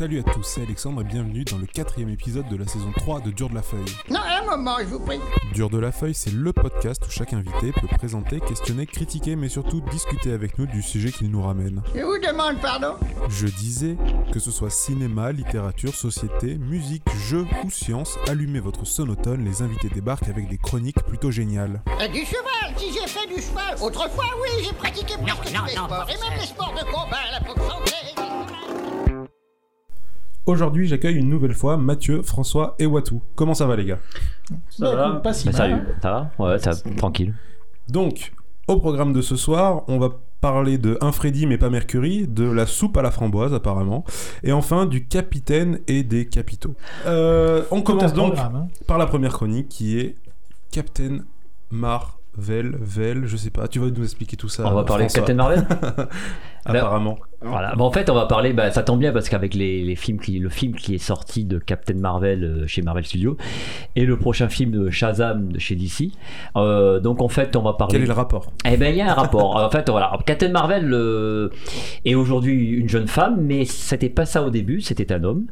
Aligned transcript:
Salut 0.00 0.20
à 0.20 0.22
tous, 0.22 0.42
c'est 0.44 0.62
Alexandre 0.62 1.02
et 1.02 1.04
bienvenue 1.04 1.44
dans 1.44 1.58
le 1.58 1.66
quatrième 1.66 2.08
épisode 2.08 2.48
de 2.48 2.56
la 2.56 2.66
saison 2.66 2.90
3 2.90 3.20
de 3.20 3.32
Dur 3.32 3.50
de 3.50 3.54
la 3.54 3.60
Feuille. 3.60 3.84
Non, 4.08 4.20
un 4.20 4.56
moment, 4.56 4.78
je 4.78 4.86
vous 4.86 4.98
prie. 4.98 5.20
Dur 5.52 5.68
de 5.68 5.76
la 5.76 5.92
Feuille, 5.92 6.14
c'est 6.14 6.32
le 6.32 6.54
podcast 6.54 7.04
où 7.06 7.10
chaque 7.10 7.34
invité 7.34 7.70
peut 7.70 7.86
présenter, 7.86 8.40
questionner, 8.40 8.86
critiquer, 8.86 9.36
mais 9.36 9.50
surtout 9.50 9.82
discuter 9.90 10.32
avec 10.32 10.58
nous 10.58 10.64
du 10.64 10.80
sujet 10.80 11.12
qu'il 11.12 11.30
nous 11.30 11.42
ramène. 11.42 11.82
Je 11.94 12.00
vous 12.00 12.16
demande 12.16 12.58
pardon. 12.62 12.94
Je 13.28 13.46
disais, 13.46 13.98
que 14.32 14.40
ce 14.40 14.50
soit 14.50 14.70
cinéma, 14.70 15.32
littérature, 15.32 15.94
société, 15.94 16.56
musique, 16.56 17.04
jeux 17.28 17.46
ou 17.66 17.70
science, 17.70 18.16
allumez 18.26 18.60
votre 18.60 18.86
sonotone, 18.86 19.44
les 19.44 19.60
invités 19.60 19.90
débarquent 19.90 20.28
avec 20.28 20.48
des 20.48 20.56
chroniques 20.56 21.02
plutôt 21.02 21.30
géniales. 21.30 21.82
Euh, 22.00 22.08
du 22.08 22.20
cheval, 22.20 22.74
si 22.78 22.86
j'ai 22.90 23.06
fait 23.06 23.26
du 23.26 23.42
cheval. 23.42 23.76
Autrefois, 23.82 24.24
oui, 24.40 24.64
j'ai 24.64 24.72
pratiqué 24.72 25.12
presque 25.22 25.28
non, 25.28 25.60
tous 25.60 25.66
les 25.66 25.76
non, 25.76 25.84
sports. 25.84 26.06
Et 26.08 26.30
même 26.30 26.38
les 26.40 26.46
sports 26.46 26.72
de 26.72 26.90
combat, 26.90 27.18
la 27.32 27.40
boxe 27.40 27.70
anglaise. 27.70 28.19
Aujourd'hui, 30.50 30.88
j'accueille 30.88 31.14
une 31.14 31.28
nouvelle 31.28 31.54
fois 31.54 31.76
Mathieu, 31.76 32.22
François 32.22 32.74
et 32.80 32.86
Watou. 32.86 33.22
Comment 33.36 33.54
ça 33.54 33.66
va 33.66 33.76
les 33.76 33.84
gars? 33.84 33.98
Ça 34.68 34.84
Bah, 34.84 34.94
va 34.96 35.08
écoute, 35.10 35.22
pas 35.22 35.32
si 35.32 35.48
Bah, 35.48 35.58
mal, 35.58 35.86
ça 36.02 36.10
va 36.10 36.44
Ouais, 36.44 36.58
ça 36.58 36.72
tranquille. 36.96 37.34
Donc, 37.88 38.32
au 38.66 38.76
programme 38.78 39.12
de 39.12 39.22
ce 39.22 39.36
soir, 39.36 39.84
on 39.86 40.00
va 40.00 40.08
parler 40.40 40.76
de 40.76 40.98
Un 41.02 41.12
Freddy 41.12 41.46
mais 41.46 41.56
pas 41.56 41.70
Mercury, 41.70 42.26
de 42.26 42.50
la 42.50 42.66
soupe 42.66 42.96
à 42.96 43.02
la 43.02 43.12
framboise 43.12 43.54
apparemment, 43.54 44.04
et 44.42 44.50
enfin 44.50 44.86
du 44.86 45.06
capitaine 45.06 45.78
et 45.86 46.02
des 46.02 46.26
capitaux. 46.26 46.74
Euh, 47.06 47.62
on 47.70 47.76
Tout 47.82 47.92
commence 47.92 48.12
donc 48.12 48.36
hein. 48.36 48.66
par 48.88 48.98
la 48.98 49.06
première 49.06 49.32
chronique 49.32 49.68
qui 49.68 50.00
est 50.00 50.16
Captain 50.72 51.18
Marvel, 51.70 52.76
Vel, 52.80 53.26
je 53.26 53.36
sais 53.36 53.50
pas, 53.50 53.68
tu 53.68 53.78
vas 53.78 53.86
nous 53.88 54.02
expliquer 54.02 54.36
tout 54.36 54.48
ça. 54.48 54.66
on 54.66 54.74
va 54.74 54.82
parler 54.82 55.06
de. 55.06 55.12
Captain 55.12 55.34
Marvel 55.34 55.64
Apparemment. 56.64 57.18
Voilà. 57.42 57.74
Bon, 57.74 57.84
en 57.84 57.90
fait, 57.90 58.10
on 58.10 58.14
va 58.14 58.26
parler. 58.26 58.52
Bah, 58.52 58.70
ça 58.70 58.82
tombe 58.82 58.98
bien 59.00 59.12
parce 59.12 59.28
qu'avec 59.30 59.54
les, 59.54 59.82
les 59.82 59.96
films 59.96 60.18
qui, 60.20 60.38
le 60.38 60.50
film 60.50 60.74
qui 60.74 60.94
est 60.94 60.98
sorti 60.98 61.44
de 61.44 61.58
Captain 61.58 61.94
Marvel 61.94 62.44
euh, 62.44 62.66
chez 62.66 62.82
Marvel 62.82 63.04
Studios 63.04 63.36
et 63.96 64.04
le 64.04 64.18
prochain 64.18 64.48
film 64.50 64.70
de 64.72 64.90
Shazam 64.90 65.52
de 65.52 65.58
chez 65.58 65.74
DC. 65.74 66.10
euh, 66.56 67.00
donc, 67.00 67.22
en 67.22 67.28
fait, 67.28 67.56
on 67.56 67.62
va 67.62 67.72
parler. 67.72 67.92
Quel 67.92 68.02
est 68.02 68.06
le 68.06 68.12
rapport? 68.12 68.52
Eh 68.66 68.76
ben, 68.76 68.92
il 68.92 68.96
y 68.98 69.00
a 69.00 69.10
un 69.10 69.14
rapport. 69.14 69.56
en 69.64 69.70
fait, 69.70 69.88
voilà. 69.88 70.12
Captain 70.26 70.50
Marvel 70.50 70.90
euh, 70.92 71.48
est 72.04 72.14
aujourd'hui 72.14 72.72
une 72.72 72.88
jeune 72.88 73.08
femme, 73.08 73.38
mais 73.40 73.64
c'était 73.64 74.10
pas 74.10 74.26
ça 74.26 74.42
au 74.42 74.50
début. 74.50 74.80
C'était 74.82 75.12
un 75.12 75.24
homme. 75.24 75.46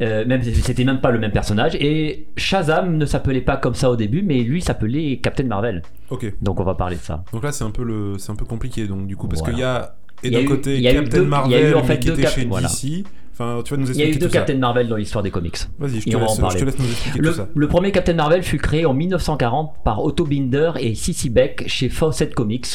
Même 0.00 0.42
c'était 0.42 0.84
même 0.84 1.00
pas 1.00 1.10
le 1.10 1.18
même 1.18 1.32
personnage. 1.32 1.74
Et 1.76 2.26
Shazam 2.36 2.96
ne 2.98 3.06
s'appelait 3.06 3.40
pas 3.40 3.56
comme 3.56 3.74
ça 3.74 3.90
au 3.90 3.96
début, 3.96 4.22
mais 4.22 4.42
lui 4.42 4.60
s'appelait 4.60 5.18
Captain 5.22 5.44
Marvel. 5.44 5.82
Ok. 6.10 6.34
Donc, 6.42 6.60
on 6.60 6.64
va 6.64 6.74
parler 6.74 6.96
de 6.96 7.00
ça. 7.00 7.24
Donc 7.32 7.44
là, 7.44 7.52
c'est 7.52 7.64
un 7.64 7.70
peu 7.70 7.82
le, 7.84 8.18
c'est 8.18 8.30
un 8.30 8.36
peu 8.36 8.44
compliqué, 8.44 8.86
donc 8.86 9.06
du 9.06 9.16
coup, 9.16 9.26
parce 9.28 9.40
Voilà. 9.40 9.54
qu'il 9.54 9.60
y 9.62 9.64
a 9.64 9.94
et 10.22 10.30
d'un 10.30 10.44
côté 10.44 10.76
il 10.76 10.82
y 10.82 10.88
a 10.88 10.92
eu 10.92 10.96
Captain 10.96 11.18
deux- 11.18 11.24
Marvel 11.26 11.66
eu, 11.70 11.74
en 11.74 11.80
mais 11.82 11.86
fait 11.86 11.98
qui 12.00 12.06
deux 12.08 12.12
était 12.14 12.22
Cap- 12.22 12.32
chez 12.34 12.44
voilà. 12.44 12.68
DC. 12.68 13.04
Enfin, 13.38 13.60
tu 13.62 13.74
vas 13.74 13.80
nous 13.82 13.90
Il 13.90 13.96
y 13.98 14.02
a 14.02 14.08
eu 14.08 14.16
deux 14.16 14.28
ça. 14.30 14.38
Captain 14.38 14.56
Marvel 14.56 14.88
dans 14.88 14.96
l'histoire 14.96 15.22
des 15.22 15.30
comics. 15.30 15.58
Vas-y, 15.78 16.00
je 16.00 16.04
te 16.10 16.16
laisse, 16.16 16.36
je 16.36 16.40
parler. 16.40 16.58
te 16.58 16.64
laisse 16.64 16.78
nous 16.78 16.86
expliquer 16.90 17.18
Le, 17.18 17.28
tout 17.32 17.36
ça. 17.36 17.48
le 17.54 17.68
premier 17.68 17.92
Captain 17.92 18.14
Marvel 18.14 18.42
fut 18.42 18.56
créé 18.56 18.86
en 18.86 18.94
1940 18.94 19.74
par 19.84 20.02
Otto 20.02 20.24
Binder 20.24 20.70
et 20.80 20.94
Cissy 20.94 21.28
Beck 21.28 21.64
chez 21.66 21.90
Fawcett 21.90 22.34
Comics, 22.34 22.66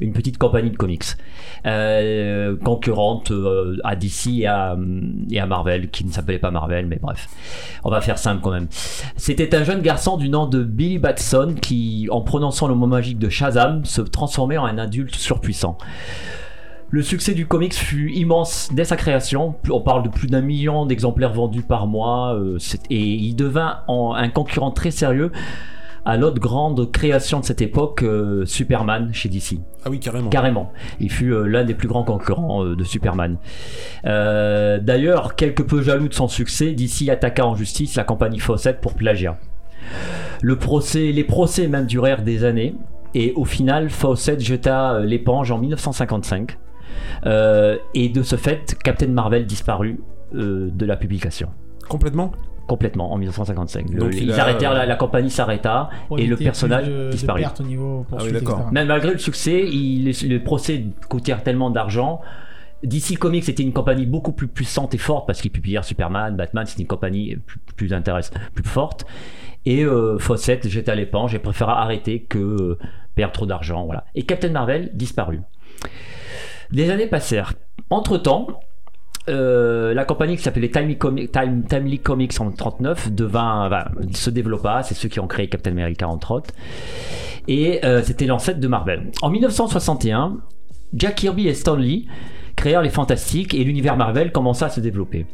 une 0.00 0.14
petite 0.14 0.38
compagnie 0.38 0.70
de 0.70 0.76
comics 0.78 1.04
euh, 1.66 2.56
concurrente 2.64 3.30
euh, 3.30 3.76
à 3.84 3.94
DC 3.94 4.28
et 4.38 4.46
à, 4.46 4.74
et 5.30 5.38
à 5.38 5.44
Marvel, 5.44 5.90
qui 5.90 6.06
ne 6.06 6.10
s'appelait 6.10 6.38
pas 6.38 6.50
Marvel, 6.50 6.86
mais 6.86 6.98
bref, 7.00 7.28
on 7.84 7.90
va 7.90 8.00
faire 8.00 8.16
simple 8.16 8.40
quand 8.42 8.52
même. 8.52 8.68
C'était 9.18 9.54
un 9.54 9.64
jeune 9.64 9.82
garçon 9.82 10.16
du 10.16 10.30
nom 10.30 10.46
de 10.46 10.62
Billy 10.62 10.98
Batson 10.98 11.54
qui, 11.60 12.08
en 12.10 12.22
prononçant 12.22 12.68
le 12.68 12.74
mot 12.74 12.86
magique 12.86 13.18
de 13.18 13.28
Shazam, 13.28 13.84
se 13.84 14.00
transformait 14.00 14.56
en 14.56 14.64
un 14.64 14.78
adulte 14.78 15.14
surpuissant. 15.14 15.76
Le 16.90 17.02
succès 17.02 17.34
du 17.34 17.46
comics 17.46 17.74
fut 17.74 18.10
immense 18.12 18.68
dès 18.72 18.84
sa 18.84 18.96
création. 18.96 19.56
On 19.70 19.80
parle 19.80 20.04
de 20.04 20.08
plus 20.08 20.28
d'un 20.28 20.40
million 20.40 20.86
d'exemplaires 20.86 21.32
vendus 21.32 21.62
par 21.62 21.86
mois. 21.86 22.34
euh, 22.34 22.58
et 22.90 23.02
il 23.02 23.34
devint 23.34 23.80
un 23.88 24.28
concurrent 24.28 24.70
très 24.70 24.90
sérieux 24.90 25.32
à 26.06 26.16
l'autre 26.16 26.38
grande 26.38 26.90
création 26.92 27.40
de 27.40 27.44
cette 27.44 27.60
époque, 27.60 28.04
euh, 28.04 28.46
Superman 28.46 29.10
chez 29.12 29.28
DC. 29.28 29.58
Ah 29.84 29.90
oui, 29.90 29.98
carrément. 29.98 30.30
Carrément. 30.30 30.72
Il 31.00 31.10
fut 31.10 31.32
euh, 31.32 31.46
l'un 31.46 31.64
des 31.64 31.74
plus 31.74 31.88
grands 31.88 32.04
concurrents 32.04 32.64
euh, 32.64 32.76
de 32.76 32.84
Superman. 32.84 33.38
D'ailleurs, 34.04 35.34
quelque 35.34 35.64
peu 35.64 35.82
jaloux 35.82 36.08
de 36.08 36.14
son 36.14 36.28
succès, 36.28 36.72
DC 36.72 37.08
attaqua 37.10 37.44
en 37.44 37.56
justice 37.56 37.96
la 37.96 38.04
compagnie 38.04 38.38
Fawcett 38.38 38.80
pour 38.80 38.94
plagiat. 38.94 39.36
Le 40.42 40.56
procès, 40.56 41.10
les 41.10 41.24
procès 41.24 41.66
même 41.66 41.86
durèrent 41.86 42.22
des 42.22 42.44
années. 42.44 42.76
Et 43.14 43.32
au 43.34 43.44
final, 43.44 43.90
Fawcett 43.90 44.40
jeta 44.40 45.00
l'éponge 45.00 45.50
en 45.50 45.58
1955. 45.58 46.56
Euh, 47.26 47.76
et 47.94 48.08
de 48.08 48.22
ce 48.22 48.36
fait, 48.36 48.76
Captain 48.82 49.08
Marvel 49.08 49.46
disparut 49.46 50.00
euh, 50.34 50.70
de 50.72 50.86
la 50.86 50.96
publication. 50.96 51.48
Complètement? 51.88 52.32
Complètement 52.66 53.12
en 53.12 53.18
1955. 53.18 53.90
Le- 53.90 53.98
Donc, 54.00 54.10
il 54.14 54.24
ils 54.24 54.32
a- 54.32 54.42
arrêtèrent, 54.42 54.74
la, 54.74 54.86
la 54.86 54.96
compagnie 54.96 55.30
s'arrêta 55.30 55.88
Pour 56.08 56.18
et 56.18 56.26
le 56.26 56.36
personnage 56.36 56.86
de- 56.88 57.06
de 57.06 57.10
disparut. 57.10 57.42
pertes 57.42 57.60
au 57.60 57.64
niveau 57.64 58.04
poursuite, 58.08 58.36
Ah 58.46 58.54
oui. 58.66 58.72
Même 58.72 58.88
malgré 58.88 59.12
le 59.12 59.18
succès, 59.18 59.64
il, 59.68 60.04
les, 60.04 60.12
les 60.28 60.38
procès 60.40 60.84
coûtèrent 61.08 61.42
tellement 61.44 61.70
d'argent. 61.70 62.20
DC 62.82 63.16
Comics 63.18 63.48
était 63.48 63.62
une 63.62 63.72
compagnie 63.72 64.04
beaucoup 64.04 64.32
plus 64.32 64.48
puissante 64.48 64.94
et 64.94 64.98
forte 64.98 65.26
parce 65.26 65.40
qu'ils 65.40 65.50
publièrent 65.52 65.84
Superman, 65.84 66.36
Batman, 66.36 66.66
c'était 66.66 66.82
une 66.82 66.88
compagnie 66.88 67.36
plus, 67.36 67.58
plus 67.76 67.92
intéressante, 67.94 68.38
plus 68.54 68.64
forte. 68.64 69.06
Et 69.64 69.84
euh, 69.84 70.18
Fawcett 70.18 70.68
jeta 70.68 70.94
l'éponge 70.94 71.34
et 71.34 71.38
préféra 71.38 71.80
arrêter 71.80 72.22
que 72.22 72.38
euh, 72.38 72.78
perdre 73.14 73.32
trop 73.32 73.46
d'argent. 73.46 73.84
Voilà. 73.86 74.04
Et 74.14 74.22
Captain 74.24 74.50
Marvel 74.50 74.90
disparut. 74.94 75.40
Des 76.72 76.90
années 76.90 77.06
passèrent. 77.06 77.52
Entre-temps, 77.90 78.46
euh, 79.28 79.94
la 79.94 80.04
compagnie 80.04 80.36
qui 80.36 80.42
s'appelait 80.42 80.70
Timely, 80.70 80.96
Comi- 80.96 81.28
Time- 81.30 81.64
Timely 81.68 81.98
Comics 81.98 82.40
en 82.40 82.50
39 82.50 83.12
devint, 83.12 83.68
se 84.14 84.30
développa, 84.30 84.82
c'est 84.82 84.94
ceux 84.94 85.08
qui 85.08 85.20
ont 85.20 85.26
créé 85.26 85.48
Captain 85.48 85.72
America 85.72 86.06
entre 86.08 86.32
autres, 86.32 86.50
et 87.48 87.84
euh, 87.84 88.02
c'était 88.02 88.26
l'ancêtre 88.26 88.60
de 88.60 88.68
Marvel. 88.68 89.10
En 89.22 89.30
1961, 89.30 90.38
Jack 90.94 91.16
Kirby 91.16 91.48
et 91.48 91.54
Stan 91.54 91.76
Lee 91.76 92.06
créèrent 92.56 92.82
les 92.82 92.90
Fantastiques 92.90 93.54
et 93.54 93.64
l'univers 93.64 93.96
Marvel 93.96 94.32
commença 94.32 94.66
à 94.66 94.70
se 94.70 94.80
développer. 94.80 95.26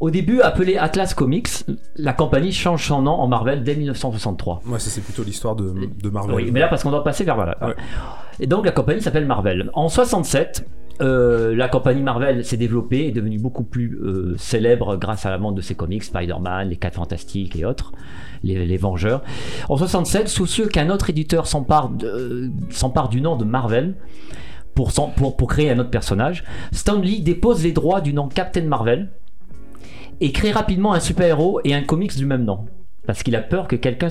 Au 0.00 0.10
début 0.10 0.40
appelé 0.40 0.76
Atlas 0.76 1.12
Comics, 1.14 1.48
la 1.96 2.12
compagnie 2.12 2.52
change 2.52 2.86
son 2.86 3.02
nom 3.02 3.12
en 3.12 3.26
Marvel 3.26 3.64
dès 3.64 3.74
1963. 3.74 4.62
Ouais, 4.66 4.78
ça 4.78 4.90
c'est 4.90 5.00
plutôt 5.00 5.24
l'histoire 5.24 5.56
de, 5.56 5.72
de 6.00 6.08
Marvel. 6.10 6.34
Oui, 6.36 6.50
mais 6.52 6.60
là 6.60 6.68
parce 6.68 6.82
qu'on 6.84 6.90
doit 6.90 7.02
passer 7.04 7.24
vers 7.24 7.34
voilà. 7.34 7.56
Ouais. 7.66 7.74
Et 8.38 8.46
donc 8.46 8.64
la 8.64 8.70
compagnie 8.72 9.00
s'appelle 9.02 9.26
Marvel. 9.26 9.70
En 9.74 9.88
67, 9.88 10.64
euh, 11.00 11.54
la 11.56 11.68
compagnie 11.68 12.02
Marvel 12.02 12.44
s'est 12.44 12.56
développée 12.56 13.00
et 13.00 13.08
est 13.08 13.12
devenue 13.12 13.38
beaucoup 13.40 13.64
plus 13.64 13.98
euh, 14.02 14.34
célèbre 14.38 14.96
grâce 14.96 15.26
à 15.26 15.30
la 15.30 15.36
vente 15.38 15.56
de 15.56 15.60
ses 15.62 15.74
comics, 15.74 16.04
Spider-Man, 16.04 16.68
les 16.68 16.76
4 16.76 16.94
Fantastiques 16.94 17.56
et 17.56 17.64
autres, 17.64 17.92
les, 18.44 18.66
les 18.66 18.76
Vengeurs. 18.76 19.22
En 19.68 19.76
67, 19.76 20.28
soucieux 20.28 20.68
qu'un 20.68 20.90
autre 20.90 21.10
éditeur 21.10 21.46
s'empare 21.48 21.88
de- 21.88 22.50
s'empare 22.70 23.08
du 23.08 23.20
nom 23.20 23.36
de 23.36 23.44
Marvel. 23.44 23.94
Pour, 24.74 24.92
pour, 25.16 25.36
pour 25.36 25.48
créer 25.48 25.70
un 25.72 25.78
autre 25.80 25.90
personnage, 25.90 26.44
Stan 26.70 27.00
Lee 27.00 27.20
dépose 27.20 27.64
les 27.64 27.72
droits 27.72 28.00
du 28.00 28.12
nom 28.14 28.28
Captain 28.28 28.62
Marvel 28.62 29.08
et 30.20 30.32
crée 30.32 30.52
rapidement 30.52 30.92
un 30.92 31.00
super-héros 31.00 31.60
et 31.64 31.74
un 31.74 31.82
comics 31.82 32.16
du 32.16 32.26
même 32.26 32.44
nom. 32.44 32.66
Parce 33.06 33.22
qu'il 33.22 33.34
a 33.36 33.40
peur 33.40 33.68
que 33.68 33.76
quelqu'un 33.76 34.08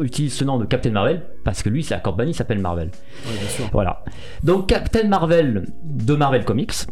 utilise 0.00 0.34
ce 0.34 0.44
nom 0.44 0.56
de 0.58 0.64
Captain 0.66 0.90
Marvel, 0.90 1.22
parce 1.44 1.64
que 1.64 1.68
lui, 1.68 1.82
sa 1.82 1.98
compagnie 1.98 2.32
s'appelle 2.32 2.60
Marvel. 2.60 2.90
Ouais, 3.26 3.32
bien 3.38 3.48
sûr. 3.48 3.68
Voilà. 3.72 4.04
Donc 4.44 4.68
Captain 4.68 5.08
Marvel 5.08 5.66
de 5.82 6.14
Marvel 6.14 6.44
Comics 6.44 6.86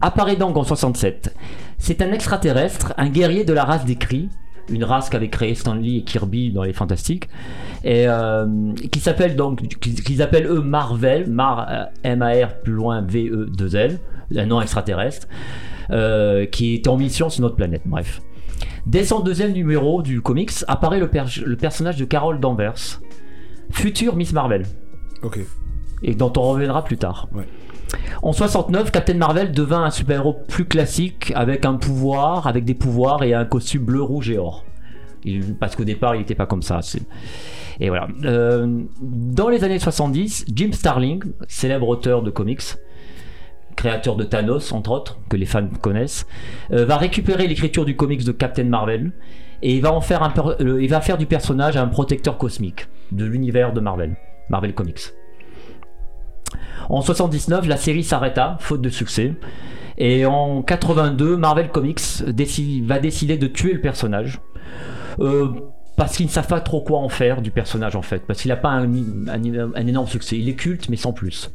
apparaît 0.00 0.36
donc 0.36 0.56
en 0.56 0.64
67. 0.64 1.34
C'est 1.78 2.00
un 2.00 2.12
extraterrestre, 2.12 2.94
un 2.96 3.08
guerrier 3.08 3.44
de 3.44 3.52
la 3.52 3.64
race 3.64 3.84
des 3.84 3.96
Kree, 3.96 4.30
une 4.70 4.84
race 4.84 5.10
qu'avaient 5.10 5.28
créé 5.28 5.54
Stan 5.54 5.74
Lee 5.74 5.98
et 5.98 6.02
Kirby 6.02 6.50
dans 6.50 6.62
les 6.62 6.72
Fantastiques, 6.72 7.28
et 7.84 8.08
euh, 8.08 8.72
qui 8.90 9.00
s'appelle 9.00 9.36
donc, 9.36 9.60
qu'ils 9.78 10.22
appellent 10.22 10.46
eux 10.46 10.62
Marvel, 10.62 11.30
Mar, 11.30 11.66
euh, 11.70 11.84
M-A-R 12.02 12.60
plus 12.62 12.72
loin 12.72 13.02
V-E-2-L, 13.02 13.98
un 14.36 14.46
nom 14.46 14.60
extraterrestre, 14.60 15.28
euh, 15.90 16.46
qui 16.46 16.74
est 16.74 16.88
en 16.88 16.96
mission 16.96 17.28
sur 17.30 17.42
notre 17.42 17.56
planète. 17.56 17.82
Bref. 17.84 18.20
Dès 18.86 19.04
son 19.04 19.20
deuxième 19.20 19.52
numéro 19.52 20.02
du 20.02 20.20
comics 20.20 20.52
apparaît 20.68 21.00
le, 21.00 21.08
per- 21.08 21.24
le 21.44 21.56
personnage 21.56 21.96
de 21.96 22.04
Carol 22.04 22.38
Danvers, 22.40 23.00
future 23.70 24.14
Miss 24.16 24.32
Marvel 24.32 24.64
Ok. 25.22 25.40
et 26.02 26.14
dont 26.14 26.32
on 26.36 26.42
reviendra 26.42 26.84
plus 26.84 26.96
tard. 26.96 27.28
Ouais. 27.34 27.44
En 28.22 28.32
69, 28.32 28.90
Captain 28.90 29.14
Marvel 29.14 29.52
devint 29.52 29.82
un 29.84 29.90
super-héros 29.90 30.36
plus 30.48 30.64
classique 30.66 31.32
avec 31.34 31.64
un 31.64 31.74
pouvoir, 31.74 32.46
avec 32.46 32.64
des 32.64 32.74
pouvoirs 32.74 33.22
et 33.22 33.34
un 33.34 33.44
costume 33.44 33.84
bleu, 33.84 34.02
rouge 34.02 34.30
et 34.30 34.38
or. 34.38 34.64
Il- 35.24 35.54
parce 35.56 35.74
qu'au 35.76 35.84
départ, 35.84 36.14
il 36.14 36.20
n'était 36.20 36.34
pas 36.36 36.46
comme 36.46 36.62
ça. 36.62 36.80
Et 37.80 37.88
voilà. 37.88 38.06
Euh, 38.24 38.82
dans 39.02 39.48
les 39.48 39.64
années 39.64 39.78
70, 39.78 40.46
Jim 40.54 40.70
Starling, 40.72 41.22
célèbre 41.48 41.88
auteur 41.88 42.22
de 42.22 42.30
comics, 42.30 42.62
créateur 43.76 44.16
de 44.16 44.24
Thanos 44.24 44.72
entre 44.72 44.90
autres, 44.90 45.18
que 45.28 45.36
les 45.36 45.46
fans 45.46 45.68
connaissent, 45.80 46.26
euh, 46.72 46.84
va 46.84 46.96
récupérer 46.96 47.46
l'écriture 47.46 47.84
du 47.84 47.94
comics 47.94 48.24
de 48.24 48.32
Captain 48.32 48.64
Marvel 48.64 49.12
et 49.62 49.74
il 49.74 49.82
va 49.82 49.92
en 49.92 50.00
faire 50.00 50.22
euh, 50.60 51.16
du 51.18 51.26
personnage 51.26 51.76
un 51.76 51.86
protecteur 51.86 52.38
cosmique 52.38 52.88
de 53.12 53.24
l'univers 53.24 53.72
de 53.72 53.80
Marvel, 53.80 54.16
Marvel 54.48 54.74
Comics. 54.74 55.12
En 56.88 57.00
79, 57.00 57.66
la 57.66 57.76
série 57.76 58.04
s'arrêta, 58.04 58.56
faute 58.60 58.80
de 58.80 58.88
succès. 58.88 59.34
Et 59.98 60.26
en 60.26 60.62
82, 60.62 61.36
Marvel 61.36 61.70
Comics 61.70 62.00
va 62.84 62.98
décider 62.98 63.36
de 63.38 63.46
tuer 63.46 63.72
le 63.72 63.80
personnage. 63.80 64.40
Euh, 65.20 65.48
parce 65.96 66.16
qu'ils 66.16 66.26
ne 66.26 66.30
savent 66.30 66.46
pas 66.46 66.60
trop 66.60 66.82
quoi 66.82 66.98
en 66.98 67.08
faire 67.08 67.40
du 67.40 67.50
personnage 67.50 67.96
en 67.96 68.02
fait. 68.02 68.22
Parce 68.26 68.42
qu'il 68.42 68.50
n'a 68.50 68.56
pas 68.56 68.68
un 68.68 69.86
énorme 69.86 70.06
succès. 70.06 70.36
Il 70.36 70.48
est 70.48 70.54
culte, 70.54 70.90
mais 70.90 70.96
sans 70.96 71.12
plus. 71.12 71.50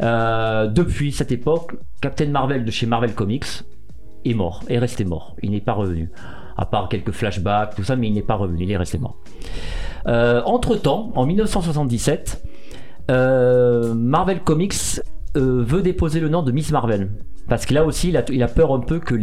Euh, 0.00 0.66
depuis 0.66 1.12
cette 1.12 1.32
époque, 1.32 1.74
Captain 2.00 2.28
Marvel 2.28 2.64
de 2.64 2.70
chez 2.70 2.86
Marvel 2.86 3.14
Comics 3.14 3.64
est 4.24 4.34
mort, 4.34 4.62
est 4.68 4.78
resté 4.78 5.04
mort. 5.04 5.36
Il 5.42 5.50
n'est 5.50 5.60
pas 5.60 5.72
revenu. 5.72 6.10
À 6.56 6.66
part 6.66 6.88
quelques 6.88 7.12
flashbacks, 7.12 7.74
tout 7.74 7.84
ça, 7.84 7.96
mais 7.96 8.08
il 8.08 8.14
n'est 8.14 8.22
pas 8.22 8.34
revenu, 8.34 8.64
il 8.64 8.70
est 8.70 8.76
resté 8.76 8.98
mort. 8.98 9.16
Euh, 10.06 10.42
entre-temps, 10.44 11.12
en 11.14 11.26
1977, 11.26 12.42
euh, 13.10 13.94
Marvel 13.94 14.40
Comics 14.40 15.00
veut 15.34 15.80
déposer 15.80 16.20
le 16.20 16.28
nom 16.28 16.42
de 16.42 16.52
Miss 16.52 16.70
Marvel. 16.72 17.10
Parce 17.48 17.66
que 17.66 17.74
là 17.74 17.84
aussi, 17.84 18.10
il 18.10 18.42
a, 18.42 18.48
peur 18.48 18.72
un 18.72 18.80
peu 18.80 18.98
que 18.98 19.14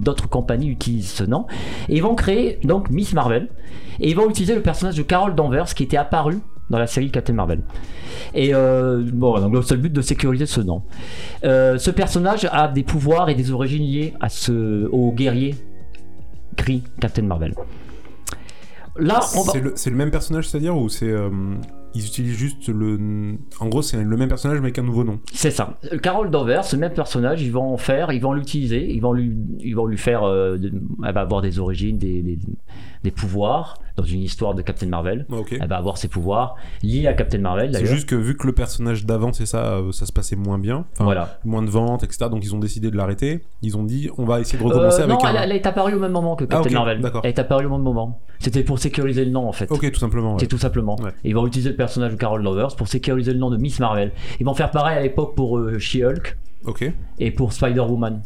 d'autres 0.00 0.28
compagnies 0.28 0.68
utilisent 0.68 1.12
ce 1.12 1.24
nom. 1.24 1.46
Et 1.88 1.96
ils 1.96 2.02
vont 2.02 2.14
créer 2.14 2.58
donc 2.64 2.90
Miss 2.90 3.14
Marvel. 3.14 3.48
Et 4.00 4.10
ils 4.10 4.16
vont 4.16 4.28
utiliser 4.28 4.54
le 4.54 4.62
personnage 4.62 4.96
de 4.96 5.02
Carol 5.02 5.34
Danvers 5.34 5.72
qui 5.74 5.84
était 5.84 5.96
apparu 5.96 6.40
dans 6.70 6.78
la 6.78 6.86
série 6.86 7.10
Captain 7.10 7.32
Marvel. 7.32 7.60
Et 8.34 8.54
euh, 8.54 9.02
bon, 9.12 9.38
donc 9.40 9.52
le 9.54 9.62
seul 9.62 9.78
but 9.78 9.92
de 9.92 10.00
sécuriser 10.02 10.46
ce 10.46 10.60
nom. 10.60 10.82
Euh, 11.44 11.78
ce 11.78 11.90
personnage 11.90 12.48
a 12.50 12.68
des 12.68 12.82
pouvoirs 12.82 13.28
et 13.28 13.34
des 13.34 13.52
origines 13.52 13.82
liées 13.84 14.14
à 14.20 14.28
ce, 14.28 14.86
au 14.90 15.12
guerrier 15.12 15.54
gris 16.56 16.82
Captain 17.00 17.22
Marvel. 17.22 17.54
Là, 18.98 19.20
on 19.36 19.42
va... 19.42 19.52
C'est 19.52 19.60
le, 19.60 19.72
c'est 19.76 19.90
le 19.90 19.96
même 19.96 20.10
personnage, 20.10 20.48
c'est-à-dire, 20.48 20.74
ou 20.76 20.88
c'est. 20.88 21.10
euh, 21.10 21.28
ils 21.94 22.06
utilisent 22.06 22.36
juste 22.36 22.68
le. 22.68 23.36
En 23.60 23.68
gros, 23.68 23.82
c'est 23.82 24.02
le 24.02 24.16
même 24.16 24.28
personnage, 24.28 24.58
mais 24.58 24.66
avec 24.66 24.78
un 24.78 24.82
nouveau 24.84 25.04
nom. 25.04 25.20
C'est 25.32 25.50
ça. 25.50 25.78
Carol 26.02 26.30
Danvers, 26.30 26.64
ce 26.64 26.76
même 26.76 26.92
personnage, 26.94 27.42
ils 27.42 27.52
vont 27.52 27.74
en 27.74 27.76
faire, 27.76 28.10
ils 28.12 28.20
vont 28.22 28.32
l'utiliser, 28.32 28.90
ils 28.90 29.00
vont 29.00 29.12
lui, 29.12 29.34
ils 29.60 29.74
vont 29.76 29.84
lui 29.86 29.98
faire, 29.98 30.22
de- 30.22 30.72
elle 31.06 31.12
va 31.14 31.20
avoir 31.20 31.42
des 31.42 31.58
origines, 31.58 31.98
des, 31.98 32.22
des, 32.22 32.38
des 33.02 33.10
pouvoirs 33.10 33.78
dans 33.96 34.04
une 34.04 34.20
histoire 34.22 34.54
de 34.54 34.62
Captain 34.62 34.86
Marvel. 34.88 35.26
Ah. 35.32 35.36
Elle 35.60 35.68
va 35.68 35.76
avoir 35.76 35.96
ses 35.96 36.08
pouvoirs 36.08 36.56
liés 36.82 37.06
à 37.06 37.14
Captain 37.14 37.38
Marvel 37.38 37.70
C'est 37.74 37.86
juste 37.86 38.08
que 38.08 38.14
vu 38.14 38.36
que 38.36 38.46
le 38.46 38.52
personnage 38.52 39.06
d'avant, 39.06 39.32
c'est 39.32 39.46
ça, 39.46 39.76
euh, 39.76 39.92
ça 39.92 40.04
se 40.06 40.12
passait 40.12 40.36
moins 40.36 40.58
bien. 40.58 40.84
Voilà. 40.98 41.38
Moins 41.44 41.62
de 41.62 41.70
ventes, 41.70 42.04
etc. 42.04 42.26
Donc 42.30 42.44
ils 42.44 42.54
ont 42.54 42.58
décidé 42.58 42.90
de 42.90 42.96
l'arrêter. 42.96 43.42
Ils 43.62 43.76
ont 43.76 43.84
dit, 43.84 44.10
on 44.18 44.24
va 44.24 44.40
essayer 44.40 44.58
de 44.58 44.64
recommencer 44.64 45.00
Euh, 45.00 45.04
avec 45.04 45.16
non, 45.18 45.24
un. 45.24 45.30
elle, 45.34 45.50
elle 45.50 45.56
est 45.56 45.66
apparue 45.66 45.94
au 45.94 45.98
même 45.98 46.12
moment 46.12 46.36
que 46.36 46.44
Captain 46.44 46.68
ok, 46.68 46.72
Marvel. 46.74 47.00
d'accord. 47.00 47.22
Elle 47.24 47.30
est 47.30 47.38
apparue 47.38 47.66
au 47.66 47.70
même 47.70 47.82
moment. 47.82 48.20
C'était 48.38 48.62
pour 48.62 48.78
sécuriser 48.78 49.24
le 49.24 49.30
nom 49.30 49.48
en 49.48 49.52
fait. 49.52 49.70
Ok, 49.72 49.90
tout 49.90 49.98
simplement. 50.00 50.32
ouais. 50.34 50.40
C'est 50.40 50.46
tout 50.46 50.58
simplement. 50.58 50.96
Ouais. 51.00 51.10
Ils 51.24 51.34
vont 51.34 51.46
utiliser 51.46 51.70
le 51.70 51.76
personnage 51.76 52.12
de 52.12 52.16
Carol 52.16 52.42
Danvers 52.42 52.76
pour 52.76 52.88
sécuriser 52.88 53.32
le 53.32 53.38
nom 53.38 53.50
de 53.50 53.56
Miss 53.56 53.80
Marvel. 53.80 54.12
Ils 54.40 54.44
vont 54.46 54.54
faire 54.54 54.70
pareil 54.70 54.98
à 54.98 55.02
l'époque 55.02 55.34
pour 55.34 55.58
euh, 55.58 55.78
She-Hulk 55.78 56.36
Ok. 56.66 56.92
et 57.18 57.30
pour 57.30 57.52
Spider-Woman. 57.54 58.20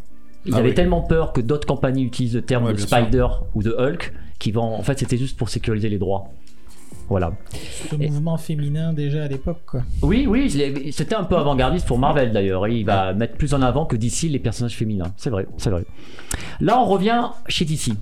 Ils 0.47 0.55
Ah 0.55 0.59
avaient 0.59 0.71
oui. 0.71 0.75
tellement 0.75 1.03
peur 1.03 1.33
que 1.33 1.41
d'autres 1.43 1.67
compagnies 1.67 2.03
utilisent 2.03 2.35
le 2.35 2.43
terme 2.43 2.65
Ouais, 2.65 2.73
de 2.73 2.79
Spider 2.79 3.27
ou 3.55 3.63
de 3.63 3.71
Hulk 3.79 4.13
qui 4.41 4.51
vont. 4.51 4.75
En 4.75 4.83
fait, 4.83 4.99
c'était 4.99 5.17
juste 5.19 5.37
pour 5.37 5.49
sécuriser 5.49 5.89
les 5.89 5.99
droits. 5.99 6.25
Voilà. 7.09 7.33
Ce 7.91 7.95
mouvement 7.97 8.37
féminin 8.37 8.93
déjà 8.93 9.25
à 9.25 9.29
l'époque, 9.29 9.61
quoi. 9.67 9.83
Oui, 10.03 10.27
oui, 10.29 10.51
c'était 10.93 11.15
un 11.15 11.25
peu 11.25 11.37
avant-gardiste 11.37 11.87
pour 11.87 11.99
Marvel 11.99 12.33
d'ailleurs. 12.33 12.67
et 12.67 12.75
Il 12.79 12.85
va 12.87 13.13
mettre 13.15 13.35
plus 13.37 13.53
en 13.55 13.63
avant 13.63 13.85
que 13.85 13.97
DC 13.97 14.23
les 14.29 14.39
personnages 14.39 14.77
féminins. 14.77 15.13
C'est 15.17 15.31
vrai, 15.31 15.47
c'est 15.57 15.71
vrai. 15.71 15.85
Là, 16.61 16.81
on 16.81 16.85
revient 16.87 17.29
chez 17.49 17.65
DC. 17.65 17.93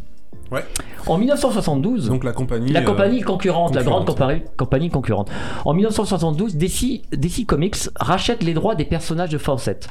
Ouais. 0.51 0.65
En 1.07 1.19
1972. 1.19 2.09
Donc 2.09 2.25
la 2.25 2.33
compagnie. 2.33 2.73
La 2.73 2.81
euh, 2.81 2.85
compagnie 2.85 3.21
concurrente, 3.21 3.75
la 3.75 3.83
grande 3.83 4.07
compari- 4.07 4.43
compagnie 4.57 4.89
concurrente. 4.91 5.31
En 5.65 5.75
1972, 5.75 6.57
DC, 6.57 7.03
DC 7.13 7.45
Comics 7.47 7.77
rachète 7.97 8.43
les 8.43 8.55
droits 8.55 8.75
des 8.75 8.85
personnages 8.87 9.31
de 9.31 9.39
Fawcett, 9.39 9.89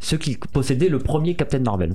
ceux 0.00 0.18
qui 0.18 0.36
possédaient 0.52 0.88
le 0.90 0.98
premier 0.98 1.34
Captain 1.34 1.60
Marvel. 1.60 1.94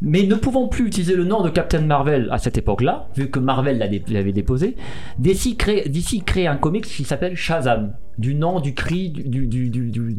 Mais 0.00 0.24
ne 0.24 0.34
pouvant 0.34 0.68
plus 0.68 0.86
utiliser 0.86 1.16
le 1.16 1.24
nom 1.24 1.42
de 1.42 1.48
Captain 1.48 1.80
Marvel 1.80 2.28
à 2.30 2.38
cette 2.38 2.58
époque-là, 2.58 3.08
vu 3.16 3.30
que 3.30 3.38
Marvel 3.38 3.78
l'avait 3.78 4.32
déposé, 4.32 4.76
DC 5.18 5.56
crée, 5.56 5.88
DC 5.88 6.24
crée 6.24 6.46
un 6.46 6.56
comics 6.56 6.84
qui 6.84 7.04
s'appelle 7.04 7.34
Shazam, 7.34 7.94
du 8.18 8.34
nom 8.34 8.60
du 8.60 8.74
cri, 8.74 9.10
du, 9.10 9.46
du, 9.46 9.68
du, 9.70 9.90
du, 9.90 10.12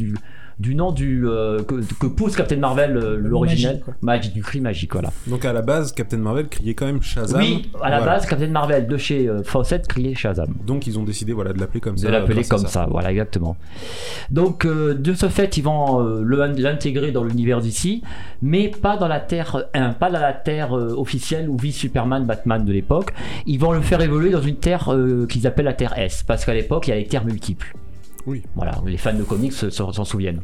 du- 0.59 0.75
nom 0.75 0.91
du, 0.91 1.27
euh, 1.27 1.61
que, 1.63 1.75
que 1.99 2.07
pousse 2.07 2.35
Captain 2.35 2.57
Marvel, 2.57 2.97
euh, 2.97 3.17
l'original. 3.19 3.79
magique, 4.01 4.33
du 4.33 4.41
cri 4.41 4.59
magique, 4.59 4.91
voilà. 4.93 5.11
Donc 5.27 5.45
à 5.45 5.53
la 5.53 5.61
base, 5.61 5.91
Captain 5.91 6.17
Marvel 6.17 6.47
criait 6.47 6.73
quand 6.73 6.87
même 6.87 7.01
Shazam. 7.01 7.39
Oui, 7.39 7.69
à 7.81 7.89
la 7.91 7.97
Voilà. 7.97 8.13
base, 8.15 8.25
Captain 8.25 8.47
Marvel 8.49 8.87
de 8.87 8.97
chez 8.97 9.27
euh, 9.29 9.43
Fawcett 9.43 9.87
criait 9.87 10.15
Shazam. 10.15 10.53
Donc 10.65 10.87
ils 10.87 10.97
ont 10.97 11.03
décidé 11.03 11.33
voilà, 11.33 11.53
de 11.53 11.59
l'appeler 11.59 11.79
comme 11.79 11.95
ça. 11.97 12.07
de 12.07 12.11
l'appeler 12.11 12.43
comme 12.43 12.65
ça. 12.65 12.87
voilà 12.89 13.11
exactement. 13.11 13.55
Donc 14.31 14.65
euh, 14.65 14.93
de 14.95 15.13
ce 15.13 15.29
fait, 15.29 15.57
ils 15.57 15.63
vont 15.63 16.01
euh, 16.03 16.23
l'intégrer 16.57 17.11
dans 17.11 17.23
l'univers 17.23 17.61
d'ici, 17.61 18.01
mais 18.41 18.69
pas 18.69 18.97
dans 18.97 19.07
la 19.07 19.19
Terre 19.19 19.63
1, 19.75 19.91
pas 19.93 20.09
dans 20.09 20.19
la 20.19 20.33
Terre 20.33 20.75
euh, 20.77 20.93
officielle 20.97 21.49
où 21.49 21.57
vit 21.57 21.71
Superman, 21.71 22.25
Batman 22.25 22.65
de 22.65 22.71
l'époque. 22.73 23.13
Ils 23.45 23.59
vont 23.59 23.71
le 23.73 23.81
faire 23.81 24.01
évoluer 24.01 24.31
dans 24.31 24.41
une 24.41 24.55
Terre 24.57 24.91
euh, 24.91 25.27
qu'ils 25.27 25.45
appellent 25.45 25.65
la 25.65 25.73
Terre 25.73 25.97
S, 25.99 26.23
parce 26.25 26.45
qu'à 26.45 26.53
l'époque 26.55 26.87
il 26.87 26.91
y 26.91 26.93
a 26.93 26.97
les 26.97 27.05
Terres 27.05 27.25
multiples. 27.25 27.73
Oui. 28.27 28.43
Voilà, 28.55 28.81
les 28.85 28.97
fans 28.97 29.13
de 29.13 29.23
comics 29.23 29.53
se- 29.53 29.69
s'en 29.69 29.91
s'en 29.91 30.03
souviennent. 30.05 30.41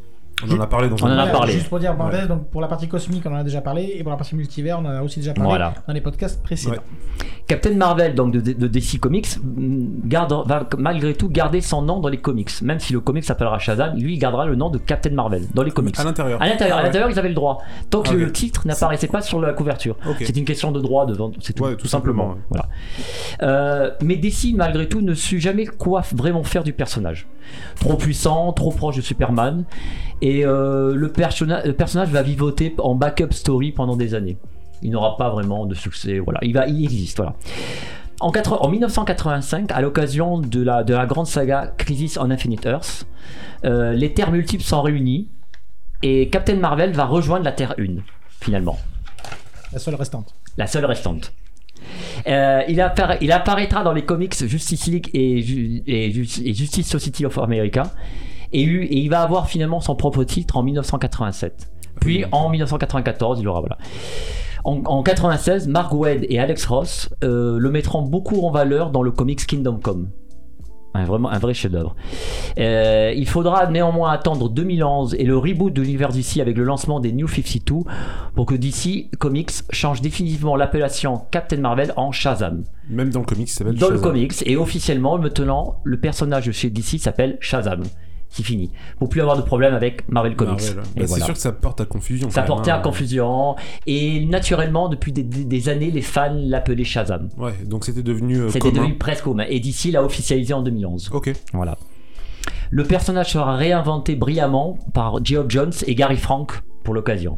On 0.50 0.58
en 0.58 0.62
a 0.62 0.68
parlé 0.68 0.90
dans 0.90 0.96
On 1.02 1.06
en 1.06 1.08
un 1.08 1.12
a 1.12 1.16
Voilà, 1.24 1.32
parlé. 1.32 1.54
Juste 1.54 1.70
pour 1.70 1.80
dire, 1.80 1.96
Marvel, 1.96 2.28
donc 2.28 2.48
pour 2.50 2.62
la 2.62 2.68
partie 2.68 2.88
cosmique, 2.88 3.24
on 3.26 3.32
en 3.34 3.38
a 3.38 3.44
déjà 3.44 3.62
parlé, 3.62 3.94
et 3.96 4.04
pour 4.04 4.12
la 4.12 4.18
partie 4.18 4.36
multivers, 4.36 4.80
on 4.80 4.86
en 4.86 4.90
a 4.90 5.02
aussi 5.02 5.20
déjà 5.20 5.34
parlé 5.34 5.50
Voilà. 5.50 5.74
dans 5.88 5.94
les 5.94 6.02
podcasts 6.02 6.42
précédents. 6.44 6.74
Ouais. 6.76 7.28
Captain 7.46 7.76
Marvel, 7.76 8.16
donc 8.16 8.32
de, 8.34 8.40
de 8.40 8.68
DC 8.68 9.00
Comics, 9.00 9.28
mm, 9.44 10.08
garde, 10.08 10.34
va 10.48 10.68
malgré 10.78 11.14
tout 11.14 11.28
garder 11.30 11.60
son 11.62 11.82
nom 11.82 12.00
dans 12.00 12.08
les 12.10 12.18
comics. 12.18 12.50
Même 12.62 12.80
si 12.80 12.94
le 12.94 13.02
comic 13.02 13.24
s'appellera 13.26 13.60
Shazam, 13.60 13.98
lui 13.98 14.14
il 14.14 14.18
gardera 14.18 14.46
le 14.46 14.56
nom 14.56 14.70
de 14.70 14.78
Captain 14.78 15.10
Marvel 15.12 15.44
dans 15.54 15.64
les 15.64 15.72
comics. 15.72 16.00
À 16.00 16.04
l'intérieur. 16.06 16.42
À 16.42 16.48
l'intérieur, 16.48 16.78
Ah 16.78 16.80
à 16.80 16.84
ouais. 16.84 16.88
l'intérieur, 16.88 17.10
ils 17.10 17.20
avaient 17.20 17.28
le 17.30 17.36
droit. 17.36 17.62
Tant 17.90 18.02
que 18.02 18.10
Ah, 18.12 18.14
le 18.14 18.32
titre 18.32 18.66
n'apparaissait 18.66 19.08
pas 19.08 19.22
sur 19.22 19.42
la 19.42 19.52
couverture. 19.52 19.98
Ok. 20.10 20.18
C'est 20.26 20.38
une 20.38 20.46
question 20.46 20.72
de 20.72 20.80
droit 20.80 21.06
devant, 21.06 21.32
c'est 21.42 21.52
tout, 21.54 21.64
Ouais, 21.64 21.72
tout 21.72 21.82
tout 21.84 21.88
simplement. 21.88 22.30
simplement, 22.30 22.46
Voilà. 22.50 22.66
Euh, 23.42 23.92
mais 24.02 24.16
DC, 24.16 24.54
malgré 24.56 24.88
tout, 24.88 25.02
ne 25.02 25.14
sut 25.14 25.40
jamais 25.42 25.66
quoi 25.66 26.02
vraiment 26.16 26.44
faire 26.44 26.64
du 26.64 26.72
personnage. 26.74 27.28
Trop 27.82 27.96
puissant, 27.96 28.54
trop 28.54 28.72
proche 28.72 28.96
de 28.96 29.02
Superman, 29.02 29.66
et 30.22 30.33
euh, 30.44 30.96
le, 30.96 31.10
personna- 31.10 31.66
le 31.66 31.74
personnage 31.74 32.10
va 32.10 32.22
vivoter 32.24 32.74
en 32.80 32.96
backup 32.96 33.32
story 33.32 33.72
pendant 33.72 33.96
des 33.96 34.16
années. 34.16 34.38
Il 34.82 34.92
n'aura 34.92 35.16
pas 35.18 35.30
vraiment 35.30 35.66
de 35.66 35.76
succès. 35.76 36.20
Voilà, 36.20 36.40
il 36.42 36.54
va, 36.54 36.68
il 36.68 36.84
existe. 36.84 37.18
Voilà. 37.18 37.36
En, 38.20 38.32
quatre- 38.32 38.62
en 38.62 38.70
1985, 38.70 39.72
à 39.72 39.82
l'occasion 39.82 40.40
de 40.40 40.62
la, 40.62 40.84
de 40.84 40.94
la 40.94 41.06
grande 41.06 41.28
saga 41.28 41.74
Crisis 41.78 42.18
on 42.18 42.32
Infinite 42.32 42.66
Earth, 42.66 43.06
euh, 43.66 43.94
les 43.94 44.14
Terres 44.14 44.32
multiples 44.32 44.64
sont 44.64 44.82
réunies 44.82 45.30
et 46.02 46.30
Captain 46.30 46.56
Marvel 46.56 46.92
va 46.94 47.06
rejoindre 47.06 47.46
la 47.46 47.52
Terre 47.54 47.76
1, 47.80 48.02
finalement, 48.42 48.78
La 49.72 49.80
seule 49.80 49.96
restante. 49.96 50.34
la 50.58 50.68
seule 50.68 50.86
restante. 50.86 51.34
Euh, 52.28 52.62
il, 52.70 52.80
appara- 52.80 53.18
il 53.22 53.32
apparaîtra 53.32 53.84
dans 53.84 53.92
les 53.94 54.04
comics 54.04 54.36
Justice 54.48 54.88
League 54.88 55.10
et, 55.14 55.42
Ju- 55.42 55.82
et 55.86 56.12
Ju- 56.12 56.42
et 56.46 56.54
Justice 56.54 56.88
Society 56.88 57.26
of 57.26 57.38
America 57.40 57.84
et, 58.54 58.64
eu- 58.64 58.84
et 58.86 58.98
il 58.98 59.10
va 59.10 59.22
avoir 59.22 59.48
finalement 59.48 59.82
son 59.82 59.96
propre 59.96 60.24
titre 60.24 60.58
en 60.58 60.64
1987. 60.64 61.70
Puis 62.00 62.26
en 62.32 62.50
1994, 62.50 63.40
il 63.40 63.48
aura 63.48 63.60
voilà. 63.60 63.78
En, 64.66 64.82
en 64.86 65.04
96, 65.04 65.68
Mark 65.68 65.94
Waid 65.94 66.26
et 66.30 66.40
Alex 66.40 66.66
Ross 66.66 67.10
euh, 67.24 67.58
le 67.60 67.70
mettront 67.70 68.02
beaucoup 68.02 68.46
en 68.46 68.52
valeur 68.52 68.92
dans 68.92 69.04
le 69.04 69.12
comics 69.12 69.46
Kingdom 69.46 69.78
Come. 69.82 70.10
Un, 70.96 71.06
vraiment 71.06 71.30
un 71.32 71.40
vrai 71.40 71.56
chef-d'œuvre. 71.56 71.96
Euh, 72.60 73.12
il 73.16 73.28
faudra 73.28 73.66
néanmoins 73.68 74.12
attendre 74.12 74.48
2011 74.50 75.16
et 75.16 75.24
le 75.24 75.36
reboot 75.38 75.74
de 75.74 75.82
l'univers 75.82 76.10
DC 76.12 76.38
avec 76.40 76.56
le 76.56 76.64
lancement 76.64 77.00
des 77.00 77.12
New 77.12 77.28
52 77.28 77.78
pour 78.36 78.46
que 78.46 78.54
DC 78.54 79.10
Comics 79.18 79.50
change 79.72 80.02
définitivement 80.02 80.56
l'appellation 80.56 81.22
Captain 81.32 81.58
Marvel 81.58 81.94
en 81.98 82.12
Shazam. 82.12 82.64
Même 82.90 83.10
dans 83.10 83.22
le 83.22 83.26
comics, 83.26 83.50
il 83.50 83.52
s'appelle 83.52 83.76
Dans 83.76 83.90
le 83.90 84.00
comics 84.00 84.34
et 84.46 84.56
officiellement 84.56 85.18
maintenant 85.18 85.78
le 85.84 86.00
personnage 86.00 86.46
de 86.46 86.52
chez 86.52 86.70
DC 86.70 87.00
s'appelle 87.00 87.38
Shazam. 87.42 87.82
C'est 88.36 88.42
fini. 88.42 88.72
Pour 88.98 89.10
plus 89.10 89.22
avoir 89.22 89.38
de 89.38 89.44
problème 89.44 89.76
avec 89.76 90.10
Marvel 90.10 90.36
Comics. 90.36 90.60
Marvel. 90.60 90.84
Bah, 90.98 91.04
C'est 91.06 91.22
sûr 91.22 91.34
que 91.36 91.40
ça 91.40 91.52
porte 91.52 91.80
à 91.82 91.86
confusion. 91.86 92.32
Ça 92.32 92.42
portait 92.42 92.72
à 92.72 92.78
hein. 92.78 92.82
confusion 92.82 93.56
et 93.86 94.26
naturellement 94.26 94.90
depuis 94.90 95.12
des, 95.12 95.22
des- 95.22 95.46
des 95.46 95.70
années 95.70 95.92
les 95.92 96.02
fans 96.02 96.34
l'appelaient 96.36 96.84
Shazam. 96.84 97.30
Ouais, 97.38 97.54
donc 97.64 97.86
c'était 97.86 98.02
devenu 98.02 98.38
euh, 98.40 98.50
C'était 98.50 98.72
devenu 98.72 98.98
presque 98.98 99.26
commun 99.26 99.46
et 99.48 99.60
DC 99.60 99.92
l'a 99.92 100.04
officialisé 100.04 100.52
en 100.52 100.64
2011. 100.64 101.12
Ok. 101.14 101.32
Voilà. 101.54 101.78
Le 102.72 102.84
personnage 102.84 103.34
sera 103.34 103.56
réinventé 103.56 104.16
brillamment 104.16 104.80
par 104.96 105.24
Geoff 105.24 105.46
Jones 105.50 105.74
et 105.86 105.94
Gary 105.94 106.18
Frank 106.18 106.54
pour 106.84 106.96
l'occasion. 106.96 107.38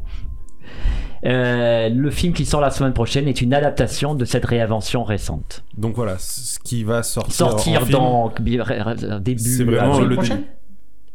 Euh, 1.26 1.90
le 1.90 2.10
film 2.12 2.34
qui 2.34 2.46
sort 2.46 2.62
la 2.62 2.70
semaine 2.70 2.94
prochaine 2.94 3.28
est 3.28 3.42
une 3.42 3.54
adaptation 3.54 4.16
de 4.16 4.26
cette 4.26 4.46
réinvention 4.46 5.04
récente. 5.04 5.66
Donc 5.78 5.96
voilà, 5.96 6.18
ce 6.20 6.60
qui 6.60 6.84
va 6.84 7.04
sortir. 7.04 7.34
Sortir 7.34 7.82
en 7.82 7.86
film, 7.86 7.98
dans 8.00 8.32
début 9.20 9.40
C'est 9.40 9.64
vraiment 9.64 9.94
avril. 9.96 10.08
le 10.10 10.16
prochaine 10.16 10.38
début. 10.38 10.50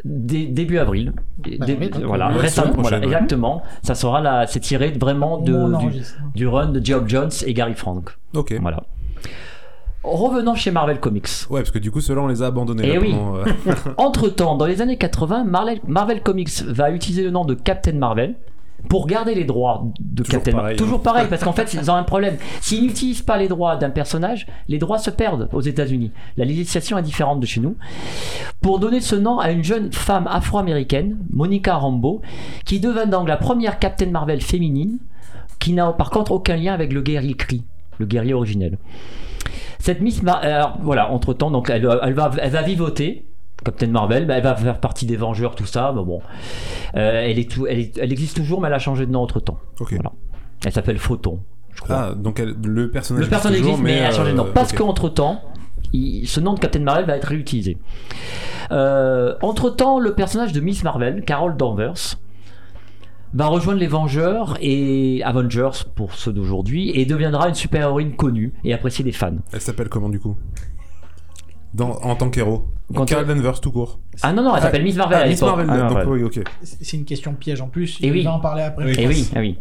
Dé- 0.04 0.46
début 0.46 0.78
avril. 0.78 1.12
Dé- 1.38 1.58
Bah 1.58 1.66
dé- 1.66 1.90
voilà, 2.04 2.28
semaine 2.28 2.40
récemment, 2.40 2.72
voilà, 2.78 2.98
exactement. 3.02 3.62
Ça 3.82 3.94
sera 3.94 4.20
la, 4.20 4.46
c'est 4.46 4.60
tiré 4.60 4.90
vraiment 4.92 5.38
de, 5.38 5.52
du, 6.34 6.46
run 6.46 6.68
de 6.68 6.84
Geoff 6.84 7.04
Jones 7.06 7.30
et 7.46 7.52
Gary 7.54 7.74
Frank. 7.74 8.10
Ok. 8.34 8.54
Voilà. 8.60 8.82
revenons 10.02 10.54
chez 10.54 10.70
Marvel 10.70 10.98
Comics. 11.00 11.28
Ouais, 11.50 11.60
parce 11.60 11.70
que 11.70 11.78
du 11.78 11.90
coup, 11.90 12.00
ceux-là, 12.00 12.22
on 12.22 12.26
les 12.28 12.42
a 12.42 12.46
abandonnés. 12.46 12.84
Eh 12.86 12.94
là, 12.94 13.00
oui. 13.00 13.10
pendant, 13.12 13.36
euh, 13.36 13.44
Entre-temps, 13.98 14.56
dans 14.56 14.66
les 14.66 14.80
années 14.80 14.96
80, 14.96 15.44
Marvel, 15.44 15.80
Marvel 15.86 16.22
Comics 16.22 16.62
va 16.66 16.90
utiliser 16.90 17.22
le 17.22 17.30
nom 17.30 17.44
de 17.44 17.54
Captain 17.54 17.92
Marvel 17.92 18.36
pour 18.88 19.06
garder 19.06 19.34
les 19.34 19.44
droits 19.44 19.84
de 20.00 20.22
Toujours 20.22 20.42
Captain 20.42 20.52
pareil, 20.52 20.62
Marvel. 20.62 20.76
Toujours 20.78 20.98
hein. 20.98 21.02
pareil, 21.04 21.26
parce 21.28 21.44
qu'en 21.44 21.52
fait, 21.54 21.74
ils 21.74 21.90
ont 21.90 21.94
un 21.94 22.02
problème. 22.02 22.36
S'ils 22.60 22.82
n'utilisent 22.82 23.22
pas 23.22 23.36
les 23.38 23.48
droits 23.48 23.76
d'un 23.76 23.90
personnage, 23.90 24.46
les 24.68 24.78
droits 24.78 24.98
se 24.98 25.10
perdent 25.10 25.48
aux 25.52 25.60
États-Unis. 25.60 26.12
La 26.36 26.44
législation 26.44 26.98
est 26.98 27.02
différente 27.02 27.40
de 27.40 27.46
chez 27.46 27.60
nous. 27.60 27.76
Pour 28.60 28.78
donner 28.78 29.00
ce 29.00 29.16
nom 29.16 29.38
à 29.38 29.50
une 29.50 29.64
jeune 29.64 29.92
femme 29.92 30.26
afro-américaine, 30.26 31.18
Monica 31.30 31.76
Rambeau, 31.76 32.22
qui 32.64 32.80
devint 32.80 33.06
donc 33.06 33.28
la 33.28 33.36
première 33.36 33.78
Captain 33.78 34.10
Marvel 34.10 34.40
féminine, 34.40 34.98
qui 35.58 35.72
n'a 35.72 35.92
par 35.92 36.10
contre 36.10 36.32
aucun 36.32 36.56
lien 36.56 36.72
avec 36.72 36.92
le 36.92 37.02
guerrier 37.02 37.34
Kree, 37.34 37.64
le 37.98 38.06
guerrier 38.06 38.34
originel. 38.34 38.78
Cette 39.78 40.00
Miss 40.00 40.22
Mar- 40.22 40.40
alors, 40.42 40.78
voilà, 40.82 41.10
entre 41.10 41.32
temps, 41.32 41.50
donc 41.50 41.70
elle, 41.70 41.88
elle 42.02 42.14
va, 42.14 42.30
elle 42.40 42.50
va 42.50 42.62
vivoter. 42.62 43.26
Captain 43.64 43.88
Marvel, 43.88 44.26
bah, 44.26 44.36
elle 44.38 44.42
va 44.42 44.54
faire 44.56 44.80
partie 44.80 45.06
des 45.06 45.16
Vengeurs, 45.16 45.54
tout 45.54 45.66
ça, 45.66 45.92
mais 45.94 46.02
bon. 46.02 46.20
Euh, 46.96 47.22
elle, 47.24 47.38
est 47.38 47.50
tout, 47.50 47.66
elle, 47.66 47.78
est- 47.80 47.98
elle 47.98 48.12
existe 48.12 48.36
toujours, 48.36 48.60
mais 48.60 48.68
elle 48.68 48.74
a 48.74 48.78
changé 48.78 49.06
de 49.06 49.10
nom 49.12 49.20
entre 49.20 49.40
temps. 49.40 49.58
Voilà. 49.78 50.12
Elle 50.64 50.72
s'appelle 50.72 50.98
Photon, 50.98 51.40
je 51.74 51.82
crois. 51.82 51.96
Ah, 52.10 52.14
donc 52.14 52.40
elle- 52.40 52.56
le 52.64 52.90
personnage. 52.90 53.24
Le 53.24 53.30
personnage 53.30 53.58
toujours, 53.58 53.72
existe, 53.74 53.84
mais, 53.86 53.96
elle 53.98 54.06
a 54.06 54.10
changé 54.12 54.32
de 54.32 54.36
nom. 54.36 54.46
euh, 54.46 54.52
Parce 54.54 54.72
ok. 54.72 54.78
qu'entre 54.78 55.08
temps, 55.08 55.42
ce 55.92 56.40
nom 56.40 56.54
de 56.54 56.58
Captain 56.60 56.80
Marvel 56.80 57.04
va 57.04 57.16
être 57.16 57.26
réutilisé. 57.28 57.76
Euh, 58.72 59.34
entre 59.42 59.70
temps, 59.70 59.98
le 59.98 60.14
personnage 60.14 60.52
de 60.52 60.60
Miss 60.60 60.82
Marvel, 60.84 61.24
Carol 61.24 61.56
Danvers, 61.56 62.16
va 63.32 63.46
rejoindre 63.46 63.78
les 63.78 63.86
Vengeurs 63.86 64.56
et 64.60 65.22
Avengers 65.24 65.84
pour 65.94 66.14
ceux 66.14 66.32
d'aujourd'hui 66.32 66.90
et 66.98 67.04
deviendra 67.06 67.48
une 67.48 67.54
super-héroïne 67.54 68.16
connue 68.16 68.52
et 68.64 68.72
appréciée 68.74 69.04
des 69.04 69.12
fans. 69.12 69.36
Elle 69.52 69.60
s'appelle 69.60 69.88
comment 69.88 70.08
du 70.08 70.18
coup? 70.18 70.36
Dans, 71.74 71.90
En 72.02 72.16
tant 72.16 72.30
qu'héros 72.30 72.66
Quand 72.94 73.04
Carol 73.04 73.26
Danvers 73.26 73.60
tout 73.60 73.70
court. 73.70 74.00
Ah 74.22 74.32
non, 74.32 74.42
non, 74.42 74.56
elle 74.56 74.62
s'appelle 74.62 74.82
Miss 74.82 74.96
Marvel 74.96 75.18
Ah, 75.20 75.24
à 75.24 75.28
Miss. 75.28 75.40
Marvel, 75.40 75.66
Ah, 75.70 75.88
donc 75.88 75.98
oui, 76.08 76.22
ok. 76.24 76.40
C'est 76.62 76.96
une 76.96 77.04
question 77.04 77.32
piège 77.34 77.60
en 77.60 77.68
plus. 77.68 77.98
Il 78.00 78.10
oui. 78.10 78.24
va 78.24 78.32
en 78.32 78.40
parler 78.40 78.62
après. 78.62 78.92
Eh 78.98 79.06
oui, 79.06 79.28
ah 79.34 79.38
oui. 79.40 79.56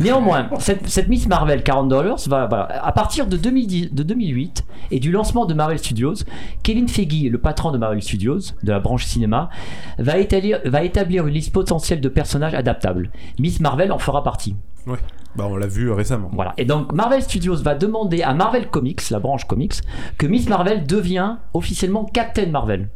Néanmoins, 0.00 0.48
cette, 0.58 0.86
cette 0.88 1.08
Miss 1.08 1.26
Marvel 1.26 1.62
40 1.62 1.88
dollars 1.88 2.18
va, 2.26 2.48
à 2.82 2.92
partir 2.92 3.26
de, 3.26 3.36
2010 3.36 3.92
de 3.92 4.02
2008 4.02 4.64
et 4.90 5.00
du 5.00 5.10
lancement 5.10 5.46
de 5.46 5.54
Marvel 5.54 5.78
Studios, 5.78 6.14
Kevin 6.62 6.88
Feige, 6.88 7.30
le 7.30 7.38
patron 7.38 7.70
de 7.72 7.78
Marvel 7.78 8.02
Studios, 8.02 8.40
de 8.62 8.72
la 8.72 8.80
branche 8.80 9.04
cinéma, 9.04 9.50
va 9.98 10.18
établir, 10.18 10.60
va 10.64 10.82
établir 10.82 11.26
une 11.26 11.34
liste 11.34 11.52
potentielle 11.52 12.00
de 12.00 12.08
personnages 12.08 12.54
adaptables. 12.54 13.10
Miss 13.38 13.60
Marvel 13.60 13.92
en 13.92 13.98
fera 13.98 14.22
partie. 14.22 14.56
Ouais. 14.86 14.98
Bah, 15.36 15.46
on 15.48 15.56
l'a 15.56 15.66
vu 15.66 15.90
récemment. 15.90 16.30
Voilà. 16.32 16.54
Et 16.56 16.64
donc 16.64 16.92
Marvel 16.92 17.22
Studios 17.22 17.56
va 17.56 17.74
demander 17.74 18.22
à 18.22 18.34
Marvel 18.34 18.68
Comics, 18.68 19.10
la 19.10 19.18
branche 19.18 19.44
comics, 19.44 19.74
que 20.16 20.26
Miss 20.26 20.48
Marvel 20.48 20.86
devient 20.86 21.36
officiellement 21.52 22.04
Captain 22.04 22.46
Marvel 22.46 22.88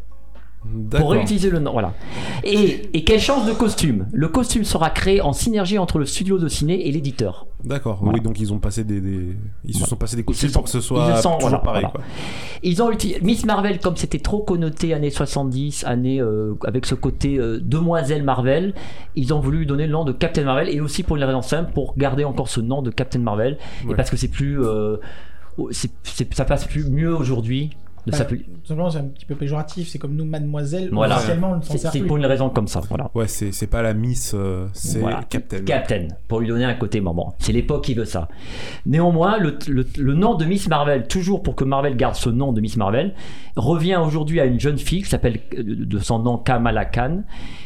pour 0.91 1.11
réutiliser 1.11 1.51
le 1.51 1.59
nom. 1.59 1.73
Voilà. 1.73 1.93
Et, 2.45 2.89
et 2.97 3.05
qu'elle 3.05 3.21
change 3.21 3.47
de 3.47 3.53
costume. 3.53 4.07
Le 4.13 4.29
costume 4.29 4.65
sera 4.65 4.91
créé 4.91 5.21
en 5.21 5.33
synergie 5.33 5.79
entre 5.79 5.99
le 5.99 6.07
studio 6.07 6.39
de 6.39 6.49
ciné 6.49 6.87
et 6.89 6.93
l'éditeur. 6.93 7.47
D'accord. 7.65 7.99
Voilà. 8.03 8.19
Oui, 8.19 8.21
donc 8.25 8.41
ils 8.41 8.53
ont 8.53 8.59
passé 8.59 8.83
des, 8.85 9.01
des- 9.01 9.37
ils 9.65 9.73
se 9.75 9.79
Voilà. 9.79 9.89
sont 9.91 9.97
passés 9.97 10.17
des 10.17 10.25
sont- 10.35 10.49
pour 10.53 10.65
que 10.65 10.71
ce 10.71 10.81
soit 10.81 11.17
sont- 11.17 11.31
toujours 11.35 11.41
voilà, 11.51 11.59
pareil. 11.59 11.87
Quoi. 11.91 12.01
Ils 12.63 12.83
ont 12.83 12.91
utilisé 12.91 13.21
Miss 13.23 13.45
Marvel 13.45 13.79
comme 13.81 13.97
c'était 13.97 14.19
trop 14.19 14.41
connoté 14.43 14.95
années 14.95 15.11
70, 15.11 15.85
années 15.85 16.21
euh, 16.21 16.55
avec 16.65 16.87
ce 16.87 16.95
côté 16.95 17.39
euh, 17.39 17.61
demoiselle 17.63 18.23
Marvel. 18.25 18.75
Ils 19.15 19.33
ont 19.35 19.41
voulu 19.41 19.67
donner 19.67 19.87
le 19.87 19.93
nom 19.93 20.05
de 20.05 20.13
Captain 20.13 20.43
Marvel 20.45 20.69
et 20.69 20.81
aussi 20.81 21.03
pour 21.03 21.17
une 21.17 21.25
raison 21.25 21.43
simple 21.43 21.73
pour 21.73 21.97
garder 21.97 22.25
encore 22.25 22.49
ce 22.49 22.61
nom 22.61 22.83
de 22.83 22.91
Captain 22.91 23.21
Marvel 23.21 23.59
et 23.89 23.95
parce 23.95 24.11
que 24.11 24.17
c'est 24.17 24.29
plus 24.29 24.61
euh, 24.61 24.97
c'est- 25.71 26.35
ça 26.35 26.45
passe 26.45 26.67
plus 26.67 26.89
mieux 26.89 27.15
aujourd'hui 27.15 27.71
de 28.07 28.11
Bah. 28.13 28.25
Tout 28.25 28.37
simplement, 28.65 28.91
c'est 28.91 28.99
un 28.99 29.05
petit 29.05 29.25
peu 29.27 29.35
péjoratif. 29.35 29.89
C'est 29.89 29.99
comme 29.99 30.15
nous, 30.17 30.25
mademoiselle. 30.25 30.89
Voilà. 30.93 31.17
Officiellement, 31.17 31.53
on 31.53 31.57
ne 31.57 31.63
s'en 31.63 31.73
C'est 31.73 31.79
sert 31.79 31.93
c'est 31.93 32.01
pour 32.01 32.17
une 32.17 32.27
raison 32.27 32.51
comme 32.51 32.67
ça. 32.69 32.81
Voilà. 32.89 33.11
Ouais, 33.15 33.29
c'est 33.29 33.53
c'est 33.53 33.67
pas 33.67 33.83
la 33.83 33.95
Miss, 33.95 34.33
euh, 34.35 34.67
c'est 34.73 34.99
Voilà. 35.01 35.23
Captain. 35.29 35.61
Captain, 35.65 36.09
pour 36.29 36.41
lui 36.41 36.49
donner 36.49 36.65
un 36.65 36.75
côté 36.75 37.01
maman. 37.01 37.35
C'est 37.39 37.53
l'époque 37.53 37.85
qui 37.85 37.95
veut 37.95 38.05
ça. 38.05 38.29
Néanmoins, 38.87 39.39
le, 39.39 39.57
le- 39.69 39.87
le 39.99 40.15
nom 40.15 40.35
de 40.35 40.45
Miss 40.45 40.69
Marvel, 40.69 41.07
toujours 41.07 41.43
pour 41.43 41.55
que 41.55 41.65
Marvel 41.65 41.97
garde 41.97 42.15
ce 42.15 42.31
nom 42.31 42.53
de 42.53 42.61
Miss 42.61 42.77
Marvel, 42.77 43.15
revient 43.57 43.97
aujourd'hui 43.97 44.41
à 44.41 44.45
une 44.47 44.59
jeune 44.61 44.79
fille 44.79 45.03
qui 45.03 45.09
s'appelle 45.09 45.41
euh, 45.59 45.63
de 45.63 45.99
son 45.99 46.19
nom 46.19 46.39
Kamala 46.39 46.85
Khan, 46.85 47.23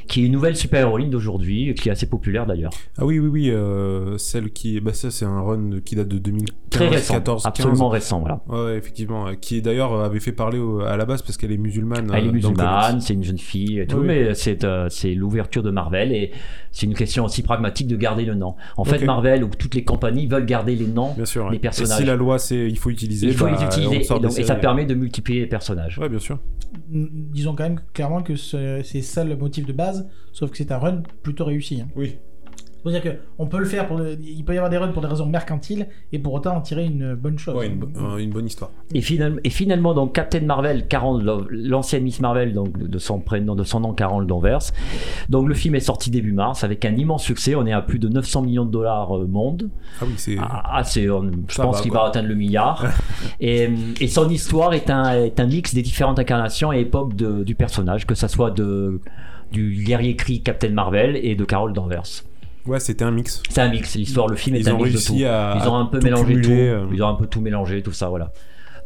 qui 0.08 0.22
est 0.22 0.26
une 0.26 0.32
nouvelle 0.32 0.56
super-héroïne 0.56 1.10
d'aujourd'hui, 1.10 1.74
qui 1.74 1.88
est 1.88 1.92
assez 1.92 2.08
populaire 2.08 2.46
d'ailleurs. 2.46 2.70
Ah 2.98 3.04
oui, 3.04 3.18
oui, 3.18 3.28
oui. 3.28 3.50
euh, 3.50 4.18
celle 4.18 4.50
qui. 4.50 4.80
Bah, 4.80 4.92
ça, 4.92 5.10
c'est 5.10 5.24
un 5.24 5.40
run 5.40 5.80
qui 5.84 5.96
date 5.96 6.08
de 6.08 6.18
2015, 6.18 6.54
Très 6.70 6.88
récent, 6.88 7.14
14, 7.14 7.42
15. 7.44 7.48
absolument 7.48 7.88
récent, 7.88 8.20
voilà. 8.20 8.40
Ouais, 8.48 8.76
effectivement. 8.76 9.26
Qui 9.40 9.62
d'ailleurs 9.62 9.94
avait 10.00 10.20
fait 10.20 10.32
parler 10.32 10.58
au- 10.58 10.80
à 10.80 10.96
la 10.96 11.04
base 11.06 11.22
parce 11.22 11.36
qu'elle 11.36 11.52
est 11.52 11.56
musulmane. 11.58 12.10
Elle 12.14 12.24
est 12.26 12.28
euh, 12.28 12.32
musulmane, 12.32 13.00
c'est 13.00 13.14
une 13.14 13.24
jeune 13.24 13.38
fille 13.38 13.80
et 13.80 13.86
tout, 13.86 13.98
Oui. 13.98 14.06
mais 14.06 14.34
c'est 14.34 14.64
euh, 14.64 14.88
c'est 14.90 15.14
l'ouverture 15.14 15.62
de 15.62 15.70
Marvel 15.70 16.12
et 16.12 16.32
c'est 16.72 16.86
une 16.86 16.94
question 16.94 17.24
aussi 17.24 17.42
pragmatique 17.42 17.88
de 17.88 17.96
garder 17.96 18.24
le 18.24 18.34
nom. 18.34 18.54
En 18.76 18.84
fait. 18.84 19.04
Marvel 19.04 19.44
ou 19.44 19.48
toutes 19.48 19.74
les 19.74 19.84
compagnies 19.84 20.26
veulent 20.26 20.46
garder 20.46 20.74
les 20.74 20.86
noms 20.86 21.12
Bien 21.14 21.24
sûr. 21.24 21.44
les 21.44 21.50
ouais. 21.50 21.56
Et 21.56 21.58
personnages. 21.60 21.98
si 21.98 22.04
la 22.04 22.16
loi, 22.16 22.38
c'est 22.38 22.66
il 22.68 22.76
faut 22.78 22.90
utiliser. 22.90 23.28
il 23.28 23.32
faut 23.34 23.44
bah, 23.44 23.56
les 23.58 23.64
utiliser 23.64 23.96
et, 24.00 24.02
sort 24.04 24.18
des 24.20 24.28
donc- 24.28 24.38
et 24.38 24.42
ça 24.44 24.56
permet 24.56 24.84
de 24.84 24.94
multiplier 24.94 25.40
les 25.40 25.46
personnages. 25.46 25.98
Ouais, 25.98 26.08
bien 26.08 26.18
sûr. 26.18 26.38
Disons 26.88 27.54
quand 27.54 27.64
même 27.64 27.80
clairement 27.94 28.22
que 28.22 28.36
ce- 28.36 28.80
c'est 28.84 29.00
ça 29.00 29.24
le 29.24 29.36
motif 29.36 29.64
de 29.66 29.72
base, 29.72 29.95
sauf 30.32 30.50
que 30.50 30.56
c'est 30.56 30.72
un 30.72 30.78
run 30.78 31.02
plutôt 31.22 31.44
réussi. 31.44 31.80
hein. 31.80 31.88
Oui. 31.96 32.16
C'est-à-dire 32.84 33.02
que 33.14 33.18
on 33.40 33.46
peut 33.48 33.58
le 33.58 33.64
faire 33.64 33.88
pour, 33.88 33.96
le- 33.98 34.16
il 34.22 34.44
peut 34.44 34.54
y 34.54 34.58
avoir 34.58 34.70
des 34.70 34.76
runs 34.78 34.92
pour 34.92 35.02
des 35.02 35.08
raisons 35.08 35.26
mercantiles 35.26 35.88
et 36.12 36.20
pour 36.20 36.34
autant 36.34 36.54
en 36.54 36.60
tirer 36.60 36.84
une 36.86 37.16
bonne 37.16 37.36
chose. 37.36 37.56
Ouais, 37.56 37.66
une, 37.66 37.78
bo- 37.80 37.88
euh, 37.96 38.18
une 38.18 38.30
bonne 38.30 38.46
histoire. 38.46 38.70
Et, 38.94 39.00
finalement, 39.00 39.40
et 39.42 39.50
finalement, 39.50 39.92
donc 39.92 40.12
Captain 40.14 40.42
Marvel, 40.42 40.86
l'ancienne 41.50 42.04
Miss 42.04 42.20
Marvel, 42.20 42.52
donc 42.52 42.78
de 42.78 42.98
son 42.98 43.18
prénom, 43.18 43.56
de 43.56 43.64
son 43.64 43.80
nom, 43.80 43.92
Carol 43.92 44.24
Danvers. 44.28 44.60
Donc 45.28 45.48
le 45.48 45.54
film 45.54 45.74
est 45.74 45.80
sorti 45.80 46.12
début 46.12 46.30
mars 46.32 46.62
avec 46.62 46.84
un 46.84 46.94
immense 46.94 47.24
succès. 47.24 47.56
On 47.56 47.66
est 47.66 47.72
à 47.72 47.82
plus 47.82 47.98
de 47.98 48.08
900 48.08 48.42
millions 48.42 48.64
de 48.64 48.70
dollars 48.70 49.16
euh, 49.18 49.26
monde. 49.26 49.68
Ah 50.00 50.04
oui, 50.06 50.12
c'est. 50.16 50.36
Ah, 50.38 50.82
c'est, 50.84 51.10
on- 51.10 51.28
je 51.48 51.54
Ça 51.56 51.64
pense 51.64 51.80
qu'il 51.80 51.90
va 51.90 52.04
atteindre 52.04 52.28
le 52.28 52.36
milliard. 52.36 52.84
et, 53.40 53.68
et 54.00 54.06
son 54.06 54.28
histoire 54.28 54.74
est 54.74 54.90
un, 54.90 55.24
est 55.24 55.40
un 55.40 55.46
mix 55.46 55.74
des 55.74 55.82
différentes 55.82 56.20
incarnations 56.20 56.72
et 56.72 56.78
époques 56.82 57.16
de- 57.16 57.42
du 57.42 57.56
personnage, 57.56 58.06
que 58.06 58.14
ça 58.14 58.28
soit 58.28 58.52
de 58.52 59.00
du 59.52 59.82
guerrier 59.84 60.16
Kree 60.16 60.42
Captain 60.42 60.70
Marvel 60.70 61.16
et 61.16 61.34
de 61.34 61.44
Carol 61.44 61.72
Danvers. 61.72 62.24
Ouais, 62.66 62.80
c'était 62.80 63.04
un 63.04 63.12
mix. 63.12 63.42
C'est 63.48 63.60
un 63.60 63.68
mix. 63.70 63.94
L'histoire, 63.94 64.26
le 64.26 64.36
film 64.36 64.56
est 64.56 64.60
Ils 64.60 64.68
un 64.68 64.74
ont 64.74 64.78
mix 64.78 64.90
de 64.90 64.96
réussi 64.96 65.18
tout. 65.20 65.24
à. 65.26 65.58
Ils 65.62 65.68
ont 65.68 65.76
un 65.76 65.86
peu 65.86 65.98
tout 66.00 66.04
mélangé 66.04 66.24
cumuler, 66.34 66.42
tout. 66.42 66.50
euh. 66.52 66.86
Ils 66.92 67.02
ont 67.02 67.08
un 67.08 67.14
peu 67.14 67.26
tout 67.26 67.40
mélangé, 67.40 67.82
tout 67.82 67.92
ça, 67.92 68.08
voilà. 68.08 68.32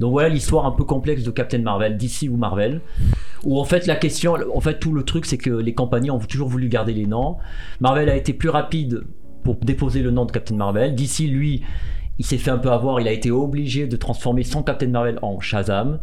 Donc 0.01 0.13
voilà 0.13 0.29
l'histoire 0.31 0.65
un 0.65 0.71
peu 0.71 0.85
complexe 0.85 1.23
de 1.25 1.31
Captain 1.31 1.59
Marvel, 1.59 1.99
DC 1.99 2.29
ou 2.31 2.37
Marvel, 2.39 2.81
où 3.45 3.61
en 3.61 3.65
fait 3.65 3.87
la 3.87 3.97
question, 3.97 4.35
en 4.55 4.61
fait 4.61 4.79
tout 4.79 4.95
le 4.95 5.03
truc 5.03 5.27
c'est 5.27 5.37
que 5.37 5.51
les 5.51 5.75
compagnies 5.75 6.11
ont 6.11 6.19
toujours 6.19 6.49
voulu 6.49 6.69
garder 6.69 6.95
les 6.95 7.05
noms. 7.05 7.37
Marvel 7.81 8.09
a 8.09 8.17
été 8.17 8.33
plus 8.33 8.49
rapide 8.49 9.03
pour 9.45 9.57
déposer 9.57 10.01
le 10.01 10.11
nom 10.11 10.25
de 10.25 10.33
Captain 10.33 10.55
Marvel. 10.57 10.95
DC 10.95 11.21
lui, 11.29 11.63
il 12.19 12.25
s'est 12.25 12.39
fait 12.39 12.51
un 12.51 12.57
peu 12.57 12.71
avoir, 12.71 12.99
il 13.03 13.09
a 13.09 13.13
été 13.13 13.31
obligé 13.31 13.87
de 13.87 13.97
transformer 13.97 14.43
son 14.43 14.63
Captain 14.63 14.89
Marvel 14.89 15.19
en 15.21 15.39
Shazam. 15.39 15.99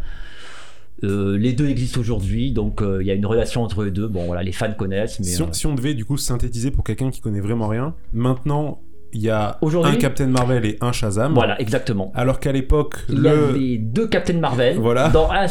Euh, 1.03 1.37
les 1.37 1.53
deux 1.53 1.67
existent 1.69 1.99
aujourd'hui, 1.99 2.51
donc 2.51 2.81
euh, 2.81 2.97
il 3.01 3.07
y 3.07 3.11
a 3.11 3.13
une 3.13 3.25
relation 3.25 3.63
entre 3.63 3.83
les 3.83 3.91
deux. 3.91 4.07
Bon 4.07 4.25
voilà, 4.25 4.41
les 4.43 4.51
fans 4.51 4.71
connaissent, 4.73 5.19
mais 5.19 5.25
Si 5.25 5.41
on, 5.41 5.47
euh, 5.47 5.53
si 5.53 5.67
on 5.67 5.75
devait 5.75 5.93
du 5.93 6.05
coup 6.05 6.17
synthétiser 6.17 6.71
pour 6.71 6.83
quelqu'un 6.83 7.11
qui 7.11 7.21
connaît 7.21 7.39
vraiment 7.39 7.67
rien, 7.67 7.93
maintenant 8.13 8.81
il 9.13 9.21
y 9.21 9.29
a 9.29 9.57
un 9.61 9.95
Captain 9.95 10.27
Marvel 10.27 10.65
et 10.65 10.77
un 10.81 10.91
Shazam. 10.91 11.33
voilà 11.33 11.59
exactement. 11.61 12.11
Alors 12.15 12.39
qu'à 12.39 12.51
l'époque, 12.51 12.95
Il 13.09 13.19
y 13.19 13.21
le. 13.21 13.29
avait 13.29 13.77
deux 13.77 14.07
Captain 14.07 14.39
Marvel. 14.39 14.77
Voilà. 14.77 15.09
Dans 15.09 15.29
un, 15.31 15.47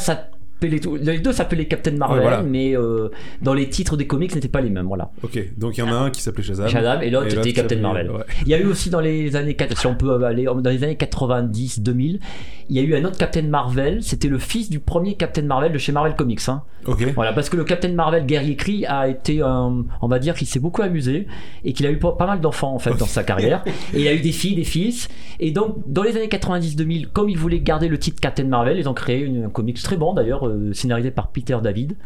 s'appelait 0.71 1.13
les 1.13 1.19
deux 1.21 1.33
s'appelaient 1.33 1.67
Captain 1.67 1.93
Marvel, 1.93 2.19
Ouais, 2.19 2.23
voilà. 2.23 2.43
mais 2.43 2.77
euh, 2.77 3.09
dans 3.43 3.55
les 3.55 3.69
titres 3.69 3.97
des 3.97 4.07
comics, 4.07 4.31
ce 4.31 4.37
n'étaient 4.37 4.49
pas 4.49 4.61
les 4.61 4.71
mêmes. 4.71 4.87
Voilà. 4.87 5.11
Ok, 5.23 5.39
donc 5.59 5.77
il 5.77 5.81
y 5.81 5.83
en 5.83 5.93
a 5.93 5.97
un 5.97 6.11
qui 6.11 6.21
s'appelait 6.23 6.43
Shazam. 6.45 6.69
Shazam 6.69 7.03
et 7.03 7.11
l'autre 7.11 7.37
était 7.39 7.53
Captain 7.53 7.77
Marvel. 7.77 8.11
ouais. 8.11 8.25
Il 8.43 8.49
y 8.49 8.55
a 8.55 8.59
eu 8.61 8.67
aussi 8.67 8.91
dans 8.91 9.01
les 9.01 9.37
années 9.37 9.55
4, 9.55 9.79
si 9.79 9.87
on 9.87 9.95
peut 9.95 10.25
aller 10.25 10.45
dans 10.45 10.71
les 10.71 10.85
années 10.85 10.97
90, 10.97 11.81
2000, 11.81 12.21
il 12.69 12.77
y 12.77 12.81
a 12.81 12.83
eu 12.83 12.95
un 12.97 13.05
autre 13.05 13.19
Captain 13.19 13.43
Marvel. 13.43 14.03
C'était 14.03 14.29
le 14.29 14.39
fils 14.39 14.71
du 14.71 14.81
premier 14.81 15.15
Captain 15.15 15.43
Marvel 15.43 15.73
de 15.73 15.79
chez 15.79 15.93
Marvel 15.93 16.15
Comics. 16.17 16.41
hein. 16.49 16.63
Ok. 16.87 17.05
Voilà, 17.17 17.33
parce 17.33 17.49
que 17.49 17.57
le 17.57 17.65
Captain 17.65 17.93
Marvel 17.93 18.27
Guerrier 18.27 18.55
Kree 18.55 18.85
a 18.87 19.09
été, 19.09 19.41
un- 19.43 19.85
on 20.03 20.07
va 20.09 20.19
dire, 20.21 20.35
qu'il 20.35 20.47
s'est 20.47 20.61
beaucoup 20.61 20.83
amusé 20.83 21.27
et 21.65 21.73
qu'il 21.73 21.85
a 21.87 21.91
eu 21.91 21.99
pas, 21.99 22.13
pas 22.13 22.27
mal 22.27 22.41
d'enfants 22.41 22.73
en 22.75 22.79
fait 22.79 22.97
dans 22.97 23.07
sa 23.07 23.25
carrière. 23.25 23.65
Et 23.95 24.03
il 24.03 24.09
a 24.09 24.15
eu 24.15 24.21
des 24.21 24.31
filles, 24.33 24.55
des 24.55 24.63
fils. 24.65 25.09
Et 25.41 25.51
donc, 25.51 25.77
dans 25.87 26.03
les 26.05 26.17
années 26.17 26.29
90-2000, 26.29 27.09
comme 27.09 27.29
ils 27.29 27.39
voulaient 27.39 27.59
garder 27.61 27.89
le 27.89 27.99
titre 27.99 28.21
Captain 28.21 28.45
Marvel, 28.45 28.79
ils 28.79 28.89
ont 28.89 28.95
créé 28.95 29.21
une, 29.21 29.45
un 29.45 29.49
comics 29.49 29.81
très 29.83 29.97
bon 29.97 30.13
d'ailleurs, 30.15 30.47
euh, 30.57 30.73
scénarisé 30.73 31.11
par 31.11 31.29
Peter 31.29 31.57
David. 31.63 31.97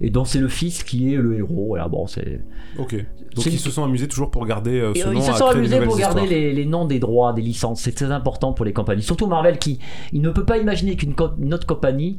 Et 0.00 0.10
donc, 0.10 0.26
c'est 0.26 0.38
le 0.40 0.48
fils 0.48 0.82
qui 0.82 1.12
est 1.12 1.16
le 1.16 1.38
héros. 1.38 1.66
Voilà, 1.68 1.88
bon, 1.88 2.06
c'est. 2.06 2.40
Ok. 2.78 2.94
Donc 3.36 3.46
ils 3.46 3.52
une- 3.52 3.58
se 3.58 3.70
sont 3.70 3.84
amusés 3.84 4.08
toujours 4.08 4.30
pour 4.30 4.44
garder 4.46 4.80
euh, 4.80 4.92
ce 4.94 5.06
nom. 5.06 5.12
ils 5.14 5.22
se 5.22 5.32
sont 5.34 5.46
amusés 5.46 5.80
pour 5.80 5.96
garder 5.96 6.26
les, 6.26 6.52
les 6.52 6.66
noms 6.66 6.84
des 6.86 6.98
droits, 6.98 7.32
des 7.32 7.42
licences. 7.42 7.80
C'est 7.82 7.92
très 7.94 8.10
important 8.10 8.52
pour 8.52 8.64
les 8.64 8.72
compagnies. 8.72 9.02
Surtout 9.02 9.26
Marvel 9.28 9.58
qui 9.58 9.78
il 10.12 10.20
ne 10.20 10.30
peut 10.30 10.44
pas 10.44 10.58
imaginer 10.58 10.96
qu'une 10.96 11.14
co- 11.14 11.30
autre 11.52 11.66
compagnie 11.66 12.18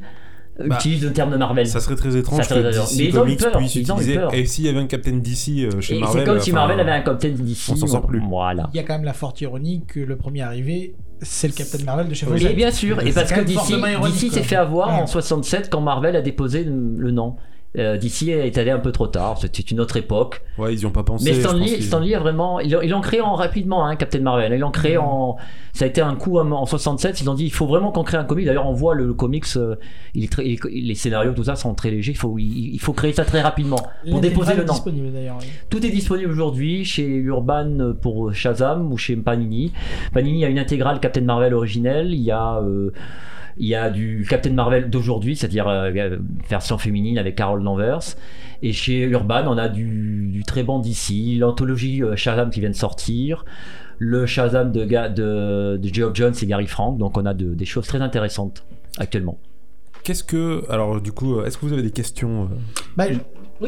euh, 0.60 0.68
Bah, 0.68 0.76
utilise 0.76 1.02
le 1.04 1.12
terme 1.12 1.30
de 1.32 1.36
Marvel. 1.36 1.66
Ça 1.66 1.80
serait 1.80 1.96
très 1.96 2.16
étrange 2.16 2.44
serait 2.44 2.62
que 2.62 2.68
DC 2.68 2.96
Mais 2.98 3.04
ils 3.04 3.18
ont 3.18 3.22
eu 3.22 3.24
Comics 3.24 3.40
peur, 3.40 3.58
puisse 3.58 3.74
ils 3.74 3.92
ont 3.92 3.96
utiliser. 3.96 4.14
peur. 4.18 4.32
Et 4.34 4.46
s'il 4.46 4.64
y 4.64 4.68
avait 4.70 4.78
un 4.78 4.86
Captain 4.86 5.12
DC 5.16 5.68
chez 5.80 5.96
Et 5.96 6.00
Marvel. 6.00 6.20
c'est 6.22 6.24
comme 6.26 6.40
si 6.40 6.52
Marvel 6.52 6.80
avait 6.80 6.90
un 6.92 7.00
Captain 7.02 7.28
DC. 7.30 7.70
on 7.72 7.76
s'en 7.76 7.86
sort 7.86 8.06
plus. 8.06 8.22
Voilà. 8.26 8.70
Il 8.72 8.76
y 8.76 8.80
a 8.80 8.82
quand 8.82 8.94
même 8.94 9.04
la 9.04 9.12
forte 9.14 9.40
ironie 9.42 9.82
que 9.86 10.00
le 10.00 10.16
premier 10.16 10.40
arrivé 10.42 10.94
C'est 11.22 11.46
le 11.46 11.54
Captain 11.54 11.84
Marvel 11.84 12.08
de 12.08 12.14
chez 12.14 12.26
Et 12.26 12.28
Fawcett. 12.28 12.56
bien 12.56 12.70
sûr, 12.70 13.00
et 13.00 13.12
parce 13.12 13.32
que 13.32 13.40
DC, 13.40 13.80
DC 14.02 14.32
s'est 14.32 14.42
fait 14.42 14.56
avoir 14.56 14.90
en 14.90 15.06
67 15.06 15.70
quand 15.70 15.80
Marvel 15.80 16.16
a 16.16 16.20
déposé 16.22 16.64
le 16.64 17.10
nom. 17.10 17.36
Euh, 17.78 17.96
DC 17.96 18.28
est 18.28 18.58
allé 18.58 18.70
un 18.70 18.78
peu 18.78 18.92
trop 18.92 19.06
tard, 19.06 19.38
c'était 19.40 19.62
une 19.62 19.80
autre 19.80 19.96
époque. 19.96 20.42
Ouais, 20.58 20.74
ils 20.74 20.80
y 20.80 20.86
ont 20.86 20.90
pas 20.90 21.04
pensé. 21.04 21.24
Mais 21.30 21.34
je 21.36 21.40
Stan 21.40 21.52
pense 21.52 21.60
Lee, 21.60 21.74
qu'ils- 21.76 21.84
Stan 21.84 22.00
Lee 22.00 22.14
a 22.14 22.18
vraiment. 22.20 22.60
Ils 22.60 22.70
l'ont- 22.70 23.00
créé 23.00 23.22
en 23.22 23.34
rapidement, 23.34 23.86
hein, 23.86 23.96
Captain 23.96 24.20
Marvel. 24.20 24.52
Ils 24.52 24.58
l'ont 24.58 24.70
créé 24.70 24.98
en. 24.98 25.36
Ça 25.72 25.86
a 25.86 25.88
été 25.88 26.02
un 26.02 26.14
coup 26.14 26.38
en 26.38 26.50
en 26.52 26.66
67. 26.66 27.22
Ils 27.22 27.30
ont 27.30 27.34
dit 27.34 27.44
il 27.46 27.52
faut 27.52 27.66
vraiment 27.66 27.90
qu'on 27.90 28.04
crée 28.04 28.18
un 28.18 28.24
comic. 28.24 28.44
D'ailleurs, 28.44 28.66
on 28.66 28.74
voit 28.74 28.94
le, 28.94 29.06
le 29.06 29.14
comics, 29.14 29.46
euh, 29.56 29.76
il 30.14 30.24
est 30.24 30.28
très- 30.30 30.46
il 30.46 30.86
les 30.86 30.94
scénarios, 30.94 31.32
tout 31.32 31.44
ça 31.44 31.56
sont 31.56 31.72
très 31.74 31.90
légers. 31.90 32.12
Il 32.12 32.18
faut, 32.18 32.36
il, 32.38 32.74
il 32.74 32.78
faut 32.78 32.92
créer 32.92 33.14
ça 33.14 33.24
très 33.24 33.40
rapidement 33.40 33.80
pour 34.10 34.20
déposer 34.20 34.52
le 34.54 34.64
est 34.64 34.66
nom. 34.66 34.72
disponible 34.74 35.10
d'ailleurs. 35.10 35.38
oui. 35.40 35.46
Tout 35.70 35.84
est 35.86 35.90
disponible 35.90 36.30
aujourd'hui 36.30 36.84
chez 36.84 37.06
Urban 37.06 37.94
pour 38.02 38.34
Shazam 38.34 38.92
ou 38.92 38.98
chez 38.98 39.16
Panini. 39.16 39.72
Panini 40.12 40.44
a 40.44 40.48
une 40.50 40.58
intégrale 40.58 41.00
Captain 41.00 41.22
Marvel 41.22 41.54
originelle. 41.54 42.12
Il 42.12 42.20
y 42.20 42.30
a. 42.30 42.58
euh, 42.58 42.92
il 43.58 43.66
y 43.68 43.74
a 43.74 43.90
du 43.90 44.26
Captain 44.28 44.52
Marvel 44.52 44.90
d'aujourd'hui, 44.90 45.36
c'est-à-dire 45.36 45.68
euh, 45.68 45.90
version 46.48 46.78
féminine 46.78 47.18
avec 47.18 47.36
Carol 47.36 47.62
Danvers. 47.62 48.00
Et 48.62 48.72
chez 48.72 49.00
Urban, 49.02 49.44
on 49.46 49.58
a 49.58 49.68
du, 49.68 50.28
du 50.32 50.42
très 50.44 50.62
bon 50.62 50.78
DC, 50.78 51.38
l'anthologie 51.38 52.02
euh, 52.02 52.16
Shazam 52.16 52.50
qui 52.50 52.60
vient 52.60 52.70
de 52.70 52.74
sortir, 52.74 53.44
le 53.98 54.26
Shazam 54.26 54.72
de, 54.72 54.84
de, 54.84 55.76
de 55.76 55.94
Geoff 55.94 56.14
Jones 56.14 56.34
et 56.40 56.46
Gary 56.46 56.66
Frank. 56.66 56.98
Donc 56.98 57.16
on 57.18 57.26
a 57.26 57.34
de- 57.34 57.54
des 57.54 57.64
choses 57.64 57.86
très 57.86 58.00
intéressantes 58.00 58.64
actuellement. 58.98 59.38
Qu'est-ce 60.04 60.24
que. 60.24 60.64
Alors, 60.68 61.00
du 61.00 61.12
coup, 61.12 61.36
euh, 61.38 61.44
est-ce 61.44 61.56
que 61.58 61.64
vous 61.66 61.72
avez 61.72 61.82
des 61.82 61.92
questions 61.92 62.44
euh? 62.44 62.46
Bah, 62.96 63.04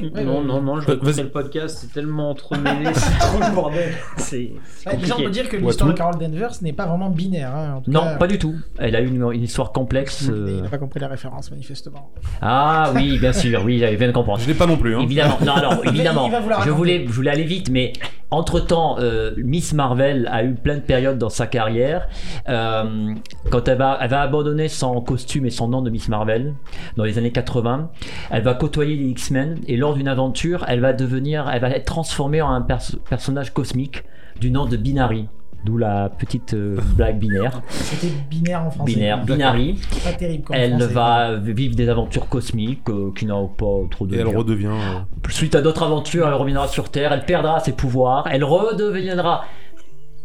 oui, 0.02 0.12
ouais, 0.14 0.24
non, 0.24 0.38
ouais. 0.40 0.44
non, 0.46 0.62
non, 0.62 0.80
je 0.80 0.90
vas-y. 0.92 1.22
le 1.22 1.28
podcast, 1.30 1.78
c'est 1.80 1.92
tellement 1.92 2.30
entremêlé, 2.30 2.86
c'est 2.94 3.18
trop 3.18 3.38
le 3.38 3.54
bordel. 3.54 3.92
C'est 4.16 4.52
Ouais, 4.86 4.96
déjà, 4.96 5.14
on 5.18 5.22
peut 5.22 5.30
dire 5.30 5.48
que 5.48 5.56
l'histoire 5.56 5.90
de. 5.90 5.96
Carol 5.96 6.14
Danvers 6.18 6.50
n'est 6.62 6.72
pas 6.72 6.86
vraiment 6.86 7.10
binaire. 7.10 7.54
hein, 7.54 7.74
en 7.76 7.80
tout 7.80 7.90
Non, 7.90 8.00
cas. 8.00 8.16
pas 8.16 8.26
du 8.26 8.38
tout. 8.38 8.54
Elle 8.78 8.96
a 8.96 9.00
une, 9.00 9.22
une 9.32 9.42
histoire 9.42 9.72
complexe. 9.72 10.28
Euh. 10.30 10.54
Il 10.56 10.62
n'a 10.62 10.68
pas 10.68 10.78
compris 10.78 11.00
la 11.00 11.08
référence, 11.08 11.50
manifestement. 11.50 12.10
Ah 12.42 12.90
oui, 12.94 13.18
bien 13.18 13.32
sûr, 13.32 13.62
oui, 13.64 13.78
j'avais 13.78 13.96
bien 13.96 14.12
comprendre. 14.12 14.40
Je 14.40 14.46
l'ai 14.48 14.54
pas 14.54 14.66
non 14.66 14.76
plus. 14.76 14.96
Hein. 14.96 15.00
Évidemment, 15.00 15.38
non, 15.44 15.52
alors 15.54 15.80
évidemment, 15.86 16.30
je 16.64 16.70
voulais, 16.70 17.04
je 17.06 17.12
voulais 17.12 17.30
aller 17.30 17.44
vite, 17.44 17.70
mais 17.70 17.92
entre 18.30 18.58
temps, 18.60 18.96
Miss 19.36 19.72
Marvel 19.74 20.28
a 20.32 20.42
eu 20.44 20.54
plein 20.54 20.76
de 20.76 20.80
périodes 20.80 21.18
dans 21.18 21.28
sa 21.28 21.46
carrière. 21.46 22.08
Euh, 22.48 23.14
quand 23.50 23.68
elle 23.68 23.78
va, 23.78 23.98
elle 24.00 24.10
va 24.10 24.22
abandonner 24.22 24.68
son 24.68 25.00
costume 25.00 25.46
et 25.46 25.50
son 25.50 25.68
nom 25.68 25.82
de 25.82 25.90
Miss 25.90 26.08
Marvel 26.08 26.54
dans 26.96 27.04
les 27.04 27.16
années 27.18 27.30
80, 27.32 27.90
elle 28.30 28.42
va 28.42 28.54
côtoyer 28.54 28.96
les 28.96 29.06
X-Men 29.10 29.60
et 29.68 29.76
lors 29.84 29.94
d'une 29.94 30.08
aventure, 30.08 30.64
elle 30.66 30.80
va 30.80 30.92
devenir, 30.94 31.48
elle 31.52 31.60
va 31.60 31.68
être 31.70 31.84
transformée 31.84 32.40
en 32.40 32.50
un 32.50 32.62
pers- 32.62 32.96
personnage 33.08 33.52
cosmique 33.52 34.02
du 34.40 34.50
nom 34.50 34.64
de 34.66 34.76
Binary. 34.78 35.28
D'où 35.64 35.78
la 35.78 36.08
petite 36.10 36.52
euh, 36.54 36.76
blague 36.96 37.18
binaire. 37.18 37.60
C'était 37.68 38.12
binaire 38.30 38.62
en 38.62 38.70
français. 38.70 38.92
Binaire, 38.94 39.24
Binary. 39.24 39.78
Pas 40.04 40.12
terrible 40.12 40.44
comme 40.44 40.56
Elle 40.56 40.72
français. 40.78 40.92
va 40.94 41.34
vivre 41.36 41.74
des 41.76 41.88
aventures 41.88 42.28
cosmiques 42.28 42.88
euh, 42.90 43.12
qui 43.16 43.24
n'ont 43.26 43.48
pas 43.48 43.64
trop 43.90 44.06
de 44.06 44.14
Et 44.14 44.18
elle 44.20 44.26
redevient. 44.36 44.66
euh, 44.66 45.28
Suite 45.30 45.54
à 45.54 45.60
d'autres 45.62 45.82
aventures, 45.82 46.26
elle 46.28 46.34
reviendra 46.34 46.66
sur 46.68 46.90
Terre, 46.90 47.12
elle 47.12 47.24
perdra 47.26 47.60
ses 47.60 47.72
pouvoirs, 47.72 48.26
elle 48.30 48.44
redeviendra 48.44 49.44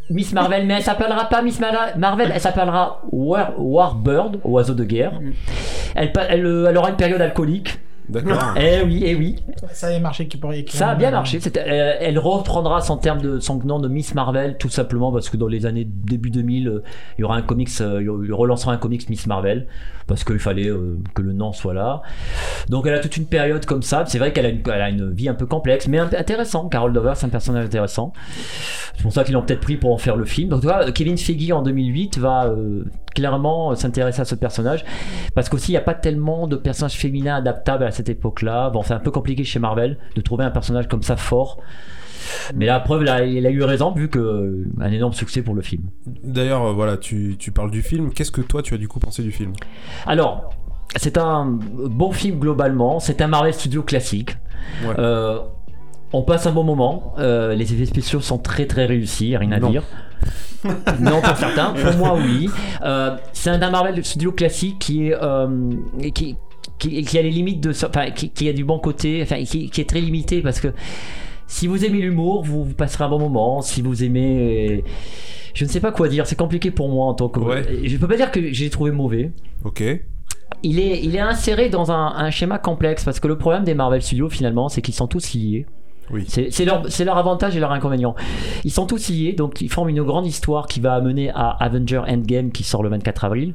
Miss 0.10 0.34
Marvel, 0.34 0.66
mais 0.66 0.74
elle 0.76 0.84
s'appellera 0.84 1.26
pas 1.30 1.42
Miss 1.42 1.60
Mar- 1.60 1.98
Marvel, 1.98 2.32
elle 2.34 2.42
s'appellera 2.42 3.02
War, 3.12 3.54
Warbird, 3.58 4.40
oiseau 4.44 4.74
de 4.74 4.84
guerre. 4.84 5.14
Elle, 5.96 6.12
pa- 6.12 6.24
elle, 6.30 6.46
euh, 6.46 6.68
elle 6.70 6.78
aura 6.78 6.90
une 6.90 6.96
période 6.98 7.22
alcoolique. 7.22 7.80
D'accord. 8.10 8.40
Eh 8.58 8.82
oui, 8.84 9.04
eh 9.06 9.16
oui, 9.16 9.36
Ça 9.72 9.88
a 9.88 10.00
marché 10.00 10.28
qui 10.28 10.38
pourrait 10.38 10.60
écrire. 10.60 10.78
ça 10.80 10.90
a 10.90 10.96
bien 10.96 11.12
marché. 11.12 11.40
C'était- 11.40 11.64
euh, 11.68 11.94
elle 12.00 12.18
reprendra 12.20 12.82
son 12.82 12.98
terme 12.98 13.22
de 13.22 13.40
son 13.40 13.60
nom 13.60 13.80
de 13.80 13.88
Miss 13.88 14.16
Marvel, 14.16 14.58
tout 14.58 14.70
simplement 14.70 15.12
parce 15.12 15.30
que 15.30 15.38
dans 15.38 15.48
les 15.48 15.66
années 15.66 15.86
début 15.86 16.30
2000, 16.32 16.68
euh, 16.68 16.84
il 17.18 17.22
y 17.22 17.24
aura 17.24 17.36
un 17.36 17.42
comics, 17.42 17.70
euh, 17.82 18.02
il 18.02 18.34
relancera 18.34 18.74
un 18.74 18.78
comics 18.78 19.08
Miss 19.10 19.28
Marvel 19.28 19.68
parce 20.08 20.24
qu'il 20.24 20.40
fallait 20.40 20.68
euh, 20.70 20.98
que 21.14 21.22
le 21.22 21.34
nom 21.34 21.52
soit 21.54 21.74
là. 21.76 22.02
Donc 22.68 22.88
elle 22.88 22.96
a 22.96 23.00
toute 23.00 23.16
une 23.18 23.28
période 23.28 23.66
comme 23.66 23.84
ça. 23.84 24.04
C'est 24.08 24.18
vrai 24.18 24.34
qu'elle 24.34 24.46
a, 24.46 24.50
une- 24.50 24.64
elle 24.66 24.82
a 24.82 24.90
une 24.90 25.12
vie 25.14 25.30
un 25.30 25.36
peu 25.36 25.46
complexe, 25.46 25.88
mais 25.88 26.00
un- 26.00 26.06
intéressant. 26.18 26.68
Carol 26.68 26.92
Dover, 26.94 27.14
c'est 27.16 27.28
un 27.28 27.30
personnage 27.30 27.66
intéressant. 27.66 28.12
C'est 28.96 29.04
pour 29.04 29.14
ça 29.14 29.24
qu'ils 29.24 29.34
l'ont 29.36 29.44
peut-être 29.44 29.62
pris 29.62 29.78
pour 29.78 29.94
en 29.94 29.98
faire 29.98 30.16
le 30.16 30.26
film. 30.26 30.50
Donc 30.50 30.62
tu 30.62 30.68
vois, 30.68 30.92
Kevin 30.92 31.18
Feige 31.18 31.52
en 31.52 31.62
2008 31.62 32.18
va 32.18 32.46
euh, 32.48 32.84
clairement 33.16 33.76
s'intéresser 33.76 34.22
à 34.22 34.26
ce 34.26 34.36
personnage 34.36 34.86
parce 35.36 35.50
qu'aussi 35.50 35.72
il 35.72 35.74
n'y 35.74 35.78
a 35.78 35.82
pas 35.82 35.94
tellement 35.94 36.48
de 36.48 36.56
personnages 36.56 36.94
féminins 36.96 37.36
adaptables 37.36 37.84
à 37.84 37.92
cette 37.92 37.99
époque-là. 38.08 38.70
Bon, 38.70 38.84
c'est 38.84 38.94
un 38.94 39.00
peu 39.00 39.12
compliqué 39.12 39.44
chez 39.44 39.60
Marvel 39.60 39.98
de 40.16 40.22
trouver 40.22 40.46
un 40.46 40.52
personnage 40.52 40.88
comme 40.88 41.04
ça 41.04 41.18
fort. 41.18 41.60
Mais 42.56 42.68
la 42.68 42.80
preuve, 42.80 43.04
là, 43.04 43.26
il 43.26 43.46
a 43.46 43.50
eu 43.50 43.64
raison 43.64 43.92
vu 43.92 44.08
que 44.08 44.20
euh, 44.20 44.66
un 44.80 44.92
énorme 44.92 45.14
succès 45.14 45.42
pour 45.42 45.56
le 45.56 45.62
film. 45.62 45.84
D'ailleurs, 46.24 46.64
euh, 46.64 46.74
voilà, 46.74 46.96
tu, 46.96 47.36
tu 47.38 47.52
parles 47.52 47.72
du 47.72 47.82
film. 47.82 48.14
Qu'est-ce 48.14 48.32
que 48.32 48.42
toi, 48.42 48.62
tu 48.62 48.74
as 48.76 48.78
du 48.78 48.88
coup 48.88 49.00
pensé 49.00 49.24
du 49.24 49.32
film? 49.32 49.52
Alors, 50.06 50.52
c'est 50.96 51.18
un 51.18 51.46
bon 51.46 52.12
film 52.12 52.40
globalement. 52.40 53.00
C'est 53.00 53.22
un 53.22 53.28
Marvel 53.28 53.54
Studio 53.54 53.84
classique. 53.84 54.38
Ouais. 54.86 54.94
Euh, 55.00 55.40
on 56.14 56.24
passe 56.24 56.48
un 56.48 56.52
bon 56.52 56.64
moment. 56.64 57.14
Euh, 57.20 57.54
les 57.56 57.74
effets 57.74 57.86
spéciaux 57.86 58.20
sont 58.20 58.38
très 58.38 58.66
très 58.66 58.86
réussis, 58.86 59.36
rien 59.38 59.52
à 59.52 59.60
Non. 59.60 59.70
dire. 59.70 59.84
non, 61.00 61.22
pour 61.22 61.38
certains. 61.38 61.74
Pour 61.74 61.96
moi, 61.98 62.16
oui. 62.16 62.50
Euh, 62.84 63.16
c'est 63.32 63.50
un 63.50 63.70
Marvel 63.72 64.04
Studio 64.04 64.32
classique 64.32 64.80
qui 64.80 65.08
est 65.08 65.16
euh, 65.22 65.70
qui, 66.14 66.36
qui, 66.80 67.04
qui 67.04 67.18
a 67.18 67.22
les 67.22 67.30
limites 67.30 67.62
de, 67.62 67.70
enfin, 67.72 68.10
qui, 68.12 68.30
qui 68.30 68.50
a 68.50 68.54
du 68.54 68.64
bon 68.64 68.80
côté, 68.80 69.22
enfin, 69.22 69.44
qui, 69.44 69.70
qui 69.70 69.82
est 69.82 69.90
très 69.90 70.02
limité 70.02 70.42
parce 70.42 70.60
que 70.60 70.70
si 71.48 71.68
vous 71.68 71.84
aimez 71.86 72.00
l'humour, 72.00 72.44
vous, 72.44 72.64
vous 72.64 72.74
passerez 72.74 73.04
un 73.04 73.10
bon 73.10 73.20
moment. 73.20 73.62
Si 73.62 73.82
vous 73.82 74.04
aimez, 74.04 74.84
je 75.54 75.66
ne 75.66 75.70
sais 75.70 75.80
pas 75.80 75.92
quoi 75.92 76.08
dire. 76.08 76.26
C'est 76.28 76.36
compliqué 76.38 76.72
pour 76.72 76.90
moi 76.90 77.06
en 77.08 77.14
tant 77.14 77.28
que. 77.30 77.40
Ouais. 77.40 77.64
Je 77.84 77.98
peux 77.98 78.08
pas 78.08 78.16
dire 78.18 78.32
que 78.32 78.52
j'ai 78.54 78.70
trouvé 78.70 78.92
mauvais 78.92 79.32
Ok. 79.66 79.84
il 80.64 80.80
est, 80.80 81.04
il 81.04 81.16
est 81.16 81.20
inséré 81.20 81.70
dans 81.70 81.92
un, 81.92 82.14
un 82.16 82.30
schéma 82.32 82.60
complexe 82.60 83.04
parce 83.04 83.20
que 83.20 83.28
le 83.28 83.38
problème 83.38 83.64
des 83.64 83.74
Marvel 83.74 84.02
Studios 84.02 84.30
finalement 84.30 84.70
c'est 84.70 84.82
qu'ils 84.82 84.94
sont 84.94 85.08
tous 85.08 85.34
liés. 85.34 85.66
Oui. 86.12 86.26
C'est 86.28 86.66
leur, 86.66 87.18
avantage 87.18 87.56
et 87.56 87.60
leur 87.60 87.72
inconvénient. 87.72 88.16
Ils 88.64 88.72
sont 88.72 88.86
tous 88.86 89.10
liés, 89.10 89.34
donc 89.34 89.62
ils 89.62 89.70
forment 89.70 89.90
une 89.90 90.04
grande 90.04 90.26
histoire 90.26 90.68
qui 90.68 90.80
va 90.80 90.94
amener 90.96 91.30
à 91.32 91.50
Avenger 91.50 92.02
Endgame 92.08 92.52
qui 92.52 92.64
sort 92.64 92.84
le 92.84 92.90
24 92.90 93.26
avril. 93.26 93.54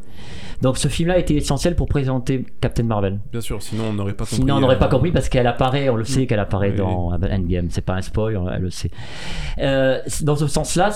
Donc 0.62 0.78
ce 0.78 0.88
film-là 0.88 1.18
était 1.18 1.34
essentiel 1.34 1.74
pour 1.74 1.88
présenter 1.88 2.46
Captain 2.60 2.84
Marvel. 2.84 3.18
Bien 3.32 3.40
sûr, 3.40 3.60
sinon 3.60 3.84
on 3.90 3.92
n'aurait 3.92 4.12
pas 4.12 4.24
compris. 4.24 4.36
Sinon 4.36 4.56
on 4.56 4.60
n'aurait 4.60 4.78
pas 4.78 4.86
euh, 4.86 4.90
compris 4.90 5.10
parce 5.10 5.28
qu'elle 5.28 5.46
apparaît, 5.46 5.88
on 5.88 5.96
le 5.96 6.04
sait 6.04 6.26
qu'elle 6.26 6.38
apparaît 6.38 6.70
Oui. 6.70 6.76
dans 6.76 7.12
Endgame. 7.12 7.66
C'est 7.70 7.84
pas 7.84 7.94
un 7.94 8.02
spoil, 8.02 8.36
on- 8.36 8.48
elle 8.48 8.62
le 8.62 8.70
sait. 8.70 8.90
Euh, 9.58 9.98
dans 10.22 10.36
ce 10.36 10.46
sens-là, 10.46 10.90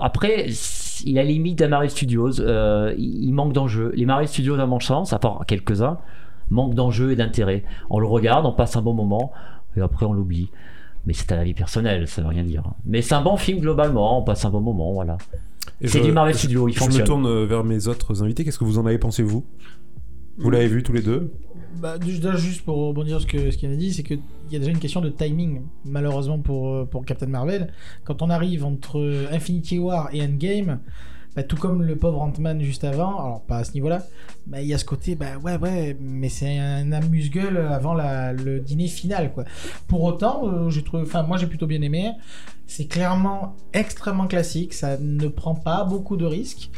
après 0.00 0.46
il 1.04 1.18
a 1.18 1.22
les 1.24 1.32
limites 1.32 1.58
des 1.58 1.68
Marvel 1.68 1.90
Studios. 1.90 2.40
euh, 2.40 2.94
il 2.96 3.24
il 3.24 3.32
manque 3.34 3.52
d'enjeux. 3.52 3.92
Les 3.94 4.06
Marvel 4.06 4.28
Studios, 4.28 4.58
à 4.58 4.66
mon 4.66 4.78
sens, 4.80 5.12
à 5.12 5.18
part 5.18 5.44
quelques-uns, 5.46 5.98
manquent 6.50 6.74
d'enjeux 6.74 7.12
et 7.12 7.16
d'intérêt. 7.16 7.64
On 7.90 7.98
le 7.98 8.06
regarde, 8.06 8.46
on 8.46 8.52
passe 8.52 8.76
un 8.76 8.82
bon 8.82 8.92
moment 8.94 9.32
et 9.76 9.80
après 9.80 10.06
on 10.06 10.12
l'oublie. 10.12 10.50
Mais 11.06 11.12
c'est 11.14 11.30
à 11.32 11.36
la 11.36 11.44
vie 11.44 11.54
personnelle, 11.54 12.06
ça 12.06 12.22
veut 12.22 12.28
rien 12.28 12.44
dire. 12.44 12.62
Mais 12.84 13.02
c'est 13.02 13.14
un 13.14 13.22
bon 13.22 13.36
film 13.36 13.58
globalement, 13.60 14.18
on 14.20 14.22
passe 14.22 14.44
un 14.44 14.50
bon 14.50 14.60
moment, 14.60 14.92
voilà. 14.92 15.18
et 15.80 15.88
C'est 15.88 15.98
je- 15.98 16.04
du 16.04 16.12
Marvel 16.12 16.34
Studio, 16.34 16.68
il 16.68 16.72
Je 16.72 16.78
me 16.80 16.84
fonctionne. 16.84 17.04
tourne 17.06 17.26
euh, 17.26 17.44
vers 17.44 17.64
mes 17.64 17.88
autres 17.88 18.22
invités. 18.22 18.44
Qu'est-ce 18.44 18.58
que 18.58 18.64
vous 18.64 18.78
en 18.78 18.86
avez 18.86 18.98
pensé, 18.98 19.22
vous? 19.22 19.44
Vous 20.38 20.50
l'avez 20.50 20.68
vu 20.68 20.82
tous 20.82 20.92
les 20.92 21.02
deux? 21.02 21.32
Bah, 21.80 21.96
juste 22.36 22.62
pour 22.64 22.76
rebondir 22.88 23.20
sur 23.20 23.28
ce 23.28 23.32
que- 23.36 23.50
ce 23.50 23.56
qu'il 23.56 23.70
a 23.72 23.76
dit, 23.76 23.92
c'est 23.92 24.02
qu'il 24.02 24.20
y 24.50 24.56
a 24.56 24.58
déjà 24.58 24.70
une 24.70 24.78
question 24.78 25.00
de 25.00 25.08
timing, 25.08 25.62
malheureusement 25.84 26.38
pour, 26.38 26.68
euh, 26.72 26.84
pour 26.84 27.04
Captain 27.04 27.26
Marvel. 27.26 27.72
Quand 28.04 28.22
on 28.22 28.30
arrive 28.30 28.64
entre 28.64 29.26
Infinity 29.32 29.78
War 29.78 30.08
et 30.12 30.22
Endgame, 30.22 30.78
bah, 31.34 31.42
tout 31.42 31.56
comme 31.56 31.82
le 31.82 31.96
pauvre 31.96 32.20
Ant-Man 32.20 32.62
juste 32.62 32.84
avant, 32.84 33.18
alors 33.18 33.42
pas 33.42 33.58
à 33.58 33.64
ce 33.64 33.72
niveau-là, 33.72 34.02
bah, 34.46 34.60
il 34.60 34.66
y 34.66 34.74
a 34.74 34.78
ce 34.78 34.84
côté, 34.84 35.14
bah 35.14 35.38
ouais, 35.42 35.56
ouais, 35.56 35.96
mais 36.00 36.28
c'est 36.28 36.58
un 36.58 36.92
amuse-gueule 36.92 37.56
avant 37.56 37.94
le 37.94 38.60
dîner 38.60 38.86
final, 38.88 39.32
quoi. 39.32 39.44
Pour 39.88 40.02
autant, 40.02 40.42
euh, 40.48 40.70
trouvé, 40.84 41.02
enfin, 41.04 41.22
moi 41.22 41.38
j'ai 41.38 41.46
plutôt 41.46 41.66
bien 41.66 41.82
aimé. 41.82 42.12
C'est 42.66 42.86
clairement 42.86 43.56
extrêmement 43.72 44.26
classique, 44.26 44.72
ça 44.72 44.96
ne 44.98 45.28
prend 45.28 45.54
pas 45.54 45.84
beaucoup 45.84 46.16
de 46.16 46.24
risques. 46.24 46.70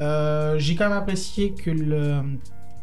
Euh, 0.00 0.58
j'ai 0.58 0.74
quand 0.74 0.88
même 0.88 0.98
apprécié 0.98 1.52
que 1.52 1.70
le, 1.70 2.20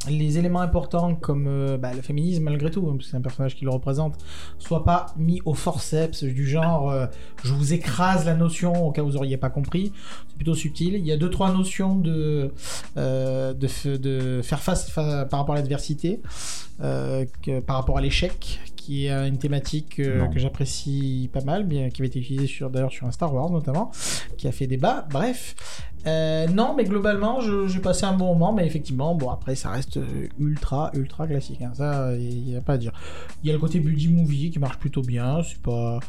les 0.10 0.38
éléments 0.38 0.62
importants 0.62 1.16
comme 1.16 1.48
euh, 1.48 1.78
bah, 1.78 1.94
le 1.94 2.02
féminisme 2.02 2.44
malgré 2.44 2.70
tout, 2.72 2.82
hein, 2.88 2.94
parce 2.96 3.06
que 3.06 3.12
c'est 3.12 3.18
un 3.18 3.22
personnage 3.22 3.56
qui 3.56 3.66
le 3.66 3.72
représente, 3.72 4.16
soient 4.60 4.84
pas 4.84 5.08
mis 5.18 5.42
au 5.46 5.54
forceps 5.54 6.24
du 6.24 6.48
genre 6.48 6.90
euh, 6.90 7.06
je 7.44 7.54
vous 7.54 7.74
écrase 7.74 8.26
la 8.26 8.36
notion 8.36 8.86
au 8.86 8.92
cas 8.92 9.02
où 9.02 9.06
vous 9.08 9.18
auriez 9.18 9.38
pas 9.38 9.50
compris. 9.50 9.94
C'est 10.28 10.36
plutôt 10.36 10.56
subtil. 10.56 10.96
Il 10.96 11.06
y 11.06 11.12
a 11.12 11.18
deux 11.18 11.30
trois 11.30 11.52
notions 11.54 11.96
de 11.96 12.52
euh, 12.98 13.54
de, 13.54 14.42
faire 14.44 14.60
face 14.62 14.90
fa- 14.90 15.26
par 15.26 15.40
rapport 15.40 15.56
à 15.56 15.58
l'adversité, 15.58 16.22
par 16.80 17.76
rapport 17.78 17.98
à 17.98 18.02
l'échec 18.02 18.60
qui 18.76 19.08
a 19.08 19.28
une 19.28 19.38
thématique 19.38 20.00
euh, 20.00 20.28
que 20.28 20.40
j'apprécie 20.40 21.30
pas 21.32 21.40
mal, 21.42 21.64
bien, 21.64 21.90
qui 21.90 22.02
avait 22.02 22.08
été 22.10 22.20
utilisée 22.20 22.48
sur, 22.48 22.70
d'ailleurs 22.70 22.92
sur 22.92 23.08
un 23.08 23.12
Star 23.12 23.34
Wars 23.34 23.50
notamment, 23.50 23.92
qui 24.36 24.46
a 24.46 24.52
fait 24.52 24.68
débat. 24.68 25.08
Bref, 25.10 25.56
Euh, 26.06 26.48
non, 26.48 26.74
mais 26.76 26.84
globalement, 26.84 27.40
j'ai 27.68 27.80
passé 27.80 28.06
un 28.06 28.14
bon 28.14 28.34
moment, 28.34 28.54
mais 28.54 28.66
effectivement, 28.66 29.16
bon, 29.16 29.30
après, 29.30 29.56
ça 29.56 29.70
reste 29.70 29.98
euh, 29.98 30.28
ultra, 30.40 30.92
ultra 30.94 31.28
classique. 31.28 31.62
hein. 31.62 31.72
Ça, 31.74 32.16
il 32.18 32.44
n'y 32.44 32.56
a 32.56 32.62
pas 32.62 32.74
à 32.74 32.78
dire. 32.78 32.92
Il 33.44 33.48
y 33.48 33.50
a 33.50 33.54
le 33.54 33.60
côté 33.60 33.80
buddy 33.80 34.10
movie 34.10 34.52
qui 34.52 34.60
marche 34.60 34.78
plutôt 34.78 35.02
bien. 35.02 35.42
C'est 35.44 35.62
pas. 35.62 36.00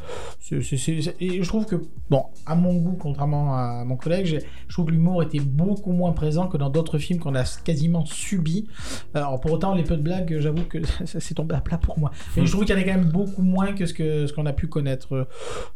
Et 0.50 1.42
je 1.42 1.48
trouve 1.48 1.66
que, 1.66 1.76
bon, 2.11 2.24
à 2.46 2.54
mon 2.54 2.74
goût, 2.74 2.96
contrairement 3.00 3.57
à 3.57 3.85
mon 3.85 3.96
collègue, 3.96 4.40
je 4.68 4.74
trouve 4.74 4.87
que 4.87 4.90
l'humour 4.90 5.22
était 5.22 5.40
beaucoup 5.40 5.92
moins 5.92 6.12
présent 6.12 6.48
que 6.48 6.57
dans 6.57 6.70
d'autres 6.70 6.98
films 6.98 7.20
qu'on 7.20 7.35
a 7.35 7.44
quasiment 7.64 8.04
subi. 8.04 8.66
Alors, 9.14 9.40
pour 9.40 9.52
autant, 9.52 9.74
les 9.74 9.85
peu 9.85 9.96
de 9.96 10.02
blagues, 10.02 10.37
j'avoue 10.40 10.64
que 10.64 10.78
ça 11.07 11.20
s'est 11.20 11.35
tombé 11.35 11.54
à 11.54 11.61
plat 11.61 11.78
pour 11.78 11.98
moi. 11.98 12.11
Mais 12.37 12.46
je 12.46 12.52
trouve 12.52 12.64
qu'il 12.64 12.74
y 12.74 12.78
en 12.78 12.80
a 12.80 12.85
quand 12.85 12.94
même 12.98 13.11
beaucoup 13.11 13.42
moins 13.42 13.72
que 13.72 13.87
ce 13.87 13.94
que 13.94 14.26
ce 14.26 14.33
qu'on 14.33 14.46
a 14.46 14.52
pu 14.52 14.66
connaître. 14.66 15.28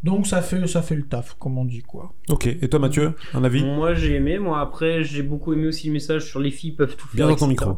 Donc, 0.03 0.27
ça 0.27 0.43
fait, 0.43 0.67
ça 0.67 0.83
fait 0.83 0.97
le 0.97 1.05
taf, 1.07 1.35
comme 1.39 1.57
on 1.59 1.65
dit, 1.65 1.83
quoi. 1.83 2.13
Ok, 2.29 2.47
et 2.47 2.69
toi 2.69 2.79
Mathieu, 2.81 3.15
un 3.35 3.45
avis? 3.45 3.65
Moi 3.65 3.95
j'ai 3.95 4.08
aimé, 4.15 4.39
moi 4.39 4.61
après 4.61 5.03
j'ai 5.03 5.23
beaucoup 5.23 5.53
aimé 5.53 5.67
aussi 5.67 5.87
le 5.87 5.93
message 5.93 6.27
sur 6.27 6.41
les 6.41 6.51
filles 6.51 6.73
peuvent 6.73 6.97
tout 6.97 7.07
faire. 7.09 7.17
Bien 7.17 7.29
dans 7.29 7.37
ton 7.37 7.47
micro. 7.47 7.77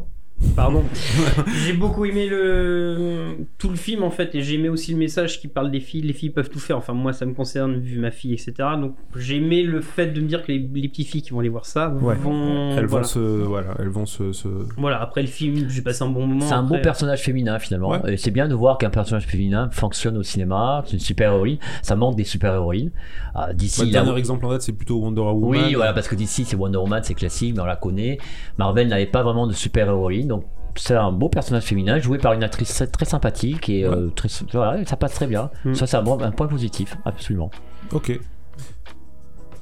Pardon. 0.55 0.83
j'ai 1.65 1.73
beaucoup 1.73 2.05
aimé 2.05 2.27
le 2.27 3.37
tout 3.57 3.69
le 3.69 3.75
film 3.75 4.03
en 4.03 4.09
fait 4.11 4.33
et 4.35 4.41
j'ai 4.41 4.55
aimé 4.55 4.69
aussi 4.69 4.91
le 4.91 4.97
message 4.97 5.39
qui 5.39 5.47
parle 5.47 5.71
des 5.71 5.79
filles. 5.79 6.01
Les 6.01 6.13
filles 6.13 6.29
peuvent 6.31 6.49
tout 6.49 6.59
faire. 6.59 6.77
Enfin 6.77 6.93
moi 6.93 7.13
ça 7.13 7.25
me 7.25 7.33
concerne 7.33 7.75
vu 7.79 7.99
ma 7.99 8.11
fille 8.11 8.33
etc. 8.33 8.53
Donc 8.79 8.95
j'ai 9.15 9.37
aimé 9.37 9.63
le 9.63 9.81
fait 9.81 10.07
de 10.07 10.19
me 10.21 10.27
dire 10.27 10.43
que 10.43 10.51
les, 10.51 10.59
les 10.59 10.87
petites 10.89 11.07
filles 11.07 11.21
qui 11.21 11.31
vont 11.31 11.39
aller 11.39 11.49
voir 11.49 11.65
ça 11.65 11.89
Ouais. 12.01 12.15
vont. 12.15 12.71
Elles 12.77 12.85
voilà. 12.85 13.03
vont 13.03 13.09
se, 13.09 13.19
voilà, 13.19 13.73
elles 13.79 13.89
vont 13.89 14.05
se, 14.05 14.33
se- 14.33 14.47
Voilà 14.77 15.01
après 15.01 15.21
le 15.21 15.27
film 15.27 15.69
j'ai 15.69 15.81
passé 15.81 16.03
un 16.03 16.09
bon 16.09 16.25
moment. 16.27 16.45
C'est 16.45 16.53
un 16.53 16.63
beau 16.63 16.77
personnage 16.81 17.21
féminin 17.21 17.59
finalement. 17.59 17.91
Ouais. 17.91 18.13
Et 18.13 18.17
c'est 18.17 18.31
bien 18.31 18.47
de 18.47 18.55
voir 18.55 18.77
qu'un 18.77 18.89
personnage 18.89 19.27
féminin 19.27 19.69
fonctionne 19.71 20.17
au 20.17 20.23
cinéma. 20.23 20.83
C'est 20.85 20.93
une 20.93 20.99
super 20.99 21.31
héroïne. 21.33 21.57
Ça 21.81 21.95
manque 21.95 22.15
des 22.15 22.23
super 22.23 22.53
héroïnes. 22.53 22.91
Ah, 23.33 23.53
D'ici, 23.53 23.85
le 23.85 23.91
dernier 23.91 24.17
exemple 24.17 24.45
en 24.45 24.49
date, 24.51 24.61
c'est 24.61 24.73
plutôt 24.73 24.97
Wonder 24.99 25.21
Woman. 25.21 25.63
Oui, 25.67 25.73
voilà, 25.75 25.93
parce 25.93 26.07
que 26.09 26.15
d'ici 26.15 26.43
c'est 26.45 26.55
Wonder 26.57 26.77
Woman, 26.79 27.01
c'est 27.03 27.13
classique, 27.13 27.53
mais 27.55 27.61
on 27.61 27.65
la 27.65 27.77
connaît. 27.77 28.17
Marvel 28.57 28.87
n'avait 28.89 29.05
pas 29.05 29.23
vraiment 29.23 29.47
de 29.47 29.53
super 29.53 29.87
héroïne, 29.87 30.30
donc 30.31 30.45
c'est 30.75 30.95
un 30.95 31.11
beau 31.11 31.27
personnage 31.29 31.63
féminin 31.63 31.99
joué 31.99 32.17
par 32.17 32.33
une 32.33 32.43
actrice 32.43 32.81
très 32.93 33.05
sympathique 33.05 33.69
et 33.69 33.83
euh, 33.83 34.07
très, 34.15 34.29
voilà, 34.53 34.83
ça 34.85 34.95
passe 34.95 35.13
très 35.13 35.27
bien. 35.27 35.49
Mm. 35.65 35.73
Ça, 35.75 35.85
c'est 35.85 35.97
un, 35.97 36.01
bon- 36.03 36.19
un 36.21 36.31
point 36.31 36.47
positif, 36.47 36.97
absolument. 37.05 37.51
Ok. 37.91 38.19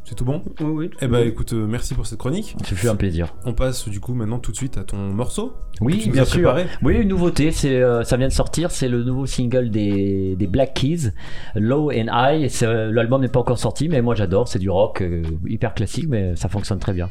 C'est 0.06 0.16
tout 0.16 0.26
bon? 0.26 0.42
Oui, 0.60 0.66
oui, 0.72 0.90
Eh 1.02 1.08
ben 1.08 1.20
écoute, 1.28 1.54
euh, 1.54 1.68
merci 1.68 1.94
pour 1.94 2.08
cette 2.08 2.18
chronique. 2.18 2.56
Ce 2.66 2.74
fut 2.74 2.88
un 2.88 2.96
plaisir. 2.96 3.36
On 3.46 3.54
passe 3.54 3.88
du 3.88 4.00
coup 4.00 4.16
maintenant 4.16 4.40
tout 4.40 4.52
de 4.52 4.56
suite 4.58 4.78
à 4.80 4.84
ton 4.84 4.98
morceau. 4.98 5.54
que 5.78 5.84
Oui, 5.84 6.10
bien 6.12 6.26
sûr. 6.26 6.56
Oui, 6.82 6.96
une 6.96 7.10
nouveauté, 7.10 7.52
c'est, 7.52 7.80
euh, 7.80 8.04
ça 8.04 8.18
vient 8.18 8.28
de 8.28 8.34
sortir, 8.34 8.72
c'est 8.72 8.88
le 8.88 9.04
nouveau 9.04 9.28
single 9.28 9.70
des, 9.70 10.36
des 10.36 10.48
Black 10.48 10.74
Keys, 10.74 11.12
Low 11.54 11.92
and 11.92 12.08
High. 12.12 12.50
Euh, 12.64 12.92
L'album 12.92 13.22
n'est 13.22 13.28
pas 13.28 13.40
encore 13.40 13.60
sorti, 13.60 13.88
mais 13.88 14.02
moi 14.02 14.16
j'adore, 14.16 14.48
c'est 14.48 14.58
du 14.58 14.70
rock 14.72 15.02
euh, 15.02 15.22
hyper 15.48 15.76
classique, 15.76 16.06
mais 16.10 16.36
ça 16.36 16.50
fonctionne 16.50 16.80
très 16.80 16.94
bien. 16.94 17.10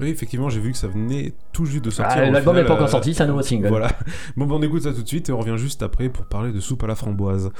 Oui, 0.00 0.08
effectivement, 0.08 0.48
j'ai 0.48 0.60
vu 0.60 0.72
que 0.72 0.78
ça 0.78 0.88
venait 0.88 1.34
tout 1.52 1.66
juste 1.66 1.84
de 1.84 1.90
sortir. 1.90 2.22
Ah, 2.24 2.30
l'album 2.30 2.56
n'est 2.56 2.64
pas 2.64 2.74
encore 2.74 2.86
euh, 2.86 2.90
sorti, 2.90 3.14
c'est 3.14 3.22
un 3.22 3.26
nouveau 3.26 3.42
single. 3.42 3.68
Voilà. 3.68 3.88
Bon, 4.36 4.46
ben, 4.46 4.56
on 4.56 4.62
écoute 4.62 4.82
ça 4.82 4.92
tout 4.92 5.02
de 5.02 5.08
suite 5.08 5.28
et 5.28 5.32
on 5.32 5.38
revient 5.38 5.56
juste 5.56 5.82
après 5.82 6.08
pour 6.08 6.26
parler 6.26 6.52
de 6.52 6.60
soupe 6.60 6.82
à 6.82 6.86
la 6.86 6.94
framboise. 6.94 7.50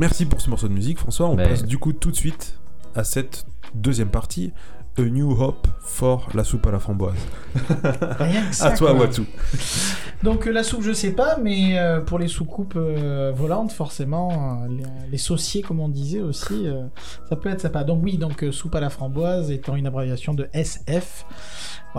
Merci 0.00 0.24
pour 0.24 0.40
ce 0.40 0.48
morceau 0.48 0.66
de 0.66 0.72
musique, 0.72 0.96
François. 0.98 1.28
On 1.28 1.36
Mais- 1.36 1.46
passe 1.46 1.62
du 1.62 1.76
coup 1.76 1.92
tout 1.92 2.10
de 2.10 2.16
suite 2.16 2.58
à 2.94 3.04
cette 3.04 3.44
deuxième 3.74 4.08
partie 4.08 4.50
A 4.98 5.02
New 5.02 5.30
Hope 5.38 5.66
for 5.82 6.26
la 6.32 6.42
soupe 6.42 6.66
à 6.66 6.70
la 6.70 6.78
framboise. 6.78 7.18
Rien 8.18 8.48
que 8.48 8.54
ça. 8.54 8.68
À 8.68 8.76
toi. 8.76 8.94
Watu. 8.94 9.22
Donc 10.22 10.46
euh, 10.46 10.52
la 10.52 10.62
soupe, 10.62 10.82
je 10.82 10.92
sais 10.92 11.12
pas, 11.12 11.36
mais 11.36 11.78
euh, 11.78 12.00
pour 12.00 12.18
les 12.18 12.28
soucoupes 12.28 12.74
euh, 12.76 13.30
volantes, 13.34 13.72
forcément, 13.72 14.62
euh, 14.64 14.68
les, 14.68 15.10
les 15.12 15.18
sauciers, 15.18 15.60
comme 15.62 15.80
on 15.80 15.88
disait 15.90 16.20
aussi, 16.20 16.66
euh, 16.66 16.82
ça 17.28 17.36
peut 17.36 17.50
être 17.50 17.60
sympa. 17.60 17.84
Donc 17.84 18.00
oui, 18.02 18.16
donc 18.16 18.42
euh, 18.42 18.52
soupe 18.52 18.74
à 18.74 18.80
la 18.80 18.88
framboise 18.90 19.50
étant 19.50 19.76
une 19.76 19.86
abréviation 19.86 20.32
de 20.34 20.48
SF. 20.54 21.24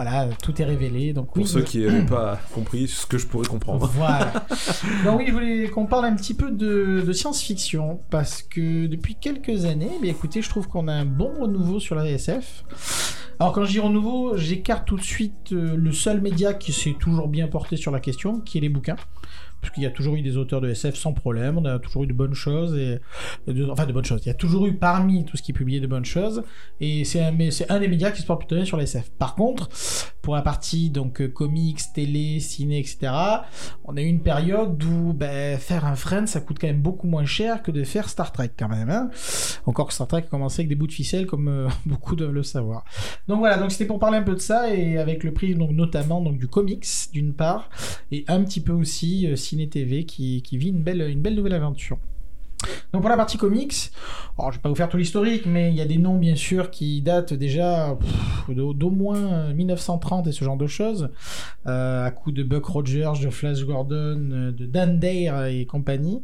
Voilà, 0.01 0.23
euh, 0.23 0.31
tout 0.41 0.59
est 0.59 0.65
révélé. 0.65 1.13
Donc 1.13 1.31
Pour 1.33 1.47
ceux 1.47 1.61
qui 1.61 1.79
n'avaient 1.79 2.05
pas 2.05 2.39
compris 2.55 2.87
ce 2.87 3.05
que 3.05 3.19
je 3.19 3.27
pourrais 3.27 3.47
comprendre. 3.47 3.87
Voilà. 3.93 4.33
Donc 5.05 5.19
oui, 5.19 5.25
je 5.27 5.31
voulais 5.31 5.69
qu'on 5.69 5.85
parle 5.85 6.05
un 6.05 6.15
petit 6.15 6.33
peu 6.33 6.49
de, 6.49 7.03
de 7.05 7.13
science-fiction 7.13 8.01
parce 8.09 8.41
que 8.41 8.87
depuis 8.87 9.13
quelques 9.13 9.65
années, 9.65 9.91
eh 9.95 10.01
bien, 10.01 10.09
écoutez, 10.09 10.41
je 10.41 10.49
trouve 10.49 10.67
qu'on 10.67 10.87
a 10.87 10.93
un 10.93 11.05
bon 11.05 11.31
renouveau 11.41 11.79
sur 11.79 11.93
la 11.93 12.09
SF. 12.09 12.63
Alors 13.39 13.53
quand 13.53 13.63
je 13.63 13.71
dis 13.71 13.79
renouveau, 13.79 14.37
j'écarte 14.37 14.87
tout 14.87 14.97
de 14.97 15.03
suite 15.03 15.51
euh, 15.51 15.75
le 15.75 15.91
seul 15.91 16.19
média 16.19 16.55
qui 16.55 16.73
s'est 16.73 16.95
toujours 16.99 17.27
bien 17.27 17.47
porté 17.47 17.75
sur 17.75 17.91
la 17.91 17.99
question, 17.99 18.39
qui 18.39 18.57
est 18.57 18.61
les 18.61 18.69
bouquins. 18.69 18.97
Parce 19.61 19.73
qu'il 19.73 19.83
y 19.83 19.85
a 19.85 19.91
toujours 19.91 20.15
eu 20.15 20.21
des 20.21 20.37
auteurs 20.37 20.59
de 20.61 20.69
SF 20.69 20.95
sans 20.95 21.13
problème, 21.13 21.57
on 21.57 21.65
a 21.65 21.79
toujours 21.79 22.03
eu 22.03 22.07
de 22.07 22.13
bonnes 22.13 22.33
choses, 22.33 22.75
et, 22.77 22.99
enfin 23.69 23.85
de 23.85 23.93
bonnes 23.93 24.05
choses. 24.05 24.21
Il 24.25 24.27
y 24.27 24.31
a 24.31 24.35
toujours 24.35 24.65
eu 24.67 24.73
parmi 24.73 25.23
tout 25.25 25.37
ce 25.37 25.43
qui 25.43 25.51
est 25.51 25.53
publié 25.53 25.79
de 25.79 25.87
bonnes 25.87 26.05
choses, 26.05 26.43
et 26.79 27.05
c'est 27.05 27.21
un, 27.21 27.79
des 27.79 27.87
médias 27.87 28.11
qui 28.11 28.21
se 28.21 28.27
porte 28.27 28.39
plutôt 28.41 28.55
bien 28.55 28.65
sur 28.65 28.77
la 28.77 28.83
SF. 28.83 29.11
Par 29.19 29.35
contre, 29.35 29.69
pour 30.21 30.35
la 30.35 30.41
partie 30.41 30.89
donc 30.89 31.21
euh, 31.21 31.27
comics, 31.27 31.79
télé, 31.93 32.39
ciné, 32.39 32.79
etc., 32.79 33.11
on 33.85 33.97
a 33.97 34.01
eu 34.01 34.05
une 34.05 34.21
période 34.21 34.83
où 34.83 35.13
ben, 35.13 35.57
faire 35.57 35.85
un 35.85 35.95
Friends, 35.95 36.27
ça 36.27 36.41
coûte 36.41 36.57
quand 36.59 36.67
même 36.67 36.81
beaucoup 36.81 37.07
moins 37.07 37.25
cher 37.25 37.63
que 37.63 37.71
de 37.71 37.83
faire 37.83 38.09
Star 38.09 38.31
Trek 38.31 38.51
quand 38.57 38.69
même. 38.69 38.89
hein. 38.89 39.09
Encore 39.65 39.87
que 39.87 39.93
Star 39.93 40.07
Trek 40.07 40.19
a 40.19 40.29
commencé 40.29 40.61
avec 40.61 40.69
des 40.69 40.75
bouts 40.75 40.87
de 40.87 40.91
ficelle, 40.91 41.25
comme 41.25 41.47
euh, 41.47 41.67
beaucoup 41.85 42.15
doivent 42.15 42.31
le 42.31 42.43
savoir. 42.43 42.83
Donc 43.27 43.39
voilà, 43.39 43.57
donc 43.57 43.71
c'était 43.71 43.85
pour 43.85 43.99
parler 43.99 44.17
un 44.17 44.23
peu 44.23 44.35
de 44.35 44.39
ça, 44.39 44.73
et 44.73 44.97
avec 44.97 45.23
le 45.23 45.33
prix 45.33 45.55
donc, 45.55 45.71
notamment 45.71 46.21
donc, 46.21 46.37
du 46.37 46.47
comics, 46.47 46.85
d'une 47.13 47.33
part, 47.33 47.69
et 48.11 48.25
un 48.27 48.43
petit 48.43 48.61
peu 48.61 48.73
aussi 48.73 49.27
euh, 49.27 49.35
Ciné 49.51 49.67
TV 49.67 50.05
qui, 50.05 50.41
vit 50.53 50.69
une 50.69 50.81
belle 50.81 51.35
nouvelle 51.35 51.51
aventure. 51.51 51.99
Donc 52.93 53.01
pour 53.01 53.09
la 53.09 53.17
partie 53.17 53.37
comics, 53.37 53.91
alors, 54.41 54.51
je 54.51 54.57
vais 54.57 54.61
pas 54.61 54.69
vous 54.69 54.75
faire 54.75 54.89
tout 54.89 54.97
l'historique, 54.97 55.45
mais 55.45 55.69
il 55.69 55.75
y 55.75 55.81
a 55.81 55.85
des 55.85 55.97
noms 55.97 56.17
bien 56.17 56.35
sûr 56.35 56.71
qui 56.71 57.01
datent 57.01 57.33
déjà 57.33 57.97
d'au 58.49 58.89
moins 58.89 59.53
1930 59.53 60.27
et 60.27 60.31
ce 60.31 60.43
genre 60.43 60.57
de 60.57 60.67
choses, 60.67 61.09
euh, 61.67 62.05
à 62.05 62.11
coup 62.11 62.31
de 62.31 62.41
Buck 62.41 62.65
Rogers, 62.65 63.11
de 63.21 63.29
Flash 63.29 63.63
Gordon, 63.63 64.29
euh, 64.31 64.51
de 64.51 64.65
Dan 64.65 64.99
Dare 64.99 65.45
et 65.45 65.65
compagnie. 65.65 66.23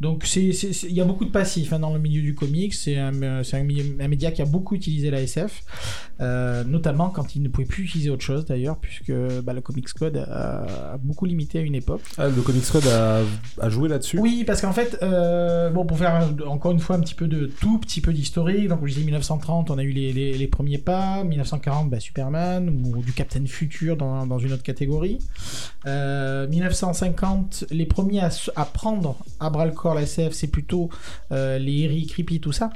Donc 0.00 0.24
il 0.36 0.92
y 0.92 1.00
a 1.00 1.04
beaucoup 1.04 1.24
de 1.24 1.30
passifs 1.30 1.72
hein, 1.72 1.80
dans 1.80 1.92
le 1.92 1.98
milieu 1.98 2.22
du 2.22 2.34
comics, 2.34 2.72
c'est 2.72 2.96
un, 2.96 3.12
euh, 3.22 3.42
média 4.08 4.30
qui 4.30 4.40
a 4.40 4.46
beaucoup 4.46 4.74
utilisé 4.74 5.10
la 5.10 5.20
SF, 5.20 5.62
euh, 6.20 6.64
notamment 6.64 7.10
quand 7.10 7.34
il 7.34 7.42
ne 7.42 7.48
pouvait 7.48 7.66
plus 7.66 7.84
utiliser 7.84 8.08
autre 8.08 8.24
chose 8.24 8.44
d'ailleurs, 8.44 8.78
puisque 8.78 9.12
bah, 9.42 9.52
le 9.52 9.60
Comics 9.60 9.92
Code 9.92 10.16
a, 10.16 10.92
a 10.94 10.96
beaucoup 10.98 11.26
limité 11.26 11.58
à 11.58 11.62
une 11.62 11.74
époque. 11.74 12.00
Ah, 12.16 12.28
le 12.28 12.40
Comics 12.40 12.70
Code 12.70 12.86
a, 12.86 13.20
a 13.60 13.68
joué 13.68 13.88
là-dessus? 13.88 14.18
Oui, 14.18 14.44
parce 14.46 14.60
qu'en 14.60 14.72
fait, 14.72 14.96
euh, 15.02 15.70
pour 15.86 15.98
faire 15.98 16.28
encore 16.46 16.72
une 16.72 16.80
fois 16.80 16.96
un 16.96 17.00
petit 17.00 17.14
peu 17.14 17.26
de 17.26 17.46
tout 17.46 17.78
petit 17.78 18.00
peu 18.00 18.12
d'historique, 18.12 18.68
donc 18.68 18.86
je 18.86 18.94
dis 18.94 19.04
1930, 19.04 19.70
on 19.70 19.78
a 19.78 19.82
eu 19.82 19.90
les, 19.92 20.46
premiers 20.48 20.78
pas, 20.78 21.24
1940, 21.24 21.90
bah, 21.90 22.00
Superman, 22.00 22.68
ou 22.68 23.02
du 23.02 23.12
Captain 23.12 23.44
Future 23.46 23.96
dans, 23.96 24.38
une 24.38 24.52
autre 24.52 24.62
catégorie. 24.62 25.18
Euh, 25.86 26.48
1950, 26.48 27.66
les 27.70 27.86
premiers 27.86 28.22
à 28.56 28.64
prendre 28.64 29.16
à 29.40 29.50
bras 29.50 29.66
le 29.66 29.72
corps 29.72 29.94
la 29.94 30.02
SF, 30.02 30.32
c'est 30.32 30.48
plutôt 30.48 30.90
euh, 31.32 31.58
les 31.58 31.86
Harry 31.86 32.06
Creepy, 32.06 32.40
tout 32.40 32.52
ça. 32.52 32.70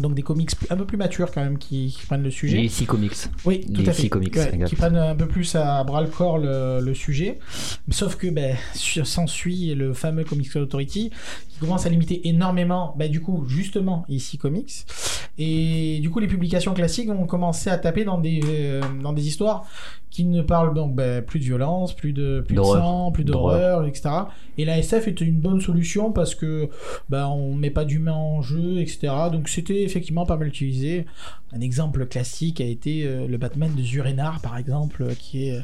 Donc 0.00 0.14
des 0.14 0.22
comics 0.22 0.50
un 0.70 0.76
peu 0.76 0.84
plus 0.84 0.96
matures 0.96 1.30
quand 1.32 1.42
même 1.42 1.58
qui, 1.58 1.94
qui 1.98 2.06
prennent 2.06 2.22
le 2.22 2.30
sujet. 2.30 2.58
Les 2.58 2.68
six 2.68 2.86
comics. 2.86 3.12
Oui, 3.44 3.60
tout 3.72 3.80
Les 3.82 3.88
à 3.88 3.92
fait. 3.92 4.08
comics, 4.08 4.34
Ouais, 4.36 4.64
qui 4.66 4.76
prennent 4.76 4.96
un 4.96 5.14
peu 5.14 5.26
plus 5.26 5.54
à 5.54 5.82
bras 5.84 6.02
le 6.02 6.08
corps 6.08 6.38
le, 6.38 6.80
le 6.80 6.94
sujet. 6.94 7.38
Sauf 7.90 8.16
que 8.16 8.26
ben, 8.28 8.56
su- 8.74 9.04
s'ensuit 9.04 9.74
le 9.74 9.92
fameux 9.94 10.24
Comics 10.24 10.54
Authority 10.56 11.10
qui 11.48 11.58
commence 11.58 11.86
à 11.86 11.88
limiter 11.88 12.28
énormément, 12.28 12.94
ben, 12.98 13.10
du 13.10 13.20
coup, 13.20 13.44
justement, 13.48 14.04
ici 14.08 14.36
Comics. 14.38 14.84
Et 15.38 15.98
du 16.00 16.10
coup, 16.10 16.18
les 16.20 16.26
publications 16.26 16.74
classiques 16.74 17.10
ont 17.10 17.26
commencé 17.26 17.70
à 17.70 17.78
taper 17.78 18.04
dans 18.04 18.18
des, 18.18 18.40
euh, 18.46 18.80
dans 19.02 19.12
des 19.12 19.26
histoires 19.26 19.66
qui 20.10 20.24
ne 20.24 20.40
parlent 20.40 20.72
donc 20.72 20.94
ben, 20.94 21.22
plus 21.22 21.40
de 21.40 21.44
violence, 21.44 21.94
plus 21.94 22.12
de, 22.14 22.40
plus 22.46 22.54
de 22.54 22.60
sang, 22.62 23.12
plus 23.12 23.24
d'horreur, 23.24 23.84
etc. 23.86 24.08
Et 24.56 24.64
la 24.64 24.78
SF 24.78 25.08
était 25.08 25.24
une 25.26 25.40
bonne 25.40 25.60
solution 25.60 26.10
parce 26.12 26.34
que 26.34 26.70
ben, 27.10 27.26
on 27.26 27.54
met 27.54 27.70
pas 27.70 27.84
d'humain 27.84 28.14
en 28.14 28.40
jeu, 28.40 28.78
etc. 28.80 29.12
Donc 29.30 29.48
c'était 29.48 29.82
effectivement 29.82 30.24
pas 30.24 30.36
mal 30.36 30.48
utilisé. 30.48 31.04
Un 31.54 31.60
exemple 31.60 32.06
classique 32.06 32.60
a 32.60 32.64
été 32.64 33.04
euh, 33.06 33.26
le 33.26 33.36
Batman 33.36 33.70
de 33.76 33.82
Zurenar, 33.82 34.40
par 34.40 34.56
exemple, 34.56 35.02
euh, 35.02 35.12
qui 35.18 35.48
est, 35.48 35.60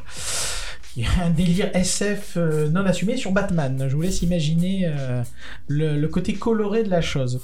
qui 0.92 1.00
est 1.02 1.07
un 1.24 1.31
délire 1.31 1.70
SF 1.74 2.35
euh, 2.37 2.68
non 2.68 2.85
assumé 2.85 3.16
sur 3.16 3.33
Batman. 3.33 3.87
Je 3.88 3.94
vous 3.96 4.02
laisse 4.02 4.20
imaginer 4.22 4.83
euh, 4.87 5.22
le, 5.68 5.98
le 5.98 6.09
côté 6.09 6.35
coloré 6.35 6.83
de 6.83 6.90
la 6.90 7.00
chose. 7.00 7.40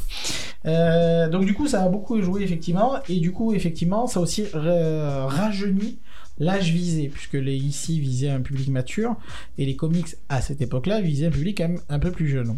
Euh, 0.66 1.28
donc 1.28 1.44
du 1.46 1.54
coup, 1.54 1.66
ça 1.68 1.82
a 1.84 1.88
beaucoup 1.88 2.20
joué 2.20 2.42
effectivement, 2.42 2.94
et 3.08 3.20
du 3.20 3.32
coup, 3.32 3.54
effectivement, 3.54 4.06
ça 4.06 4.20
a 4.20 4.22
aussi 4.22 4.44
ra- 4.52 5.26
rajeuni 5.26 5.98
l'âge 6.38 6.72
visé, 6.72 7.08
puisque 7.08 7.34
les 7.34 7.56
ici 7.56 8.00
visaient 8.00 8.30
un 8.30 8.40
public 8.40 8.68
mature, 8.68 9.16
et 9.58 9.64
les 9.64 9.76
comics 9.76 10.16
à 10.28 10.40
cette 10.40 10.60
époque-là 10.60 11.00
visaient 11.00 11.26
un 11.26 11.30
public 11.30 11.62
un 11.88 11.98
peu 11.98 12.10
plus 12.10 12.28
jeune. 12.28 12.56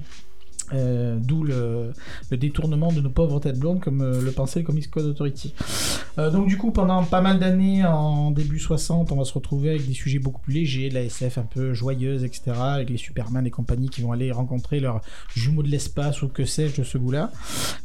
Euh, 0.73 1.19
D'où 1.21 1.43
le, 1.45 1.93
détournement 2.31 2.93
de 2.93 3.01
nos 3.01 3.11
pauvres 3.11 3.41
têtes 3.41 3.59
blondes, 3.59 3.81
comme 3.81 4.01
euh, 4.01 4.21
le 4.21 4.31
pensait 4.31 4.61
le 4.61 4.67
Comics 4.67 4.91
Code 4.91 5.07
Authority. 5.07 5.55
Euh, 6.19 6.31
donc 6.31 6.47
du 6.47 6.57
coup, 6.57 6.71
pendant 6.71 7.05
pas 7.05 7.21
mal 7.21 7.39
d'années, 7.39 7.85
en 7.85 8.31
début 8.31 8.59
60, 8.59 9.13
on 9.13 9.17
va 9.17 9.25
se 9.25 9.35
retrouver 9.35 9.71
avec 9.71 9.87
des 9.87 9.95
sujets 9.95 10.19
beaucoup 10.19 10.41
plus 10.41 10.55
légers, 10.55 10.89
de 10.89 10.95
la 10.95 11.03
SF 11.03 11.39
un 11.39 11.43
peu 11.43 11.75
joyeuse, 11.75 12.25
etc., 12.25 12.53
avec 12.57 12.91
les 12.91 12.97
Superman 12.97 13.47
et 13.47 13.51
compagnie 13.51 13.89
qui 13.89 14.03
vont 14.03 14.13
aller 14.13 14.33
rencontrer 14.33 14.81
leurs 14.81 15.01
jumeaux 15.35 15.63
de 15.63 15.69
l'espace 15.69 16.23
ou 16.23 16.29
que 16.29 16.45
sais-je 16.45 16.81
de 16.81 16.85
ce 16.85 16.99
goût-là. 16.99 17.33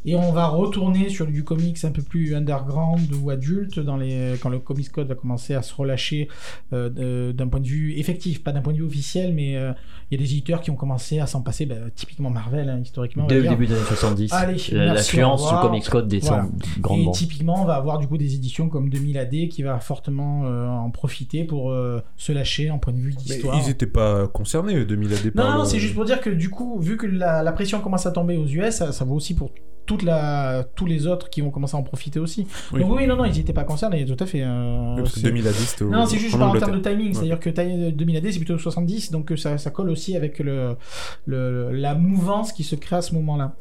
Et 0.04 0.14
on 0.14 0.32
va 0.32 0.46
retourner 0.46 1.08
sur 1.08 1.26
du 1.26 1.44
comics 1.44 1.84
un 1.84 1.90
peu 1.90 2.02
plus 2.02 2.34
underground 2.34 3.12
ou 3.14 3.30
adulte, 3.30 3.80
dans 3.80 3.96
les... 3.96 4.34
quand 4.40 4.48
le 4.48 4.58
Comics 4.58 4.90
Code 4.90 5.08
va 5.08 5.14
commencer 5.14 5.54
à 5.54 5.62
se 5.62 5.74
relâcher 5.74 6.28
d'un 6.72 7.48
point 7.48 7.60
de 7.60 7.66
vue 7.66 7.98
effectif, 7.98 8.42
pas 8.42 8.52
d'un 8.52 8.60
point 8.60 8.72
de 8.72 8.78
vue 8.78 8.84
officiel, 8.84 9.32
mais 9.34 9.52
il 9.52 10.12
y 10.12 10.14
a 10.14 10.18
des 10.18 10.32
éditeurs 10.32 10.60
qui 10.60 10.70
ont 10.70 10.76
commencé 10.76 11.18
à 11.18 11.26
s'en 11.26 11.42
passer, 11.42 11.66
bah, 11.66 11.76
typiquement 11.94 12.30
Marvel, 12.30 12.68
hein, 12.68 12.75
historiquement. 12.80 13.26
Dès 13.26 13.40
le 13.40 13.48
début 13.48 13.66
des 13.66 13.74
années 13.74 13.82
70, 13.86 14.32
Allez, 14.32 14.46
la- 14.46 14.52
merci, 14.52 14.72
l'influence 15.16 15.40
au 15.42 15.48
du 15.48 15.54
revoir. 15.54 15.62
Comics 15.70 15.88
Code 15.88 16.08
descend 16.08 16.30
Voilà. 16.30 16.48
grandement. 16.80 17.10
Et 17.10 17.14
typiquement, 17.14 17.62
on 17.62 17.64
va 17.64 17.74
avoir 17.74 17.98
du 17.98 18.06
coup 18.06 18.18
des 18.18 18.34
éditions 18.34 18.68
comme 18.68 18.90
2000 18.90 19.18
AD 19.18 19.48
qui 19.48 19.62
va 19.62 19.78
fortement 19.80 20.42
euh, 20.46 20.66
en 20.68 20.90
profiter 20.90 21.44
pour 21.44 21.70
euh, 21.70 22.00
se 22.16 22.32
lâcher 22.32 22.70
en 22.70 22.78
point 22.78 22.92
de 22.92 22.98
vue 22.98 23.12
d'histoire. 23.14 23.58
ils 23.62 23.70
étaient 23.70 23.86
pas 23.86 24.26
concernés, 24.28 24.84
2000 24.84 25.12
AD 25.12 25.32
Non, 25.34 25.50
non, 25.52 25.58
le- 25.60 25.64
c'est 25.64 25.78
juste 25.78 25.94
pour 25.94 26.04
dire 26.04 26.20
que 26.20 26.30
du 26.30 26.50
coup, 26.50 26.78
vu 26.80 26.96
que 26.96 27.06
la, 27.06 27.42
la 27.42 27.52
pression 27.52 27.80
commence 27.80 28.06
à 28.06 28.10
tomber 28.12 28.36
aux 28.36 28.46
US, 28.46 28.74
ça, 28.74 28.92
ça 28.92 29.04
vaut 29.04 29.14
aussi 29.16 29.34
pour 29.34 29.50
toute 29.86 30.02
la, 30.02 30.64
tous 30.74 30.84
les 30.86 31.06
autres 31.06 31.30
qui 31.30 31.40
vont 31.40 31.50
commencer 31.50 31.76
à 31.76 31.78
en 31.78 31.82
profiter 31.82 32.18
aussi. 32.20 32.46
Oui. 32.72 32.80
Donc 32.80 32.96
oui, 32.96 33.06
non, 33.06 33.16
non, 33.16 33.24
ils 33.24 33.36
n'étaient 33.36 33.52
pas 33.52 33.64
concernés, 33.64 34.04
tout 34.04 34.16
à 34.22 34.26
fait. 34.26 34.42
euh, 34.42 34.96
Oui, 34.96 35.04
que 35.04 35.08
c'est- 35.10 35.22
2000 35.22 35.46
AD 35.46 35.54
c'était 35.54 35.84
au- 35.84 35.90
non, 35.90 36.04
c'est 36.06 36.18
juste 36.18 36.34
en 36.34 36.38
je 36.38 36.42
parle 36.42 36.56
en 36.56 36.60
termes 36.60 36.80
de 36.80 36.80
timing, 36.88 37.06
Ouais. 37.08 37.14
c'est-à-dire 37.14 37.40
que 37.40 37.50
taille- 37.50 37.92
2000 37.92 38.16
AD 38.16 38.30
c'est 38.32 38.38
plutôt 38.38 38.58
70, 38.58 39.10
donc 39.12 39.32
euh, 39.32 39.36
ça, 39.36 39.56
ça 39.58 39.70
colle 39.70 39.88
aussi 39.90 40.16
avec 40.16 40.38
le, 40.40 40.76
le- 41.26 41.70
la 41.72 41.94
mouvance 41.94 42.52
qui 42.52 42.64
se 42.64 42.74
crée 42.74 42.96
à 42.96 43.02
ce 43.02 43.14
moment-là. 43.14 43.54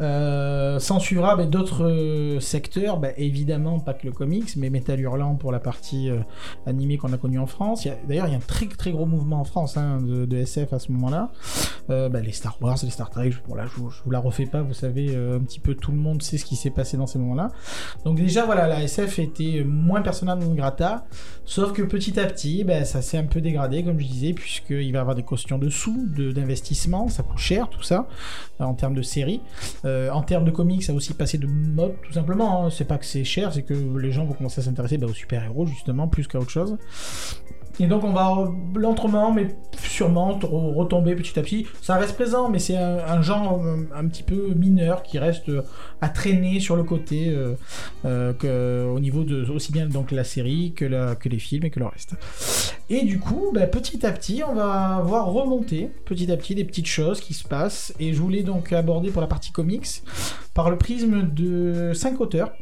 Euh, 0.00 0.78
S'en 0.78 0.98
suivra 0.98 1.36
ben, 1.36 1.48
d'autres 1.48 1.84
euh, 1.84 2.40
secteurs, 2.40 2.98
ben, 2.98 3.12
évidemment 3.16 3.78
pas 3.78 3.94
que 3.94 4.06
le 4.06 4.12
comics, 4.12 4.56
mais 4.56 4.68
Metal 4.70 4.98
Hurlant 4.98 5.36
pour 5.36 5.52
la 5.52 5.60
partie 5.60 6.10
euh, 6.10 6.18
animée 6.66 6.96
qu'on 6.98 7.12
a 7.12 7.16
connue 7.16 7.38
en 7.38 7.46
France. 7.46 7.86
D'ailleurs, 8.08 8.26
il 8.26 8.32
y 8.32 8.34
a 8.34 8.38
un 8.38 8.40
très 8.40 8.66
très 8.66 8.90
gros 8.90 9.06
mouvement 9.06 9.40
en 9.40 9.44
France 9.44 9.76
hein, 9.76 9.98
de, 10.02 10.36
SF 10.36 10.72
à 10.72 10.78
ce 10.78 10.90
moment-là. 10.92 11.30
Euh, 11.90 12.08
ben, 12.08 12.24
les 12.24 12.32
Star 12.32 12.56
Wars, 12.60 12.76
les 12.82 12.90
Star 12.90 13.08
Trek, 13.10 13.30
je, 13.30 13.38
je, 13.38 13.80
vous- 13.80 14.10
la 14.10 14.18
refais 14.18 14.46
pas, 14.46 14.62
vous 14.62 14.74
savez 14.74 15.08
euh, 15.14 15.36
un 15.36 15.40
petit 15.40 15.60
peu 15.60 15.74
tout 15.74 15.90
le 15.92 15.98
monde 15.98 16.22
sait 16.22 16.38
ce 16.38 16.44
qui 16.44 16.56
s'est 16.56 16.70
passé 16.70 16.96
dans 16.96 17.06
ces 17.06 17.18
moments-là. 17.18 17.48
Donc 18.04 18.16
déjà, 18.16 18.44
voilà, 18.46 18.66
la 18.66 18.82
SF 18.82 19.18
était 19.20 19.64
moins 19.64 20.02
persona 20.02 20.34
non 20.34 20.54
grata, 20.54 21.06
sauf 21.44 21.72
que 21.72 21.82
petit 21.82 22.18
à 22.18 22.24
petit, 22.26 22.64
ben, 22.64 22.84
ça 22.84 23.00
s'est 23.02 23.18
un 23.18 23.24
peu 23.24 23.40
dégradé, 23.40 23.84
comme 23.84 24.00
je 24.00 24.06
disais, 24.06 24.32
puisqu'il 24.32 24.92
va 24.92 24.98
y 24.98 25.00
avoir 25.00 25.14
des 25.14 25.22
questions 25.22 25.58
de 25.58 25.68
sous, 25.68 26.06
d'investissement, 26.16 27.08
ça 27.08 27.22
coûte 27.22 27.38
cher 27.38 27.68
tout 27.68 27.82
ça, 27.82 28.08
euh, 28.60 28.64
en 28.64 28.74
termes 28.74 28.94
de 28.94 29.02
séries. 29.02 29.40
Euh, 29.84 30.10
en 30.10 30.22
termes 30.22 30.44
de 30.44 30.50
comics, 30.50 30.82
ça 30.82 30.92
a 30.92 30.94
aussi 30.94 31.12
passé 31.14 31.38
de 31.38 31.46
mode, 31.46 31.94
tout 32.02 32.12
simplement. 32.12 32.64
hein. 32.66 32.70
C'est 32.70 32.86
pas 32.86 32.98
que 32.98 33.04
c'est 33.04 33.24
cher, 33.24 33.52
c'est 33.52 33.62
que 33.62 33.74
les 33.98 34.12
gens 34.12 34.24
vont 34.24 34.32
commencer 34.32 34.60
à 34.60 34.64
s'intéresser 34.64 34.98
ben, 34.98 35.08
aux 35.08 35.14
super-héros, 35.14 35.66
justement, 35.66 36.08
plus 36.08 36.26
qu'à 36.26 36.38
autre 36.38 36.50
chose. 36.50 36.76
Et 37.80 37.86
donc 37.86 38.04
on 38.04 38.12
va 38.12 38.52
lentement, 38.76 39.32
mais 39.32 39.48
sûrement 39.76 40.38
retomber 40.42 41.14
petit 41.14 41.38
à 41.38 41.42
petit. 41.42 41.66
Ça 41.82 41.96
reste 41.96 42.14
présent, 42.14 42.48
mais 42.48 42.58
c'est 42.58 42.76
un, 42.76 43.22
genre 43.22 43.60
euh, 43.64 43.88
un 43.94 44.06
petit 44.06 44.22
peu 44.22 44.54
mineur 44.54 45.02
qui 45.02 45.18
reste 45.18 45.48
euh, 45.48 45.62
à 46.00 46.08
traîner 46.08 46.60
sur 46.60 46.76
le 46.76 46.84
côté, 46.84 47.34
euh, 48.04 48.92
au 48.92 49.00
niveau 49.00 49.24
de 49.24 49.48
aussi 49.50 49.72
bien 49.72 49.86
donc 49.86 50.10
la 50.10 50.24
série 50.24 50.72
que, 50.74 50.84
la, 50.84 51.14
que 51.14 51.28
les 51.28 51.38
films 51.38 51.64
et 51.64 51.70
que 51.70 51.80
le 51.80 51.86
reste. 51.86 52.14
Et 52.90 53.02
du 53.02 53.18
coup, 53.18 53.50
bah, 53.54 53.66
petit 53.66 54.04
à 54.04 54.12
petit, 54.12 54.42
on 54.46 54.54
va 54.54 55.00
voir 55.04 55.26
remonter 55.26 55.90
petit 56.04 56.30
à 56.30 56.36
petit 56.36 56.54
des 56.54 56.64
petites 56.64 56.86
choses 56.86 57.20
qui 57.20 57.34
se 57.34 57.46
passent. 57.46 57.94
Et 57.98 58.12
je 58.12 58.20
voulais 58.20 58.42
donc 58.42 58.72
aborder 58.72 59.10
pour 59.10 59.20
la 59.20 59.28
partie 59.28 59.52
comics 59.52 60.02
par 60.52 60.70
le 60.70 60.76
prisme 60.76 61.22
de 61.32 61.92
cinq 61.94 62.20
auteurs 62.20 62.52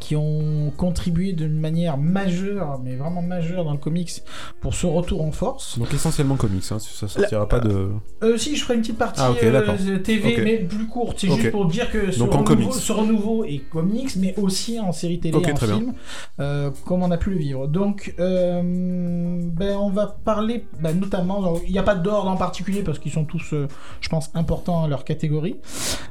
qui 0.00 0.16
ont 0.16 0.72
contribué 0.76 1.32
d'une 1.32 1.58
manière 1.58 1.96
majeure, 1.96 2.80
mais 2.82 2.96
vraiment 2.96 3.22
majeure 3.22 3.64
dans 3.64 3.72
le 3.72 3.78
comics 3.78 4.22
pour 4.60 4.74
ce 4.74 4.86
retour 4.86 5.22
en 5.22 5.32
force. 5.32 5.78
Donc 5.78 5.92
essentiellement 5.94 6.36
comics, 6.36 6.64
hein, 6.70 6.78
ça 6.78 7.08
sortira 7.08 7.48
pas 7.48 7.60
de. 7.60 7.90
Euh, 8.22 8.36
si, 8.36 8.56
je 8.56 8.64
ferai 8.64 8.74
une 8.74 8.80
petite 8.80 8.98
partie 8.98 9.20
Ah, 9.22 9.30
ok, 9.30 9.42
euh. 9.42 9.98
TV, 9.98 10.40
mais 10.42 10.58
plus 10.58 10.86
courte. 10.86 11.18
C'est 11.20 11.28
juste 11.28 11.50
pour 11.50 11.66
dire 11.66 11.90
que 11.90 12.10
ce 12.10 12.18
Donc 12.18 12.34
en 12.34 12.42
renouveau, 12.42 12.72
ce 12.72 12.92
renouveau 12.92 13.44
est 13.44 13.58
comics, 13.70 14.16
mais 14.16 14.34
aussi 14.36 14.80
en 14.80 14.92
série 14.92 15.20
télé, 15.20 15.36
en 15.36 15.56
film, 15.56 15.94
euh, 16.40 16.70
comme 16.84 17.02
on 17.02 17.10
a 17.10 17.16
pu 17.16 17.30
le 17.30 17.36
vivre. 17.36 17.68
Donc, 17.68 18.14
euh, 18.18 18.60
ben, 18.62 19.76
on 19.76 19.90
va 19.90 20.06
parler 20.24 20.66
ben, 20.80 20.98
notamment, 20.98 21.58
il 21.66 21.72
n'y 21.72 21.78
a 21.78 21.82
pas 21.82 21.94
d'ordre 21.94 22.30
en 22.30 22.36
particulier 22.36 22.82
parce 22.82 22.98
qu'ils 22.98 23.12
sont 23.12 23.24
tous, 23.24 23.52
euh, 23.52 23.68
je 24.00 24.08
pense, 24.08 24.30
importants 24.34 24.84
à 24.84 24.88
leur 24.88 25.04
catégorie. 25.04 25.56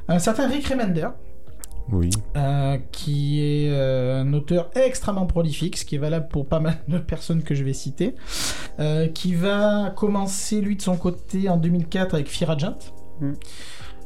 Un 0.08 0.18
certain 0.18 0.48
Rick 0.48 0.66
Remender, 0.68 1.08
Oui. 1.92 2.10
euh, 2.36 2.78
qui 2.90 3.40
est 3.40 3.70
euh, 3.70 4.22
un 4.22 4.32
auteur 4.32 4.70
extrêmement 4.74 5.26
prolifique, 5.26 5.76
ce 5.76 5.84
qui 5.84 5.94
est 5.94 5.98
valable 5.98 6.28
pour 6.28 6.46
pas 6.46 6.60
mal 6.60 6.78
de 6.88 6.98
personnes 6.98 7.42
que 7.42 7.54
je 7.54 7.64
vais 7.64 7.72
citer, 7.72 8.14
euh, 8.80 9.08
qui 9.08 9.34
va 9.34 9.92
commencer 9.96 10.60
lui 10.60 10.76
de 10.76 10.82
son 10.82 10.96
côté 10.96 11.48
en 11.48 11.56
2004 11.56 12.14
avec 12.14 12.28
Fear 12.28 12.50
Agent. 12.50 12.78
Mm. 13.20 13.32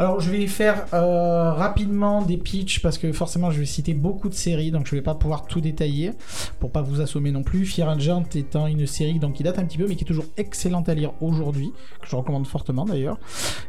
Alors 0.01 0.19
je 0.19 0.31
vais 0.31 0.47
faire 0.47 0.87
euh, 0.95 1.53
rapidement 1.53 2.23
des 2.23 2.39
pitchs 2.39 2.81
parce 2.81 2.97
que 2.97 3.13
forcément 3.13 3.51
je 3.51 3.61
vais 3.61 3.67
citer 3.67 3.93
beaucoup 3.93 4.31
de 4.31 4.35
séries 4.35 4.71
donc 4.71 4.87
je 4.87 4.93
vais 4.97 5.03
pas 5.03 5.15
pouvoir 5.15 5.45
tout 5.45 5.61
détailler 5.61 6.13
pour 6.59 6.73
pas 6.73 6.81
vous 6.81 7.03
assommer 7.03 7.31
non 7.33 7.43
plus. 7.43 7.67
Fear 7.67 7.91
Agent 7.91 8.25
étant 8.35 8.67
une 8.67 8.87
série 8.87 9.19
donc 9.19 9.35
qui 9.35 9.43
date 9.43 9.59
un 9.59 9.65
petit 9.67 9.77
peu 9.77 9.87
mais 9.87 9.97
qui 9.97 10.05
est 10.05 10.07
toujours 10.07 10.25
excellente 10.39 10.89
à 10.89 10.95
lire 10.95 11.13
aujourd'hui 11.21 11.75
que 12.01 12.09
je 12.09 12.17
recommande 12.17 12.47
fortement 12.47 12.87
d'ailleurs. 12.87 13.19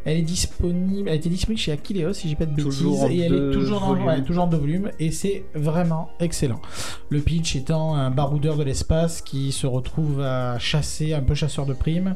Elle 0.06 0.20
est 0.20 0.22
disponible, 0.22 1.10
elle 1.10 1.18
était 1.18 1.28
disponible 1.28 1.60
chez 1.60 1.74
Akileos 1.74 2.14
si 2.14 2.30
j'ai 2.30 2.38
pas 2.38 2.46
de 2.46 2.56
bêtises 2.56 3.04
et 3.10 3.20
elle 3.20 3.34
est 3.34 3.52
toujours 3.52 3.84
en, 3.84 4.02
ouais, 4.02 4.24
toujours 4.24 4.46
en 4.46 4.48
deux 4.48 4.56
volumes 4.56 4.90
et 5.02 5.12
c'est 5.12 5.44
vraiment 5.54 6.12
excellent. 6.22 6.62
Le 7.10 7.20
pitch 7.20 7.58
étant 7.58 7.96
un 7.96 8.10
baroudeur 8.10 8.56
de 8.56 8.64
l'espace 8.64 9.22
qui 9.22 9.52
se 9.52 9.68
retrouve 9.68 10.22
à 10.22 10.58
chasser, 10.60 11.14
un 11.14 11.24
peu 11.24 11.36
chasseur 11.36 11.66
de 11.66 11.74
primes. 11.74 12.16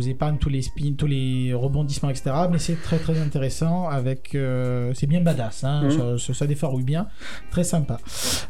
Vous 0.00 0.08
épargne 0.08 0.38
tous 0.38 0.48
les 0.48 0.62
spins, 0.62 0.94
tous 0.96 1.06
les 1.06 1.52
rebondissements, 1.52 2.08
etc. 2.08 2.30
Mais 2.50 2.58
c'est 2.58 2.80
très 2.80 2.96
très 2.98 3.20
intéressant. 3.20 3.86
Avec, 3.86 4.34
euh, 4.34 4.92
c'est 4.94 5.06
bien 5.06 5.20
badass, 5.20 5.62
hein, 5.64 5.82
Mhm. 5.84 5.90
ça, 5.90 6.18
ça, 6.26 6.32
ça 6.34 6.46
défarouille 6.46 6.84
bien, 6.84 7.06
très 7.50 7.64
sympa. 7.64 7.98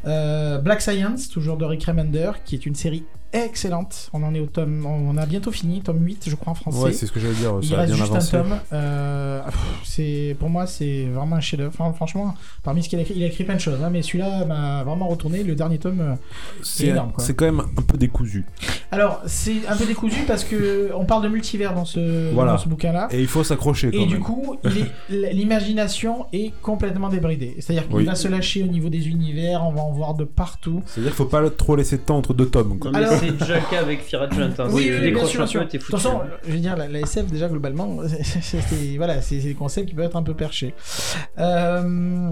Euh, 0.07 0.59
Black 0.59 0.81
Science, 0.81 1.29
toujours 1.29 1.57
de 1.57 1.65
Rick 1.65 1.85
Remender, 1.87 2.31
qui 2.45 2.55
est 2.55 2.67
une 2.67 2.77
série 2.77 3.03
excellente. 3.33 4.11
On 4.13 4.23
en 4.23 4.35
est 4.35 4.41
au 4.41 4.47
tome, 4.47 4.85
on 4.87 5.17
a 5.17 5.27
bientôt 5.27 5.51
fini, 5.53 5.81
tome 5.81 6.05
8 6.05 6.25
je 6.29 6.35
crois 6.37 6.53
en 6.53 6.55
français. 6.55 6.79
Ouais, 6.83 6.93
c'est 6.93 7.07
ce 7.07 7.13
que 7.13 7.21
j'allais 7.21 7.35
dire, 7.35 7.53
Il 7.63 7.69
ça 7.69 7.75
a 7.75 7.79
reste 7.79 7.93
bien 7.95 8.03
juste 8.05 8.11
avancé. 8.13 8.37
un 8.37 8.43
tome. 8.43 8.59
Euh, 8.73 9.43
c'est 9.85 10.37
pour 10.39 10.49
moi 10.51 10.67
c'est 10.67 11.05
vraiment 11.07 11.37
un 11.37 11.41
chef-d'œuvre. 11.41 11.73
Enfin, 11.79 11.93
franchement, 11.95 12.35
parmi 12.63 12.83
ce 12.83 12.89
qu'il 12.89 12.99
a 12.99 13.03
écrit, 13.03 13.15
il 13.17 13.23
a 13.23 13.27
écrit 13.27 13.45
plein 13.45 13.55
de 13.55 13.61
choses, 13.61 13.83
hein, 13.83 13.91
mais 13.91 14.03
celui-là 14.03 14.45
m'a 14.47 14.85
vraiment 14.85 15.09
retourné. 15.09 15.43
Le 15.43 15.55
dernier 15.55 15.79
tome. 15.79 16.01
euh, 16.01 16.15
C'est 16.63 16.87
énorme, 16.87 17.13
c'est 17.19 17.35
quand 17.35 17.45
même 17.47 17.61
un 17.61 17.83
peu 17.83 17.97
décousu. 17.99 18.45
Alors 18.93 19.21
c'est 19.27 19.67
un 19.69 19.77
peu 19.77 19.87
décousu 19.87 20.25
parce 20.27 20.45
que 20.45 20.91
on 20.95 21.05
parle 21.05 21.23
de 21.23 21.29
multivers 21.29 21.75
dans 21.75 21.85
ce 21.85 22.33
Voilà. 22.33 22.53
dans 22.53 22.59
ce 22.59 22.69
bouquin-là. 22.69 23.09
Et 23.11 23.21
il 23.21 23.27
faut 23.29 23.45
s'accrocher 23.45 23.91
Et 23.93 23.99
même. 24.01 24.09
du 24.09 24.19
coup, 24.19 24.57
il 24.65 24.87
l'imagination 25.33 26.27
est 26.33 26.53
complètement 26.63 27.09
débridée. 27.09 27.57
C'est-à-dire 27.59 27.87
qu'il 27.87 27.97
Oui. 27.97 28.05
va 28.05 28.15
se 28.15 28.29
lâcher 28.29 28.63
au 28.63 28.67
niveau 28.67 28.89
des 28.89 29.09
univers, 29.09 29.65
on 29.67 29.73
va 29.73 29.83
en 29.83 29.91
voir 29.93 30.15
de 30.15 30.25
partout. 30.25 30.83
C'est-à-dire 30.87 31.13
qu'il 31.13 31.17
faut 31.19 31.25
pas 31.25 31.49
trop 31.51 31.77
laisser 31.77 31.97
de 31.97 32.03
temps 32.03 32.17
entre 32.19 32.35
deux 32.35 32.47
tomes. 32.47 32.79
Quoi. 32.79 32.91
Alors- 32.95 33.20
c'est 33.21 33.33
déjà 33.33 33.57
le 33.57 33.71
cas 33.71 33.81
avec 33.81 34.13
Agent. 34.13 34.41
Hein. 34.59 34.69
Oui, 34.71 34.85
tu 34.85 34.91
bien 34.91 35.01
décroches 35.01 35.31
sûr, 35.31 35.43
un 35.43 35.47
peu, 35.47 35.69
t'es 35.69 35.79
De 35.79 35.83
toute 35.83 35.91
façon, 35.91 36.21
je 36.47 36.53
veux 36.53 36.59
dire, 36.59 36.77
la, 36.77 36.89
la 36.89 37.01
SF, 37.01 37.27
déjà, 37.27 37.49
globalement, 37.49 37.99
voilà, 38.97 39.23
c'est 39.23 39.37
des 39.37 39.55
concepts 39.55 39.89
qui 39.89 39.95
peuvent 39.95 40.07
être 40.07 40.17
un 40.17 40.23
peu 40.23 40.35
perchés. 40.35 40.75
Euh, 41.39 42.31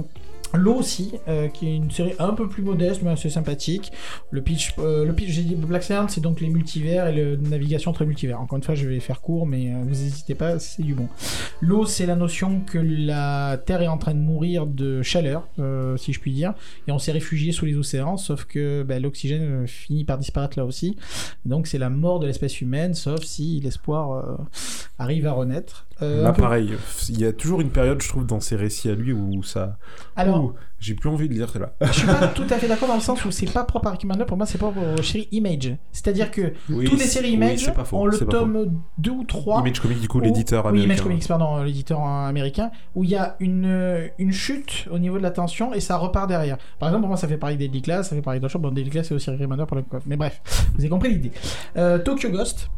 L'eau 0.54 0.76
aussi, 0.76 1.12
euh, 1.28 1.48
qui 1.48 1.68
est 1.68 1.76
une 1.76 1.90
série 1.90 2.14
un 2.18 2.32
peu 2.32 2.48
plus 2.48 2.62
modeste 2.62 3.02
mais 3.02 3.11
assez 3.11 3.28
sympathique. 3.28 3.92
Le 4.30 4.40
pitch, 4.40 4.74
euh, 4.78 5.04
le 5.04 5.12
pitch, 5.12 5.30
j'ai 5.30 5.42
dit 5.42 5.54
Black 5.54 5.82
Science, 5.82 6.12
c'est 6.14 6.20
donc 6.20 6.40
les 6.40 6.48
multivers 6.48 7.08
et 7.08 7.14
la 7.14 7.37
navigation 7.37 7.92
très 7.92 8.06
multivers. 8.06 8.40
Encore 8.40 8.56
une 8.56 8.62
fois, 8.62 8.74
je 8.74 8.88
vais 8.88 9.00
faire 9.00 9.20
court, 9.20 9.46
mais 9.46 9.72
euh, 9.72 9.78
vous 9.82 9.90
n'hésitez 9.90 10.34
pas, 10.34 10.58
c'est 10.58 10.82
du 10.82 10.94
bon. 10.94 11.08
L'eau, 11.61 11.84
c'est 11.84 12.06
la 12.06 12.16
notion 12.16 12.61
que 12.61 12.78
la 12.78 13.58
Terre 13.58 13.82
est 13.82 13.88
en 13.88 13.98
train 13.98 14.14
de 14.14 14.20
mourir 14.20 14.66
de 14.66 15.02
chaleur, 15.02 15.46
euh, 15.58 15.96
si 15.96 16.12
je 16.12 16.20
puis 16.20 16.32
dire, 16.32 16.54
et 16.87 16.92
on 16.92 16.98
s'est 16.98 17.12
réfugié 17.12 17.52
sous 17.52 17.66
les 17.66 17.76
océans, 17.76 18.16
sauf 18.16 18.44
que 18.44 18.82
bah, 18.82 18.98
l'oxygène 18.98 19.66
finit 19.66 20.04
par 20.04 20.18
disparaître 20.18 20.58
là 20.58 20.64
aussi. 20.64 20.96
Donc 21.44 21.66
c'est 21.66 21.78
la 21.78 21.90
mort 21.90 22.20
de 22.20 22.26
l'espèce 22.26 22.61
humaine, 22.61 22.94
sauf 22.94 23.22
si 23.22 23.61
l'espoir 23.61 24.38
arrive 24.98 25.26
à 25.26 25.32
renaître. 25.32 25.88
Euh, 26.00 26.22
Là, 26.22 26.32
pareil, 26.32 26.74
il 27.08 27.20
y 27.20 27.24
a 27.24 27.32
toujours 27.32 27.61
une 27.61 27.70
période, 27.70 28.00
je 28.00 28.08
trouve, 28.08 28.24
dans 28.24 28.38
ces 28.40 28.54
récits 28.56 28.88
à 28.88 28.94
lui 28.94 29.12
où 29.12 29.42
ça. 29.42 29.78
Alors, 30.14 30.44
Ouh, 30.44 30.52
j'ai 30.78 30.94
plus 30.94 31.08
envie 31.08 31.28
de 31.28 31.34
lire 31.34 31.50
cela. 31.50 31.72
je 31.80 31.92
suis 31.92 32.06
pas 32.06 32.28
tout 32.34 32.46
à 32.50 32.56
fait 32.58 32.68
d'accord 32.68 32.87
dans 32.88 32.94
le 32.94 33.00
sens 33.00 33.24
où 33.24 33.32
c'est 33.32 33.52
pas 33.52 33.64
propre 33.64 33.88
à 33.88 33.90
Rick 33.90 34.04
Manor, 34.04 34.24
pour 34.26 34.37
moi 34.37 34.46
c'est 34.46 34.58
propre 34.58 34.78
aux 34.98 35.02
séries 35.02 35.26
Image. 35.32 35.76
C'est-à-dire 35.90 36.30
que 36.30 36.52
Oui, 36.70 36.84
toutes 36.84 37.00
les 37.00 37.04
séries 37.06 37.30
oui, 37.30 37.34
Image 37.34 37.72
faux, 37.84 37.96
ont 37.98 38.06
le 38.06 38.16
tome 38.18 38.80
2 38.98 39.11
ou 39.11 39.24
3. 39.24 39.61
Image 39.62 39.80
Comics, 39.80 40.00
du 40.00 40.06
coup, 40.08 40.18
où- 40.18 40.22
l'éditeur 40.22 40.64
Oui, 40.66 40.68
américain. 40.70 40.92
Image 40.94 41.02
Comics, 41.02 41.26
pardon, 41.28 41.62
l'éditeur 41.64 42.00
américain, 42.04 42.70
où 42.94 43.02
il 43.02 43.11
y 43.11 43.16
a 43.16 43.34
une, 43.40 43.64
euh, 43.66 44.06
une 44.18 44.30
chute 44.32 44.87
au 44.92 44.98
niveau 45.00 45.18
de 45.18 45.22
la 45.24 45.32
tension 45.32 45.74
et 45.74 45.80
ça 45.80 45.96
repart 45.96 46.28
derrière. 46.28 46.58
Par 46.78 46.88
exemple, 46.90 47.02
pour 47.02 47.08
moi, 47.08 47.16
ça 47.16 47.26
fait 47.26 47.38
pareil 47.38 47.56
des 47.56 47.68
Class, 47.80 48.08
ça 48.11 48.14
fait 48.16 48.22
pareil 48.22 48.40
d'autres 48.40 48.52
choses. 48.52 48.62
Bon, 48.62 48.70
Deadly 48.70 48.90
Class, 48.90 49.08
c'est 49.08 49.14
aussi 49.14 49.30
Rick 49.30 49.40
Remender 49.40 49.64
pour 49.66 49.76
le 49.76 49.82
coffre. 49.82 50.04
Mais 50.08 50.16
bref, 50.16 50.40
vous 50.74 50.80
avez 50.80 50.88
compris 50.88 51.11
l'idée. 51.11 51.32
Euh, 51.76 51.98
Tokyo 51.98 52.28
Ghost, 52.30 52.68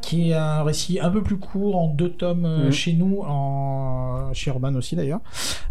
qui 0.00 0.30
est 0.30 0.34
un 0.34 0.62
récit 0.62 1.00
un 1.00 1.10
peu 1.10 1.22
plus 1.22 1.38
court 1.38 1.76
en 1.76 1.88
deux 1.88 2.10
tomes 2.10 2.44
euh, 2.44 2.66
Mhm. 2.66 2.72
chez 2.72 2.92
nous, 2.92 3.20
en... 3.26 4.30
chez 4.32 4.50
Urban 4.50 4.74
aussi 4.74 4.96
d'ailleurs. 4.96 5.20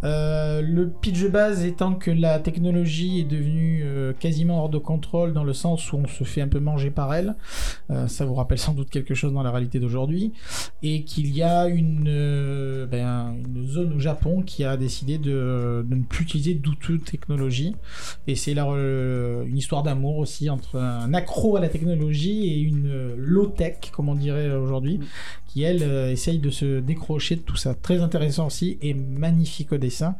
Euh, 0.03 0.61
le 0.61 0.89
pitch 0.89 1.21
de 1.21 1.27
base 1.29 1.63
étant 1.65 1.93
que 1.93 2.11
la 2.11 2.39
technologie 2.39 3.19
est 3.19 3.23
devenue 3.23 3.81
euh, 3.85 4.13
quasiment 4.13 4.59
hors 4.59 4.69
de 4.69 4.77
contrôle 4.77 5.33
dans 5.33 5.43
le 5.43 5.53
sens 5.53 5.91
où 5.93 5.97
on 5.97 6.07
se 6.07 6.23
fait 6.23 6.41
un 6.41 6.47
peu 6.47 6.59
manger 6.59 6.89
par 6.91 7.13
elle. 7.13 7.35
Euh, 7.91 8.07
ça 8.07 8.25
vous 8.25 8.33
rappelle 8.33 8.57
sans 8.59 8.73
doute 8.73 8.89
quelque 8.89 9.13
chose 9.13 9.33
dans 9.33 9.43
la 9.43 9.51
réalité 9.51 9.79
d'aujourd'hui. 9.79 10.33
Et 10.83 11.03
qu'il 11.03 11.33
y 11.35 11.43
a 11.43 11.67
une, 11.67 12.87
ben, 12.89 13.35
une 13.45 13.67
zone 13.67 13.93
au 13.93 13.99
Japon 13.99 14.41
qui 14.41 14.63
a 14.63 14.77
décidé 14.77 15.17
de, 15.17 15.85
de 15.87 15.95
ne 15.95 16.03
plus 16.03 16.23
utiliser 16.23 16.59
tout 16.79 16.97
technologie. 16.97 17.75
Et 18.27 18.35
c'est 18.35 18.53
là 18.53 18.65
une 19.45 19.57
histoire 19.57 19.83
d'amour 19.83 20.17
aussi 20.17 20.49
entre 20.49 20.77
un 20.77 21.13
accro 21.13 21.55
à 21.55 21.59
la 21.61 21.69
technologie 21.69 22.47
et 22.53 22.59
une 22.59 23.13
low-tech, 23.15 23.91
comme 23.91 24.08
on 24.09 24.15
dirait 24.15 24.51
aujourd'hui, 24.51 24.99
qui 25.47 25.63
elle 25.63 25.83
euh, 25.83 26.11
essaye 26.11 26.39
de 26.39 26.49
se 26.49 26.79
décrocher 26.79 27.35
de 27.35 27.41
tout 27.41 27.55
ça. 27.55 27.73
Très 27.75 28.01
intéressant 28.01 28.47
aussi 28.47 28.77
et 28.81 28.93
magnifique 28.93 29.71
au 29.71 29.77
dessin. 29.77 30.15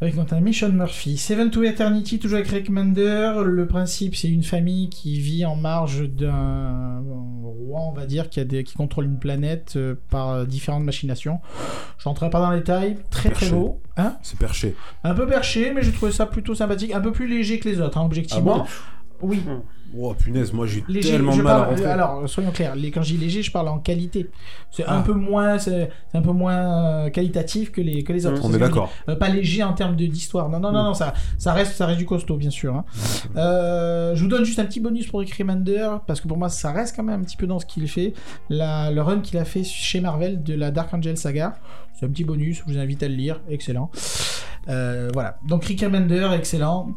Avec 0.00 0.14
notamment 0.14 0.42
Mission 0.42 0.68
Murphy. 0.68 1.16
Seven 1.16 1.50
to 1.50 1.64
Eternity, 1.64 2.20
toujours 2.20 2.38
avec 2.38 2.48
Rick 2.50 2.70
Mander. 2.70 3.32
Le 3.44 3.66
principe, 3.66 4.14
c'est 4.14 4.28
une 4.28 4.44
famille 4.44 4.90
qui 4.90 5.18
vit 5.18 5.44
en 5.44 5.56
marge 5.56 6.08
d'un 6.08 7.02
roi, 7.42 7.80
on 7.80 7.92
va 7.92 8.06
dire, 8.06 8.30
qui, 8.30 8.38
a 8.38 8.44
des, 8.44 8.62
qui 8.62 8.74
contrôle 8.74 9.06
une 9.06 9.18
planète 9.18 9.74
euh, 9.74 9.96
par 10.08 10.46
différentes 10.46 10.84
machinations. 10.84 11.40
Je 11.98 12.04
rentrerai 12.04 12.30
pas 12.30 12.38
dans 12.38 12.52
les 12.52 12.58
détails. 12.58 12.96
Très 13.10 13.30
très 13.30 13.50
beau. 13.50 13.80
Hein? 13.96 14.16
C'est 14.22 14.38
perché. 14.38 14.76
un 15.02 15.14
peu 15.14 15.26
perché, 15.26 15.72
mais 15.72 15.82
j'ai 15.82 15.90
trouvé 15.90 16.12
ça 16.12 16.26
plutôt 16.26 16.54
sympathique. 16.54 16.92
Un 16.94 17.00
peu 17.00 17.10
plus 17.10 17.26
léger 17.26 17.58
que 17.58 17.68
les 17.68 17.80
autres, 17.80 17.98
hein, 17.98 18.04
objectivement. 18.04 18.68
oui. 19.20 19.40
Oh 19.96 20.12
punaise, 20.12 20.52
moi 20.52 20.66
j'ai 20.66 20.82
tellement 21.00 21.32
je 21.32 21.40
mal 21.42 21.56
à 21.62 21.64
rentrer. 21.64 21.84
alors 21.86 22.28
soyons 22.28 22.50
clairs, 22.50 22.76
les, 22.76 22.90
quand 22.90 23.00
je 23.02 23.12
dis 23.14 23.16
léger, 23.16 23.42
je 23.42 23.50
parle 23.50 23.68
en 23.68 23.78
qualité. 23.78 24.28
C'est 24.70 24.84
un 24.84 24.98
Ah. 24.98 25.02
peu 25.04 25.14
moins, 25.14 25.58
c'est 25.58 25.88
un 26.12 26.20
peu 26.20 26.32
moins 26.32 27.06
euh, 27.06 27.10
qualitatif 27.10 27.72
que 27.72 27.80
les 27.80 28.04
que 28.04 28.12
les 28.12 28.26
autres. 28.26 28.40
On 28.44 28.52
est 28.52 28.58
d'accord. 28.58 28.90
Euh, 29.08 29.16
pas 29.16 29.28
léger 29.30 29.62
en 29.62 29.72
termes 29.72 29.96
d'histoire. 29.96 30.48
Non 30.50 30.60
non 30.60 30.72
non 30.72 30.84
non, 30.84 30.94
ça 30.94 31.14
ça 31.38 31.52
reste 31.54 31.72
ça 31.74 31.86
reste 31.86 31.98
du 31.98 32.04
costaud 32.06 32.36
bien 32.36 32.50
sûr. 32.50 32.74
hein. 32.74 32.84
Euh, 33.36 34.14
je 34.14 34.22
vous 34.22 34.28
donne 34.28 34.44
juste 34.44 34.58
un 34.58 34.66
petit 34.66 34.80
bonus 34.80 35.06
pour 35.06 35.20
Rick 35.20 35.34
Remender 35.34 35.88
parce 36.06 36.20
que 36.20 36.28
pour 36.28 36.36
moi 36.36 36.48
ça 36.50 36.70
reste 36.72 36.94
quand 36.94 37.02
même 37.02 37.20
un 37.20 37.24
petit 37.24 37.36
peu 37.36 37.46
dans 37.46 37.58
ce 37.58 37.64
qu'il 37.66 37.88
fait. 37.88 38.12
La, 38.50 38.90
le 38.90 39.00
run 39.00 39.20
qu'il 39.20 39.38
a 39.38 39.44
fait 39.44 39.64
chez 39.64 40.00
Marvel 40.00 40.42
de 40.42 40.54
la 40.54 40.70
Dark 40.70 40.92
Angel 40.92 41.16
saga, 41.16 41.56
c'est 41.98 42.04
un 42.04 42.10
petit 42.10 42.24
bonus. 42.24 42.62
Je 42.66 42.72
vous 42.72 42.78
invite 42.78 43.02
à 43.02 43.08
le 43.08 43.14
lire, 43.14 43.40
excellent. 43.48 43.90
Euh, 44.68 45.08
voilà. 45.14 45.38
Donc 45.48 45.64
Rick 45.64 45.80
Remender, 45.80 46.28
excellent 46.34 46.90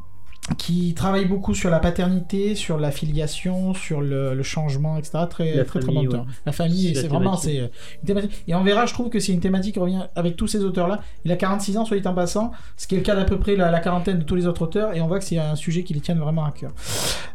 qui 0.58 0.94
travaille 0.96 1.26
beaucoup 1.26 1.54
sur 1.54 1.70
la 1.70 1.80
paternité, 1.80 2.56
sur 2.56 2.80
la 2.80 2.90
filiation, 2.92 3.74
sur 3.76 4.02
le, 4.02 4.34
le 4.34 4.44
changement, 4.44 4.98
etc. 4.98 5.20
Très 5.30 5.54
La 5.56 5.66
très 5.66 5.80
très 5.80 5.86
famille, 5.92 6.08
bon 6.08 6.14
auteur. 6.14 6.22
ouais. 6.22 6.32
La 6.48 6.52
famille, 6.52 6.96
C'est 6.96 7.08
vraiment 7.08 7.38
c'est 7.38 7.60
euh, 7.60 7.68
une 8.02 8.08
thématique. 8.08 8.44
Et 8.48 8.56
on 8.56 8.64
verra, 8.64 8.86
je 8.88 8.94
trouve 8.94 9.10
que 9.10 9.20
c'est 9.20 9.34
une 9.34 9.40
thématique 9.40 9.74
qui 9.76 9.80
revient 9.80 10.02
avec 10.16 10.36
tous 10.36 10.48
ces 10.48 10.64
auteurs-là. 10.64 11.00
Il 11.26 11.32
a 11.32 11.36
46 11.36 11.78
ans, 11.78 11.86
soit 11.86 12.00
dit 12.00 12.08
en 12.08 12.16
passant, 12.16 12.52
ce 12.76 12.88
qui 12.88 12.96
est 12.96 12.98
le 12.98 13.04
cas 13.04 13.16
d'à 13.16 13.24
peu 13.26 13.38
près 13.38 13.56
la, 13.56 13.70
la 13.70 13.80
quarantaine 13.80 14.18
de 14.20 14.24
tous 14.24 14.36
les 14.36 14.48
autres 14.48 14.64
auteurs, 14.64 14.94
et 14.96 15.02
on 15.02 15.08
voit 15.08 15.20
que 15.20 15.26
c'est 15.26 15.38
un 15.38 15.56
sujet 15.56 15.84
qui 15.84 15.94
les 15.94 16.02
tient 16.02 16.16
vraiment 16.16 16.44
à 16.44 16.52
cœur. 16.52 16.72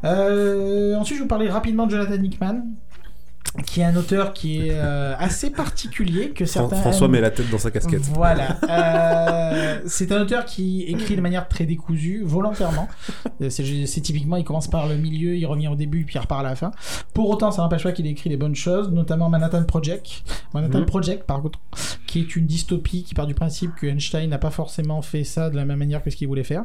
Euh, 0.05 0.97
ensuite, 0.97 1.17
je 1.17 1.23
vais 1.23 1.25
vous 1.25 1.29
parler 1.29 1.49
rapidement 1.49 1.87
de 1.87 1.93
Jonathan 1.93 2.23
Hickman 2.23 2.63
qui 3.65 3.81
est 3.81 3.85
un 3.85 3.97
auteur 3.97 4.33
qui 4.33 4.59
est 4.69 4.73
euh, 4.73 5.15
assez 5.19 5.51
particulier 5.51 6.31
que 6.31 6.45
certains 6.45 6.77
François 6.77 7.07
aiment. 7.07 7.13
met 7.13 7.21
la 7.21 7.31
tête 7.31 7.51
dans 7.51 7.59
sa 7.59 7.71
casquette. 7.71 8.03
Voilà. 8.03 8.59
Euh, 8.69 9.81
c'est 9.87 10.13
un 10.13 10.21
auteur 10.23 10.45
qui 10.45 10.83
écrit 10.83 11.17
de 11.17 11.21
manière 11.21 11.49
très 11.49 11.65
décousue, 11.65 12.23
volontairement. 12.25 12.89
Euh, 13.41 13.49
C'est 13.51 13.87
c'est 13.87 14.01
typiquement, 14.01 14.37
il 14.37 14.45
commence 14.45 14.69
par 14.69 14.87
le 14.87 14.97
milieu, 14.97 15.37
il 15.37 15.47
revient 15.47 15.69
au 15.69 15.75
début, 15.75 16.05
puis 16.05 16.17
il 16.17 16.19
repart 16.19 16.41
à 16.41 16.49
la 16.49 16.57
fin. 16.57 16.71
Pour 17.15 17.31
autant, 17.31 17.51
ça 17.51 17.63
n'empêche 17.63 17.83
pas 17.83 17.93
qu'il 17.93 18.07
écrit 18.07 18.29
des 18.31 18.37
bonnes 18.37 18.55
choses, 18.55 18.91
notamment 18.91 19.29
Manhattan 19.29 19.65
Project. 19.65 20.23
Manhattan 20.55 20.81
Mhm. 20.81 20.87
Project, 20.87 21.25
par 21.25 21.41
contre, 21.43 21.59
qui 22.07 22.21
est 22.21 22.37
une 22.37 22.47
dystopie 22.47 23.03
qui 23.05 23.15
part 23.15 23.27
du 23.27 23.35
principe 23.35 23.75
que 23.75 23.87
Einstein 23.87 24.29
n'a 24.31 24.39
pas 24.39 24.51
forcément 24.51 25.03
fait 25.03 25.25
ça 25.25 25.51
de 25.51 25.57
la 25.57 25.65
même 25.65 25.79
manière 25.79 26.03
que 26.03 26.11
ce 26.11 26.17
qu'il 26.17 26.29
voulait 26.29 26.45
faire. 26.45 26.65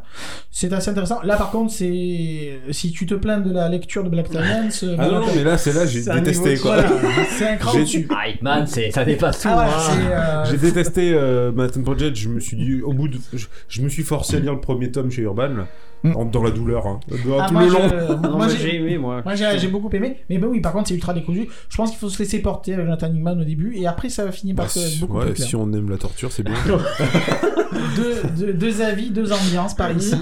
C'est 0.51 0.71
assez 0.73 0.89
intéressant. 0.91 1.21
Là, 1.23 1.35
par 1.37 1.51
contre, 1.51 1.73
c'est 1.73 2.59
si 2.71 2.91
tu 2.91 3.05
te 3.05 3.15
plains 3.15 3.39
de 3.39 3.51
la 3.51 3.67
lecture 3.69 4.03
de 4.03 4.09
Black 4.09 4.33
Alliance, 4.35 4.83
euh, 4.83 4.95
Ah 4.99 5.07
non, 5.07 5.19
non, 5.21 5.27
mais 5.35 5.43
là, 5.43 5.57
c'est 5.57 5.73
là, 5.73 5.85
j'ai 5.85 6.03
détesté 6.03 6.57
quoi. 6.57 6.81
voilà, 6.81 7.25
c'est 7.37 7.47
un 7.49 7.55
cran 7.57 7.71
J'ai- 7.73 7.79
au-dessus. 7.79 8.07
Ah, 8.09 8.29
Hitman, 8.29 8.67
ça 8.67 9.03
dépasse 9.05 9.41
tout. 9.41 9.47
Ah 9.51 9.53
voilà, 9.53 10.43
hein. 10.43 10.45
euh, 10.45 10.51
J'ai 10.51 10.57
détesté 10.57 11.11
euh, 11.13 11.51
Manhattan 11.51 11.81
Project, 11.81 12.15
je 12.15 12.29
me 12.29 12.39
suis 12.39 12.57
dit, 12.57 12.81
au 12.81 12.93
bout 12.93 13.07
de. 13.07 13.17
Je, 13.33 13.45
je 13.67 13.81
me 13.81 13.89
suis 13.89 14.03
forcé 14.03 14.37
à 14.37 14.39
lire 14.39 14.53
le 14.53 14.61
premier 14.61 14.91
tome 14.91 15.09
chez 15.11 15.21
Urban, 15.23 15.49
là, 15.49 15.67
Mm. 16.03 16.15
en- 16.15 16.25
dans 16.25 16.41
la 16.43 16.51
douleur, 16.51 16.87
hein, 16.87 16.99
dans 17.27 17.39
ah, 17.39 17.47
tout 17.47 17.53
moi, 17.53 17.63
le 17.65 17.69
long. 17.71 17.79
Ah 17.83 18.27
non, 18.27 18.37
moi, 18.37 18.47
j'ai- 18.49 18.57
j'ai 18.57 18.75
aimé, 18.77 18.97
moi. 18.97 19.21
Moi 19.23 19.35
j'ai 19.35 19.67
beaucoup 19.67 19.89
aimé, 19.93 20.17
mais 20.29 20.37
bah 20.39 20.47
oui, 20.49 20.59
par 20.61 20.73
contre 20.73 20.87
c'est 20.89 20.95
ultra 20.95 21.13
décousu. 21.13 21.47
Je 21.69 21.77
pense 21.77 21.89
qu'il 21.91 21.99
faut 21.99 22.09
se 22.09 22.17
laisser 22.19 22.41
porter 22.41 22.73
avec 22.73 22.85
Jonathan 22.85 23.07
Hickman 23.13 23.39
au 23.39 23.43
début, 23.43 23.75
et 23.77 23.85
après 23.87 24.09
ça 24.09 24.25
va 24.25 24.31
finir 24.31 24.55
par 24.55 24.65
Bah, 24.65 24.69
se 24.71 24.79
si- 24.79 24.99
beaucoup 24.99 25.17
ouais, 25.19 25.25
plus 25.25 25.33
clair. 25.35 25.47
si 25.47 25.55
on 25.55 25.71
aime 25.73 25.89
la 25.89 25.97
torture, 25.97 26.31
c'est 26.31 26.43
bien. 26.43 26.55
deux, 27.95 28.21
deux- 28.37 28.53
deux 28.53 28.81
avis, 28.81 29.09
deux 29.11 29.31
ambiances 29.31 29.75
par 29.75 29.91
ici. 29.95 30.15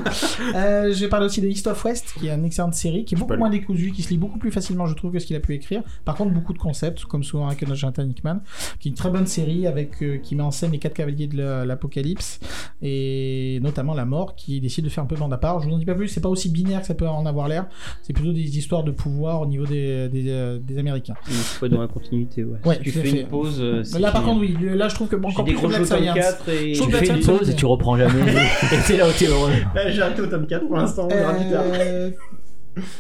Euh, 0.56 0.94
je 0.94 1.00
vais 1.00 1.08
parler 1.08 1.26
aussi 1.28 1.42
de 1.42 1.48
East 1.48 1.68
of 1.68 1.84
West, 1.86 2.14
qui 2.20 2.28
est 2.28 2.32
une 2.34 2.46
excellente 2.46 2.74
série, 2.74 3.06
qui 3.06 3.16
est 3.16 3.18
beaucoup 3.18 3.36
moins 3.38 3.50
décousue, 3.50 3.92
qui 3.92 4.04
se 4.04 4.10
lit 4.10 4.18
beaucoup 4.18 4.40
plus 4.40 4.52
facilement, 4.52 4.86
je 4.86 4.94
trouve, 4.96 5.12
que 5.12 5.20
ce 5.20 5.26
qu'il 5.26 5.36
a 5.36 5.40
pu 5.40 5.54
écrire. 5.54 5.82
Par 6.06 6.16
contre, 6.16 6.32
beaucoup 6.34 6.54
de 6.54 6.58
concepts, 6.60 7.06
comme 7.06 7.24
souvent 7.24 7.48
avec 7.48 7.66
Jonathan 7.74 8.04
Hickman, 8.04 8.42
qui 8.80 8.90
est 8.90 8.92
une 8.92 8.96
très 8.98 9.10
bonne 9.10 9.28
série 9.28 9.68
avec 9.68 10.02
euh, 10.02 10.18
qui 10.18 10.36
met 10.36 10.44
en 10.44 10.52
scène 10.52 10.72
les 10.72 10.80
quatre 10.80 10.94
cavaliers 10.94 11.28
de 11.28 11.38
la- 11.38 11.66
l'apocalypse 11.66 12.40
et 12.82 13.60
notamment 13.62 13.94
la 13.94 14.06
mort, 14.06 14.36
qui 14.36 14.60
décide 14.62 14.86
de 14.86 14.90
faire 14.90 15.04
un 15.04 15.08
peu 15.08 15.16
bande 15.16 15.34
à 15.34 15.38
part. 15.38 15.60
Je 15.62 15.69
vous 15.70 15.76
en 15.76 15.80
dis 15.80 15.86
pas 15.86 15.96
plus, 15.96 16.08
c'est 16.08 16.22
pas 16.22 16.30
aussi 16.30 16.50
binaire 16.50 16.82
que 16.82 16.88
ça 16.88 16.94
peut 16.94 17.08
en 17.08 17.26
avoir 17.26 17.48
l'air. 17.48 17.68
C'est 18.02 18.14
plutôt 18.14 18.34
des 18.34 18.58
histoires 18.58 18.84
de 18.84 18.92
pouvoir 18.92 19.42
au 19.42 19.46
niveau 19.46 19.66
des, 19.66 20.10
des, 20.10 20.26
euh, 20.30 20.60
des 20.60 20.78
Américains. 20.78 21.16
Être 21.28 21.68
dans 21.68 21.82
la 21.82 21.88
continuité, 21.88 22.44
ouais. 22.44 22.60
Ouais, 22.66 22.76
si 22.78 22.84
tu 22.84 22.92
fais 22.92 23.02
fait. 23.04 23.22
une 23.22 23.28
pause, 23.28 23.58
euh, 23.60 23.84
c'est 23.84 24.00
Là, 24.00 24.12
par 24.12 24.24
contre, 24.24 24.42
oui, 24.42 24.56
là, 24.62 24.88
je 24.88 24.96
trouve 24.96 25.08
que 25.08 25.16
encore 25.16 25.44
plus 25.44 25.54
que 25.54 25.60
décroché 25.60 25.78
Black 25.78 25.82
au 25.82 25.96
tome 25.96 26.04
Science. 26.04 26.16
4 26.16 26.50
et... 26.50 26.74
Je 26.74 26.80
trouve 26.80 26.92
Tu 26.94 27.06
fais 27.06 27.08
une 27.08 27.26
pause 27.26 27.40
c'est 27.44 27.52
et 27.52 27.56
tu 27.56 27.66
reprends 27.66 27.98
jamais. 27.98 28.22
et 28.72 28.76
c'est 28.84 28.98
là 28.98 29.08
où 29.08 29.12
t'es 29.12 29.28
heureux. 29.28 29.52
J'ai 29.90 30.02
arrêté 30.02 30.22
au 30.22 30.28
tome 30.28 30.48
4 30.48 30.68
pour 30.68 30.78
l'instant, 30.78 31.06
on 31.06 31.08
verra 31.08 31.34
plus 31.34 31.50
tard. 31.50 31.64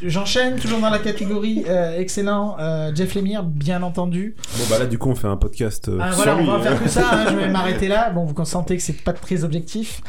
J'enchaîne 0.04 0.56
toujours 0.58 0.80
dans 0.80 0.90
la 0.90 1.00
catégorie 1.00 1.64
euh, 1.68 1.98
excellent 2.00 2.58
euh, 2.60 2.92
Jeff 2.94 3.16
Lemire 3.16 3.44
bien 3.44 3.82
entendu 3.84 4.36
bon, 4.58 4.64
bah 4.70 4.80
là, 4.80 4.86
du 4.86 4.98
coup, 4.98 5.10
on 5.10 5.16
fait 5.16 5.28
un 5.28 5.38
podcast. 5.38 5.88
euh, 5.90 5.98
Ah, 6.02 6.10
voilà 6.12 6.38
on 6.38 6.46
va 6.46 6.54
hein. 6.56 6.62
faire 6.62 6.84
que 6.84 6.90
ça 6.90 7.02
hein, 7.12 7.26
je 7.30 7.36
vais 7.36 7.48
m'arrêter 7.52 7.88
là 7.88 8.10
bon 8.10 8.26
vous 8.26 8.34
consentez 8.34 8.76
que 8.78 8.84
c'est 8.84 9.02
pas 9.04 9.14
très 9.14 9.44
objectif 9.44 10.02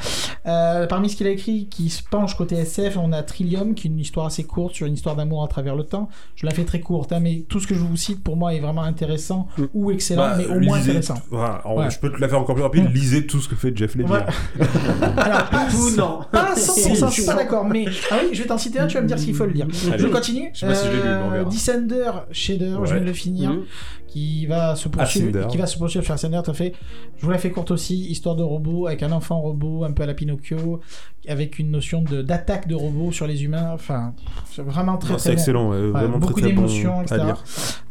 Euh, 0.47 0.87
parmi 0.87 1.11
ce 1.11 1.17
qu'il 1.17 1.27
a 1.27 1.31
écrit 1.31 1.67
qui 1.69 1.91
se 1.91 2.03
penche 2.03 2.35
côté 2.35 2.57
SF 2.57 2.97
on 2.97 3.13
a 3.13 3.23
Trillium 3.23 3.75
qui 3.75 3.89
est 3.89 3.91
une 3.91 3.99
histoire 4.01 4.27
assez 4.27 4.45
courte 4.45 4.75
sur 4.75 4.87
une 4.87 4.95
histoire 4.95 5.15
d'amour 5.17 5.45
à 5.45 5.49
travers 5.49 5.77
le 5.77 5.85
temps 5.85 6.09
je 6.35 6.47
la 6.47 6.53
fais 6.53 6.65
très 6.65 6.81
courte 6.81 7.13
hein, 7.13 7.21
mais 7.21 7.45
tout 7.49 7.61
ce 7.61 7.67
que 7.67 7.75
je 7.75 7.81
vous 7.81 7.97
cite 7.97 8.23
pour 8.25 8.37
moi 8.37 8.55
est 8.55 8.61
vraiment 8.61 8.83
intéressant 8.83 9.49
Mm. 9.59 9.65
ou 9.75 9.91
excellent 9.91 10.23
Bah, 10.23 10.35
mais 10.39 10.47
au 10.47 10.61
moins 10.61 10.79
intéressant 10.79 11.15
Voilà, 11.31 11.61
alors, 11.65 11.77
Ouais. 11.77 11.91
Je 11.91 11.99
peux 11.99 12.11
te 12.13 12.19
la 12.21 12.29
faire 12.29 12.39
encore 12.41 12.55
plus 12.55 12.63
rapide. 12.65 12.85
Mm. 12.91 12.93
Lisez 12.93 13.27
tout 13.27 13.41
ce 13.41 13.49
que 13.49 13.57
fait 13.57 13.77
Jeff 13.77 13.95
Lemire. 13.95 14.09
Voilà. 14.09 14.27
Alors, 15.17 15.49
pas 15.51 15.67
Tout, 15.71 15.91
non. 15.97 16.21
Pas 16.31 16.53
à 16.53 16.55
100%, 16.55 17.07
je 17.09 17.13
suis 17.13 17.25
pas 17.25 17.35
d'accord, 17.37 17.65
mais. 17.65 17.87
Ah 18.11 18.17
oui, 18.23 18.31
je 18.33 18.43
vais 18.43 18.49
t'en 18.49 18.59
citer 18.59 18.79
un, 18.79 18.87
tu 18.87 18.95
vas 18.95 19.03
me 19.03 19.07
dire 19.09 19.19
s'il 19.19 19.35
faut 19.35 19.45
le 19.51 19.55
lire. 19.55 19.67
Allez. 19.93 19.99
Je 20.03 20.07
continue. 20.09 20.51
Je 20.55 20.61
sais 20.61 20.67
pas 20.67 20.75
si 20.75 20.87
je 20.87 20.91
l'ai 20.93 20.97
lu, 20.97 21.03
mais 21.05 21.23
on 21.27 21.31
verra. 21.31 21.51
Descender, 21.51 22.11
Shader, 22.33 22.77
je 22.85 22.93
viens 22.93 23.01
de 23.01 23.07
le 23.07 23.13
finir, 23.13 23.51
Mhm. 23.51 23.65
Qui 24.11 24.47
va 24.47 24.75
se 24.75 24.89
poursuivre, 24.89 25.29
Ascender. 25.29 25.47
qui 25.49 25.57
va 25.57 25.67
se 25.67 25.79
poursuivre 25.79 26.05
sur 26.05 26.15
Ascender, 26.15 26.41
tout 26.45 26.51
à 26.51 26.55
fait. 26.55 26.75
Je 27.17 27.25
vous 27.25 27.31
la 27.31 27.39
fais 27.39 27.51
courte 27.51 27.71
aussi, 27.71 28.07
histoire 28.07 28.35
de 28.35 28.43
robot, 28.43 28.89
avec 28.89 29.05
un 29.05 29.13
enfant 29.13 29.41
robot, 29.41 29.85
un 29.85 29.93
peu 29.93 30.03
à 30.03 30.07
la 30.07 30.15
Pinocchio, 30.15 30.81
avec 31.29 31.61
une 31.61 31.71
notion 31.71 32.03
de 32.03 32.21
d'attaque 32.21 32.67
de 32.67 32.75
robots 32.75 33.13
sur 33.13 33.29
les 33.29 33.45
humains. 33.45 33.71
Enfin, 33.73 34.15
c'est 34.51 34.63
vraiment 34.63 34.97
très 34.97 35.11
Non, 35.11 35.17
très 35.17 35.29
C'est 35.29 35.33
excellent, 35.35 35.71
ouais, 35.71 35.91
vraiment 35.91 36.19
beaucoup 36.19 36.33
très 36.33 36.43
très 36.43 36.51
d'émotions, 36.51 37.03
etc. 37.03 37.21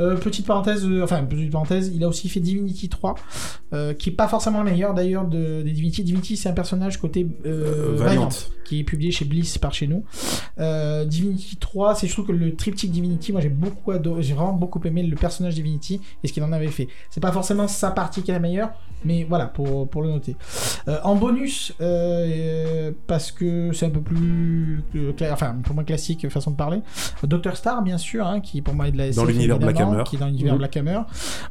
Euh, 0.02 0.18
petite 0.18 0.46
parenthèse, 0.46 0.86
euh, 0.86 1.04
enfin 1.04 1.24
petite 1.24 1.52
parenthèse, 1.52 1.90
il 1.96 2.04
a 2.04 2.10
aussi 2.10 2.28
fait 2.28 2.42
Divinity 2.42 2.90
3, 2.90 3.16
euh, 3.74 3.94
qui 3.94 4.10
est 4.10 4.14
pas 4.14 4.28
forcément 4.28 4.60
le 4.60 4.70
meilleur 4.70 4.94
d'ailleurs 4.94 5.26
de, 5.26 5.62
des 5.62 5.72
Divinity. 5.72 6.04
Divinity 6.04 6.36
c'est 6.36 6.50
un 6.50 6.54
personnage 6.54 7.00
côté 7.00 7.26
Valiant, 7.46 8.30
qui 8.66 8.82
est 8.82 8.84
publié 8.84 9.12
chez 9.12 9.24
Bliss 9.24 9.58
par 9.58 9.74
chez 9.74 9.88
nous. 9.88 10.04
Divinity 11.06 11.56
3, 11.56 11.96
c'est 11.96 12.08
je 12.08 12.14
trouve 12.14 12.28
que 12.28 12.34
le 12.34 12.56
triptyque 12.56 12.92
Divinity, 12.92 13.32
moi 13.32 13.40
j'ai 13.40 13.50
beaucoup 13.50 13.92
adoré, 13.92 14.22
j'ai 14.22 14.34
vraiment 14.34 14.54
beaucoup 14.54 14.82
aimé 14.84 15.02
le 15.02 15.16
personnage 15.16 15.56
Divinity 15.56 16.02
et 16.24 16.28
ce 16.28 16.34
qu'il 16.34 16.44
en 16.44 16.52
avait 16.52 16.68
fait. 16.68 16.88
C'est 17.10 17.20
pas 17.22 17.32
forcément 17.32 17.68
sa 17.68 17.92
partie 17.92 18.22
qui 18.24 18.32
est 18.32 18.34
la 18.34 18.40
meilleure, 18.40 18.72
mais 19.06 19.24
voilà 19.28 19.46
pour, 19.46 19.90
pour 19.90 20.02
le 20.02 20.10
noter. 20.10 20.36
Euh, 20.88 20.98
en 21.04 21.16
bonus, 21.16 21.74
euh, 21.82 22.26
euh, 22.30 22.92
parce 23.08 23.32
que 23.32 23.72
c'est 23.74 23.86
un 23.86 23.90
peu 23.90 24.02
plus 24.02 24.84
enfin 25.32 25.56
pour 25.64 25.76
moi 25.76 25.84
classique 25.84 26.30
façon 26.30 26.52
de 26.52 26.56
parler. 26.56 26.82
Doctor 27.24 27.56
Star 27.58 27.82
bien 27.82 27.98
sûr, 27.98 28.26
hein, 28.28 28.40
qui 28.42 28.62
pour 28.62 28.74
moi 28.74 28.88
est 28.88 28.92
de 28.92 28.98
la 28.98 29.08
SF, 29.08 29.16
Dans 29.18 29.26
l'univers 29.26 29.60
Black 29.60 29.80
Hammer. 29.80 30.04
qui 30.06 30.16
est 30.16 30.20
dans 30.20 30.26
l'univers 30.28 30.54
Mhm. 30.54 30.60
Black 30.60 30.78
Hammer, 30.78 31.02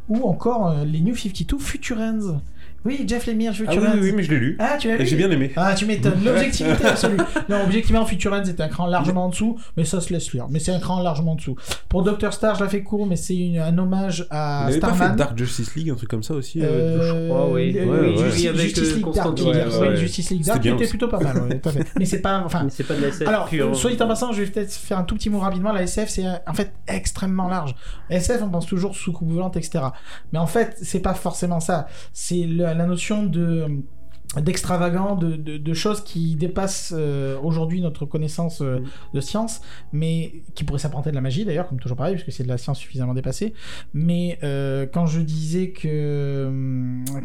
ou 0.08 0.28
encore 0.28 0.74
les 0.84 1.00
New 1.00 1.14
52 1.16 1.58
Futurans. 1.58 2.40
Oui, 2.84 3.04
Jeff 3.06 3.26
Lemire, 3.26 3.52
Ah 3.54 3.60
oui, 3.60 3.66
Futurans. 3.66 3.92
oui, 3.94 4.00
oui, 4.02 4.12
mais 4.12 4.22
je 4.22 4.30
l'ai 4.30 4.38
lu. 4.38 4.56
Ah, 4.60 4.76
tu 4.78 4.88
l'as 4.88 4.94
Et 4.94 4.98
lu 4.98 5.06
j'ai 5.06 5.16
bien 5.16 5.30
aimé. 5.30 5.52
ah, 5.56 5.74
tu 5.74 5.84
m'étonnes. 5.84 6.22
L'objectivité 6.24 6.84
absolue. 6.86 7.16
Non, 7.48 7.62
objectivement, 7.64 8.06
Futurans 8.06 8.44
est 8.48 8.60
un 8.60 8.68
cran 8.68 8.86
largement 8.86 9.26
en 9.26 9.28
dessous, 9.30 9.58
mais 9.76 9.84
ça 9.84 10.00
se 10.00 10.12
laisse 10.12 10.32
lire. 10.32 10.46
Mais 10.48 10.58
c'est 10.60 10.70
un 10.72 10.78
cran 10.78 11.02
largement 11.02 11.32
en 11.32 11.34
dessous. 11.34 11.56
Pour 11.88 12.02
Doctor 12.04 12.32
Star, 12.32 12.54
je 12.54 12.62
la 12.64 12.70
fais 12.70 12.82
court, 12.82 13.06
mais 13.06 13.16
c'est 13.16 13.36
une- 13.36 13.58
un 13.58 13.76
hommage 13.78 14.20
Il 14.30 14.36
à 14.36 14.66
avait 14.66 14.78
pas 14.78 14.88
fait 14.90 14.94
Starman. 14.94 15.16
Dark 15.16 15.36
Justice 15.36 15.74
League, 15.74 15.90
un 15.90 15.96
truc 15.96 16.08
comme 16.08 16.22
ça 16.22 16.34
aussi 16.34 16.60
euh, 16.62 16.66
Euh, 16.68 17.02
je 17.02 17.28
crois, 17.28 17.50
oui. 17.50 17.76
euh, 17.76 17.84
Ouais, 17.84 18.00
ouais. 18.00 18.16
Justice, 18.16 18.42
Oui, 18.42 18.48
avec, 18.48 18.60
Justice 18.60 18.92
euh, 18.92 18.94
League 18.96 19.14
Dark. 19.14 19.38
Ouais, 19.38 19.88
Oui. 19.90 19.96
Justice 19.96 20.30
League 20.30 20.44
Dark, 20.44 20.60
qui 20.62 20.68
était 20.68 20.86
plutôt 20.86 21.08
pas 21.08 21.18
mal, 21.20 21.36
ouais, 21.42 21.58
tout 21.58 21.68
à 21.68 21.72
fait. 21.72 21.86
Mais 21.98 22.04
c'est 22.04 22.20
pas, 22.22 22.42
enfin, 22.44 22.62
Mais 22.64 22.70
c'est 22.70 22.84
pas 22.84 22.94
de 22.94 23.02
la 23.02 23.08
SF 23.08 23.26
alors, 23.28 23.46
pure. 23.46 23.74
soit 23.76 23.90
dit 23.90 24.00
en 24.02 24.06
passant, 24.08 24.32
je 24.32 24.42
vais 24.42 24.48
peut-être 24.50 24.72
faire 24.72 24.98
un 24.98 25.04
tout 25.04 25.16
petit 25.16 25.30
mot 25.30 25.40
rapidement. 25.40 25.72
La 25.72 25.82
SF, 25.82 26.08
c'est 26.08 26.24
en 26.46 26.54
fait 26.54 26.72
extrêmement 26.86 27.48
large. 27.48 27.74
La 28.08 28.16
SF, 28.16 28.40
on 28.42 28.48
pense 28.48 28.66
toujours 28.66 28.94
sous 28.94 29.12
coupe 29.12 29.30
volante, 29.30 29.56
etc. 29.56 29.84
Mais 30.32 30.38
en 30.38 30.46
fait, 30.46 30.76
c'est 30.80 31.00
pas 31.00 31.14
forcément 31.14 31.60
ça. 31.60 31.86
C'est 32.12 32.36
le- 32.46 32.67
la 32.74 32.86
notion 32.86 33.24
de 33.24 33.82
d'extravagant, 34.36 35.16
de, 35.16 35.36
de, 35.36 35.56
de 35.56 35.74
choses 35.74 36.02
qui 36.02 36.36
dépassent 36.36 36.92
euh, 36.94 37.38
aujourd'hui 37.42 37.80
notre 37.80 38.04
connaissance 38.04 38.60
euh, 38.60 38.80
de 39.14 39.20
science, 39.20 39.62
mais 39.92 40.42
qui 40.54 40.64
pourraient 40.64 40.78
s'apparenter 40.78 41.10
de 41.10 41.14
la 41.14 41.22
magie 41.22 41.46
d'ailleurs, 41.46 41.66
comme 41.66 41.80
toujours 41.80 41.96
pareil, 41.96 42.14
puisque 42.14 42.32
c'est 42.32 42.42
de 42.42 42.48
la 42.48 42.58
science 42.58 42.78
suffisamment 42.78 43.14
dépassée. 43.14 43.54
Mais 43.94 44.38
euh, 44.42 44.86
quand 44.86 45.06
je 45.06 45.20
disais 45.20 45.70
que... 45.70 46.52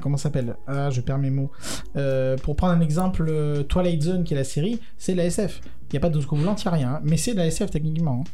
comment 0.02 0.16
ça 0.16 0.24
s'appelle? 0.24 0.56
Ah, 0.66 0.90
je 0.92 1.02
perds 1.02 1.20
mes 1.20 1.30
mots. 1.30 1.52
Euh, 1.98 2.38
pour 2.38 2.56
prendre 2.56 2.74
un 2.74 2.82
exemple, 2.82 3.26
euh, 3.28 3.64
Twilight 3.64 4.02
Zone, 4.02 4.24
qui 4.24 4.34
est 4.34 4.38
la 4.38 4.46
série, 4.46 4.80
c'est 4.98 5.12
de 5.12 5.18
la 5.18 5.26
SF. 5.26 5.60
Il 5.94 5.98
n'y 5.98 6.00
a 6.00 6.02
pas 6.02 6.10
de 6.10 6.20
secours 6.20 6.40
volant, 6.40 6.56
il 6.58 6.62
n'y 6.62 6.68
a 6.68 6.72
rien, 6.72 7.00
mais 7.04 7.18
c'est 7.18 7.34
de 7.34 7.38
la 7.38 7.46
SF 7.46 7.70
techniquement. 7.70 8.24
hein. 8.26 8.32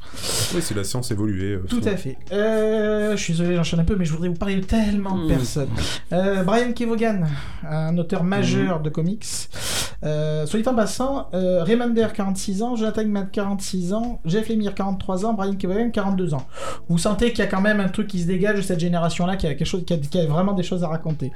Oui, 0.56 0.62
c'est 0.62 0.76
la 0.76 0.86
science 0.86 1.12
évoluée. 1.12 1.56
euh, 1.56 1.66
Tout 1.68 1.82
à 1.84 1.98
fait. 1.98 2.18
Euh, 2.32 3.12
je 3.18 3.22
suis 3.22 3.34
désolé, 3.34 3.56
j'enchaîne 3.58 3.82
un 3.82 3.84
peu, 3.84 3.98
mais 3.98 4.06
je 4.06 4.12
voudrais 4.14 4.30
vous 4.30 4.36
parler 4.36 4.56
de 4.56 4.64
tellement 4.66 5.18
de 5.18 5.26
Mm. 5.26 5.28
personnes. 5.28 5.70
Euh, 6.14 6.44
Brian 6.44 6.72
Kevogan, 6.72 7.28
un 7.70 7.98
auteur 7.98 8.24
majeur 8.24 8.80
de 8.80 8.90
comics. 8.90 9.26
Euh, 10.06 10.46
soit 10.46 10.62
dit 10.62 10.70
en 10.70 10.74
passant, 10.76 11.28
euh, 11.34 11.62
Remender, 11.66 12.08
46 12.14 12.64
ans, 12.64 12.78
Jonathan 12.78 13.02
Hickman, 13.02 13.26
46 13.30 13.92
ans, 13.94 14.22
Jeff 14.24 14.48
Lemire, 14.48 14.74
43 14.74 15.26
ans, 15.26 15.34
Brian 15.34 15.56
Kevogan, 15.56 15.92
42 15.92 16.34
ans. 16.34 16.48
Vous 16.88 16.98
sentez 16.98 17.32
qu'il 17.32 17.40
y 17.40 17.42
a 17.42 17.48
quand 17.48 17.60
même 17.60 17.82
un 17.82 17.90
truc 17.90 18.08
qui 18.08 18.22
se 18.22 18.26
dégage 18.28 18.56
de 18.56 18.62
cette 18.62 18.80
génération-là, 18.80 19.36
qui 19.36 19.46
a 19.48 19.54
quelque 19.56 19.68
chose, 19.68 19.84
qui 19.86 19.94
a, 19.94 19.98
qui 19.98 20.18
a 20.18 20.26
vraiment 20.26 20.54
des 20.54 20.64
choses 20.64 20.86
à 20.86 20.88
raconter. 20.88 21.34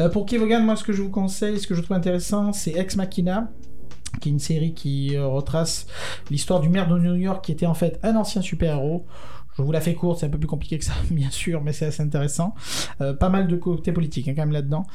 Euh, 0.00 0.08
pour 0.08 0.26
Kevogan, 0.26 0.64
moi, 0.64 0.74
ce 0.74 0.82
que 0.82 0.92
je 0.92 1.02
vous 1.02 1.10
conseille, 1.10 1.60
ce 1.60 1.68
que 1.68 1.76
je 1.76 1.82
trouve 1.82 1.96
intéressant, 1.96 2.52
c'est 2.52 2.72
Ex 2.72 2.96
Machina 2.96 3.48
qui 4.20 4.28
est 4.28 4.32
une 4.32 4.38
série 4.38 4.74
qui 4.74 5.16
euh, 5.16 5.26
retrace 5.26 5.86
l'histoire 6.30 6.60
du 6.60 6.68
maire 6.68 6.88
de 6.88 6.98
New 6.98 7.14
York 7.14 7.44
qui 7.44 7.52
était 7.52 7.66
en 7.66 7.74
fait 7.74 7.98
un 8.02 8.16
ancien 8.16 8.42
super-héros. 8.42 9.06
Je 9.56 9.62
vous 9.62 9.72
la 9.72 9.80
fais 9.80 9.94
courte, 9.94 10.20
c'est 10.20 10.26
un 10.26 10.30
peu 10.30 10.38
plus 10.38 10.46
compliqué 10.48 10.78
que 10.78 10.84
ça, 10.84 10.94
bien 11.10 11.30
sûr, 11.30 11.62
mais 11.62 11.72
c'est 11.72 11.86
assez 11.86 12.02
intéressant. 12.02 12.54
Euh, 13.00 13.12
pas 13.14 13.28
mal 13.28 13.46
de 13.46 13.56
côté 13.56 13.92
politique 13.92 14.28
hein, 14.28 14.32
quand 14.34 14.42
même 14.42 14.52
là-dedans. 14.52 14.86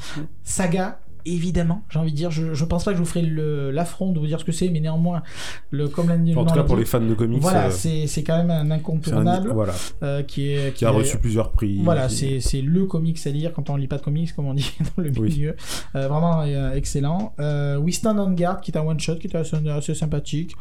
Saga, 0.43 0.99
évidemment, 1.25 1.81
j'ai 1.89 1.99
envie 1.99 2.11
de 2.11 2.15
dire, 2.17 2.31
je, 2.31 2.53
je 2.53 2.65
pense 2.65 2.83
pas 2.83 2.91
que 2.91 2.97
je 2.97 3.01
vous 3.01 3.07
ferai 3.07 3.21
le- 3.23 3.71
l'affront 3.71 4.11
de 4.11 4.19
vous 4.19 4.27
dire 4.27 4.39
ce 4.39 4.45
que 4.45 4.51
c'est, 4.51 4.69
mais 4.69 4.79
néanmoins, 4.79 5.23
le, 5.71 5.87
comme 5.87 6.07
l'a 6.09 6.15
En 6.39 6.45
tout 6.45 6.53
cas, 6.53 6.63
pour 6.63 6.77
les 6.77 6.85
fans 6.85 7.01
de 7.01 7.13
comics, 7.13 7.41
voilà, 7.41 7.67
euh, 7.67 7.71
c'est 7.71 8.07
c'est 8.07 8.23
quand 8.23 8.37
même 8.37 8.51
un 8.51 8.71
incontournable 8.71 9.51
voilà, 9.51 9.73
euh, 10.03 10.23
qui 10.23 10.51
est 10.51 10.73
qui 10.75 10.85
a 10.85 10.89
est- 10.89 10.91
reçu 10.95 11.17
plusieurs 11.17 11.51
prix. 11.51 11.79
voilà, 11.83 12.07
qui- 12.07 12.15
c'est 12.15 12.39
c'est 12.39 12.61
le 12.61 12.85
comics 12.85 13.19
à 13.25 13.29
lire 13.29 13.53
quand 13.53 13.69
on 13.69 13.75
lit 13.75 13.87
pas 13.87 13.97
de 13.97 14.03
comics, 14.03 14.33
comme 14.35 14.45
on 14.47 14.53
dit 14.53 14.71
dans 14.97 15.03
le 15.03 15.11
Oui. 15.17 15.29
milieu. 15.29 15.55
Euh, 15.95 16.07
vraiment 16.07 16.41
euh, 16.41 16.73
excellent. 16.73 17.33
Euh, 17.39 17.77
We 17.77 17.95
Stand 17.95 18.19
on 18.19 18.31
Guard, 18.31 18.61
qui 18.61 18.71
est 18.71 18.77
un 18.77 18.81
one-shot, 18.85 19.15
qui 19.15 19.27
est 19.27 19.35
assez, 19.35 19.55
assez 19.69 19.93
sympathique, 19.95 20.55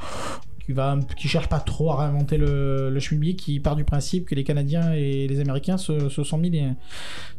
qui, 0.66 1.28
cherche 1.28 1.48
pas 1.48 1.60
trop 1.60 1.90
à 1.90 1.96
réinventer 1.96 2.36
le, 2.36 2.90
le 2.90 3.32
qui 3.32 3.60
part 3.60 3.76
du 3.76 3.84
principe 3.84 4.26
que 4.26 4.34
les 4.34 4.44
Canadiens 4.44 4.92
et 4.94 5.26
les 5.28 5.40
Américains 5.40 5.76
se, 5.76 6.08
sont 6.08 6.38
mis 6.38 6.50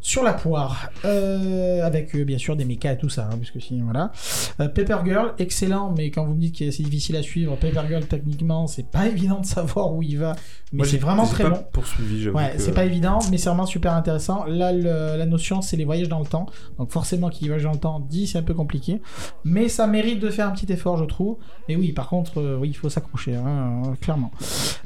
sur 0.01 0.23
la 0.23 0.34
poire. 0.34 0.89
Euh, 1.03 1.84
avec 1.84 2.15
euh, 2.15 2.23
bien 2.23 2.38
sûr 2.38 2.55
des 2.55 2.65
mechas 2.65 2.93
et 2.93 2.97
tout 2.97 3.09
ça, 3.09 3.30
hein, 3.32 3.38
puisque 3.38 3.61
si, 3.61 3.82
voilà. 3.82 4.11
Euh, 4.59 4.67
Paper 4.67 4.99
Girl, 5.05 5.34
excellent, 5.39 5.93
mais 5.95 6.11
quand 6.11 6.26
vous 6.26 6.36
me 6.36 6.39
dites 6.39 6.57
que 6.57 6.71
c'est 6.71 6.84
difficile 6.84 7.15
à 7.15 7.23
suivre, 7.23 7.55
Paper 7.55 7.82
Girl, 7.88 8.05
techniquement, 8.05 8.67
c'est 8.67 8.89
pas 8.89 9.07
évident 9.09 9.41
de 9.41 9.45
savoir 9.45 9.93
où 9.93 10.03
il 10.03 10.19
va 10.19 10.36
Mais 10.74 10.84
c'est 10.84 10.97
vraiment 10.97 11.26
très 11.26 11.43
pas 11.43 11.49
bon. 11.51 11.66
poursuivi, 11.72 12.22
j'avoue. 12.24 12.38
Ouais, 12.38 12.53
que- 12.55 12.61
c'est 12.61 12.74
pas 12.74 12.86
évident, 12.86 13.20
mais 13.32 13.38
c'est 13.38 13.49
vraiment 13.49 13.66
super 13.68 13.93
intéressant. 13.93 14.45
Là, 14.45 14.74
le- 14.74 15.18
la 15.18 15.26
notion, 15.26 15.61
c'est 15.61 15.78
les 15.78 15.86
voyages 15.86 16.09
dans 16.09 16.20
le 16.20 16.26
temps. 16.26 16.47
Donc, 16.78 16.91
forcément, 16.91 17.30
qui 17.30 17.45
voyage 17.47 17.63
dans 17.63 17.72
le 17.72 17.78
temps 17.78 17.99
dit 17.99 18.28
c'est 18.28 18.39
un 18.39 18.43
peu 18.43 18.53
compliqué. 18.53 19.01
Mais 19.43 19.70
ça 19.70 19.88
mérite 19.88 20.20
de 20.20 20.30
faire 20.30 20.47
un 20.47 20.51
petit 20.51 20.72
effort, 20.74 20.97
je 20.97 21.05
trouve. 21.05 21.38
Et 21.70 21.76
oui, 21.76 21.91
par 21.93 22.09
contre, 22.09 22.39
euh, 22.41 22.57
oui, 22.59 22.70
il 22.70 22.74
faut 22.74 22.89
s'accrocher, 22.89 23.36
hein, 23.36 23.84
euh, 23.86 23.89
clairement. 24.01 24.32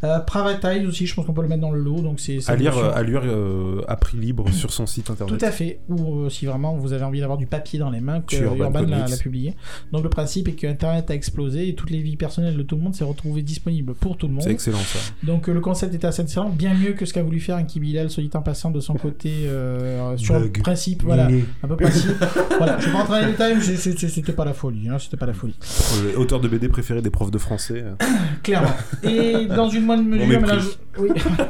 Euh, 0.03 0.19
Private 0.19 0.63
Eyes 0.65 0.85
aussi, 0.85 1.07
je 1.07 1.15
pense 1.15 1.25
qu'on 1.25 1.33
peut 1.33 1.41
le 1.41 1.47
mettre 1.47 1.61
dans 1.61 1.71
le 1.71 1.79
lot. 1.81 2.01
Donc, 2.01 2.19
c'est 2.19 2.37
À 2.49 2.55
lire, 2.55 2.75
notion- 2.75 2.91
à 2.93 3.01
lire 3.03 3.21
euh, 3.25 3.81
à 3.87 3.95
prix 3.95 4.17
libre 4.17 4.51
sur 4.51 4.71
son 4.71 4.85
site 4.85 5.09
internet. 5.09 5.37
Tout 5.39 5.43
à 5.45 5.51
fait. 5.51 5.79
Ou 5.89 6.29
si 6.29 6.45
vraiment 6.45 6.75
vous 6.75 6.93
avez 6.93 7.03
envie 7.05 7.19
d'avoir 7.21 7.37
du 7.37 7.47
papier 7.47 7.79
dans 7.79 7.89
les 7.89 8.01
mains, 8.01 8.21
que 8.21 8.35
Urban 8.35 8.65
Urban 8.65 8.81
l'a 8.81 9.17
publié. 9.17 9.55
Donc 9.91 10.03
le 10.03 10.09
principe 10.09 10.49
est 10.49 10.53
que 10.53 10.67
Internet 10.67 11.09
a 11.09 11.15
explosé 11.15 11.69
et 11.69 11.73
toutes 11.75 11.89
les 11.89 12.01
vies 12.01 12.17
personnelles 12.17 12.57
de 12.57 12.63
tout 12.63 12.75
le 12.75 12.81
monde 12.81 12.93
s'est 12.95 13.03
retrouvées 13.05 13.41
disponibles 13.43 13.93
pour 13.95 14.17
tout 14.17 14.27
le 14.27 14.33
monde. 14.33 14.43
C'est 14.43 14.51
excellent 14.51 14.77
ça. 14.79 14.99
Donc 15.23 15.47
le 15.47 15.59
concept 15.59 15.78
était 15.87 16.05
assez 16.05 16.21
excellent, 16.21 16.49
bien 16.49 16.73
mieux 16.73 16.93
que 16.93 17.05
ce 17.05 17.13
qu'a 17.13 17.23
voulu 17.23 17.39
faire 17.39 17.55
un 17.55 17.63
Kibilal, 17.63 18.09
soit 18.09 18.23
dit 18.23 18.29
en 18.33 18.41
passant 18.41 18.71
de 18.71 18.79
son 18.79 18.93
côté 18.95 19.31
euh, 19.47 20.15
sur 20.17 20.39
Bug. 20.39 20.57
le 20.57 20.63
principe, 20.63 21.03
voilà, 21.03 21.27
un 21.63 21.67
peu 21.67 21.75
principe. 21.75 22.11
voilà, 22.57 22.79
je 22.79 22.85
vais 22.87 22.91
pas 22.91 22.97
rentrer 22.99 23.21
dans 23.21 23.25
les 23.27 23.31
détails, 23.33 23.61
c'était 23.61 24.31
pas 24.33 24.45
la 24.45 24.53
folie, 24.53 24.89
hein, 24.89 24.97
c'était 24.99 25.17
pas 25.17 25.25
la 25.25 25.33
folie, 25.33 25.55
Euh, 25.97 26.17
Auteur 26.17 26.39
de 26.39 26.47
BD 26.47 26.67
préféré 26.69 27.01
des 27.01 27.09
profs 27.09 27.31
de 27.31 27.37
français. 27.37 27.83
euh. 27.85 27.93
clairement. 28.43 28.71
Et 29.03 29.45
dans 29.47 29.69
une 29.69 29.85
moindre 29.85 30.03
mesure, 30.03 30.41
mais 30.41 30.47
là, 30.47 30.59
je- 30.59 31.01
oui, 31.01 31.09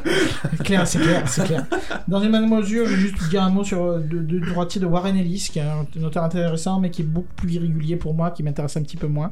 clair, 0.64 0.86
c'est 0.88 1.00
clair, 1.00 1.28
c'est 1.28 1.44
clair. 1.46 1.66
Dans 2.08 2.22
une 2.22 2.30
moindre 2.30 2.48
mesure, 2.58 2.86
je 2.86 2.94
vais 2.96 3.00
juste 3.02 3.30
dire 3.30 3.42
un 3.44 3.50
mot 3.50 3.64
sur 3.64 3.84
euh, 3.84 4.00
de, 4.00 4.20
de 4.20 4.40
droitier 4.40 4.80
de 4.82 4.86
Warren 4.86 5.16
Ellis, 5.16 5.50
qui 5.52 5.60
est 5.60 5.64
un, 5.64 5.86
un 6.00 6.04
auteur 6.04 6.24
intéressant, 6.24 6.80
mais 6.80 6.92
qui 6.92 7.02
est 7.02 7.06
beaucoup 7.06 7.34
plus 7.36 7.54
irrégulier 7.54 7.96
pour 7.96 8.14
moi, 8.14 8.32
qui 8.32 8.44
m'intéresse 8.44 8.78
un 8.78 8.84
petit 8.84 8.98
peu 8.98 9.08
moins, 9.08 9.32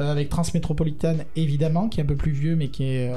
euh, 0.00 0.10
avec 0.12 0.28
Transmétropolitan 0.28 1.16
évidemment, 1.34 1.88
qui 1.88 2.00
est 2.00 2.02
un 2.02 2.06
peu 2.06 2.16
plus 2.16 2.32
vieux, 2.32 2.54
mais 2.56 2.68
qui 2.68 2.84
est 2.84 3.10
euh, 3.12 3.16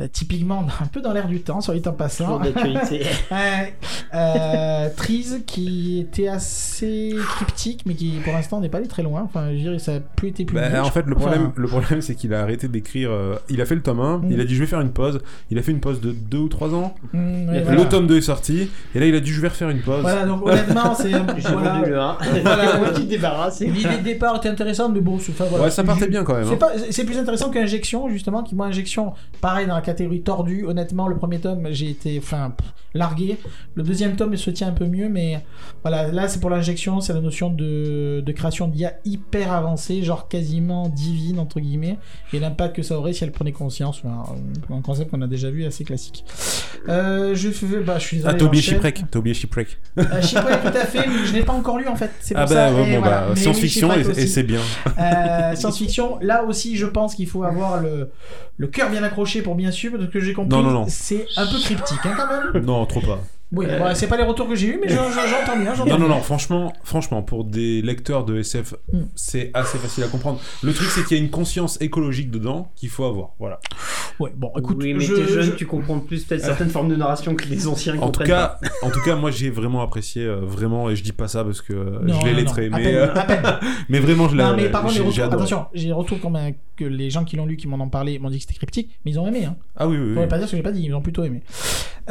euh, 0.00 0.08
un 0.54 0.86
peu 0.86 1.00
dans 1.00 1.12
l'air 1.12 1.26
du 1.28 1.40
temps, 1.40 1.60
soit 1.60 1.74
dit 1.74 1.86
en 1.88 1.92
passant. 1.92 2.24
Toujours 2.24 2.40
d'actualité. 2.40 3.02
Ouais. 3.30 3.74
Euh, 4.14 4.88
Trees 4.96 5.42
qui 5.46 5.98
était 6.00 6.28
assez 6.28 7.14
cryptique 7.36 7.82
mais 7.86 7.94
qui 7.94 8.18
pour 8.24 8.32
l'instant 8.32 8.60
n'est 8.60 8.68
pas 8.68 8.78
allé 8.78 8.86
très 8.88 9.02
loin 9.02 9.22
enfin 9.22 9.48
je 9.52 9.56
dirais 9.58 9.78
ça 9.78 9.96
a 9.96 10.00
plus 10.00 10.28
été 10.28 10.44
plus 10.44 10.54
Bah, 10.54 10.82
en 10.82 10.90
fait, 10.90 11.04
le 11.06 11.14
problème, 11.14 11.52
le 11.54 11.66
problème 11.68 12.00
c'est 12.00 12.14
qu'il 12.14 12.32
a 12.32 12.40
arrêté 12.42 12.68
d'écrire. 12.68 13.10
euh, 13.10 13.36
il 13.48 13.60
a 13.60 13.66
fait 13.66 13.74
le 13.74 13.82
tome 13.82 14.00
1, 14.00 14.18
Mm. 14.18 14.30
il 14.30 14.40
a 14.40 14.44
dit 14.44 14.54
je 14.54 14.60
vais 14.60 14.66
faire 14.66 14.80
une 14.80 14.92
pause. 14.92 15.20
Il 15.50 15.58
a 15.58 15.62
fait 15.62 15.72
une 15.72 15.80
pause 15.80 16.00
de 16.00 16.12
2 16.12 16.38
ou 16.38 16.48
3 16.48 16.74
ans. 16.74 16.94
mm, 17.12 17.48
ouais, 17.48 17.58
Le 17.58 17.64
voilà. 17.64 17.82
Le 17.82 17.88
tome 17.88 18.06
2 18.06 18.16
est 18.18 18.20
sorti. 18.22 18.70
Et 18.94 19.00
là, 19.00 19.06
il 19.06 19.14
a 19.14 19.20
dit 19.20 19.30
je 19.30 19.40
vais 19.40 19.48
refaire 19.48 19.68
une 19.70 19.80
pause. 19.80 20.00
voilà 20.02 20.24
donc 20.24 20.46
honnêtement 20.46 20.94
c'est 20.94 21.10
J'ai 21.38 21.48
voilà. 21.52 21.82
le 21.86 21.98
1. 21.98 22.16
Voilà. 22.42 22.76
Moi, 22.78 22.88
tu 22.94 23.02
te 23.02 23.08
débarrasses. 23.10 23.60
et- 23.60 23.66
l'idée 23.66 23.98
de 23.98 24.02
départ 24.04 24.36
était 24.36 24.48
intéressante 24.48 24.92
mais 24.94 25.00
bon 25.00 25.16
enfin, 25.16 25.44
voilà. 25.50 25.64
ouais, 25.64 25.70
ça 25.70 25.84
partait 25.84 26.08
bien 26.08 26.22
quand 26.24 26.34
même. 26.34 26.44
C'est 26.46 26.54
hein. 26.54 26.56
pas- 26.58 26.72
c'est 26.90 27.04
plus 27.04 27.18
intéressant 27.18 27.50
qu'injection 27.50 28.08
justement 28.08 28.42
qui 28.42 28.54
moi 28.54 28.66
injection 28.66 29.12
pareil 29.40 29.66
dans 29.66 29.74
la 29.74 29.80
catégorie 29.82 30.22
honnêtement 30.64 31.08
le 31.08 31.16
premier 31.16 31.40
tome 31.40 31.68
j'ai 31.70 31.90
été 31.90 32.18
enfin 32.18 32.52
largué 32.96 33.36
le 33.74 33.82
deuxième 33.82 34.16
tome 34.16 34.36
se 34.36 34.50
tient 34.50 34.68
un 34.68 34.72
peu 34.72 34.86
mieux 34.86 35.08
mais 35.08 35.40
voilà 35.82 36.10
là 36.10 36.28
c'est 36.28 36.40
pour 36.40 36.50
l'injection 36.50 37.00
c'est 37.00 37.12
la 37.12 37.20
notion 37.20 37.50
de, 37.50 38.22
de 38.24 38.32
création 38.32 38.68
d'IA 38.68 38.94
hyper 39.04 39.52
avancée 39.52 40.02
genre 40.02 40.28
quasiment 40.28 40.88
divine 40.88 41.38
entre 41.38 41.60
guillemets 41.60 41.98
et 42.32 42.38
l'impact 42.38 42.76
que 42.76 42.82
ça 42.82 42.98
aurait 42.98 43.12
si 43.12 43.24
elle 43.24 43.32
prenait 43.32 43.52
conscience 43.52 44.02
un 44.70 44.80
concept 44.80 45.10
qu'on 45.10 45.22
a 45.22 45.26
déjà 45.26 45.50
vu 45.50 45.64
assez 45.64 45.84
classique 45.84 46.24
euh, 46.88 47.34
je 47.34 47.50
fais 47.50 47.66
bah 47.80 47.98
je 47.98 48.04
suis 48.04 48.16
Ah, 48.24 48.32
désolé, 48.32 48.38
t'as 48.38 48.44
oublié. 48.46 48.62
Shipwreck. 48.62 49.04
T'as 49.10 49.18
oublié 49.18 49.34
Shipwreck. 49.34 49.78
Euh, 49.98 50.22
Shipwreck, 50.22 50.62
tout 50.62 50.68
à 50.68 50.84
fait 50.86 51.06
mais 51.06 51.24
je 51.26 51.32
l'ai 51.34 51.42
pas 51.42 51.52
encore 51.52 51.78
lu 51.78 51.86
en 51.88 51.96
fait 51.96 52.10
c'est 52.20 52.34
pour 52.34 52.42
Ah, 52.44 52.46
ça 52.46 52.70
bah, 52.70 52.76
ouais, 52.76 52.92
bon, 52.94 53.00
voilà. 53.00 53.26
bah, 53.28 53.36
science-fiction 53.36 53.92
et, 53.94 54.26
c'est 54.26 54.42
bien. 54.42 54.60
Euh, 54.98 55.54
science-fiction, 55.54 56.18
là 56.20 56.44
aussi, 56.44 56.76
je 56.76 56.86
pense 56.86 57.14
qu'il 57.14 57.26
faut 57.26 57.42
avoir 57.42 57.80
le, 57.80 58.10
le 58.56 58.66
cœur 58.68 58.90
bien 58.90 59.02
accroché 59.02 59.42
pour 59.42 59.54
bien 59.54 59.70
suivre, 59.70 59.98
parce 59.98 60.10
que 60.10 60.20
j'ai 60.20 60.32
compris, 60.32 60.56
Non, 60.56 60.62
non, 60.62 60.70
non. 60.70 60.84
c'est 60.88 61.26
un 61.36 61.46
peu 61.46 61.58
cryptique 61.58 61.98
hein, 62.04 62.14
quand 62.16 62.52
même. 62.54 62.64
Non, 62.64 62.85
trop 62.86 63.00
pas. 63.00 63.20
Oui, 63.52 63.64
bon, 63.78 63.94
c'est 63.94 64.08
pas 64.08 64.16
les 64.16 64.24
retours 64.24 64.48
que 64.48 64.56
j'ai 64.56 64.66
eu, 64.74 64.80
mais 64.82 64.88
je- 64.88 64.94
je- 64.96 65.30
j'entends 65.30 65.56
bien, 65.56 65.72
Non, 65.86 65.98
non, 66.00 66.08
non, 66.08 66.20
franchement, 66.20 66.72
franchement, 66.82 67.22
pour 67.22 67.44
des 67.44 67.80
lecteurs 67.80 68.24
de 68.24 68.36
SF, 68.38 68.74
Mm. 68.92 69.02
c'est 69.14 69.52
assez 69.54 69.78
facile 69.78 70.02
à 70.02 70.08
comprendre. 70.08 70.40
Le 70.64 70.74
truc, 70.74 70.88
c'est 70.90 71.04
qu'il 71.04 71.16
y 71.16 71.20
a 71.20 71.22
une 71.22 71.30
conscience 71.30 71.80
écologique 71.80 72.32
dedans 72.32 72.72
qu'il 72.74 72.88
faut 72.88 73.04
avoir. 73.04 73.30
Voilà. 73.38 73.60
Ouais, 74.18 74.32
bon, 74.36 74.50
écoute, 74.58 74.78
oui, 74.80 74.94
mais 74.94 75.00
je, 75.04 75.14
t'es 75.14 75.28
jeune, 75.28 75.42
je- 75.44 75.50
tu 75.52 75.64
comprends 75.64 76.00
plus 76.00 76.24
peut-être 76.24 76.42
certaines 76.44 76.70
formes 76.70 76.88
de 76.88 76.96
narration 76.96 77.36
que 77.36 77.44
les 77.46 77.68
anciens 77.68 77.96
En 78.00 78.10
tout 78.10 78.24
cas, 78.24 78.58
en 78.82 78.90
tout 78.90 79.00
cas, 79.04 79.14
moi, 79.14 79.30
j'ai 79.30 79.48
vraiment 79.50 79.80
apprécié, 79.80 80.24
euh, 80.24 80.40
vraiment, 80.42 80.90
et 80.90 80.96
je 80.96 81.04
dis 81.04 81.12
pas 81.12 81.28
ça 81.28 81.44
parce 81.44 81.62
que 81.62 81.72
euh, 81.72 81.98
Non, 82.02 82.18
je 82.20 82.26
l'ai 82.26 82.32
non, 82.32 82.38
lettré, 82.38 82.68
mais, 82.68 82.82
peine, 82.82 82.96
euh, 82.96 83.06
mais 83.88 84.00
vraiment, 84.00 84.28
je 84.28 84.36
l'ai. 84.36 84.42
Non, 84.42 84.56
mais 84.56 84.68
par 84.70 84.82
contre, 84.82 85.00
retours, 85.04 85.22
attention, 85.24 85.66
j'ai 85.72 85.92
retours 85.92 86.18
comme 86.20 86.34
euh, 86.34 86.50
que 86.76 86.84
les 86.84 87.10
gens 87.10 87.22
qui 87.24 87.36
l'ont 87.36 87.46
lu, 87.46 87.56
qui 87.56 87.68
m'en 87.68 87.78
ont 87.78 87.88
parlé, 87.90 88.18
m'ont 88.18 88.28
dit 88.28 88.38
que 88.38 88.42
c'était 88.42 88.54
cryptique, 88.56 88.98
mais 89.04 89.12
ils 89.12 89.20
ont 89.20 89.26
aimé, 89.28 89.44
hein. 89.44 89.54
Ah 89.76 89.86
oui, 89.86 89.96
oui, 89.98 90.14
Faut 90.14 90.20
oui. 90.22 90.26
pas 90.26 90.38
dire 90.38 90.46
ce 90.48 90.50
que 90.52 90.56
j'ai 90.56 90.62
pas 90.64 90.72
dit, 90.72 90.82
ils 90.82 90.94
ont 90.94 91.00
plutôt 91.00 91.22
aimé. 91.22 91.42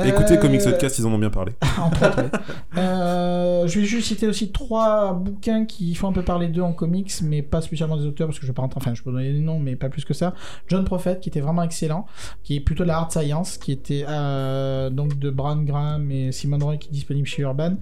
Écoutez 0.04 0.34
Euh, 0.34 0.38
Comics 0.42 0.64
Podcast, 0.64 1.00
ils 1.00 1.06
en 1.06 1.14
ont 1.14 1.18
bien 1.18 1.30
parlé. 1.30 1.54
ouais. 1.62 2.30
Euh, 2.78 3.66
je 3.68 3.80
vais 3.80 3.86
juste 3.86 4.08
citer 4.08 4.28
aussi 4.28 4.52
trois 4.52 5.14
bouquins 5.14 5.66
qui 5.66 5.96
font 5.96 6.10
un 6.10 6.12
peu 6.12 6.22
parler 6.22 6.48
d'eux 6.50 6.62
en 6.62 6.74
comics, 6.74 7.12
mais 7.24 7.42
pas 7.42 7.62
spécialement 7.62 7.96
des 7.98 8.06
auteurs, 8.06 8.28
parce 8.28 8.38
que 8.40 8.46
je 8.46 8.52
vais 8.52 8.56
pas 8.56 8.62
rentrer, 8.62 8.80
enfin, 8.82 8.94
je 8.94 9.02
peux 9.04 9.12
donner 9.12 9.32
des 9.32 9.40
noms, 9.40 9.60
mais 9.60 9.76
pas 9.76 9.90
plus 9.90 10.04
que 10.04 10.14
ça. 10.14 10.34
John 10.68 10.84
Prophet, 10.84 11.20
qui 11.22 11.30
était 11.30 11.40
vraiment 11.40 11.64
excellent, 11.64 12.06
qui 12.44 12.58
est 12.58 12.60
plutôt 12.60 12.84
de 12.84 12.90
la 12.90 12.98
hard 12.98 13.12
science, 13.12 13.58
qui 13.58 13.72
était 13.72 14.06
euh, 14.10 14.90
donc 14.90 15.18
de 15.18 15.30
Brian 15.30 15.64
Graham 15.64 16.12
et 16.12 16.32
Simon 16.32 16.60
Roy, 16.60 16.78
qui 16.78 16.90
est 16.90 16.92
disponible 16.92 17.28
chez 17.28 17.44
Urban, 17.44 17.76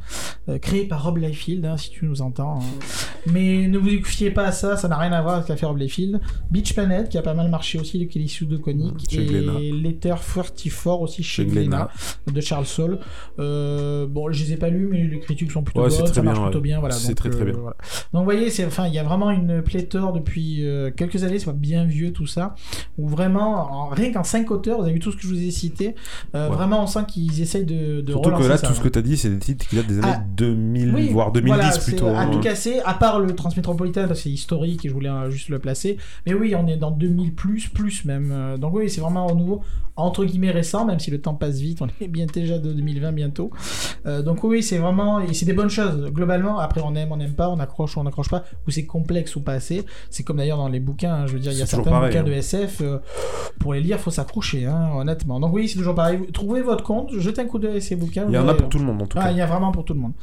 créé 0.61 0.85
par 0.85 1.03
Rob 1.03 1.17
Liefeld, 1.17 1.65
hein, 1.65 1.77
si 1.77 1.89
tu 1.89 2.05
nous 2.05 2.21
entends. 2.21 2.59
hein. 2.59 2.65
Mais 3.31 3.67
ne 3.67 3.77
vous 3.77 3.89
fiez 4.03 4.31
pas 4.31 4.45
à 4.45 4.51
ça, 4.51 4.77
ça 4.77 4.87
n'a 4.87 4.97
rien 4.97 5.11
à 5.13 5.21
voir 5.21 5.35
avec 5.35 5.47
l'affaire 5.49 5.69
Rob 5.69 5.77
Liefeld. 5.77 6.19
Beach 6.51 6.73
Planet, 6.73 7.09
qui 7.09 7.17
a 7.17 7.21
pas 7.21 7.33
mal 7.33 7.49
marché 7.49 7.79
aussi, 7.79 7.97
de 7.99 8.05
Kelly 8.05 8.27
Chez 8.27 8.45
et. 9.25 9.71
Letter 9.71 10.13
44 10.35 11.01
aussi 11.01 11.23
chez, 11.23 11.43
Chez 11.43 11.49
Glénat. 11.49 11.89
De 12.31 12.41
Charles 12.41 12.65
Saul. 12.65 12.99
Euh, 13.39 14.07
bon, 14.07 14.31
je 14.31 14.43
les 14.43 14.53
ai 14.53 14.57
pas 14.57 14.69
lus, 14.69 14.87
mais 14.91 15.03
les 15.03 15.19
critiques 15.19 15.51
sont 15.51 15.63
plutôt 15.63 15.81
Ouais, 15.81 15.89
bonnes, 15.89 16.07
ça 16.13 16.21
marche 16.21 16.37
bien, 16.37 16.43
plutôt 16.45 16.57
ouais. 16.59 16.63
bien. 16.63 16.79
Voilà, 16.79 16.95
C'est 16.95 17.15
très, 17.15 17.29
très 17.29 17.41
euh, 17.41 17.45
bien. 17.45 17.53
voilà. 17.59 17.75
Donc, 18.13 18.19
vous 18.21 18.23
voyez, 18.25 18.49
c'est, 18.49 18.65
enfin, 18.65 18.87
il 18.87 18.93
y 18.93 18.99
a 18.99 19.03
vraiment 19.03 19.31
une 19.31 19.61
pléthore 19.61 20.13
depuis 20.13 20.65
euh, 20.65 20.91
quelques 20.91 21.23
années, 21.23 21.39
c'est 21.39 21.45
pas 21.45 21.51
bien 21.53 21.85
vieux 21.85 22.11
tout 22.11 22.27
ça, 22.27 22.55
où 22.97 23.07
vraiment, 23.07 23.71
en- 23.71 23.89
rien 23.89 24.11
qu'en 24.11 24.23
5 24.23 24.49
auteurs, 24.51 24.77
vous 24.77 24.83
avez 24.83 24.93
vu 24.93 24.99
tout 24.99 25.11
ce 25.11 25.17
que 25.17 25.23
je 25.23 25.27
vous 25.27 25.41
ai 25.41 25.51
cité, 25.51 25.95
Ouais. 26.33 26.47
vraiment, 26.49 26.83
on 26.83 26.87
sent 26.87 27.01
qu'ils 27.07 27.41
essayent 27.41 27.65
de, 27.65 28.01
de 28.01 28.11
Surtout 28.11 28.31
que 28.31 28.43
là, 28.43 28.57
ça, 28.57 28.67
tout 28.67 28.73
ce 28.73 28.79
hein. 28.79 28.83
que 28.83 28.89
t'as 28.89 29.01
dit, 29.01 29.17
c'est 29.17 29.29
des 29.29 29.39
titres 29.39 29.67
qui 29.67 29.75
datent 29.75 29.87
des 29.87 29.99
années 29.99 30.13
Ah, 30.15 30.23
2000, 30.35 30.93
Oui, 30.95 31.09
voire 31.09 31.31
2010 31.31 31.53
voilà, 31.55 31.71
c'est 31.71 31.83
plutôt. 31.91 32.07
À 32.07 32.21
hein. 32.21 32.29
tout 32.31 32.39
casser, 32.39 32.79
à 32.85 32.93
part 32.93 33.19
le 33.19 33.33
Transmétropolitain, 33.35 34.07
parce 34.07 34.19
que 34.19 34.23
c'est 34.23 34.29
historique 34.29 34.85
et 34.85 34.89
je 34.89 34.93
voulais 34.93 35.09
juste 35.29 35.49
le 35.49 35.59
placer. 35.59 35.97
Mais 36.25 36.33
oui, 36.33 36.53
on 36.55 36.67
est 36.67 36.77
dans 36.77 36.91
2000 36.91 37.33
plus, 37.33 37.67
plus 37.67 38.05
même. 38.05 38.57
Donc 38.59 38.73
oui, 38.75 38.89
c'est 38.89 39.01
vraiment 39.01 39.27
au 39.27 39.35
nouveau, 39.35 39.61
entre 39.95 40.25
guillemets 40.25 40.51
récent, 40.51 40.85
même 40.85 40.99
si 40.99 41.11
le 41.11 41.19
temps 41.21 41.33
passe 41.33 41.59
vite, 41.59 41.81
on 41.81 41.87
est 41.87 41.92
bien 42.07 42.25
déjà 42.25 42.57
de 42.57 42.73
2020 42.73 43.11
bientôt. 43.11 43.51
Euh, 44.05 44.21
donc 44.21 44.43
oui, 44.43 44.63
c'est 44.63 44.77
vraiment, 44.77 45.21
c'est 45.31 45.45
des 45.45 45.53
bonnes 45.53 45.69
choses. 45.69 46.09
Globalement, 46.11 46.59
après 46.59 46.81
on 46.83 46.95
aime, 46.95 47.11
on 47.11 47.17
n'aime 47.17 47.33
pas, 47.33 47.49
on 47.49 47.59
accroche 47.59 47.97
ou 47.97 47.99
on 47.99 48.03
n'accroche 48.03 48.29
pas, 48.29 48.43
ou 48.67 48.71
c'est 48.71 48.85
complexe 48.85 49.35
ou 49.35 49.41
pas 49.41 49.53
assez. 49.53 49.85
C'est 50.09 50.23
comme 50.23 50.37
d'ailleurs 50.37 50.57
dans 50.57 50.69
les 50.69 50.79
bouquins, 50.79 51.13
hein, 51.13 51.27
je 51.27 51.33
veux 51.33 51.39
dire, 51.39 51.51
il 51.51 51.57
y 51.57 51.61
a 51.61 51.65
certains 51.65 51.91
pareil, 51.91 52.09
bouquins 52.09 52.21
hein. 52.21 52.23
de 52.27 52.33
SF, 52.33 52.81
euh, 52.81 52.99
pour 53.59 53.73
les 53.73 53.81
lire, 53.81 53.99
faut 53.99 54.11
s'accrocher, 54.11 54.65
hein, 54.65 54.91
honnêtement. 54.95 55.39
Donc 55.39 55.53
oui, 55.53 55.67
c'est 55.67 55.77
toujours 55.77 55.95
pareil. 55.95 56.19
Trouvez 56.31 56.61
votre 56.61 56.83
compte, 56.83 57.11
jetez 57.17 57.41
un 57.41 57.45
coup 57.45 57.59
d'œil 57.59 57.77
à 57.77 57.81
ces 57.81 57.95
bouquins. 57.95 58.25
Il 58.27 58.33
y 58.33 58.37
en 58.37 58.47
a 58.47 58.53
pour 58.53 58.69
tout 58.69 58.79
le 58.79 58.85
monde 58.85 59.01
en 59.01 59.07
tout 59.07 59.17
ah, 59.19 59.25
cas. 59.25 59.31
il 59.31 59.37
y 59.37 59.41
a 59.41 59.45
vraiment 59.45 59.71
pour 59.71 59.85
tout 59.85 59.93
le 59.93 59.99
monde. 59.99 60.13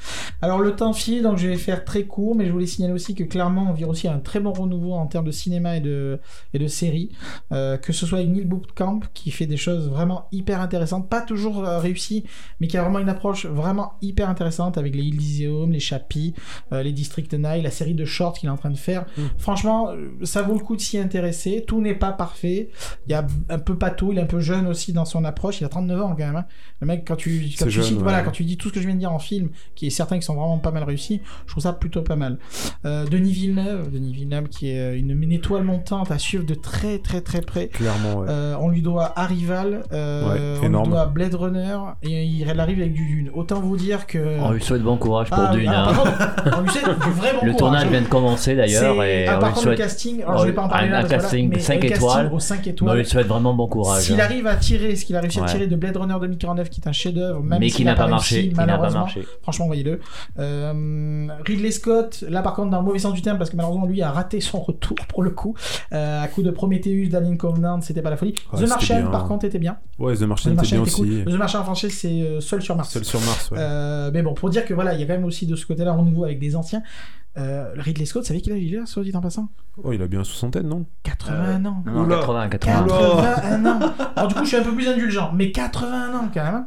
Alors 0.43 0.61
le 0.61 0.75
temps 0.77 0.93
file, 0.93 1.23
donc 1.23 1.39
je 1.39 1.49
vais 1.49 1.57
faire 1.57 1.85
très 1.85 2.05
court, 2.05 2.35
mais 2.35 2.47
je 2.47 2.53
voulais 2.53 2.67
signaler 2.67 2.95
aussi 2.95 3.15
que 3.15 3.25
clairement 3.25 3.69
on 3.71 3.73
vit 3.73 3.85
aussi 3.85 4.09
un 4.09 4.19
très 4.19 4.41
bon 4.41 4.53
renouveau 4.53 4.93
en 4.93 5.07
termes 5.07 5.27
de 5.27 5.31
cinéma 5.31 5.77
et 5.77 5.81
de, 5.81 6.19
et 6.55 6.59
de 6.59 6.67
séries. 6.67 7.11
Euh, 7.53 7.77
que 7.77 7.93
ce 7.93 8.07
soit 8.07 8.19
avec 8.19 8.31
Neil 8.31 8.45
Bootcamp 8.45 9.01
qui 9.15 9.31
fait 9.31 9.47
des 9.47 9.57
choses 9.57 9.89
vraiment 9.89 10.27
hyper 10.33 10.61
intéressantes, 10.61 11.09
pas 11.09 11.21
toujours 11.21 11.60
euh, 11.65 11.79
réussies, 11.79 12.25
mais 12.61 12.67
qui 12.69 12.77
a 12.79 12.83
vraiment 12.83 12.99
une 13.01 13.09
approche 13.09 13.47
vraiment 13.47 13.95
hyper 14.03 14.29
intéressante 14.29 14.79
avec 14.79 14.95
les 14.95 15.03
Elysium, 15.03 15.73
les 15.73 15.81
Chappie, 15.81 16.35
euh, 16.73 16.83
les 16.83 16.93
District 16.93 17.33
9, 17.33 17.63
la 17.63 17.71
série 17.71 17.95
de 17.95 18.05
shorts 18.05 18.35
qu'il 18.39 18.49
est 18.49 18.53
en 18.53 18.57
train 18.57 18.71
de 18.71 18.77
faire. 18.79 19.07
Mm. 19.17 19.23
Franchement, 19.39 19.91
euh, 19.91 20.11
ça 20.25 20.43
vaut 20.43 20.55
le 20.55 20.61
coup 20.61 20.77
de 20.77 20.81
s'y 20.81 20.99
intéresser. 20.99 21.65
Tout 21.67 21.81
n'est 21.81 21.95
pas 21.95 22.13
parfait. 22.13 22.71
Il 23.07 23.13
y 23.13 23.15
a 23.15 23.27
un 23.49 23.59
peu 23.59 23.77
tout, 23.91 24.13
il 24.13 24.19
est 24.19 24.23
un 24.23 24.27
peu 24.27 24.41
jeune 24.41 24.67
aussi 24.67 24.93
dans 24.93 25.05
son 25.05 25.25
approche. 25.25 25.61
Il 25.61 25.65
a 25.65 25.69
39 25.69 26.01
ans 26.03 26.09
quand 26.11 26.19
même. 26.19 26.37
hein. 26.37 26.45
Le 26.81 26.87
mec, 26.87 27.05
quand 27.07 27.17
tu, 27.17 27.51
quand 27.59 27.65
tu 27.67 27.71
jeune, 27.71 27.85
cites- 27.85 27.97
ouais. 27.97 28.03
voilà, 28.03 28.23
quand 28.23 28.31
tu 28.31 28.45
dis 28.45 28.57
tout 28.57 28.69
ce 28.69 28.75
que 28.75 28.81
je 28.81 28.87
viens 28.87 28.95
de 28.95 29.01
dire 29.01 29.13
en 29.13 29.19
film, 29.19 29.51
qui 29.75 29.87
est 29.87 29.91
certains 29.91 30.19
qui 30.19 30.25
sont 30.25 30.35
vraiment 30.35 30.59
pas 30.59 30.71
mal 30.71 30.85
réussis, 30.85 31.21
je 31.47 31.51
trouve 31.53 31.63
ça 31.63 31.73
plutôt 31.73 32.03
pas 32.03 32.17
mal. 32.17 32.39
Euh, 32.85 33.07
Denis 33.07 33.33
Villeneuve, 33.33 33.91
Denis 33.91 34.13
Villeneuve 34.13 34.49
qui 34.49 34.69
est 34.71 34.99
une, 34.99 35.11
une 35.23 35.33
étoile 35.33 35.65
montante 35.65 36.11
à 36.11 36.19
suivre 36.19 36.45
de 36.45 36.55
très 36.55 36.99
très 36.99 37.21
très 37.21 37.41
près. 37.41 37.69
Clairement, 37.69 38.21
ouais. 38.21 38.27
Euh, 38.29 38.57
on 38.61 38.69
lui 38.69 38.83
doit 38.83 39.19
Arrival, 39.19 39.83
euh, 39.93 40.59
Ouais, 40.61 40.69
on 40.69 40.83
lui 40.83 40.89
doit 40.91 41.07
Blade 41.07 41.35
Runner, 41.35 41.50
et 42.03 42.25
il 42.25 42.61
arrive 42.61 42.81
avec 42.81 42.93
du 42.93 43.07
Dune. 43.07 43.31
Autant 43.35 43.61
vous 43.61 43.77
dire 43.77 44.07
que. 44.07 44.39
On 44.41 44.53
lui 44.53 44.63
souhaite 44.63 44.83
bon 44.83 44.97
courage 44.97 45.29
pour 45.31 45.39
Ah, 45.39 45.53
Dune. 45.55 45.69
alors, 45.69 45.89
hein. 45.89 45.95
par 45.95 46.35
contre, 46.45 46.57
on 46.59 46.61
lui 46.63 46.71
souhaite 46.71 46.85
du 46.99 47.11
vrai 47.11 47.33
bon 47.33 47.39
Le 47.47 47.53
courage, 47.53 47.57
tournage 47.57 47.85
hein. 47.85 47.91
vient 47.91 48.01
de 48.03 48.07
commencer 48.07 48.57
d'ailleurs 48.57 49.03
et 49.05 49.27
ah, 49.27 49.37
on 49.37 49.41
par 49.41 49.49
lui 49.51 49.55
contre, 49.55 49.67
le 49.69 49.77
souhaite, 49.77 49.79
casting, 49.79 50.23
alors 50.23 50.39
je 50.41 50.47
vais 50.47 50.53
pas 50.53 50.63
en 50.63 50.69
parler 50.69 50.89
un- 50.89 50.91
là, 51.03 51.05
casting 51.05 51.49
mais 51.51 51.59
cinq 51.59 51.75
le 51.83 51.89
casting 51.89 51.97
étoiles. 51.97 52.31
aux 52.33 52.39
5 52.41 52.57
mais 52.57 52.63
on 52.67 52.71
étoiles. 52.73 52.99
lui 52.99 53.07
souhaite 53.07 53.27
vraiment 53.27 53.55
bon 53.55 53.67
courage. 53.69 54.03
S'il 54.03 54.21
hein. 54.21 54.25
arrive 54.25 54.47
à 54.47 54.57
tirer 54.57 54.97
ce 54.97 55.05
qu'il 55.05 55.17
a 55.17 55.21
réussi 55.21 55.41
à 55.41 55.45
tirer 55.45 55.67
de 55.67 55.77
Blade 55.77 55.97
Runner 55.97 56.15
2049, 56.21 56.71
qui 56.71 56.81
est 56.81 56.89
un 56.89 56.93
chef-d'œuvre, 56.93 57.43
même 57.43 57.59
mais 57.61 57.69
s'il 57.69 57.77
qui 57.77 57.85
n'a 57.85 57.95
pas 57.95 58.07
pas 58.09 58.21
malheureusement. 58.57 59.01
marché. 59.01 59.27
Franchement, 59.43 59.67
voyez-le. 59.67 60.01
Euh, 60.39 61.27
Ridley 61.47 61.71
Scott, 61.71 62.25
là 62.29 62.43
par 62.43 62.55
contre, 62.55 62.71
dans 62.71 62.79
le 62.81 62.85
mauvais 62.85 62.99
sens 62.99 63.13
du 63.15 63.23
terme, 63.23 63.39
parce 63.39 63.51
que 63.51 63.57
malheureusement, 63.57 63.87
lui 63.87 64.03
a 64.03 64.11
raté 64.11 64.41
son 64.41 64.61
retour 64.61 64.97
pour 65.09 65.23
le 65.23 65.31
coup. 65.31 65.55
Euh, 65.93 66.23
à 66.23 66.29
coup 66.29 66.43
de 66.43 66.51
Prometheus, 66.51 67.09
d'Alien 67.09 67.37
Covenant, 67.37 67.81
c'était 67.81 68.03
pas 68.03 68.11
la 68.11 68.17
folie. 68.17 68.35
Ouais, 68.53 68.65
The 68.65 68.69
Martian, 68.69 69.01
bien. 69.01 69.07
par 69.11 69.25
contre, 69.27 69.45
était 69.47 69.59
bien. 69.59 69.77
Ouais, 69.99 70.15
The 70.17 70.23
Martian 70.23 70.51
était 70.53 70.57
Martian 70.57 70.77
bien 70.83 70.83
aussi. 70.85 71.25
En 71.45 71.65
français, 71.65 71.91
c'est 71.91 72.23
euh, 72.23 72.41
Seul 72.41 72.63
sur 72.63 72.77
Mars. 72.77 72.91
Seul 72.91 73.05
sur 73.05 73.21
Mars, 73.21 73.51
ouais. 73.51 73.59
Euh, 73.61 74.11
mais 74.13 74.23
bon, 74.23 74.35
pour 74.35 74.51
dire 74.51 74.65
que 74.65 74.75
voilà, 74.75 74.95
il 74.95 75.01
y 75.01 75.03
a 75.03 75.07
quand 75.07 75.15
même 75.15 75.25
aussi 75.25 75.47
de 75.47 75.57
ce 75.57 75.67
côté-là 75.67 75.93
renouveau 75.93 76.25
avec 76.25 76.39
des 76.39 76.57
anciens. 76.57 76.83
Euh, 77.39 77.71
Ridley 77.77 78.07
Scott, 78.07 78.23
vous 78.23 78.29
savez 78.29 78.41
quel 78.41 78.55
âge 78.55 78.63
il 78.63 78.77
a, 78.79 78.87
soit 78.87 79.03
dit 79.05 79.15
en 79.15 79.21
passant 79.21 79.49
Oh, 79.83 79.93
il 79.93 80.03
a 80.03 80.09
bien 80.09 80.19
une 80.19 80.25
soixantaine, 80.25 80.67
non 80.67 80.85
81 81.05 81.65
ans. 81.65 81.83
Non, 81.87 81.93
non, 81.93 82.03
Oula. 82.05 82.17
80, 82.17 82.49
80. 82.49 82.87
81 82.87 83.67
ans. 83.67 83.81
Alors 84.17 84.29
du 84.29 84.35
coup, 84.35 84.43
je 84.45 84.49
suis 84.49 84.57
un 84.57 84.63
peu 84.63 84.75
plus 84.75 84.89
indulgent, 84.89 85.31
mais 85.35 85.53
81 85.53 86.15
ans 86.15 86.29
quand 86.35 86.43
même. 86.43 86.55
hein. 86.55 86.67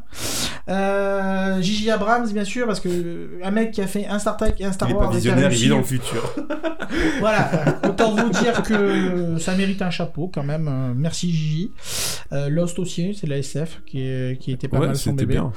Euh, 0.70 1.61
Gigi 1.61 1.91
Abrams, 1.91 2.32
bien 2.32 2.45
sûr, 2.45 2.66
parce 2.66 2.80
que 2.80 3.39
un 3.43 3.51
mec 3.51 3.72
qui 3.72 3.82
a 3.82 3.88
fait 3.88 4.07
un 4.07 4.18
Star 4.20 4.38
Trek 4.38 4.55
et 4.59 4.66
un 4.66 4.72
Star 4.72 4.89
Il 4.89 4.93
est 4.93 4.95
Wars, 4.95 5.07
pas 5.09 5.14
a 5.14 5.18
visionnaire, 5.18 5.51
il 5.51 5.57
vit 5.57 5.70
dans 5.70 5.78
le 5.78 5.84
futur. 5.84 6.34
Voilà, 7.20 7.49
euh, 7.84 7.89
autant 7.89 8.14
vous 8.16 8.30
dire 8.30 8.61
que 8.61 9.38
ça 9.39 9.55
mérite 9.55 9.82
un 9.82 9.89
chapeau 9.89 10.30
quand 10.32 10.43
même. 10.43 10.68
Euh, 10.68 10.93
Merci 10.95 11.32
Gigi. 11.32 11.72
Euh, 12.32 12.49
Lost 12.49 12.78
aussi, 12.78 13.16
c'est 13.16 13.26
de 13.26 13.32
la 13.32 13.38
SF 13.39 13.82
qui, 13.88 14.01
est- 14.01 14.39
qui 14.39 14.51
était 14.51 14.68
pas 14.68 14.78
Ouais, 14.80 14.88
mal 14.88 14.95
son 14.95 15.11
c'était 15.11 15.26
bébé. 15.26 15.34
bien. 15.39 15.51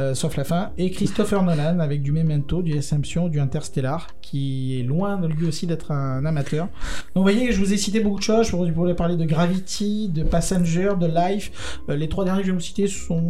Euh, 0.00 0.14
sauf 0.14 0.36
la 0.36 0.44
fin. 0.44 0.70
Et 0.76 0.90
Christopher 0.90 1.42
Nolan 1.42 1.78
avec 1.78 2.02
du 2.02 2.12
Memento, 2.12 2.60
du 2.62 2.76
Ascension, 2.76 3.28
du 3.28 3.40
Interstellar, 3.40 4.06
qui 4.20 4.51
est 4.78 4.82
loin 4.82 5.16
de 5.16 5.26
lui 5.28 5.46
aussi 5.46 5.66
d'être 5.66 5.90
un 5.92 6.24
amateur. 6.24 6.66
Donc 6.66 7.16
vous 7.16 7.22
voyez, 7.22 7.52
je 7.52 7.58
vous 7.60 7.72
ai 7.72 7.76
cité 7.76 8.00
beaucoup 8.00 8.18
de 8.18 8.22
choses. 8.24 8.48
Je 8.48 8.72
pourrais 8.72 8.94
parler 8.96 9.16
de 9.16 9.24
Gravity, 9.24 10.08
de 10.08 10.22
Passenger, 10.22 10.90
de 11.00 11.06
Life. 11.06 11.78
Euh, 11.88 11.96
les 11.96 12.08
trois 12.08 12.24
derniers 12.24 12.40
que 12.42 12.46
je 12.46 12.52
vais 12.52 12.56
vous 12.56 12.62
citer 12.62 12.86
sont 12.88 13.22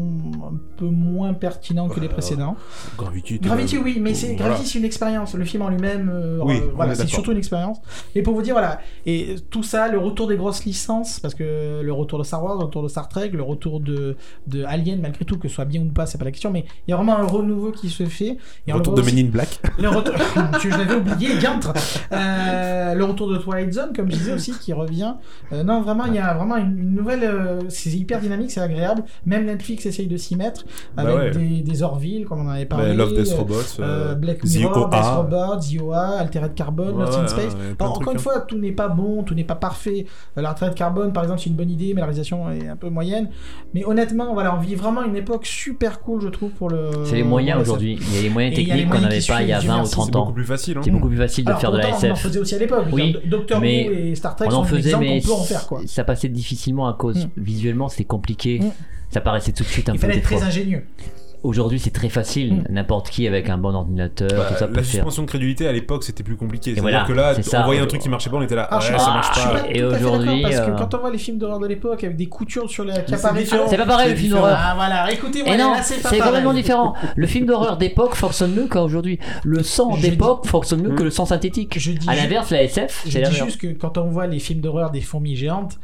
un 0.44 0.56
peu 0.76 0.86
moins 0.86 1.34
pertinents 1.34 1.88
que 1.88 2.00
les 2.00 2.08
précédents. 2.08 2.56
Gravity. 2.96 3.38
Gravity, 3.38 3.78
oui, 3.78 3.98
mais 4.00 4.14
c'est 4.14 4.34
Voilà. 4.36 4.50
Gravity, 4.54 4.68
c'est 4.68 4.78
une 4.78 4.84
expérience. 4.84 5.34
Le 5.34 5.44
film 5.44 5.62
en 5.62 5.68
lui-même, 5.68 6.10
euh, 6.12 6.38
Oui, 6.42 6.60
voilà, 6.74 6.92
est 6.92 6.96
c'est 6.96 7.06
surtout 7.08 7.32
une 7.32 7.38
expérience. 7.38 7.78
Et 8.14 8.22
pour 8.22 8.34
vous 8.34 8.42
dire, 8.42 8.54
voilà, 8.54 8.80
et 9.06 9.36
tout 9.50 9.62
ça, 9.62 9.88
le 9.88 9.98
retour 9.98 10.26
des 10.28 10.36
grosses 10.36 10.64
licences, 10.64 11.20
parce 11.20 11.34
que 11.34 11.80
le 11.82 11.92
retour 11.92 12.18
de 12.18 12.24
Star 12.24 12.42
Wars, 12.44 12.56
le 12.58 12.64
retour 12.64 12.82
de 12.82 12.88
Star 12.88 13.08
Trek, 13.08 13.30
le 13.32 13.42
retour 13.42 13.80
de, 13.80 14.16
de 14.46 14.64
Alien, 14.64 15.00
malgré 15.00 15.24
tout, 15.24 15.38
que 15.38 15.48
ce 15.48 15.54
soit 15.54 15.64
bien 15.64 15.80
ou 15.82 15.86
pas, 15.92 16.06
c'est 16.06 16.18
pas 16.18 16.24
la 16.24 16.30
question, 16.30 16.50
mais 16.50 16.64
il 16.86 16.90
y 16.90 16.94
a 16.94 16.96
vraiment 16.96 17.16
un 17.16 17.26
renouveau 17.26 17.72
qui 17.72 17.88
se 17.90 18.04
fait. 18.04 18.36
Et 18.66 18.72
on 18.72 18.76
Retour 18.76 18.94
le 18.94 18.96
de 18.98 19.02
voit 19.02 19.10
Men 19.12 19.18
aussi- 19.20 19.26
in 19.26 19.30
Black. 19.30 19.60
le 19.78 19.88
retour, 19.88 20.14
je 20.62 20.68
l'avais 20.68 20.94
oublié, 20.94 21.11
Gantre. 21.40 21.72
Euh, 22.12 22.94
le 22.94 23.04
retour 23.04 23.28
de 23.30 23.36
Twilight 23.38 23.72
Zone, 23.72 23.92
comme 23.94 24.10
je 24.10 24.16
disais 24.16 24.32
aussi, 24.32 24.52
qui 24.52 24.72
revient. 24.72 25.14
Euh, 25.52 25.62
non, 25.62 25.80
vraiment, 25.82 26.04
il 26.06 26.14
y 26.14 26.18
a 26.18 26.34
vraiment 26.34 26.56
une, 26.56 26.78
une 26.78 26.94
nouvelle. 26.94 27.24
euh, 27.24 27.60
c'est 27.68 27.90
hyper 27.90 28.20
dynamique, 28.20 28.50
c'est 28.50 28.60
agréable. 28.60 29.02
Même 29.26 29.46
Netflix 29.46 29.86
essaye 29.86 30.06
de 30.06 30.16
s'y 30.16 30.36
mettre 30.36 30.64
Bah 30.96 31.02
avec 31.02 31.16
ouais. 31.16 31.30
des, 31.30 31.62
des 31.62 31.82
Orville, 31.82 32.24
comme 32.26 32.40
on 32.40 32.46
en 32.48 32.50
avait 32.52 32.66
parlé. 32.66 32.88
Bah, 32.88 32.94
Love, 32.94 33.14
Death, 33.14 33.32
euh, 33.32 33.36
Robots. 33.36 33.54
euh, 33.80 33.82
euh, 34.12 34.14
Black 34.14 34.38
The 34.40 34.56
Mirror, 34.56 34.88
Death 34.88 35.00
OA. 35.00 35.14
Robot, 35.16 35.60
The 35.60 35.80
OA, 35.82 36.18
Altered 36.18 36.54
Carbon, 36.54 36.92
Ouais, 36.92 37.04
Lost 37.04 37.18
in 37.18 37.22
ouais, 37.22 37.28
Space. 37.28 37.44
ouais, 37.44 37.50
plein 37.52 37.70
de 37.70 37.76
Alors, 37.80 37.90
encore 37.92 38.02
trucs, 38.02 38.12
une 38.12 38.16
hein. 38.18 38.22
fois, 38.22 38.40
tout 38.40 38.58
n'est 38.58 38.72
pas 38.72 38.88
bon, 38.88 39.22
tout 39.22 39.34
n'est 39.34 39.44
pas 39.44 39.54
parfait. 39.56 40.06
Euh, 40.38 40.42
L'Altered 40.42 40.74
Carbon, 40.74 41.10
par 41.10 41.22
exemple, 41.24 41.40
c'est 41.40 41.50
une 41.50 41.56
bonne 41.56 41.70
idée, 41.70 41.92
mais 41.94 42.00
la 42.00 42.06
réalisation 42.06 42.50
est 42.50 42.68
un 42.68 42.76
peu 42.76 42.88
moyenne. 42.90 43.28
Mais 43.74 43.84
honnêtement, 43.84 44.32
voilà, 44.34 44.54
on 44.54 44.58
vit 44.60 44.74
vraiment 44.74 45.02
une 45.04 45.16
époque 45.16 45.46
super 45.46 46.00
cool, 46.00 46.20
je 46.22 46.28
trouve, 46.28 46.50
pour 46.50 46.68
le. 46.70 46.90
C'est 47.04 47.16
les 47.16 47.22
moyens 47.22 47.56
la 47.56 47.62
aujourd'hui. 47.62 47.98
Il 48.00 48.14
y 48.14 48.18
a 48.18 48.22
les 48.22 48.30
moyens 48.30 48.58
Et 48.58 48.62
il 48.62 48.68
y 48.68 48.72
a 48.72 48.74
les 48.76 48.82
techniques 48.82 48.92
qu'on 48.94 49.00
moyens 49.00 49.26
n'avait 49.28 49.38
pas 49.38 49.42
il 49.42 49.48
y 49.48 49.52
a 49.52 49.58
suivent, 49.60 49.70
20 49.70 49.74
ou 49.74 49.76
Dieu 49.76 49.82
merci, 49.82 49.92
30 49.92 50.06
C'est 50.06 50.12
beaucoup 50.12 50.28
ans. 50.30 50.32
plus 50.32 50.44
facile. 50.44 50.76
hein. 50.78 50.80
C'est 50.84 50.90
beaucoup 50.90 51.01
plus 51.08 51.16
facile 51.16 51.44
de 51.44 51.50
Alors, 51.50 51.60
faire 51.60 51.72
de 51.72 51.78
la 51.78 51.82
pourtant, 51.88 52.06
On 52.06 52.10
en 52.10 52.14
SF. 52.14 52.22
faisait 52.22 52.38
aussi 52.40 52.54
à 52.54 52.58
l'époque. 52.58 52.86
Oui, 52.92 53.16
Doctor 53.26 53.58
Who 53.60 53.64
et 53.64 54.14
Star 54.14 54.36
Trek 54.36 54.48
On 54.50 54.54
en 54.54 54.64
faisait, 54.64 54.96
mais 54.96 55.20
qu'on 55.20 55.26
peut 55.28 55.32
en 55.34 55.42
faire, 55.44 55.66
quoi. 55.66 55.80
ça 55.86 56.04
passait 56.04 56.28
difficilement 56.28 56.88
à 56.88 56.94
cause 56.94 57.26
Mm. 57.26 57.30
visuellement 57.36 57.88
c'était 57.88 58.04
compliqué. 58.04 58.58
Mm. 58.60 58.70
Ça 59.10 59.20
paraissait 59.20 59.52
tout 59.52 59.62
de 59.64 59.68
suite 59.68 59.88
un 59.88 59.92
Il 59.92 59.96
peu 59.96 60.00
fallait 60.02 60.14
des 60.14 60.18
être 60.20 60.24
très 60.24 60.36
fois. 60.38 60.46
ingénieux. 60.46 60.84
Aujourd'hui, 61.42 61.80
c'est 61.80 61.90
très 61.90 62.08
facile. 62.08 62.54
Mm. 62.54 62.64
N'importe 62.70 63.10
qui 63.10 63.26
avec 63.26 63.48
un 63.48 63.58
bon 63.58 63.74
ordinateur, 63.74 64.28
Bah, 64.30 64.46
tout 64.48 64.54
ça 64.58 64.68
peut 64.68 64.76
la 64.76 64.82
faire. 64.82 64.90
suspension 64.90 65.22
de 65.22 65.28
crédulité 65.28 65.66
à 65.66 65.72
l'époque 65.72 66.04
c'était 66.04 66.22
plus 66.22 66.36
compliqué. 66.36 66.74
C'est-à-dire 66.74 66.82
voilà, 66.82 67.04
que 67.04 67.12
là, 67.12 67.34
c'est 67.34 67.40
on 67.40 67.50
ça. 67.50 67.62
voyait 67.62 67.80
un 67.80 67.86
truc 67.86 68.00
qui 68.00 68.08
marchait 68.08 68.30
pas, 68.30 68.36
on 68.36 68.42
était 68.42 68.54
là. 68.54 68.68
Ah, 68.70 68.78
ouais, 68.78 68.82
je, 68.82 68.96
ça 68.96 69.06
ah, 69.08 69.14
marche 69.14 69.34
pas. 69.34 69.70
Et 69.70 69.82
aujourd'hui, 69.82 70.42
Parce 70.42 70.60
que 70.60 70.70
euh, 70.70 70.76
quand 70.76 70.94
on 70.94 70.98
voit 70.98 71.10
les 71.10 71.18
films 71.18 71.38
d'horreur 71.38 71.58
de 71.58 71.66
l'époque 71.66 72.04
avec 72.04 72.16
des 72.16 72.26
coutures 72.26 72.70
sur 72.70 72.84
les 72.84 72.92
qui 73.04 73.16
c'est. 73.16 73.68
C'est 73.68 73.76
pas 73.76 73.86
pareil 73.86 74.10
le 74.10 74.16
C'est 74.16 74.22
film 74.22 74.34
d'horreur. 74.34 74.56
Ah 74.58 74.74
voilà, 74.76 75.06
non, 75.58 75.72
là 75.72 75.82
c'est 75.82 76.06
c'est 76.06 76.18
complètement 76.18 76.54
différent. 76.54 76.94
Le 77.16 77.26
film 77.26 77.46
d'horreur 77.46 77.76
d'époque 77.76 78.14
fonctionne 78.14 78.54
mieux 78.54 78.66
qu'aujourd'hui. 78.66 79.18
Le 79.44 79.62
sang 79.62 79.96
d'époque 79.96 80.46
fonctionne 80.46 80.82
mieux 80.82 80.94
que 80.94 81.02
le 81.02 81.10
sang 81.10 81.26
synthétique. 81.26 81.78
À 82.06 82.14
l'inverse, 82.14 82.50
la 82.50 82.62
SF, 82.62 83.02
Je 83.06 83.10
c'est 83.10 83.32
juste 83.32 83.60
que 83.60 83.68
quand 83.68 83.98
on 83.98 84.08
voit 84.08 84.26
les 84.26 84.38
films 84.38 84.60
d'horreur 84.60 84.90
des 84.90 85.00
fourmis 85.00 85.36
géantes, 85.36 85.78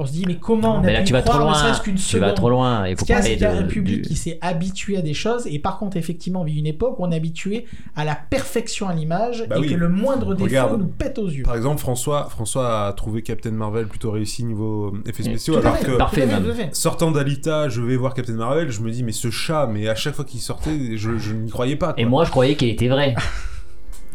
on 0.00 0.06
se 0.06 0.12
dit 0.12 0.24
mais 0.26 0.36
comment 0.36 0.76
on 0.76 0.78
a 0.78 0.82
Mais 0.86 0.92
là, 0.94 0.98
pu 1.00 1.04
tu 1.06 1.12
vas 1.12 1.22
croire 1.22 1.38
trop 1.38 1.46
ne 1.46 1.50
loin. 1.52 1.60
serait-ce 1.60 1.80
qu'une 1.82 1.94
Tu 1.96 2.18
vas 2.18 2.32
trop 2.32 2.50
loin. 2.50 2.86
Il 2.88 2.94
Ce 2.96 3.00
faut 3.00 3.06
qu'il 3.06 3.14
y 3.14 3.18
a, 3.18 3.22
c'est 3.22 3.36
parler 3.36 3.36
qu'il 3.36 3.42
y 3.46 3.46
a 3.46 3.52
un 3.58 3.62
de. 3.62 3.66
public 3.68 4.02
du- 4.02 4.08
qui 4.08 4.16
s'est 4.16 4.38
habitué 4.40 4.96
à 4.96 5.02
des 5.02 5.14
choses 5.14 5.46
et 5.46 5.58
par 5.58 5.78
contre 5.78 5.96
effectivement 5.96 6.40
on 6.40 6.44
vit 6.44 6.58
une 6.58 6.66
époque 6.66 6.98
où 6.98 7.04
on 7.04 7.10
est 7.12 7.16
habitué 7.16 7.66
à 7.96 8.04
la 8.04 8.14
perfection 8.16 8.88
à 8.88 8.94
l'image 8.94 9.44
Bah 9.48 9.56
et 9.58 9.60
oui. 9.60 9.68
que 9.68 9.74
le 9.74 9.88
moindre 9.88 10.34
défaut 10.34 10.44
Regarde. 10.48 10.80
nous 10.80 10.86
pète 10.88 11.18
aux 11.18 11.28
yeux. 11.28 11.42
Par 11.44 11.54
exemple, 11.56 11.78
François, 11.80 12.28
François 12.30 12.86
a 12.88 12.92
trouvé 12.94 13.22
Captain 13.22 13.50
Marvel 13.52 13.86
plutôt 13.86 14.10
réussi 14.10 14.44
niveau 14.44 14.94
effets 15.06 15.22
spéciaux, 15.22 15.58
alors 15.58 15.76
fait, 15.76 15.84
que 15.86 15.92
Parfait, 15.96 16.26
même. 16.26 16.44
sortant 16.72 17.10
d'Alita, 17.10 17.68
je 17.68 17.80
vais 17.82 17.96
voir 17.96 18.14
Captain 18.14 18.32
Marvel, 18.34 18.70
je 18.70 18.80
me 18.80 18.90
dis 18.90 19.02
mais 19.02 19.12
ce 19.12 19.30
chat, 19.30 19.66
mais 19.70 19.88
à 19.88 19.94
chaque 19.94 20.14
fois 20.14 20.24
qu'il 20.24 20.40
sortait, 20.40 20.96
je, 20.96 21.18
je 21.18 21.32
n'y 21.34 21.50
croyais 21.50 21.76
pas. 21.76 21.92
quoi. 21.92 22.00
Et 22.02 22.06
moi, 22.06 22.24
je 22.24 22.30
croyais 22.30 22.54
qu'il 22.56 22.68
était 22.68 22.88
vrai. 22.88 23.14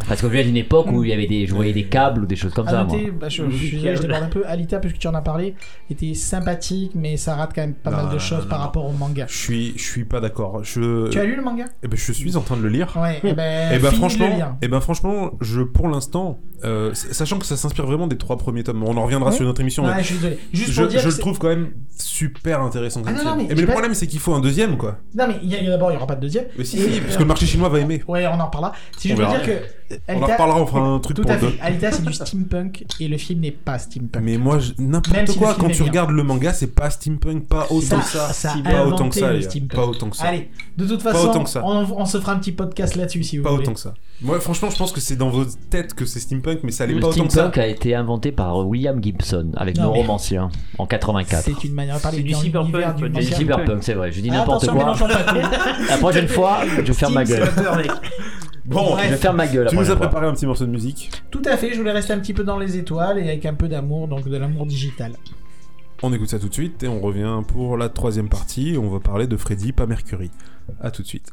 Parce 0.07 0.21
que 0.21 0.27
je 0.27 0.33
viens 0.33 0.43
d'une 0.43 0.57
époque 0.57 0.87
où 0.91 1.03
il 1.03 1.09
y 1.09 1.13
avait 1.13 1.25
des, 1.25 1.47
je 1.47 1.53
voyais 1.55 1.71
des 1.73 1.85
câbles 1.85 2.23
ou 2.23 2.25
des 2.25 2.35
choses 2.35 2.53
comme 2.53 2.67
À 2.67 2.71
ça. 2.71 2.83
moi. 2.83 2.97
bah, 3.19 3.29
je, 3.29 3.49
je 3.49 3.55
suis 3.55 3.71
désolé, 3.77 3.95
je 3.95 4.01
déborde 4.01 4.23
un 4.23 4.27
peu. 4.27 4.43
Alita, 4.45 4.79
puisque 4.79 4.97
tu 4.99 5.07
en 5.07 5.13
as 5.15 5.21
parlé, 5.21 5.55
était 5.89 6.13
sympathique, 6.13 6.91
mais 6.95 7.17
ça 7.17 7.35
rate 7.35 7.51
quand 7.55 7.61
même 7.61 7.73
pas 7.73 7.91
Non, 7.91 7.97
mal 7.97 8.05
de 8.07 8.11
non, 8.13 8.19
choses 8.19 8.43
non, 8.43 8.49
par 8.49 8.59
non. 8.59 8.65
rapport 8.65 8.85
au 8.85 8.91
manga. 8.91 9.25
Je 9.27 9.35
suis, 9.37 9.73
je 9.77 9.83
suis 9.83 10.03
pas 10.05 10.19
d'accord. 10.19 10.63
Je, 10.63 11.07
Tu 11.09 11.19
as 11.19 11.23
lu 11.23 11.35
le 11.35 11.41
manga? 11.41 11.65
eh 11.81 11.87
ben, 11.87 11.97
je 11.97 12.11
suis 12.11 12.35
en 12.35 12.41
train 12.41 12.57
de 12.57 12.61
le 12.61 12.69
lire. 12.69 12.93
Ouais, 13.01 13.19
et 13.23 13.33
ben, 13.33 13.71
Et 13.73 13.79
ben 13.79 13.85
de 13.87 13.91
le 13.91 13.91
franchement, 13.97 14.27
lire. 14.27 14.55
et 14.61 14.67
ben 14.67 14.81
franchement, 14.81 15.31
je 15.41 15.61
pour 15.61 15.87
l'instant, 15.87 16.39
euh, 16.65 16.93
sachant 16.93 17.39
que 17.39 17.45
ça 17.45 17.55
s'inspire 17.57 17.85
vraiment 17.85 18.07
des 18.07 18.17
trois 18.17 18.37
premiers 18.37 18.63
tomes, 18.63 18.83
on 18.83 18.97
en 18.97 19.03
reviendra 19.03 19.29
Ouais. 19.31 19.35
sur 19.35 19.45
notre 19.45 19.61
émission. 19.61 19.83
mais 19.83 19.89
Ouais, 19.93 19.99
je 20.03 20.05
suis 20.07 20.15
désolé. 20.15 20.37
Juste 20.53 20.71
je 20.71 20.81
pour 20.81 20.89
dire 20.91 20.99
je 20.99 21.07
le 21.07 21.17
trouve 21.17 21.39
quand 21.39 21.47
même 21.49 21.71
super 21.97 22.61
intéressant. 22.61 23.01
Ah 23.05 23.13
comme 23.13 23.15
non, 23.15 23.19
film. 23.21 23.29
non, 23.31 23.35
mais 23.37 23.43
Et 23.45 23.47
mais 23.49 23.55
j'ai 23.55 23.61
le 23.65 23.71
problème 23.71 23.93
c'est 23.93 24.07
qu'il 24.07 24.19
faut 24.19 24.33
un 24.33 24.41
deuxième 24.41 24.77
quoi. 24.77 24.97
Non, 25.15 25.25
mais 25.27 25.35
d'abord, 25.67 25.89
il 25.91 25.93
n'y 25.93 25.97
aura 25.97 26.07
pas 26.07 26.15
de 26.15 26.21
deuxième. 26.21 26.45
Mais 26.57 26.63
si, 26.65 26.77
si, 26.79 27.01
parce 27.01 27.15
que 27.15 27.21
le 27.21 27.27
marché 27.27 27.45
chinois 27.45 27.69
va 27.69 27.79
aimer. 27.79 28.03
Ouais, 28.07 28.27
on 28.27 28.39
en 28.39 28.45
reparlera. 28.45 28.73
C'est 28.97 29.13
On 29.13 29.15
juste 29.15 29.21
pour 29.29 29.37
dire 29.37 29.45
que. 29.45 29.84
Euh, 29.91 29.97
On 30.09 30.21
en 30.21 30.25
reparlera, 30.25 30.61
on 30.61 30.65
fera 30.65 30.79
un 30.81 30.99
truc 30.99 31.15
Tout 31.17 31.21
pour 31.23 31.31
à 31.31 31.37
fait. 31.37 31.45
deux. 31.47 31.53
Alita, 31.61 31.91
c'est 31.91 32.03
du 32.05 32.13
steampunk 32.13 32.85
et 32.99 33.07
le 33.07 33.17
film 33.17 33.41
n'est 33.41 33.51
pas 33.51 33.77
steampunk. 33.79 34.23
Mais 34.23 34.37
moi, 34.37 34.59
je- 34.59 34.73
Même 34.79 34.91
n'importe 34.91 35.27
si 35.29 35.37
quoi, 35.37 35.49
film 35.53 35.61
quand 35.61 35.69
est 35.69 35.73
tu 35.73 35.83
bien. 35.83 35.91
regardes 35.91 36.11
le 36.11 36.23
manga, 36.23 36.53
c'est 36.53 36.67
pas 36.73 36.89
steampunk, 36.89 37.47
pas 37.47 37.67
autant 37.69 37.81
ça, 37.81 37.97
que 37.97 38.03
ça. 38.05 38.33
ça 38.33 38.53
a 38.53 38.69
pas 38.71 38.85
autant 38.85 39.09
que 39.09 39.15
ça, 39.15 39.27
le 39.31 39.37
les 39.37 39.43
gars. 39.43 39.49
steampunk. 39.49 39.71
Pas 39.75 39.85
autant 39.85 40.09
que 40.09 40.17
ça. 40.17 40.25
Allez, 40.25 40.49
de 40.77 40.85
toute 40.87 41.03
Pas 41.03 41.13
façon, 41.13 41.29
autant 41.29 41.43
que 41.43 41.49
ça. 41.49 41.61
On, 41.63 41.85
on 41.97 42.05
se 42.05 42.19
fera 42.19 42.33
un 42.33 42.37
petit 42.39 42.51
podcast 42.51 42.95
là-dessus 42.95 43.23
si 43.23 43.37
vous 43.37 43.43
Pas 43.43 43.51
voulez. 43.51 43.63
autant 43.63 43.73
que 43.73 43.79
ça. 43.79 43.93
Moi, 44.21 44.39
franchement, 44.39 44.69
je 44.69 44.77
pense 44.77 44.91
que 44.93 45.01
c'est 45.01 45.17
dans 45.17 45.29
vos 45.29 45.43
têtes 45.69 45.93
que 45.93 46.05
c'est 46.05 46.19
steampunk, 46.21 46.59
mais 46.63 46.71
ça 46.71 46.85
l'est 46.85 46.93
Le 46.93 47.01
pas 47.01 47.07
autant 47.07 47.25
que 47.25 47.33
ça. 47.33 47.39
steampunk 47.41 47.57
a 47.57 47.67
été 47.67 47.95
inventé 47.95 48.31
par 48.31 48.65
William 48.65 49.03
Gibson 49.03 49.51
avec 49.57 49.75
Non, 49.77 49.83
mais- 49.91 49.97
Neuromancien 49.99 50.49
en 50.77 50.85
84. 50.87 51.43
C'est 51.43 51.63
une 51.67 51.73
manière 51.73 51.97
de 51.97 52.01
parler 52.01 52.17
C'est 52.19 52.23
du 52.23 52.31
dans 52.31 52.39
cyberpunk, 52.39 52.71
l'univers 52.73 52.95
du 52.95 52.99
quoi, 53.01 53.09
du 53.09 53.15
C'est 53.15 53.21
manga. 53.21 53.35
cyber- 53.35 53.37
cyberpunk, 53.57 53.83
c'est 53.83 53.93
vrai. 53.93 54.11
Je 54.13 54.21
dis 54.21 54.29
Ah, 54.31 54.37
n'importe 54.37 54.63
attention, 54.63 54.81
quoi. 54.81 54.93
mélangeons 54.93 55.07
pas 55.07 55.33
tout. 55.33 55.85
La 55.89 55.97
prochaine 55.97 56.27
fois, 56.29 56.59
je 56.85 56.93
faire 56.93 57.11
ma 57.11 57.23
gueule. 57.25 57.49
Bon, 58.65 58.97
Je 58.97 59.09
vais 59.09 59.17
faire 59.17 59.33
ma 59.33 59.47
gueule. 59.47 59.67
tu 59.69 59.75
nous 59.75 59.91
as 59.91 59.95
préparé 59.95 60.25
un 60.25 60.33
petit 60.33 60.45
morceau 60.47 60.65
de 60.65 60.71
musique. 60.71 61.11
Tout 61.29 61.41
à 61.45 61.55
fait, 61.55 61.71
je 61.73 61.77
voulais 61.77 61.91
rester 61.91 62.13
un 62.13 62.19
petit 62.19 62.33
peu 62.33 62.43
dans 62.43 62.57
les 62.57 62.77
étoiles 62.77 63.19
et 63.19 63.23
avec 63.23 63.45
un 63.45 63.53
peu 63.53 63.67
d'amour, 63.67 64.07
donc 64.07 64.27
de 64.27 64.37
l'amour 64.37 64.65
digital. 64.65 65.13
On 66.03 66.11
écoute 66.13 66.29
ça 66.29 66.39
tout 66.39 66.49
de 66.49 66.53
suite 66.53 66.83
et 66.83 66.87
on 66.87 66.99
revient 66.99 67.41
pour 67.47 67.77
la 67.77 67.89
troisième 67.89 68.27
partie. 68.27 68.75
On 68.81 68.89
va 68.89 68.99
parler 68.99 69.27
de 69.27 69.37
Freddy, 69.37 69.71
pas 69.71 69.85
Mercury. 69.85 70.31
À 70.81 70.91
tout 70.91 71.03
de 71.03 71.07
suite. 71.07 71.31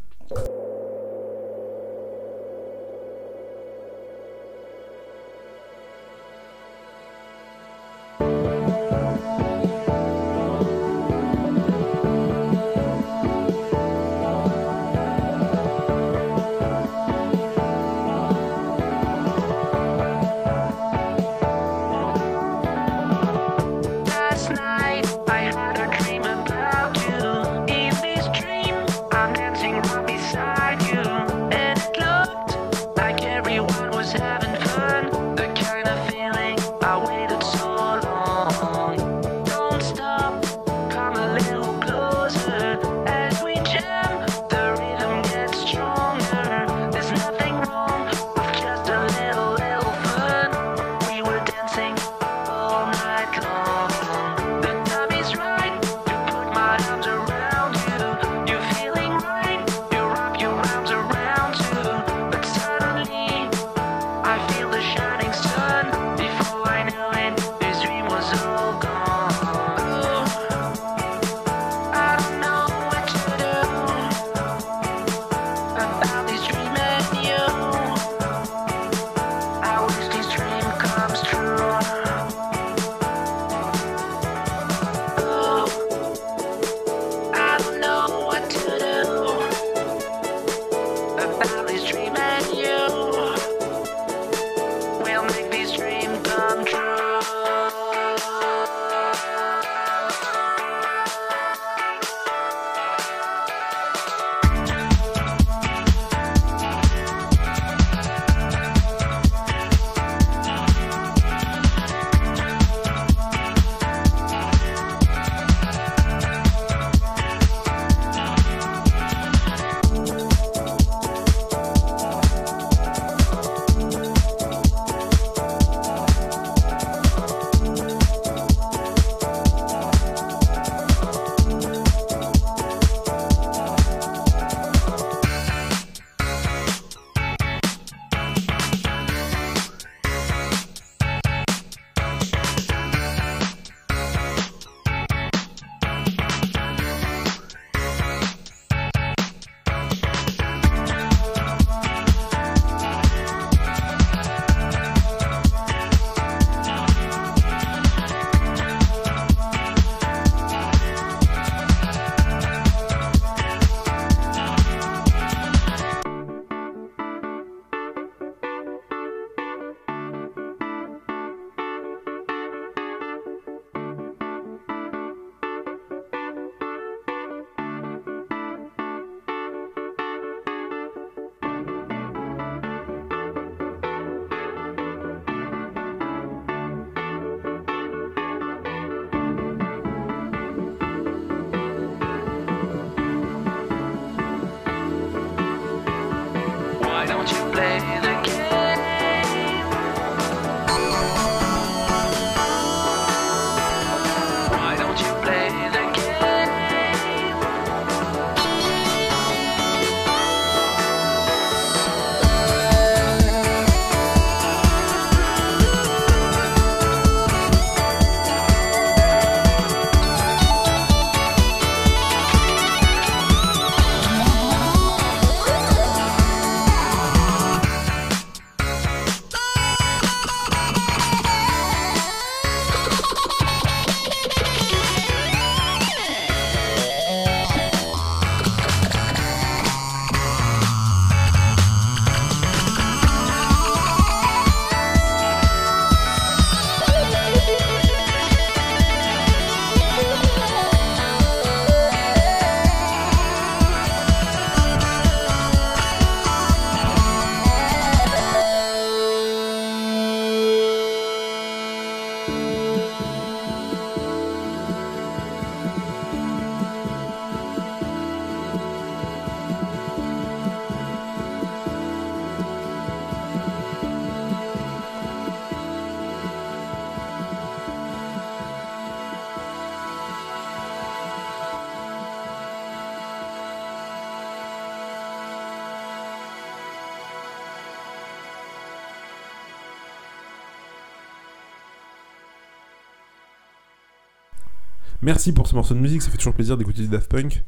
Merci 295.13 295.35
pour 295.35 295.47
ce 295.47 295.55
morceau 295.55 295.75
de 295.75 295.79
musique, 295.79 296.01
ça 296.01 296.11
fait 296.11 296.17
toujours 296.17 296.33
plaisir 296.33 296.57
d'écouter 296.57 296.81
du 296.81 296.89
Daft 296.89 297.07
Punk. 297.11 297.43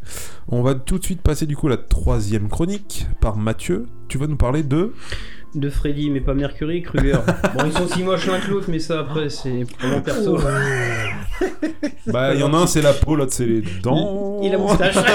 On 0.49 0.61
va 0.61 0.75
tout 0.75 0.99
de 0.99 1.03
suite 1.03 1.23
passer 1.23 1.47
du 1.47 1.57
coup 1.57 1.69
à 1.69 1.71
la 1.71 1.77
troisième 1.79 2.49
chronique 2.51 3.07
par 3.23 3.39
Mathieu. 3.39 3.87
Tu 4.07 4.19
vas 4.19 4.27
nous 4.27 4.37
parler 4.37 4.63
de... 4.63 4.93
De 5.55 5.71
Freddy, 5.71 6.11
mais 6.11 6.21
pas 6.21 6.35
Mercury, 6.35 6.83
Kruger. 6.83 7.17
bon, 7.57 7.65
ils 7.65 7.73
sont 7.73 7.85
aussi 7.85 8.03
moches 8.03 8.27
l'un 8.27 8.39
que 8.41 8.51
l'autre, 8.51 8.67
mais 8.69 8.81
ça 8.81 9.01
après, 9.01 9.31
c'est 9.31 9.65
pour 9.79 9.89
mon 9.89 10.03
perso. 10.03 10.37
Bah, 12.09 12.35
il 12.35 12.41
y 12.41 12.43
en 12.43 12.53
a 12.53 12.59
un 12.59 12.67
c'est 12.67 12.83
la 12.83 12.93
peau, 12.93 13.17
l'autre 13.17 13.33
c'est 13.33 13.47
les 13.47 13.63
dents. 13.83 14.43
Et 14.43 14.51
la 14.51 14.59
moustache. 14.59 14.97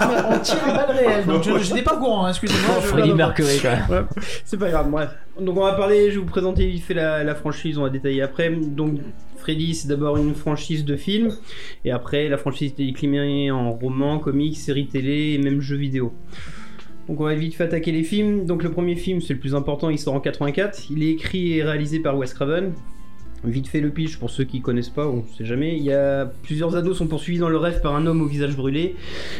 Ah, 0.00 0.30
on 0.32 0.38
tire 0.40 0.56
à 0.64 0.72
balles 0.72 0.96
réelles, 0.96 1.26
donc 1.26 1.42
je 1.42 1.58
je 1.58 1.70
n'étais 1.72 1.82
pas 1.84 1.94
au 1.96 1.98
courant, 1.98 2.26
hein, 2.26 2.30
excusez-moi. 2.30 2.76
je- 2.82 2.86
Freddie 2.86 3.12
Mercury 3.14 3.58
quand 3.62 3.70
même. 3.70 3.84
Ouais, 3.90 4.22
c'est 4.44 4.56
pas 4.56 4.68
grave, 4.70 4.90
bref. 4.90 5.10
Donc 5.40 5.56
on 5.56 5.62
va 5.64 5.72
parler, 5.74 6.10
je 6.10 6.16
vais 6.16 6.20
vous 6.24 6.26
présenter 6.30 6.66
vite 6.66 6.84
fait 6.84 6.94
la, 6.94 7.24
la 7.24 7.34
franchise, 7.34 7.78
on 7.78 7.82
va 7.82 7.90
détailler 7.90 8.22
après. 8.22 8.50
Donc 8.50 8.98
C'est 9.72 9.88
d'abord 9.88 10.18
une 10.18 10.34
franchise 10.34 10.84
de 10.84 10.94
films, 10.94 11.30
et 11.86 11.90
après 11.90 12.28
la 12.28 12.36
franchise 12.36 12.74
est 12.78 12.84
déclinée 12.84 13.50
en 13.50 13.72
romans, 13.72 14.18
comics, 14.18 14.58
séries 14.58 14.88
télé 14.88 15.32
et 15.32 15.38
même 15.38 15.62
jeux 15.62 15.76
vidéo. 15.76 16.12
Donc 17.08 17.20
on 17.20 17.24
va 17.24 17.34
vite 17.34 17.54
fait 17.54 17.64
attaquer 17.64 17.90
les 17.90 18.02
films. 18.02 18.44
Donc 18.44 18.62
le 18.62 18.70
premier 18.70 18.94
film, 18.94 19.22
c'est 19.22 19.32
le 19.32 19.40
plus 19.40 19.54
important, 19.54 19.88
il 19.88 19.98
sort 19.98 20.12
en 20.12 20.20
84. 20.20 20.90
Il 20.90 21.02
est 21.02 21.12
écrit 21.12 21.54
et 21.54 21.64
réalisé 21.64 22.00
par 22.00 22.18
Wes 22.18 22.34
Craven. 22.34 22.72
Vite 23.42 23.68
fait 23.68 23.80
le 23.80 23.88
pitch 23.88 24.18
pour 24.18 24.28
ceux 24.28 24.44
qui 24.44 24.60
connaissent 24.60 24.90
pas, 24.90 25.08
on 25.08 25.24
sait 25.38 25.46
jamais. 25.46 25.78
Il 25.78 25.84
y 25.84 25.92
a 25.92 26.26
plusieurs 26.42 26.76
ados 26.76 26.98
sont 26.98 27.06
poursuivis 27.06 27.38
dans 27.38 27.48
le 27.48 27.56
rêve 27.56 27.80
par 27.80 27.96
un 27.96 28.04
homme 28.04 28.20
au 28.20 28.26
visage 28.26 28.54
brûlé. 28.54 28.96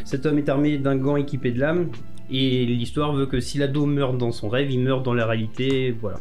Cet 0.06 0.24
homme 0.24 0.38
est 0.38 0.48
armé 0.48 0.78
d'un 0.78 0.96
gant 0.96 1.16
équipé 1.16 1.50
de 1.50 1.58
lames. 1.58 1.88
Et 2.30 2.64
l'histoire 2.64 3.12
veut 3.12 3.26
que 3.26 3.40
si 3.40 3.58
l'ado 3.58 3.84
meurt 3.84 4.16
dans 4.16 4.32
son 4.32 4.48
rêve, 4.48 4.70
il 4.70 4.80
meurt 4.80 5.04
dans 5.04 5.14
la 5.14 5.26
réalité. 5.26 5.94
Voilà. 6.00 6.20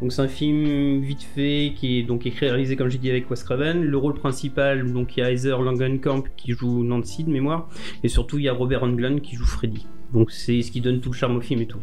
Donc 0.00 0.12
c'est 0.12 0.22
un 0.22 0.28
film 0.28 1.00
vite 1.00 1.22
fait 1.22 1.72
qui 1.76 1.98
est 1.98 2.02
donc 2.02 2.26
écrit 2.26 2.46
et 2.46 2.50
réalisé 2.50 2.76
comme 2.76 2.88
j'ai 2.88 2.98
dit 2.98 3.10
avec 3.10 3.30
Wes 3.30 3.42
Craven. 3.42 3.82
Le 3.82 3.96
rôle 3.96 4.14
principal, 4.14 4.92
donc 4.92 5.16
il 5.16 5.20
y 5.20 5.22
a 5.22 5.32
Heather 5.32 5.60
Langenkamp 5.62 6.24
qui 6.36 6.52
joue 6.52 6.82
Nancy 6.82 7.24
de 7.24 7.30
mémoire, 7.30 7.68
et 8.02 8.08
surtout 8.08 8.38
il 8.38 8.44
y 8.44 8.48
a 8.48 8.52
Robert 8.52 8.82
Englund 8.82 9.20
qui 9.20 9.36
joue 9.36 9.46
Freddy. 9.46 9.86
Donc 10.12 10.30
c'est 10.30 10.62
ce 10.62 10.70
qui 10.70 10.80
donne 10.80 11.00
tout 11.00 11.10
le 11.10 11.16
charme 11.16 11.36
au 11.36 11.40
film 11.40 11.60
et 11.62 11.66
tout. 11.66 11.80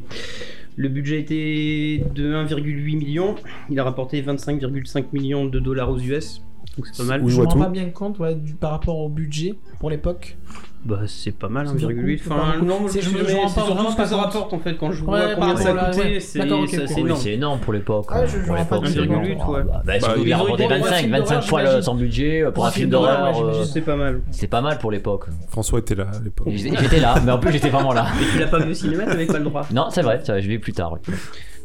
Le 0.76 0.88
budget 0.88 1.20
était 1.20 2.04
de 2.16 2.34
1,8 2.34 2.98
million. 2.98 3.36
Il 3.70 3.80
a 3.80 3.84
rapporté 3.84 4.22
25,5 4.22 5.06
millions 5.12 5.46
de 5.46 5.60
dollars 5.60 5.92
aux 5.92 6.00
US. 6.00 6.42
Donc 6.78 6.88
c'est 6.92 7.04
pas 7.04 7.10
mal. 7.10 7.22
Oui, 7.22 7.32
Je 7.32 7.36
vois 7.36 7.44
me 7.46 7.50
rends 7.50 7.56
tout. 7.56 7.64
pas 7.64 7.70
bien 7.70 7.90
compte 7.90 8.20
ouais, 8.20 8.34
du- 8.36 8.54
par 8.54 8.72
rapport 8.72 8.98
au 8.98 9.10
budget 9.10 9.56
pour 9.80 9.90
l'époque. 9.90 10.38
Bah 10.84 11.02
c'est 11.06 11.32
pas 11.38 11.48
mal, 11.50 11.68
C'est 11.68 11.74
1,8. 11.86 11.96
beaucoup, 11.96 12.08
c'est 12.24 12.30
pas 12.30 12.36
Enfin, 12.36 12.58
non, 12.66 12.88
je 12.88 13.00
C'est- 13.02 13.12
me 13.12 13.20
rends 13.36 13.44
pas 13.44 13.50
surtout 13.50 13.74
vraiment 13.76 13.92
ce 13.92 13.98
pas 13.98 14.06
rapporte 14.18 14.54
en 14.54 14.58
fait 14.58 14.78
quand 14.78 14.92
je 14.92 15.04
Ouais, 15.04 15.06
vois 15.28 15.36
par 15.36 15.50
combien 15.50 15.56
ça 15.58 15.70
a 15.70 15.74
rapport 15.74 15.84
à 15.84 15.88
la- 15.90 15.94
coûté. 15.94 16.14
ouais. 16.14 16.20
C'est 16.20 16.40
énorme. 16.40 17.20
c'est 17.22 17.32
énorme 17.34 17.60
pour 17.60 17.74
l'époque. 17.74 18.06
Ah, 18.10 18.26
je- 18.26 18.40
je 18.40 18.46
pour 18.48 18.56
l'époque, 18.56 18.84
du 18.86 18.88
c'est 18.90 18.96
tout. 18.98 19.04
énorme. 19.04 19.24
1,8, 19.24 19.48
ouais. 19.48 19.62
Ah, 19.72 19.82
bah, 19.86 19.94
ils 19.98 20.34
ont 20.34 20.38
rapporté 20.38 20.64
été- 20.64 20.74
25, 20.74 20.96
film 20.96 21.12
25 21.12 21.28
d'horreur, 21.36 21.44
fois 21.44 21.82
son 21.84 21.96
budget 21.96 22.44
pour 22.46 22.54
Pour 22.54 22.66
un 22.66 22.68
un 22.70 22.72
film 22.72 22.90
d'horreur, 22.90 23.46
euh. 23.46 23.64
C'est 23.66 23.82
pas 23.82 23.96
mal. 23.96 24.22
C'est 24.32 24.48
pas 24.48 24.62
mal 24.62 24.78
pour 24.80 24.92
l'époque. 24.92 25.26
François 25.50 25.80
était 25.80 25.94
là 25.96 26.08
à 26.20 26.24
l'époque. 26.24 26.48
J'étais 26.52 27.00
là, 27.00 27.16
mais 27.24 27.32
en 27.32 27.38
plus 27.38 27.52
j'étais 27.52 27.70
vraiment 27.70 27.94
là. 27.94 28.08
Et 28.20 28.32
tu 28.32 28.40
l'as 28.40 28.48
pas 28.48 28.60
vu 28.60 28.72
au 28.72 28.74
cinéma, 28.74 29.04
t'avais 29.06 29.26
pas 29.28 29.38
le 29.40 29.44
droit. 29.46 29.68
Non, 29.72 29.88
c'est 29.92 30.02
vrai, 30.02 30.22
je 30.26 30.48
vais 30.48 30.58
plus 30.58 30.74
tard. 30.74 30.96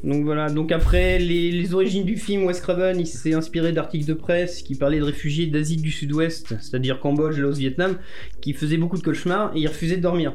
Donc 0.05 0.24
voilà, 0.24 0.51
donc 0.51 0.70
après 0.72 1.18
les, 1.18 1.51
les 1.51 1.74
origines 1.74 2.05
du 2.05 2.16
film, 2.16 2.44
Wes 2.44 2.61
Craven 2.61 3.01
il 3.01 3.07
s'est 3.07 3.34
inspiré 3.34 3.72
d'articles 3.72 4.07
de 4.07 4.14
presse 4.14 4.62
qui 4.62 4.74
parlaient 4.76 4.99
de 5.01 5.05
réfugiés 5.05 5.47
d'Asie 5.47 5.76
du 5.78 5.90
Sud-Ouest, 5.90 6.55
c'est-à-dire 6.61 7.01
Cambodge, 7.01 7.38
Laos, 7.38 7.59
Vietnam, 7.59 7.97
qui 8.40 8.53
faisaient 8.53 8.76
beaucoup 8.76 8.99
de 8.99 9.03
cauchemars 9.03 9.53
et 9.57 9.61
ils 9.61 9.66
refusaient 9.68 9.97
de 9.97 10.03
dormir. 10.03 10.32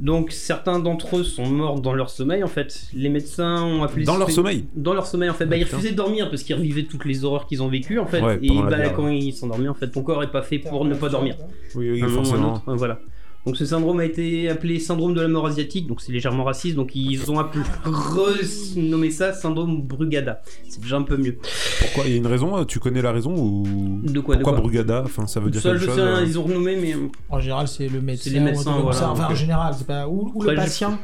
Donc 0.00 0.32
certains 0.32 0.78
d'entre 0.78 1.18
eux 1.18 1.22
sont 1.24 1.46
morts 1.46 1.80
dans 1.80 1.94
leur 1.94 2.10
sommeil 2.10 2.42
en 2.42 2.48
fait. 2.48 2.86
Les 2.94 3.08
médecins 3.08 3.62
ont 3.62 3.82
appelé 3.82 4.04
Dans 4.04 4.16
leur 4.16 4.30
sommeil 4.30 4.64
Dans 4.74 4.94
leur 4.94 5.06
sommeil 5.06 5.30
en 5.30 5.34
fait. 5.34 5.46
Bah, 5.46 5.52
Ah, 5.54 5.58
ils 5.58 5.64
refusaient 5.64 5.92
de 5.92 5.96
dormir 5.96 6.28
parce 6.30 6.42
qu'ils 6.42 6.56
revivaient 6.56 6.84
toutes 6.84 7.04
les 7.04 7.24
horreurs 7.24 7.46
qu'ils 7.46 7.62
ont 7.62 7.68
vécues 7.68 7.98
en 7.98 8.06
fait. 8.06 8.20
Ouais, 8.20 8.38
et 8.42 8.48
bah, 8.48 8.78
guerre, 8.78 8.94
quand 8.94 9.08
ils 9.08 9.32
s'endormaient 9.32 9.68
en 9.68 9.74
fait, 9.74 9.88
ton 9.88 10.02
corps 10.02 10.22
est 10.22 10.30
pas 10.32 10.42
fait 10.42 10.58
pour 10.58 10.84
ne 10.84 10.94
pas 10.94 11.08
dormir. 11.08 11.36
Oui, 11.74 11.90
oui, 11.90 12.02
Un 12.02 12.06
moment 12.08 12.16
ou 12.16 12.20
un 12.20 12.24
forcément. 12.24 12.54
autre, 12.54 12.74
Voilà. 12.76 13.00
Donc 13.44 13.56
ce 13.56 13.66
syndrome 13.66 13.98
a 13.98 14.04
été 14.04 14.48
appelé 14.48 14.78
syndrome 14.78 15.14
de 15.14 15.20
la 15.20 15.26
mort 15.26 15.46
asiatique, 15.48 15.88
donc 15.88 16.00
c'est 16.00 16.12
légèrement 16.12 16.44
raciste, 16.44 16.76
donc 16.76 16.94
ils 16.94 17.28
ont 17.28 17.40
appelé, 17.40 17.64
renommé 17.84 19.10
ça 19.10 19.32
syndrome 19.32 19.82
Brugada. 19.82 20.42
C'est 20.68 20.80
déjà 20.80 20.96
un 20.96 21.02
peu 21.02 21.16
mieux. 21.16 21.38
Pourquoi? 21.80 22.04
Il 22.06 22.12
y 22.12 22.14
a 22.14 22.16
une 22.18 22.26
raison 22.26 22.56
euh, 22.56 22.64
Tu 22.64 22.78
connais 22.78 23.02
la 23.02 23.10
raison 23.12 23.34
ou 23.36 24.00
De 24.04 24.20
quoi, 24.20 24.36
de 24.36 24.42
Pourquoi 24.42 24.58
quoi? 24.58 24.60
Brugada? 24.68 25.02
Enfin, 25.04 25.26
ça 25.26 25.40
veut 25.40 25.50
dire 25.50 25.60
Ça, 25.60 25.70
quelque 25.70 25.80
je 25.80 25.86
chose 25.86 25.94
sais, 25.96 26.00
hein, 26.02 26.18
euh, 26.20 26.24
ils 26.24 26.38
ont 26.38 26.44
renommé, 26.44 26.76
mais 26.76 26.94
euh, 26.94 27.08
En 27.30 27.40
général, 27.40 27.66
c'est 27.68 27.88
le 27.88 28.00
médecin. 28.00 28.30
les 28.30 28.38
ou 28.38 28.42
un 28.42 28.44
médecins, 28.44 28.72
comme 28.74 28.82
voilà, 28.82 28.96
ça. 28.98 29.10
Enfin, 29.10 29.26
en 29.30 29.34
général, 29.34 29.74
c'est 29.76 29.86
pas. 29.86 30.06
Ou, 30.08 30.30
ou 30.34 30.42
le 30.42 30.50
je- 30.50 30.56
patient. 30.56 30.98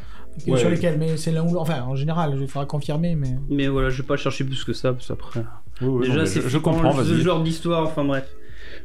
Ouais. 0.47 0.57
Sur 0.61 0.71
lesquels, 0.71 0.97
mais 0.99 1.17
c'est 1.17 1.33
l'un 1.33 1.43
ou 1.43 1.47
l'autre. 1.49 1.63
Enfin, 1.63 1.83
en 1.83 1.97
général, 1.97 2.39
il 2.41 2.47
faudra 2.47 2.65
confirmer, 2.67 3.17
mais. 3.17 3.35
mais 3.51 3.67
voilà, 3.67 3.91
je 3.91 4.01
vais 4.03 4.07
pas 4.07 4.17
chercher 4.17 4.45
plus 4.45 4.63
que 4.63 4.73
ça, 4.73 4.93
parce 4.93 5.09
qu'après. 5.09 5.41
oui, 5.81 5.89
oui, 5.89 6.07
Déjà, 6.09 6.27
c'est 6.27 6.43
je, 6.43 6.49
je 6.49 6.59
comprends, 6.59 6.93
ce 7.03 7.15
genre 7.19 7.43
d'histoire, 7.43 7.83
enfin 7.89 8.05
bref. 8.05 8.29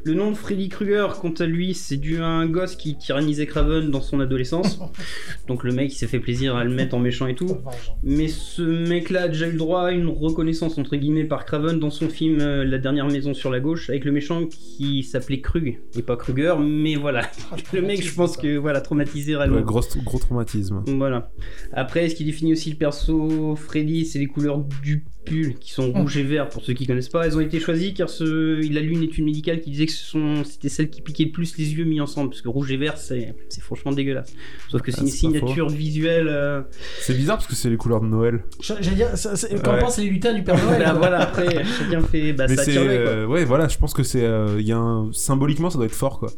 Le 0.06 0.12
nom 0.12 0.30
de 0.30 0.36
Freddy 0.36 0.68
Krueger, 0.68 1.18
quant 1.18 1.32
à 1.38 1.46
lui, 1.46 1.72
c'est 1.72 1.96
dû 1.96 2.18
à 2.18 2.26
un 2.26 2.46
gosse 2.46 2.76
qui 2.76 2.94
tyrannisait 2.94 3.46
Craven 3.46 3.90
dans 3.90 4.02
son 4.02 4.20
adolescence. 4.20 4.78
Donc 5.48 5.64
le 5.64 5.72
mec, 5.72 5.92
il 5.92 5.96
s'est 5.96 6.06
fait 6.06 6.18
plaisir 6.18 6.56
à 6.56 6.64
le 6.64 6.70
mettre 6.70 6.94
en 6.94 6.98
méchant 6.98 7.26
et 7.26 7.34
tout. 7.34 7.56
Mais 8.02 8.28
ce 8.28 8.60
mec-là 8.60 9.22
a 9.22 9.28
déjà 9.28 9.48
eu 9.48 9.52
le 9.52 9.58
droit 9.58 9.84
à 9.84 9.92
une 9.92 10.08
reconnaissance 10.08 10.76
entre 10.76 10.96
guillemets 10.96 11.24
par 11.24 11.46
Craven 11.46 11.78
dans 11.78 11.88
son 11.88 12.10
film 12.10 12.38
euh, 12.40 12.64
La 12.64 12.76
dernière 12.76 13.06
maison 13.06 13.32
sur 13.32 13.50
la 13.50 13.60
gauche 13.60 13.88
avec 13.88 14.04
le 14.04 14.12
méchant 14.12 14.46
qui 14.46 15.04
s'appelait 15.04 15.40
Krug 15.40 15.78
et 15.96 16.02
pas 16.02 16.16
Kruger 16.16 16.54
mais 16.60 16.96
voilà 16.96 17.22
le 17.72 17.80
mec 17.80 18.02
je 18.02 18.14
pense 18.14 18.36
que 18.36 18.56
voilà 18.56 18.82
traumatisé 18.82 19.36
réellement. 19.36 19.56
Ouais, 19.56 19.62
gros, 19.62 19.80
gros 20.04 20.18
traumatisme. 20.18 20.82
Voilà. 20.86 21.30
Après, 21.72 22.08
ce 22.10 22.14
qui 22.14 22.24
définit 22.24 22.52
aussi 22.52 22.70
le 22.70 22.76
perso 22.76 23.56
Freddy, 23.56 24.04
c'est 24.04 24.18
les 24.18 24.26
couleurs 24.26 24.64
du 24.82 25.04
pull 25.24 25.54
qui 25.58 25.72
sont 25.72 25.90
rouge 25.92 26.16
et 26.16 26.22
vert 26.22 26.48
pour 26.48 26.62
ceux 26.64 26.72
qui 26.74 26.86
connaissent 26.86 27.08
pas. 27.08 27.26
Elles 27.26 27.36
ont 27.36 27.40
été 27.40 27.58
choisies 27.60 27.94
car 27.94 28.08
ce... 28.08 28.60
il 28.62 28.76
a 28.78 28.80
lu 28.80 28.92
une 28.92 29.02
étude 29.02 29.24
médicale 29.24 29.60
qui 29.60 29.70
disait 29.70 29.86
que 29.86 29.92
ce 29.92 30.04
sont... 30.04 30.44
c'était 30.44 30.68
celles 30.68 30.90
qui 30.90 31.00
piquaient 31.00 31.24
le 31.24 31.30
plus 31.32 31.56
les 31.58 31.72
yeux 31.74 31.84
mis 31.84 32.00
ensemble 32.00 32.30
parce 32.30 32.42
que 32.42 32.48
rouge 32.48 32.70
et 32.70 32.76
vert 32.76 32.96
c'est 32.98 33.34
c'est 33.48 33.62
franchement 33.62 33.92
dégueulasse. 33.92 34.32
Sauf 34.70 34.82
que 34.82 34.90
c'est 34.92 34.98
Ah, 35.00 35.02
une 35.04 35.08
c'est 35.08 35.12
pas 35.28 35.34
signature 35.38 35.68
visuelle. 35.68 36.28
euh, 36.28 36.62
C'est 37.00 37.14
bizarre 37.16 37.36
parce 37.38 37.46
que 37.48 37.54
c'est 37.54 37.70
les 37.70 37.76
couleurs 37.76 38.00
de 38.00 38.06
Noël. 38.06 38.44
J'allais 38.60 38.96
dire, 38.96 39.16
ça- 39.16 39.36
ça- 39.36 39.48
quand 39.62 39.72
Ouais. 39.72 39.78
on 39.78 39.84
pense 39.84 39.98
les 39.98 40.06
lutins 40.06 40.34
du 40.34 40.42
Père 40.42 40.62
Noël. 40.64 40.82
bah, 40.84 40.94
voilà, 40.94 41.20
après 41.22 41.64
chacun 41.64 42.02
fait. 42.02 42.32
Bah, 42.32 42.46
Mais 42.48 42.56
ça 42.56 42.64
c'est. 42.64 42.74
quoi. 42.74 42.82
euh, 42.82 43.26
ouais, 43.26 43.44
voilà, 43.44 43.68
je 43.68 43.78
pense 43.78 43.92
que 43.94 44.02
c'est. 44.02 44.24
euh, 44.24 44.56
il 44.60 44.66
y 44.66 44.72
a 44.72 44.76
un... 44.78 45.10
Symboliquement, 45.12 45.70
ça 45.70 45.78
doit 45.78 45.86
être 45.86 45.92
fort, 45.94 46.18
quoi. 46.18 46.30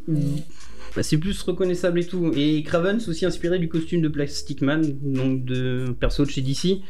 Bah, 0.95 1.03
c'est 1.03 1.19
plus 1.19 1.41
reconnaissable 1.43 2.01
et 2.01 2.07
tout. 2.07 2.33
Et 2.35 2.63
Craven 2.63 3.01
s'est 3.01 3.11
aussi 3.11 3.27
inspiré 3.27 3.59
du 3.59 3.69
costume 3.69 4.01
de 4.01 4.09
Plastic 4.09 4.63
Man, 4.63 4.83
donc 5.03 5.45
de 5.45 5.95
perso 6.01 6.25
de 6.25 6.31
chez 6.31 6.41
DC. 6.41 6.81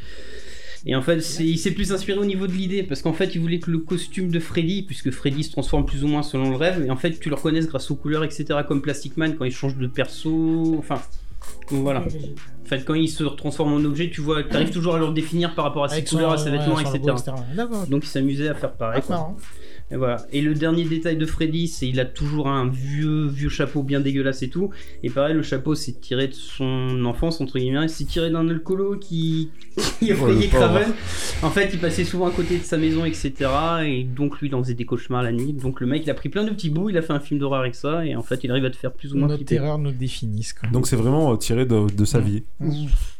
Et 0.89 0.95
en 0.95 1.03
fait, 1.03 1.19
il 1.41 1.59
s'est 1.59 1.73
plus 1.73 1.93
inspiré 1.93 2.19
au 2.19 2.25
niveau 2.25 2.47
de 2.47 2.53
l'idée, 2.53 2.85
parce 2.85 3.03
qu'en 3.03 3.13
fait, 3.13 3.35
il 3.35 3.41
voulait 3.41 3.59
que 3.59 3.71
le 3.73 3.79
costume 3.79 4.31
de 4.31 4.39
Freddy, 4.39 4.83
puisque 4.85 5.11
Freddy 5.11 5.43
se 5.43 5.51
transforme 5.51 5.85
plus 5.85 6.05
ou 6.05 6.07
moins 6.07 6.23
selon 6.23 6.49
le 6.51 6.57
rêve, 6.57 6.85
et 6.87 6.91
en 6.91 6.97
fait, 6.97 7.19
tu 7.19 7.29
le 7.29 7.35
reconnaisses 7.35 7.67
grâce 7.67 7.91
aux 7.91 7.97
couleurs, 7.97 8.23
etc., 8.23 8.61
comme 8.69 8.81
Plastic 8.83 9.17
Man 9.17 9.35
quand 9.37 9.45
il 9.45 9.51
change 9.51 9.77
de 9.77 9.87
perso. 9.89 10.77
Enfin, 10.79 11.03
voilà. 11.71 12.01
En 12.03 12.69
fait, 12.69 12.85
quand 12.85 12.95
il 12.95 13.09
se 13.09 13.25
transforme 13.25 13.73
en 13.73 13.85
objet, 13.85 14.11
tu 14.11 14.21
vois, 14.21 14.45
t'arrives 14.45 14.71
toujours 14.71 14.95
à 14.95 14.99
le 15.01 15.09
définir 15.13 15.55
par 15.57 15.65
rapport 15.65 15.85
à 15.85 15.89
ses 15.89 15.95
Avec 15.97 16.09
son- 16.09 16.17
couleurs, 16.17 16.33
à 16.33 16.39
ses 16.39 16.51
vêtements, 16.51 16.79
etc. 16.79 17.01
Donc, 17.89 18.05
il 18.05 18.09
s'amusait 18.09 18.49
à 18.49 18.55
faire 18.55 18.73
pareil. 18.73 19.01
Ah, 19.03 19.07
quoi. 19.07 19.37
Et 19.93 19.97
voilà. 19.97 20.27
Et 20.33 20.41
le 20.43 20.55
dernier 20.55 20.85
détail 20.85 21.17
de 21.17 21.27
Freddy, 21.27 21.69
c'est 21.69 21.87
il 21.89 22.01
a 22.01 22.05
toujours 22.05 22.49
un 22.49 22.69
vieux 22.69 23.27
vieux 23.29 23.49
chapeau 23.49 23.85
bien 23.85 24.01
dégueulasse 24.01 24.43
et 24.43 24.49
tout. 24.49 24.71
Et 25.05 25.11
pareil, 25.11 25.35
le 25.35 25.43
chapeau 25.43 25.77
c'est 25.77 26.01
tiré 26.01 26.27
de 26.27 26.35
son 26.35 27.05
enfance 27.05 27.41
entre 27.41 27.59
guillemets. 27.59 27.87
C'est 27.87 28.05
tiré 28.05 28.31
d'un 28.31 28.49
alcoolo 28.49 28.97
qui 28.99 29.51
qui 30.01 30.11
effrayait. 30.11 30.49
Craven. 30.49 30.93
En 31.43 31.51
fait, 31.51 31.71
il 31.73 31.79
passait 31.79 32.05
souvent 32.05 32.27
à 32.27 32.31
côté 32.33 32.59
de 32.59 32.65
sa 32.65 32.79
maison, 32.79 33.05
etc. 33.05 33.33
Et 33.85 34.03
donc 34.03 34.41
lui, 34.41 34.49
il 34.49 34.55
en 34.57 34.63
faisait 34.63 34.75
des 34.75 34.85
cauchemars 34.87 35.23
la 35.23 35.31
nuit. 35.33 35.53
Donc 35.53 35.81
le 35.81 35.87
mec, 35.87 36.03
il 36.05 36.11
a 36.11 36.15
pris 36.15 36.31
plein 36.31 36.43
de 36.45 36.51
petits 36.51 36.71
bouts. 36.71 36.91
Il 36.91 36.97
a 36.99 37.03
fait 37.03 37.13
un 37.13 37.21
film 37.21 37.39
d'horreur 37.39 37.61
avec 37.61 37.75
ça. 37.77 38.05
Et 38.05 38.17
en 38.17 38.23
fait, 38.23 38.43
il 38.43 38.51
arrive 38.51 38.65
à 38.65 38.71
te 38.71 38.77
faire 38.77 38.93
plus 38.93 39.13
ou 39.15 39.19
moins 39.19 39.29
Nos 39.29 39.37
flipper. 39.37 39.57
terreurs 39.57 39.79
nous 39.79 39.93
définissent. 39.93 40.53
Quoi. 40.55 40.69
Donc 40.71 40.89
c'est 40.89 40.97
vraiment 40.97 41.33
euh, 41.33 41.37
tiré 41.37 41.65
de, 41.65 41.87
de 41.95 42.05
sa 42.05 42.19
vie. 42.19 42.43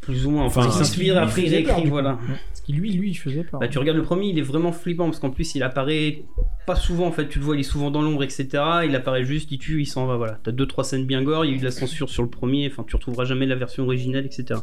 Plus 0.07 0.25
ou 0.25 0.31
moins. 0.31 0.45
Enfin, 0.45 0.65
il 0.65 0.73
s'inspire. 0.73 1.19
Après, 1.19 1.43
il 1.43 1.47
faisait 1.47 1.63
peur, 1.63 1.73
écrit. 1.73 1.83
du 1.83 1.89
coup. 1.89 1.95
Voilà. 1.95 2.19
Parce 2.27 2.61
que 2.61 2.73
lui, 2.73 2.93
lui, 2.93 3.11
il 3.11 3.15
faisait 3.15 3.43
peur. 3.43 3.61
Bah, 3.61 3.69
tu 3.69 3.79
regardes 3.79 3.99
le 3.99 4.05
premier, 4.05 4.29
il 4.29 4.39
est 4.39 4.43
vraiment 4.43 4.73
flippant 4.73 5.07
parce 5.07 5.19
qu'en 5.19 5.31
plus 5.31 5.55
il 5.57 5.63
apparaît 5.63 6.23
pas 6.67 6.77
souvent 6.77 7.07
en 7.07 7.13
fait, 7.13 7.29
tu 7.29 7.39
le 7.39 7.45
vois, 7.45 7.57
il 7.57 7.61
est 7.61 7.65
souvent 7.65 7.91
dans 7.91 8.03
l'ombre, 8.03 8.23
etc. 8.23 8.49
Il 8.85 8.95
apparaît 8.95 9.25
juste, 9.25 9.51
il 9.53 9.59
tue, 9.59 9.83
il 9.83 9.87
s'en 9.87 10.07
va, 10.07 10.17
voilà. 10.17 10.39
T'as 10.43 10.53
deux 10.53 10.67
trois 10.67 10.85
scènes 10.85 11.07
bien 11.07 11.23
gore, 11.23 11.45
il 11.45 11.51
y 11.51 11.55
a 11.55 11.57
eu 11.57 11.61
de 11.61 11.65
la 11.65 11.71
censure 11.71 12.09
sur 12.09 12.23
le 12.23 12.31
premier, 12.31 12.69
enfin 12.71 12.85
tu 12.87 12.97
retrouveras 12.97 13.25
jamais 13.25 13.47
la 13.47 13.57
version 13.57 13.85
originale, 13.85 14.27
etc. 14.27 14.61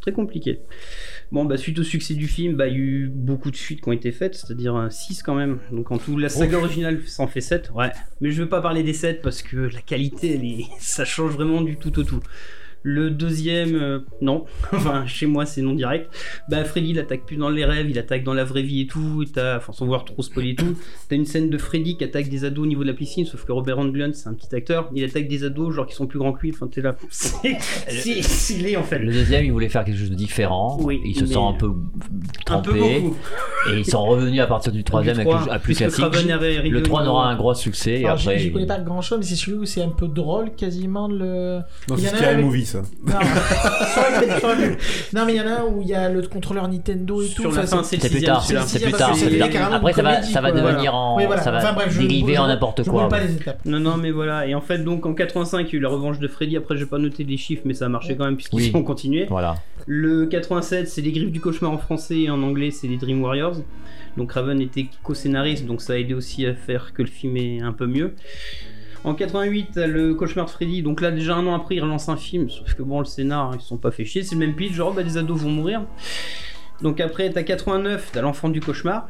Très 0.00 0.12
compliqué. 0.12 0.60
Bon, 1.32 1.44
bah 1.44 1.56
suite 1.56 1.78
au 1.78 1.82
succès 1.82 2.14
du 2.14 2.28
film, 2.28 2.54
bah 2.54 2.68
il 2.68 2.72
y 2.72 2.76
a 2.76 2.78
eu 2.78 3.08
beaucoup 3.12 3.50
de 3.50 3.56
suites 3.56 3.80
qui 3.80 3.88
ont 3.88 3.92
été 3.92 4.12
faites, 4.12 4.34
c'est-à-dire 4.34 4.86
6 4.90 5.22
quand 5.22 5.34
même. 5.34 5.58
Donc 5.72 5.90
en 5.90 5.98
tout, 5.98 6.16
la 6.16 6.28
saga 6.28 6.58
originale 6.58 7.02
s'en 7.06 7.26
fait 7.26 7.40
7, 7.40 7.72
ouais. 7.74 7.90
Mais 8.20 8.30
je 8.30 8.42
veux 8.42 8.48
pas 8.48 8.60
parler 8.60 8.82
des 8.82 8.92
7 8.92 9.22
parce 9.22 9.42
que 9.42 9.56
la 9.56 9.80
qualité, 9.80 10.34
elle 10.34 10.44
est... 10.44 10.64
ça 10.78 11.04
change 11.04 11.32
vraiment 11.32 11.62
du 11.62 11.76
tout 11.76 11.98
au 11.98 12.04
tout. 12.04 12.20
Le 12.82 13.10
deuxième, 13.10 13.74
euh, 13.74 13.98
non. 14.20 14.44
enfin, 14.72 15.04
chez 15.06 15.26
moi, 15.26 15.46
c'est 15.46 15.62
non 15.62 15.74
direct. 15.74 16.12
Bah, 16.48 16.64
Freddy, 16.64 16.90
il 16.90 16.98
attaque 16.98 17.26
plus 17.26 17.36
dans 17.36 17.48
les 17.50 17.64
rêves, 17.64 17.90
il 17.90 17.98
attaque 17.98 18.24
dans 18.24 18.34
la 18.34 18.44
vraie 18.44 18.62
vie 18.62 18.82
et 18.82 18.86
tout. 18.86 19.22
Et 19.22 19.26
t'as, 19.26 19.56
enfin, 19.58 19.72
sans 19.72 19.84
vouloir 19.84 20.04
trop 20.04 20.22
spoiler 20.22 20.50
et 20.50 20.54
tout, 20.54 20.76
t'as 21.08 21.16
une 21.16 21.24
scène 21.26 21.50
de 21.50 21.58
Freddy 21.58 21.96
qui 21.96 22.04
attaque 22.04 22.28
des 22.28 22.44
ados 22.44 22.64
au 22.64 22.66
niveau 22.66 22.82
de 22.82 22.88
la 22.88 22.94
piscine, 22.94 23.26
sauf 23.26 23.44
que 23.44 23.52
Robert 23.52 23.78
Englund, 23.78 24.14
c'est 24.14 24.28
un 24.28 24.34
petit 24.34 24.54
acteur. 24.54 24.88
Il 24.94 25.04
attaque 25.04 25.28
des 25.28 25.44
ados, 25.44 25.74
genre 25.74 25.86
qui 25.86 25.94
sont 25.94 26.06
plus 26.06 26.18
grands 26.18 26.32
que 26.32 26.42
lui. 26.42 26.52
Enfin, 26.54 26.66
t'es 26.68 26.80
là. 26.80 26.94
C'est 27.10 27.56
c'est 27.88 28.22
stylé 28.22 28.76
en 28.76 28.82
fait. 28.82 28.98
Le 28.98 29.12
deuxième, 29.12 29.44
il 29.44 29.52
voulait 29.52 29.68
faire 29.68 29.84
quelque 29.84 29.98
chose 29.98 30.10
de 30.10 30.14
différent. 30.14 30.78
Oui, 30.80 31.00
il 31.04 31.16
se 31.16 31.26
sent 31.26 31.36
un 31.36 31.52
peu 31.54 31.66
Un 32.48 32.60
peu 32.60 32.70
trempé. 32.72 33.00
beaucoup. 33.00 33.16
Et 33.72 33.78
ils 33.78 33.84
sont 33.86 34.04
revenus 34.04 34.40
à 34.40 34.46
partir 34.46 34.72
du 34.72 34.84
troisième 34.84 35.14
Du 35.16 35.20
avec 35.22 35.32
trois, 35.32 35.46
le- 35.46 35.52
à 35.52 35.58
plus 35.58 35.74
classique. 35.74 36.04
Arrivé 36.04 36.68
Le 36.68 36.82
3 36.82 37.02
au- 37.04 37.08
aura 37.08 37.28
un 37.30 37.36
gros 37.36 37.54
succès. 37.54 37.98
Alors, 37.98 38.12
après, 38.12 38.38
j'y 38.38 38.52
connais 38.52 38.66
pas 38.66 38.78
grand 38.80 39.00
chose, 39.02 39.18
mais 39.18 39.24
c'est 39.24 39.34
celui 39.36 39.58
où 39.58 39.64
c'est 39.64 39.82
un 39.82 39.88
peu 39.88 40.08
drôle 40.08 40.54
quasiment 40.54 41.08
le. 41.08 41.60
Non, 41.88 41.96
Il 41.96 42.04
y 42.04 42.06
a 42.06 42.14
un 42.14 42.16
avec- 42.22 42.44
Movie, 42.44 42.64
ça. 42.68 42.82
Non, 43.06 43.12
ça 43.94 44.00
aurait 44.00 44.24
été- 44.26 44.40
ça 44.40 44.46
aurait 44.46 44.68
pu. 44.70 44.76
non 45.14 45.24
mais 45.26 45.34
il 45.34 45.36
y 45.36 45.40
en 45.40 45.46
a 45.46 45.50
un 45.60 45.64
où 45.64 45.80
il 45.82 45.88
y 45.88 45.94
a 45.94 46.08
le 46.08 46.22
contrôleur 46.22 46.68
Nintendo 46.68 47.22
et 47.22 47.26
tout. 47.28 47.42
Sur 47.42 47.52
la 47.52 47.58
enfin, 47.62 47.66
fin, 47.78 47.82
c'est 47.82 47.96
le 47.96 48.00
plus 48.00 48.08
sixième, 48.10 48.26
tard, 48.34 48.42
celui-là. 48.44 48.62
c'est 48.66 48.80
plus 48.80 48.92
tard. 48.92 49.14
c'est 49.16 49.28
plus 49.28 49.42
Après, 49.42 49.92
ça 49.92 50.02
va, 50.02 50.22
ça 50.22 50.40
va 50.40 50.52
devenir 50.52 50.94
en, 50.94 51.16
Oui, 51.16 51.24
voilà. 51.26 51.42
ça 51.42 51.50
va 51.50 51.58
Enfin, 51.58 51.72
bref, 51.72 51.88
je- 51.90 52.00
dériver 52.02 52.34
je- 52.34 52.40
en 52.40 52.46
n'importe 52.46 52.84
je 52.84 52.90
quoi. 52.90 53.02
roule 53.02 53.10
pas 53.10 53.18
ouais. 53.18 53.26
les 53.28 53.34
étapes. 53.34 53.60
Non, 53.64 53.80
non, 53.80 53.96
mais 53.96 54.10
voilà. 54.10 54.46
Et 54.46 54.54
en 54.54 54.60
fait, 54.60 54.78
donc 54.78 55.04
en 55.06 55.14
85, 55.14 55.66
il 55.68 55.72
y 55.72 55.76
a 55.76 55.78
eu 55.78 55.82
la 55.82 55.88
revanche 55.88 56.18
de 56.18 56.28
Freddy. 56.28 56.56
Après, 56.56 56.76
j'ai 56.76 56.86
pas 56.86 56.98
noté 56.98 57.24
les 57.24 57.36
chiffres, 57.36 57.62
mais 57.64 57.74
ça 57.74 57.86
a 57.86 57.88
marché 57.88 58.16
quand 58.16 58.24
même, 58.24 58.36
puisqu'ils 58.36 58.56
Oui. 58.56 58.70
ont 58.74 58.82
continué. 58.82 59.26
Voilà. 59.28 59.56
Le 59.86 60.26
87, 60.26 60.88
c'est 60.88 61.00
Les 61.00 61.12
Griffes 61.12 61.32
du 61.32 61.40
Cauchemar 61.40 61.72
en 61.72 61.78
français 61.78 62.20
et 62.20 62.30
en 62.30 62.42
anglais, 62.42 62.70
c'est 62.70 62.86
les 62.88 62.96
Dream 62.98 63.22
Warriors. 63.22 63.56
Donc 64.16 64.32
Raven 64.32 64.60
était 64.60 64.86
co-scénariste, 65.04 65.64
donc 65.66 65.80
ça 65.80 65.92
a 65.92 65.96
aidé 65.96 66.12
aussi 66.12 66.44
à 66.44 66.52
faire 66.54 66.92
que 66.92 67.02
le 67.02 67.08
film 67.08 67.36
est 67.36 67.60
un 67.60 67.72
peu 67.72 67.86
mieux. 67.86 68.14
En 69.04 69.14
88, 69.14 69.68
t'as 69.74 69.86
le 69.86 70.14
Cauchemar 70.14 70.46
de 70.46 70.50
Freddy. 70.50 70.82
Donc 70.82 71.00
là, 71.00 71.10
déjà 71.10 71.36
un 71.36 71.46
an 71.46 71.54
après, 71.54 71.76
il 71.76 71.80
relance 71.80 72.08
un 72.08 72.16
film. 72.16 72.50
Sauf 72.50 72.74
que 72.74 72.82
bon, 72.82 72.98
le 72.98 73.04
scénar, 73.04 73.52
ils 73.54 73.60
se 73.60 73.68
sont 73.68 73.76
pas 73.76 73.90
fait 73.90 74.04
chier. 74.04 74.22
C'est 74.22 74.34
le 74.34 74.40
même 74.40 74.54
pitch, 74.54 74.72
genre, 74.72 74.92
bah, 74.92 75.02
les 75.02 75.16
ados 75.16 75.38
vont 75.40 75.50
mourir. 75.50 75.82
Donc 76.82 77.00
après, 77.00 77.30
t'as 77.30 77.42
89, 77.42 78.10
t'as 78.12 78.20
l'enfant 78.20 78.48
du 78.48 78.60
cauchemar. 78.60 79.08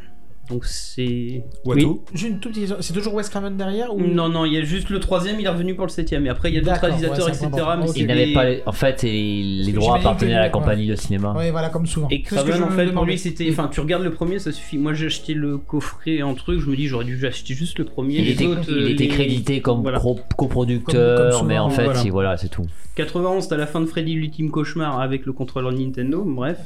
Donc 0.49 0.65
c'est. 0.65 1.43
Oui. 1.65 1.87
J'ai 2.15 2.29
une 2.29 2.41
toute 2.41 2.53
petite 2.53 2.69
question. 2.69 2.77
C'est 2.81 2.95
toujours 2.95 3.15
Wes 3.15 3.29
Craven 3.29 3.57
derrière 3.57 3.95
ou... 3.95 4.01
Non, 4.01 4.29
non, 4.29 4.47
il 4.47 4.55
y 4.55 4.57
a 4.57 4.63
juste 4.63 4.89
le 4.89 4.99
troisième, 4.99 5.39
il 5.39 5.45
est 5.47 5.49
revenu 5.51 5.75
pour 5.75 5.85
le 5.85 5.91
septième. 5.91 6.25
Et 6.27 6.31
après, 6.31 6.51
il 6.51 6.55
y 6.55 6.59
a 6.59 6.63
d'autres 6.63 6.81
réalisateurs, 6.81 7.27
ouais, 7.27 7.33
etc. 7.33 7.49
Mais 7.79 7.87
Il 7.97 8.07
n'avait 8.07 8.33
pas. 8.33 8.45
En 8.67 8.73
fait, 8.73 9.03
les, 9.03 9.73
droits 9.73 9.99
appartenaient 9.99 10.35
à 10.35 10.41
la 10.41 10.49
compagnie 10.51 10.87
de 10.87 10.95
cinéma. 10.95 11.33
Ouais, 11.35 11.51
voilà, 11.51 11.69
comme 11.69 11.87
souvent. 11.87 12.09
Et 12.11 12.23
Craven, 12.23 12.63
en 12.63 12.71
fait, 12.71 12.87
pour 12.93 13.05
lui, 13.05 13.19
c'était. 13.19 13.49
Enfin, 13.51 13.69
tu 13.71 13.81
regardes 13.81 14.05
le 14.05 14.13
premier, 14.13 14.39
ça 14.39 14.53
suffit. 14.53 14.79
Moi, 14.79 14.95
j'ai 14.95 15.07
acheté 15.07 15.35
le 15.35 15.59
coffret 15.59 16.23
en 16.23 16.35
truc, 16.35 16.61
je 16.61 16.67
me 16.71 16.77
dis, 16.77 16.87
j'aurais 16.87 17.05
dû 17.05 17.27
acheter 17.27 17.55
juste 17.55 17.79
le 17.79 17.85
premier. 17.85 18.17
Il 18.19 18.25
les 18.25 18.33
était, 18.33 18.47
autres, 18.47 18.63
il 18.69 18.75
euh, 18.85 18.91
était 18.91 19.09
crédité 19.09 19.61
comme 19.61 19.83
Voilà. 19.83 19.99
pro- 19.99 20.15
Comme- 20.15 20.49
coproducteur, 20.49 21.39
comme 21.39 21.47
mais 21.49 21.59
en 21.59 21.71
fait, 21.71 21.85
voilà. 21.85 22.03
il- 22.03 22.11
voilà, 22.11 22.37
c'est 22.37 22.49
tout. 22.49 22.67
91, 22.97 23.47
t'as 23.49 23.57
la 23.57 23.67
fin 23.67 23.81
de 23.81 23.87
Freddy 23.87 24.15
l'ultime 24.15 24.51
cauchemar 24.51 25.01
avec 25.01 25.27
le 25.27 25.33
contrôleur 25.33 25.73
Nintendo, 25.73 26.25
bref. 26.27 26.59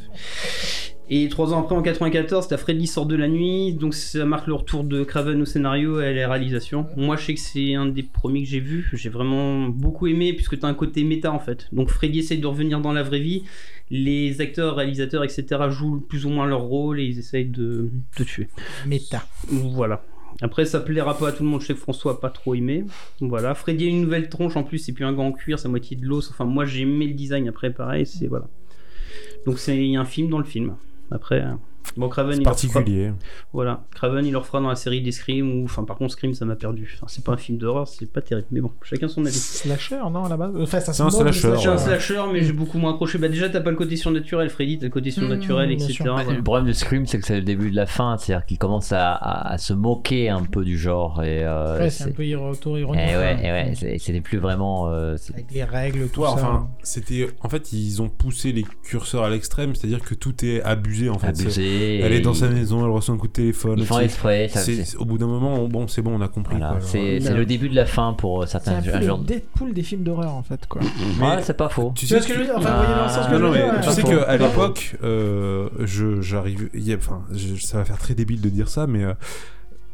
Et 1.10 1.28
trois 1.28 1.52
ans 1.52 1.60
après, 1.60 1.74
en 1.74 1.82
94, 1.82 2.48
t'as 2.48 2.56
Freddy 2.56 2.86
sort 2.86 3.06
de 3.06 3.16
la 3.16 3.28
nuit, 3.28 3.74
donc 3.74 3.92
ça 3.92 4.24
marque 4.24 4.46
le 4.46 4.54
retour 4.54 4.84
de 4.84 5.04
Craven 5.04 5.42
au 5.42 5.44
scénario 5.44 6.00
et 6.00 6.06
à 6.06 6.12
la 6.12 6.28
réalisation. 6.28 6.86
Moi, 6.96 7.16
je 7.16 7.26
sais 7.26 7.34
que 7.34 7.40
c'est 7.40 7.74
un 7.74 7.86
des 7.86 8.02
premiers 8.02 8.44
que 8.44 8.48
j'ai 8.48 8.60
vu, 8.60 8.88
j'ai 8.94 9.08
vraiment 9.08 9.68
beaucoup 9.68 10.06
aimé, 10.06 10.32
puisque 10.32 10.58
t'as 10.58 10.68
un 10.68 10.74
côté 10.74 11.04
méta 11.04 11.32
en 11.32 11.38
fait. 11.38 11.66
Donc 11.72 11.90
Freddy 11.90 12.20
essaye 12.20 12.38
de 12.38 12.46
revenir 12.46 12.80
dans 12.80 12.92
la 12.92 13.02
vraie 13.02 13.18
vie, 13.18 13.42
les 13.90 14.40
acteurs, 14.40 14.76
réalisateurs, 14.76 15.24
etc. 15.24 15.44
jouent 15.68 16.00
plus 16.00 16.24
ou 16.24 16.30
moins 16.30 16.46
leur 16.46 16.62
rôle 16.62 16.98
et 16.98 17.04
ils 17.04 17.18
essayent 17.18 17.44
de, 17.44 17.90
de 18.18 18.24
tuer. 18.24 18.48
Méta. 18.86 19.26
Voilà. 19.48 20.02
Après, 20.40 20.64
ça 20.64 20.80
plaira 20.80 21.18
pas 21.18 21.28
à 21.28 21.32
tout 21.32 21.42
le 21.42 21.50
monde. 21.50 21.60
Je 21.60 21.66
sais 21.66 21.74
que 21.74 21.80
François 21.80 22.12
a 22.12 22.14
pas 22.14 22.30
trop 22.30 22.54
aimé. 22.54 22.84
Voilà. 23.20 23.54
Freddy 23.54 23.84
a 23.84 23.88
une 23.88 24.00
nouvelle 24.00 24.28
tronche 24.28 24.56
en 24.56 24.62
plus. 24.62 24.78
C'est 24.78 24.92
plus 24.92 25.04
un 25.04 25.12
gant 25.12 25.26
en 25.26 25.32
cuir, 25.32 25.58
c'est 25.58 25.68
moitié 25.68 25.96
de 25.96 26.06
l'os. 26.06 26.30
Enfin, 26.30 26.46
moi, 26.46 26.64
j'ai 26.64 26.80
aimé 26.80 27.06
le 27.06 27.14
design. 27.14 27.48
Après, 27.48 27.70
pareil, 27.70 28.06
c'est 28.06 28.28
voilà. 28.28 28.48
Donc, 29.44 29.58
c'est 29.58 29.94
un 29.94 30.04
film 30.04 30.30
dans 30.30 30.38
le 30.38 30.44
film. 30.44 30.74
Après, 31.12 31.42
euh, 31.42 31.54
bon, 31.96 32.08
Craven, 32.08 32.38
il 32.40 32.44
leur 32.44 32.58
fera- 32.58 32.72
particulier. 32.74 33.12
Voilà. 33.52 33.84
Craven, 33.94 34.24
il 34.24 34.32
leur 34.32 34.46
fera 34.46 34.60
dans 34.60 34.68
la 34.68 34.76
série 34.76 35.00
des 35.02 35.12
Scream. 35.12 35.60
Ou, 35.60 35.64
enfin, 35.64 35.84
par 35.84 35.96
contre, 35.96 36.12
Scream, 36.12 36.34
ça 36.34 36.44
m'a 36.44 36.56
perdu. 36.56 36.90
Enfin, 36.96 37.06
c'est 37.08 37.24
pas 37.24 37.32
un 37.32 37.36
film 37.36 37.58
d'horreur, 37.58 37.86
c'est 37.88 38.10
pas 38.10 38.20
terrible. 38.20 38.46
Mais 38.50 38.60
bon, 38.60 38.70
chacun 38.82 39.08
son 39.08 39.24
avis. 39.24 39.34
Slasher, 39.36 40.00
non, 40.12 40.24
à 40.24 40.28
la 40.28 40.36
base? 40.36 40.54
Enfin, 40.60 40.80
ça 40.80 40.92
se 40.92 40.96
C'est 40.98 41.02
un 41.02 41.04
moque 41.10 41.26
de 41.26 41.32
slasher, 41.32 41.60
J'ai 41.62 41.68
un 41.68 41.78
slasher, 41.78 42.22
mais 42.32 42.42
j'ai 42.42 42.52
beaucoup 42.52 42.78
moins 42.78 42.92
accroché. 42.92 43.18
Bah, 43.18 43.28
déjà, 43.28 43.48
t'as 43.48 43.60
pas 43.60 43.70
le 43.70 43.76
côté 43.76 43.96
surnaturel, 43.96 44.48
Freddy. 44.50 44.78
T'as 44.78 44.86
le 44.86 44.90
côté 44.90 45.10
surnaturel, 45.10 45.68
Mmh, 45.68 45.72
etc. 45.72 45.94
Voilà. 46.04 46.32
Le 46.32 46.42
problème 46.42 46.66
de 46.66 46.72
Scream, 46.72 47.06
c'est 47.06 47.18
que 47.18 47.26
c'est 47.26 47.36
le 47.36 47.42
début 47.42 47.70
de 47.70 47.76
la 47.76 47.86
fin, 47.86 48.16
c'est-à-dire 48.18 48.46
qu'il 48.46 48.58
commence 48.58 48.92
à, 48.92 49.12
à- 49.12 49.52
à 49.52 49.58
se 49.58 49.72
moquer 49.72 50.28
un 50.28 50.42
peu 50.42 50.64
du 50.64 50.78
genre. 50.78 51.22
Et, 51.22 51.42
euh, 51.44 51.78
Ouais, 51.78 51.90
c'est 51.90 52.04
un 52.04 52.06
c'est- 52.06 52.12
peu 52.12 52.24
iro- 52.24 52.48
Eh 52.48 52.50
auto-ironique. 52.52 53.00
ouais, 53.02 53.12
quoi. 53.12 53.42
eh 53.42 53.50
ouais, 53.52 53.72
c'est- 53.76 53.98
c'était 53.98 54.20
plus 54.20 54.38
vraiment. 54.38 54.88
euh, 54.90 55.16
Avec 55.32 55.50
les 55.52 55.64
règles, 55.64 56.08
tout 56.08 56.20
Ouais, 56.20 56.26
ça. 56.28 56.32
enfin, 56.34 56.68
c'était. 56.82 57.28
En 57.42 57.48
fait, 57.48 57.72
ils 57.72 58.00
ont 58.02 58.08
poussé 58.08 58.52
les 58.52 58.64
curseurs 58.82 59.24
à 59.24 59.30
l'extrême, 59.30 59.74
c'est-à-dire 59.74 60.00
que 60.00 60.14
tout 60.14 60.44
est 60.44 60.62
abusé 60.62 61.08
en 61.08 61.18
fait. 61.18 61.36
C'est- 61.36 61.50
Elle 62.02 62.12
est 62.12 62.20
dans 62.20 62.34
sa 62.34 62.48
maison, 62.48 62.84
elle 62.84 62.90
reçoit 62.90 63.14
un 63.14 63.18
coup 63.18 63.28
de 63.28 63.32
téléphone. 63.32 63.78
Ils 63.78 63.86
font 63.86 63.98
c'est- 63.98 64.04
exprès. 64.04 64.48
ça- 64.48 64.60
c'est- 64.60 64.84
c'est- 64.84 64.96
Au 64.96 65.04
bout 65.04 65.18
d'un 65.18 65.26
moment, 65.26 65.54
on- 65.54 65.68
bon, 65.68 65.88
c'est 65.88 66.02
bon, 66.02 66.12
on 66.16 66.20
a 66.20 66.28
compris. 66.28 66.56
Voilà, 66.56 66.72
quoi, 66.72 66.80
c'est 66.80 67.20
c'est 67.20 67.34
le 67.34 67.44
début 67.46 67.68
de 67.68 67.74
la 67.76 67.86
fin 67.86 68.12
pour 68.12 68.42
euh, 68.42 68.46
C'est 68.46 68.52
certains 68.52 68.76
un 68.78 68.82
peu 68.82 69.04
genres. 69.06 69.18
le 69.18 69.24
Deadpool 69.24 69.72
des 69.72 69.82
films 69.82 70.02
d'horreur, 70.02 70.32
en 70.34 70.42
fait, 70.42 70.66
quoi. 70.68 70.80
Ouais, 70.82 71.42
c'est 71.42 71.56
pas 71.56 71.68
faux. 71.68 71.92
Tu 71.94 72.06
vois 72.06 72.20
ce 72.20 72.26
que 72.28 72.34
je 72.34 72.38
veux 72.40 72.44
dire 72.44 72.58
mais 72.58 72.64
tu 73.82 73.90
sais 73.90 74.02
Pas 74.02 74.08
qu'à 74.24 74.36
l'époque, 74.36 74.96
euh, 75.02 75.68
je, 75.80 76.20
j'arrive, 76.20 76.68
y 76.74 76.94
enfin, 76.94 77.22
ça 77.60 77.78
va 77.78 77.84
faire 77.84 77.98
très 77.98 78.14
débile 78.14 78.40
de 78.40 78.48
dire 78.48 78.68
ça, 78.68 78.86
mais 78.86 79.04
euh, 79.04 79.12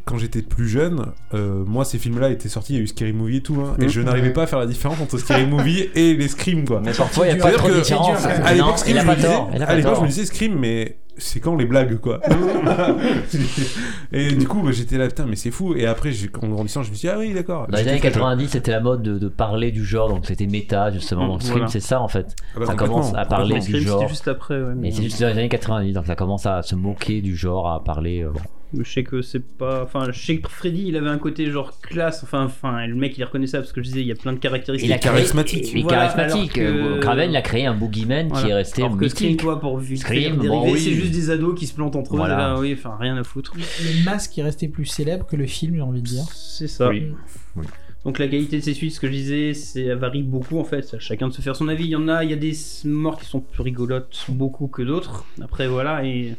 quand 0.04 0.16
j'étais 0.18 0.42
plus 0.42 0.68
jeune, 0.68 1.06
euh, 1.34 1.64
moi 1.66 1.84
ces 1.84 1.98
films-là 1.98 2.30
étaient 2.30 2.48
sortis, 2.48 2.72
il 2.74 2.76
y 2.76 2.78
a 2.78 2.82
eu 2.82 2.86
Scary 2.86 3.12
Movie 3.12 3.36
et 3.36 3.42
tout, 3.42 3.56
hein, 3.60 3.76
et 3.80 3.88
je 3.88 4.00
n'arrivais 4.00 4.32
pas 4.32 4.44
à 4.44 4.46
faire 4.46 4.58
la 4.58 4.66
différence 4.66 4.98
entre 5.00 5.18
Scary 5.18 5.46
Movie 5.50 5.88
et 5.94 6.14
les 6.14 6.28
Scream, 6.28 6.64
quoi. 6.64 6.80
Mais 6.84 6.92
parfois, 6.92 7.26
il 7.26 7.34
n'y 7.34 7.40
a 7.40 7.44
pas 7.44 7.52
trop 7.52 7.68
de 7.68 7.74
différence. 7.80 8.18
c'est 8.20 8.28
dur, 8.54 9.48
à 9.66 9.74
l'époque, 9.76 9.96
je 9.96 10.02
me 10.02 10.06
disais 10.08 10.24
Scream, 10.24 10.58
mais 10.58 10.96
c'est 11.18 11.40
quand 11.40 11.56
les 11.56 11.66
blagues, 11.66 11.98
quoi. 12.00 12.20
et 14.12 14.32
du 14.32 14.46
coup, 14.48 14.62
bah, 14.62 14.70
j'étais 14.72 14.98
là, 14.98 15.06
putain, 15.08 15.26
mais 15.26 15.36
c'est 15.36 15.50
fou. 15.50 15.74
Et 15.74 15.86
après, 15.86 16.10
en 16.42 16.48
grandissant, 16.48 16.82
je 16.82 16.90
me 16.90 16.94
suis 16.94 17.08
dit, 17.08 17.12
ah 17.14 17.18
oui, 17.18 17.32
d'accord. 17.34 17.66
Dans 17.68 17.76
les 17.78 17.88
années 17.88 17.98
très 17.98 18.08
jeune. 18.08 18.20
90, 18.20 18.48
c'était 18.48 18.70
la 18.70 18.80
mode 18.80 19.02
de, 19.02 19.18
de 19.18 19.28
parler 19.28 19.70
du 19.70 19.84
genre, 19.84 20.08
donc 20.08 20.26
c'était 20.26 20.46
méta 20.46 20.90
justement. 20.90 21.26
Donc 21.28 21.42
Scream, 21.42 21.58
Voilà. 21.58 21.68
c'est 21.68 21.80
ça 21.80 22.00
en 22.00 22.08
fait. 22.08 22.34
Ah 22.54 22.60
bah, 22.60 22.66
ça 22.66 22.74
commence 22.74 23.14
à 23.14 23.24
parler 23.24 23.56
du 23.56 23.60
Scream, 23.62 23.80
genre. 23.82 23.98
C'était 24.00 24.10
juste 24.10 24.28
après, 24.28 24.60
ouais. 24.60 24.74
mais- 24.76 24.90
c'est 24.90 25.02
juste 25.02 25.20
dans 25.20 25.26
les 25.28 25.32
années 25.34 25.48
90, 25.48 25.92
donc 25.92 26.06
ça 26.06 26.14
commence 26.16 26.46
à 26.46 26.62
se 26.62 26.74
moquer 26.74 27.20
du 27.20 27.36
genre, 27.36 27.70
à 27.70 27.82
parler. 27.84 28.22
euh, 28.22 28.30
bon. 28.30 28.40
Je 28.78 28.82
sais 28.90 29.02
que 29.02 29.22
c'est 29.22 29.40
pas. 29.42 29.82
Enfin, 29.82 30.08
je 30.12 30.20
sais 30.26 30.36
que 30.40 30.50
Freddy, 30.50 30.84
il 30.88 30.96
avait 30.98 31.08
un 31.08 31.16
côté 31.16 31.50
genre 31.50 31.80
classe. 31.80 32.20
Enfin, 32.22 32.44
enfin, 32.44 32.86
le 32.86 32.94
mec, 32.94 33.16
il 33.16 33.22
est 33.22 33.24
reconnaissable 33.24 33.62
parce 33.62 33.72
que 33.72 33.80
je 33.80 33.86
disais, 33.88 34.00
il 34.02 34.06
y 34.06 34.12
a 34.12 34.14
plein 34.14 34.34
de 34.34 34.38
caractéristiques. 34.38 34.90
Il 34.90 34.92
a 34.92 34.98
créé- 34.98 35.10
charismatique. 35.10 35.70
Il 35.72 35.78
est 35.78 35.82
Voilà, 35.84 36.08
charismatique. 36.08 36.58
alors 36.58 36.74
que- 36.74 36.96
Euh, 36.96 37.00
Craven, 37.00 37.30
il 37.30 37.36
a 37.36 37.40
créé 37.40 37.64
un 37.64 37.72
boogeyman 37.74 38.28
Voilà. 38.28 38.44
qui 38.44 38.50
est 38.50 38.54
resté 38.54 38.82
Alors 38.82 38.98
que 38.98 39.08
Scream, 39.08 39.30
mythique. 39.30 39.40
toi, 39.40 39.58
pour 39.58 39.80
Scream, 39.80 40.36
bon, 40.36 40.70
oui. 40.70 40.78
c'est 40.80 40.92
juste 40.92 41.07
des 41.10 41.30
ados 41.30 41.58
qui 41.58 41.66
se 41.66 41.74
plantent 41.74 41.96
entre 41.96 42.14
eux. 42.14 42.18
Voilà. 42.18 42.36
Là, 42.36 42.58
oui, 42.58 42.72
enfin, 42.72 42.96
rien 42.98 43.16
à 43.16 43.24
foutre. 43.24 43.54
Le 43.56 44.04
masque 44.04 44.36
est 44.38 44.42
resté 44.42 44.68
plus 44.68 44.86
célèbre 44.86 45.26
que 45.26 45.36
le 45.36 45.46
film, 45.46 45.74
j'ai 45.74 45.80
envie 45.80 46.02
de 46.02 46.06
dire. 46.06 46.24
C'est 46.32 46.68
ça. 46.68 46.88
Oui. 46.88 47.12
Oui. 47.56 47.66
Donc 48.04 48.18
la 48.18 48.28
qualité 48.28 48.58
de 48.58 48.62
ces 48.62 48.74
suites, 48.74 48.94
ce 48.94 49.00
que 49.00 49.08
je 49.08 49.12
disais, 49.12 49.54
c'est 49.54 49.94
varie 49.94 50.22
beaucoup 50.22 50.58
en 50.58 50.64
fait. 50.64 50.98
Chacun 50.98 51.28
de 51.28 51.32
se 51.32 51.42
faire 51.42 51.56
son 51.56 51.68
avis. 51.68 51.84
Il 51.84 51.90
y 51.90 51.96
en 51.96 52.08
a, 52.08 52.24
il 52.24 52.30
y 52.30 52.32
a 52.32 52.36
des 52.36 52.52
morts 52.84 53.18
qui 53.18 53.26
sont 53.26 53.40
plus 53.40 53.62
rigolotes 53.62 54.26
beaucoup 54.28 54.68
que 54.68 54.82
d'autres. 54.82 55.26
Après 55.42 55.66
voilà 55.66 56.04
et 56.04 56.36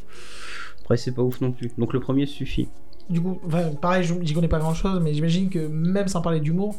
après 0.81 0.97
c'est 0.97 1.11
pas 1.11 1.21
ouf 1.21 1.41
non 1.41 1.51
plus. 1.51 1.69
Donc 1.77 1.93
le 1.93 1.99
premier 1.99 2.25
suffit. 2.25 2.69
Du 3.09 3.19
coup, 3.21 3.39
enfin, 3.47 3.71
pareil, 3.81 4.03
je- 4.03 4.13
j'y 4.21 4.35
connais 4.35 4.47
pas 4.47 4.59
grand 4.59 4.75
chose, 4.75 4.99
mais 5.01 5.15
j'imagine 5.15 5.49
que 5.49 5.57
même 5.67 6.07
sans 6.07 6.21
parler 6.21 6.39
d'humour, 6.39 6.75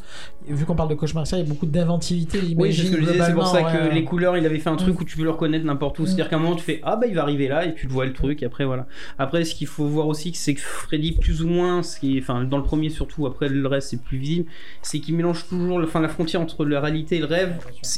vu 0.47 0.63
qu'on 0.65 0.75
parle 0.75 0.87
de 0.89 0.95
cauchemar, 0.95 1.27
ça, 1.27 1.35
il 1.37 1.43
y 1.43 1.45
a 1.45 1.49
beaucoup 1.49 1.65
d'inventivité. 1.65 2.39
Oui, 2.57 2.73
c'est 2.73 2.83
ce 2.83 2.91
que 2.91 3.01
je 3.01 3.11
disais. 3.11 3.21
C'est 3.25 3.33
pour 3.33 3.47
ça 3.47 3.63
que 3.63 3.89
ouais. 3.89 3.93
les 3.93 4.05
couleurs, 4.05 4.37
il 4.37 4.45
avait 4.45 4.59
fait 4.59 4.69
un 4.69 4.77
truc 4.77 4.97
où 5.01 5.03
tu 5.03 5.17
peux 5.17 5.23
le 5.23 5.31
reconnaître 5.31 5.65
n'importe 5.65 5.99
où. 5.99 6.03
Mm. 6.03 6.05
C'est-à-dire 6.05 6.29
qu'à 6.29 6.37
un 6.37 6.39
moment 6.39 6.55
tu 6.55 6.63
fais 6.63 6.79
ah 6.83 6.95
bah 6.95 7.05
il 7.07 7.15
va 7.15 7.23
arriver 7.23 7.49
là 7.49 7.65
et 7.65 7.75
tu 7.75 7.85
le 7.87 7.91
vois 7.91 8.05
le 8.05 8.13
truc. 8.13 8.41
Et 8.43 8.45
après 8.45 8.63
voilà. 8.63 8.87
Après 9.19 9.43
ce 9.43 9.53
qu'il 9.53 9.67
faut 9.67 9.85
voir 9.87 10.07
aussi, 10.07 10.31
c'est 10.33 10.53
que 10.53 10.61
Freddy 10.61 11.11
plus 11.19 11.41
ou 11.41 11.47
moins, 11.47 11.83
ce 11.83 11.99
qui 11.99 12.17
est, 12.17 12.21
enfin 12.21 12.45
dans 12.45 12.57
le 12.57 12.63
premier 12.63 12.89
surtout. 12.89 13.27
Après 13.27 13.49
le 13.49 13.67
reste 13.67 13.89
c'est 13.89 14.01
plus 14.01 14.17
visible. 14.17 14.49
C'est 14.81 14.99
qu'il 14.99 15.15
mélange 15.15 15.45
toujours, 15.49 15.79
le- 15.79 15.85
enfin 15.85 15.99
la 15.99 16.07
frontière 16.07 16.39
entre 16.41 16.63
la 16.63 16.79
réalité 16.79 17.17
et 17.17 17.19
le 17.19 17.25
rêve. 17.25 17.55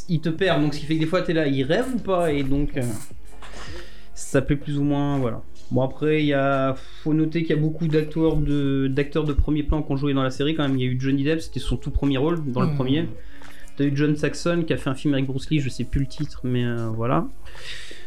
Il 0.08 0.20
te 0.20 0.28
perd. 0.28 0.60
Donc 0.60 0.74
ce 0.74 0.80
qui 0.80 0.86
fait 0.86 0.96
que 0.96 1.00
des 1.00 1.06
fois 1.06 1.22
t'es 1.22 1.34
là, 1.34 1.46
il 1.46 1.62
rêve 1.62 1.86
ou 1.94 1.98
pas 1.98 2.32
Et 2.32 2.42
donc 2.42 2.76
euh, 2.76 2.82
ça 4.14 4.42
plaît 4.42 4.56
plus 4.56 4.76
ou 4.78 4.82
moins 4.82 5.18
voilà. 5.18 5.40
Bon 5.70 5.82
après 5.82 6.20
il 6.22 6.26
y 6.26 6.34
a 6.34 6.74
faut 7.02 7.14
noter 7.14 7.42
qu'il 7.42 7.56
y 7.56 7.58
a 7.58 7.62
beaucoup 7.62 7.88
d'acteurs 7.88 8.36
de 8.36 8.86
d'acteurs 8.88 9.24
de 9.24 9.32
premier 9.32 9.62
plan 9.62 9.82
qui 9.82 9.92
ont 9.92 9.96
joué 9.96 10.12
dans 10.14 10.22
la 10.22 10.30
série 10.30 10.54
quand 10.54 10.62
même. 10.68 10.76
Il 10.78 10.84
y 10.84 10.88
a 10.88 10.90
eu 10.90 11.00
Johnny 11.00 11.24
Depp, 11.24 11.40
c'était 11.40 11.60
son 11.60 11.76
tout 11.76 11.90
premier 11.90 12.18
rôle 12.18 12.40
dans 12.52 12.60
le 12.60 12.68
Mm. 12.68 12.74
premier. 12.74 13.08
T'as 13.76 13.84
eu 13.84 13.92
John 13.96 14.14
Saxon 14.16 14.62
qui 14.66 14.72
a 14.72 14.76
fait 14.76 14.90
un 14.90 14.94
film 14.94 15.14
avec 15.14 15.26
Bruce 15.26 15.50
Lee, 15.50 15.58
je 15.60 15.68
sais 15.68 15.82
plus 15.84 16.00
le 16.00 16.06
titre, 16.06 16.40
mais 16.44 16.64
euh, 16.64 16.88
voilà. 16.94 17.26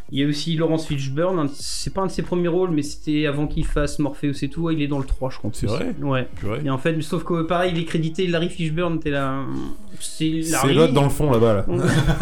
Il 0.09 0.17
y 0.17 0.23
a 0.23 0.27
aussi 0.27 0.55
Laurence 0.55 0.87
Fishburne, 0.87 1.49
c'est 1.53 1.93
pas 1.93 1.99
un 1.99 2.05
de 2.05 2.11
ses 2.11 2.21
premiers 2.21 2.47
rôles, 2.47 2.71
mais 2.71 2.81
c'était 2.81 3.25
avant 3.25 3.45
qu'il 3.45 3.65
fasse 3.65 3.99
Morpheus 3.99 4.41
et 4.41 4.47
tout. 4.47 4.71
Il 4.71 4.81
est 4.81 4.87
dans 4.87 4.99
le 4.99 5.03
3, 5.05 5.29
je 5.31 5.37
crois. 5.39 5.49
C'est 5.53 5.65
vrai 5.67 5.93
Ouais. 6.01 6.25
Purée. 6.37 6.61
Et 6.63 6.69
en 6.69 6.77
fait, 6.77 7.01
sauf 7.01 7.25
que 7.25 7.41
pareil, 7.41 7.73
il 7.75 7.81
est 7.81 7.83
crédité 7.83 8.25
Larry 8.27 8.47
Fishburne, 8.49 8.99
t'es 9.01 9.09
là. 9.09 9.41
C'est 9.99 10.43
C'est 10.43 10.51
Larry. 10.53 10.75
l'autre 10.75 10.93
dans 10.93 11.03
le 11.03 11.09
fond 11.09 11.29
là-bas 11.29 11.53
là. 11.55 11.65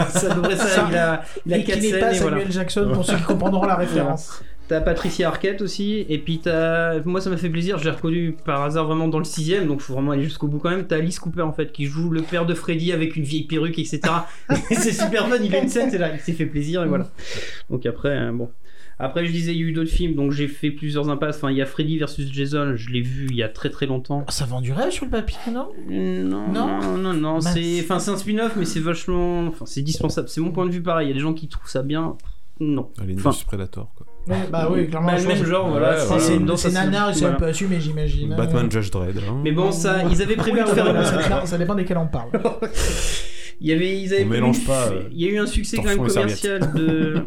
C'est 0.09 0.33
peu 0.33 0.41
près 0.41 0.55
ça, 0.57 0.65
Ça. 0.65 0.87
il 0.89 0.97
a, 0.97 1.21
il 1.45 1.53
a 1.53 1.57
Et 1.57 1.59
n'est 1.59 1.99
pas 1.99 2.11
Samuel 2.15 2.21
voilà. 2.37 2.49
Jackson, 2.49 2.89
pour 2.91 3.05
ceux 3.05 3.17
qui 3.17 3.23
comprendront 3.23 3.67
la 3.67 3.75
référence. 3.85 4.41
T'as 4.67 4.81
Patricia 4.81 5.27
Arquette 5.27 5.61
aussi, 5.61 6.05
et 6.09 6.17
puis 6.17 6.39
t'as. 6.39 6.99
Moi 7.03 7.21
ça 7.21 7.29
m'a 7.29 7.37
fait 7.37 7.49
plaisir, 7.49 7.77
je 7.77 7.83
l'ai 7.83 7.91
reconnu 7.91 8.35
par 8.45 8.63
hasard 8.63 8.85
vraiment 8.87 9.07
dans 9.07 9.19
le 9.19 9.23
sixième, 9.25 9.67
donc 9.67 9.81
faut 9.81 9.93
vraiment 9.93 10.11
aller 10.11 10.23
jusqu'au 10.23 10.47
bout 10.47 10.57
quand 10.57 10.71
même. 10.71 10.87
T'as 10.87 10.97
Alice 10.97 11.19
Cooper 11.19 11.43
en 11.43 11.53
fait 11.53 11.71
qui 11.71 11.85
joue 11.85 12.09
le 12.09 12.21
père 12.23 12.47
de 12.47 12.53
Freddy 12.55 12.91
avec 12.91 13.15
une 13.15 13.23
vieille 13.23 13.43
perruque, 13.43 13.77
etc. 13.77 14.01
Et 14.71 14.75
c'est 14.75 14.91
super 14.93 15.27
fun, 15.27 15.35
il 15.43 15.53
a 15.55 15.59
une 15.59 15.69
scène, 15.69 15.91
c'est 15.91 15.99
là, 15.99 16.11
il 16.13 16.19
s'est 16.19 16.33
fait 16.33 16.47
plaisir 16.47 16.83
et 16.83 16.87
voilà. 16.87 17.07
Donc 17.69 17.85
après, 17.85 18.09
euh, 18.17 18.31
bon. 18.31 18.49
Après 18.97 19.25
je 19.25 19.31
disais, 19.33 19.51
il 19.53 19.57
y 19.59 19.63
a 19.63 19.67
eu 19.67 19.71
d'autres 19.73 19.91
films, 19.91 20.15
donc 20.15 20.31
j'ai 20.31 20.47
fait 20.47 20.71
plusieurs 20.71 21.09
impasses. 21.09 21.35
Enfin, 21.35 21.51
il 21.51 21.57
y 21.57 21.61
a 21.61 21.65
Freddy 21.65 21.97
versus 21.99 22.31
Jason, 22.31 22.75
je 22.77 22.89
l'ai 22.91 23.01
vu 23.01 23.27
il 23.29 23.35
y 23.35 23.43
a 23.43 23.49
très 23.49 23.69
très 23.69 23.85
longtemps. 23.85 24.25
Ça 24.29 24.45
vend 24.45 24.61
du 24.61 24.71
rêve 24.71 24.89
sur 24.89 25.03
le 25.05 25.11
papier, 25.11 25.37
non? 25.51 25.67
Non, 25.89 26.47
Non? 26.47 26.79
non, 26.81 26.97
non, 26.97 27.13
non, 27.13 27.41
c'est, 27.41 27.81
enfin, 27.81 27.99
c'est 27.99 28.11
un 28.11 28.17
spin-off, 28.17 28.53
mais 28.55 28.63
c'est 28.63 28.79
vachement, 28.79 29.47
enfin, 29.47 29.65
c'est 29.67 29.81
dispensable. 29.81 30.29
C'est 30.29 30.39
mon 30.39 30.51
point 30.51 30.65
de 30.65 30.71
vue 30.71 30.81
pareil. 30.81 31.07
Il 31.07 31.09
y 31.09 31.11
a 31.11 31.15
des 31.15 31.19
gens 31.19 31.33
qui 31.33 31.49
trouvent 31.49 31.69
ça 31.69 31.83
bien, 31.83 32.15
non. 32.61 32.89
Allez, 32.97 33.15
Enfin, 33.17 33.31
Predator 33.45 33.91
quoi. 33.95 34.07
Ouais, 34.27 34.35
bah 34.51 34.67
oui, 34.71 34.87
clairement. 34.87 35.07
Bah, 35.07 35.17
le 35.19 35.27
même 35.27 35.45
genre, 35.45 35.69
voilà. 35.69 35.91
Ouais, 35.91 35.97
C'est- 36.19 36.37
voilà. 36.39 36.57
C'est 36.57 36.71
nanar 36.71 37.09
peu 37.33 37.45
assumé, 37.45 37.79
j'imagine. 37.79 38.33
Batman 38.35 38.71
Judge 38.71 38.89
Dredd. 38.89 39.17
hein. 39.19 39.37
Mais 39.43 39.51
bon, 39.51 39.71
ça, 39.71 39.97
ils 40.09 40.21
avaient 40.21 40.35
prévu 40.35 40.61
de 40.61 40.65
faire 40.69 40.93
ça 41.47 41.57
dépend 41.57 41.75
desquels 41.75 41.97
on 41.97 42.07
parle. 42.07 42.29
Il 43.61 43.67
y 43.67 43.71
avait, 43.73 44.01
ils 44.01 44.13
avaient 44.13 44.25
mélange 44.25 44.65
pas, 44.65 44.87
euh, 44.89 45.03
Il 45.11 45.21
y 45.21 45.25
a 45.27 45.31
eu 45.31 45.37
un 45.39 45.45
succès 45.45 45.77
quand 45.77 45.85
même 45.85 45.97
commercial 46.05 46.59
de. 46.73 47.23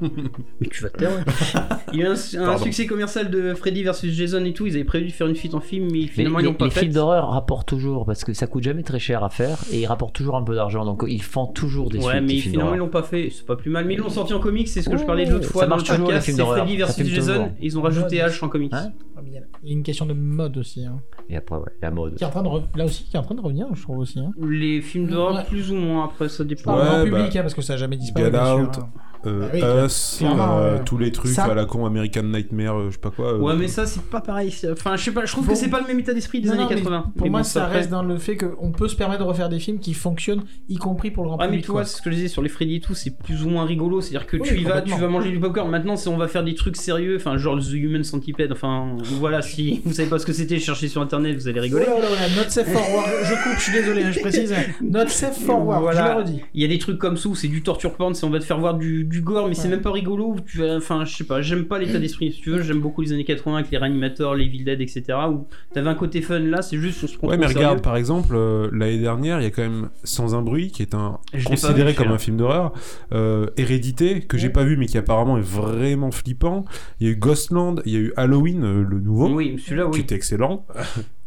Mais 0.60 0.66
tu 0.70 0.82
vas 0.82 0.90
te 0.90 0.98
taire. 0.98 1.10
ouais. 1.10 1.24
Il 1.92 2.00
y 2.00 2.02
a 2.02 2.06
eu 2.06 2.08
un, 2.10 2.58
succès 2.58 2.86
commercial 2.86 3.30
de 3.30 3.54
Freddy 3.54 3.82
versus 3.82 4.12
Jason 4.14 4.44
et 4.44 4.52
tout. 4.52 4.66
Ils 4.66 4.74
avaient 4.74 4.84
prévu 4.84 5.06
de 5.06 5.12
faire 5.12 5.26
une 5.26 5.34
suite 5.36 5.54
en 5.54 5.60
film, 5.60 5.88
mais 5.90 6.06
finalement 6.06 6.38
les, 6.38 6.44
ils 6.44 6.48
l'ont 6.48 6.54
pas 6.54 6.66
les 6.66 6.70
fait. 6.70 6.80
films 6.80 6.92
d'horreur 6.92 7.30
rapportent 7.30 7.66
toujours 7.68 8.04
parce 8.04 8.24
que 8.24 8.34
ça 8.34 8.46
coûte 8.46 8.62
jamais 8.62 8.82
très 8.82 8.98
cher 8.98 9.24
à 9.24 9.30
faire 9.30 9.58
et 9.72 9.80
ils 9.80 9.86
rapportent 9.86 10.14
toujours 10.14 10.36
un 10.36 10.42
peu 10.42 10.54
d'argent 10.54 10.84
donc 10.84 11.04
ils 11.08 11.22
font 11.22 11.46
toujours 11.46 11.88
des 11.88 11.98
Ouais, 11.98 12.04
suites. 12.16 12.22
mais 12.26 12.32
les 12.34 12.40
finalement 12.40 12.74
ils 12.74 12.78
l'ont 12.78 12.88
pas 12.88 13.02
fait. 13.02 13.30
C'est 13.30 13.46
pas 13.46 13.56
plus 13.56 13.70
mal. 13.70 13.86
Mais 13.86 13.94
ils 13.94 14.00
l'ont 14.00 14.10
sorti 14.10 14.34
en 14.34 14.38
comics. 14.40 14.68
C'est 14.68 14.82
ce 14.82 14.90
que 14.90 14.96
je 14.98 15.04
parlais 15.04 15.24
de 15.24 15.32
l'autre 15.32 15.46
ça 15.46 15.50
fois 15.52 15.62
le 15.64 15.68
marche 15.70 15.84
toujours, 15.84 16.10
les 16.12 16.20
films 16.20 16.36
d'horreur. 16.36 16.58
Freddy 16.58 16.72
Ça 16.78 16.84
versus 16.86 17.06
Jason. 17.08 17.52
ils 17.60 17.78
ont 17.78 17.82
rajouté 17.82 18.16
H 18.18 18.44
en 18.44 18.48
comics. 18.48 18.72
Hein 18.74 18.92
mais 19.22 19.30
Il 19.30 19.34
y 19.34 19.38
a- 19.38 19.72
une 19.74 19.82
question 19.82 20.06
de 20.06 20.12
mode 20.12 20.56
aussi. 20.58 20.84
hein. 20.84 21.00
Et 21.30 21.36
après, 21.36 21.56
ouais, 21.56 21.62
la 21.82 21.90
mode. 21.90 22.14
Qui 22.16 22.22
est 22.24 22.26
en 22.26 22.30
train 22.30 22.42
de 22.42 22.48
re- 22.48 22.62
Là 22.76 22.84
aussi, 22.84 23.04
qui 23.04 23.16
est 23.16 23.18
en 23.18 23.22
train 23.22 23.34
de 23.34 23.40
revenir, 23.40 23.66
je 23.74 23.82
trouve 23.82 23.98
aussi. 23.98 24.18
hein. 24.20 24.30
Les 24.48 24.80
films 24.80 25.06
d'horreur, 25.08 25.34
Ouais. 25.36 25.44
plus 25.44 25.70
ou 25.72 25.74
moins. 25.74 26.04
Après, 26.18 26.28
ça 26.28 26.42
dépend. 26.42 26.76
Ouais, 26.76 26.82
en 26.82 26.98
bah, 26.98 27.04
public, 27.04 27.36
hein, 27.36 27.42
parce 27.42 27.54
que 27.54 27.62
ça 27.62 27.74
n'a 27.74 27.76
jamais 27.76 27.96
disparu. 27.96 28.26
Get 28.26 28.32
sûr, 28.32 28.70
hein. 28.76 28.90
Euh, 29.26 29.48
Ah 29.52 29.54
oui, 29.54 29.84
Us, 29.86 30.22
euh, 30.22 30.78
tous 30.84 30.96
les 30.98 31.10
trucs 31.12 31.32
Ça- 31.32 31.44
à 31.44 31.54
la 31.54 31.64
con 31.64 31.84
American 31.86 32.22
Nightmare, 32.22 32.76
euh, 32.78 32.86
je 32.88 32.92
sais 32.92 32.98
pas 32.98 33.10
quoi. 33.10 33.34
euh, 33.34 33.38
Ouais, 33.38 33.54
mais 33.56 33.68
ça, 33.68 33.84
c'est 33.86 34.02
pas 34.02 34.20
pareil. 34.20 34.54
Enfin, 34.72 34.96
je 34.96 35.04
sais 35.04 35.10
pas, 35.10 35.24
je 35.24 35.32
trouve 35.32 35.46
Bon. 35.46 35.52
que 35.52 35.58
c'est 35.58 35.68
pas 35.68 35.80
le 35.80 35.86
même 35.86 35.98
état 35.98 36.14
d'esprit 36.14 36.40
des 36.40 36.48
Non, 36.48 36.54
années 36.54 36.62
non, 36.64 36.68
mais 36.70 36.76
80. 36.76 37.04
Pour 37.16 37.24
Mais 37.26 37.30
moi, 37.30 37.40
bon, 37.40 37.44
ça 37.44 37.64
après- 37.64 37.78
reste 37.78 37.90
dans 37.90 38.02
le 38.02 38.16
fait 38.18 38.36
qu'on 38.36 38.70
peut 38.70 38.88
se 38.88 38.96
permettre 38.96 39.22
de 39.24 39.28
refaire 39.28 39.48
des 39.48 39.58
films 39.58 39.78
qui 39.80 39.94
fonctionnent, 39.94 40.42
y 40.68 40.76
compris 40.76 41.10
pour 41.10 41.24
le 41.24 41.28
grand 41.30 41.38
Ah 41.40 41.48
mais 41.48 41.60
tu 41.60 41.70
vois, 41.72 41.84
c'est 41.84 41.96
ce 41.96 42.02
que 42.02 42.10
je 42.10 42.16
disais 42.16 42.28
sur 42.28 42.42
les 42.42 42.48
Freddy 42.48 42.76
et 42.76 42.80
tout, 42.80 42.94
c'est 42.94 43.16
plus 43.18 43.42
ou 43.44 43.48
moins 43.48 43.64
rigolo. 43.64 44.00
C'est-à-dire 44.00 44.26
que 44.26 44.36
Oui, 44.36 44.48
tu 44.48 44.54
y 44.54 44.64
vas, 44.64 44.70
complètement. 44.70 44.96
tu 44.96 45.02
vas 45.02 45.08
manger 45.08 45.30
du 45.30 45.40
popcorn. 45.40 45.70
Maintenant, 45.70 45.96
si 45.96 46.08
on 46.08 46.16
va 46.16 46.28
faire 46.28 46.44
des 46.44 46.54
trucs 46.54 46.76
sérieux, 46.76 47.16
enfin 47.16 47.36
genre 47.36 47.58
The 47.58 47.72
Human 47.72 48.04
Centipede, 48.04 48.52
enfin 48.52 48.96
voilà, 49.18 49.42
si 49.42 49.80
vous 49.84 49.92
savez 49.94 50.08
pas 50.08 50.18
ce 50.18 50.26
que 50.26 50.32
c'était, 50.32 50.58
cherchez 50.58 50.88
sur 50.88 51.02
internet, 51.02 51.36
vous 51.36 51.48
allez 51.48 51.58
Oh 51.58 51.62
rigoler. 51.62 51.84
là 51.86 51.94
là 51.98 52.10
là, 52.10 52.28
not 52.44 52.48
safe 52.50 52.72
for 52.72 52.94
work. 52.94 53.08
Je 53.24 53.34
coupe, 53.34 53.56
je 53.58 53.62
suis 53.62 53.72
désolé, 53.72 54.04
hein, 54.04 54.10
je 54.12 54.20
précise. 54.20 54.54
Not 54.80 55.08
safe 55.08 55.38
for 55.44 55.64
work, 55.66 55.80
Voilà. 55.82 56.06
je 56.06 56.12
le 56.12 56.18
redis. 56.18 56.40
Il 56.54 56.62
y 56.62 56.64
a 56.64 56.68
des 56.68 56.78
trucs 56.78 56.98
comme 56.98 57.16
ça 57.16 57.28
où 57.28 57.34
c'est 57.34 57.48
du 57.48 57.62
torture 57.62 57.94
porn, 57.94 58.14
c'est 58.14 58.24
on 58.24 58.30
va 58.30 58.38
te 58.38 58.44
faire 58.44 58.58
voir 58.58 58.74
du, 58.74 59.04
du 59.08 59.20
gore, 59.22 59.48
mais 59.48 59.54
c'est 59.54 59.64
Ouais. 59.64 59.70
même 59.70 59.80
pas 59.82 59.90
rigolo. 59.92 60.36
Tu 60.46 60.58
vas, 60.58 60.76
enfin, 60.76 61.04
je 61.04 61.14
sais 61.16 61.24
pas, 61.24 61.40
j'aime 61.42 61.64
pas 61.64 61.78
l'état 61.78 61.98
d'esprit. 61.98 62.32
Si 62.32 62.40
tu 62.40 62.50
veux, 62.50 62.62
j'aime 62.62 62.80
beaucoup 62.80 63.02
les 63.02 63.12
années 63.12 63.24
80 63.24 63.56
avec 63.58 63.70
les 63.70 63.78
réanimateurs, 63.78 64.34
les 64.34 64.44
Evil 64.44 64.64
Dead, 64.64 64.80
etc. 64.80 65.04
Où 65.30 65.46
t'avais 65.74 65.88
un 65.88 65.94
côté 65.94 66.20
fun 66.22 66.38
là, 66.38 66.62
c'est 66.62 66.76
juste 66.78 67.02
on 67.02 67.06
se 67.06 67.16
prend 67.16 67.28
Ouais, 67.28 67.36
mais 67.36 67.46
regarde, 67.46 67.62
sérieux. 67.78 67.82
par 67.82 67.96
exemple, 67.96 68.34
euh, 68.34 68.68
l'année 68.72 68.98
dernière, 68.98 69.40
il 69.40 69.44
y 69.44 69.46
a 69.46 69.50
quand 69.50 69.62
même 69.62 69.88
Sans 70.04 70.34
un 70.34 70.42
bruit, 70.42 70.70
qui 70.70 70.82
est 70.82 70.94
un 70.94 71.18
Je 71.34 71.44
considéré 71.44 71.90
vu, 71.92 71.96
comme 71.96 72.08
un 72.12 72.18
film 72.18 72.36
d'horreur. 72.36 72.72
Euh, 73.12 73.46
Hérédité, 73.56 74.20
que 74.20 74.38
j'ai 74.38 74.50
pas 74.50 74.64
vu, 74.64 74.76
mais 74.76 74.86
qui 74.86 74.98
apparemment 74.98 75.38
est 75.38 75.42
vraiment 75.42 76.10
flippant. 76.10 76.64
Il 77.00 77.06
y 77.06 77.10
a 77.10 77.12
eu 77.12 77.16
Ghostland, 77.16 77.82
il 77.86 77.92
y 77.92 77.96
a 77.96 78.00
eu 78.00 78.12
Halloween, 78.16 78.64
euh, 78.64 78.82
le 78.88 79.00
nouveau, 79.00 79.28
Oui, 79.34 79.58
celui-là, 79.64 79.84
qui 79.86 79.90
oui. 79.98 80.00
était 80.00 80.14
excellent. 80.14 80.66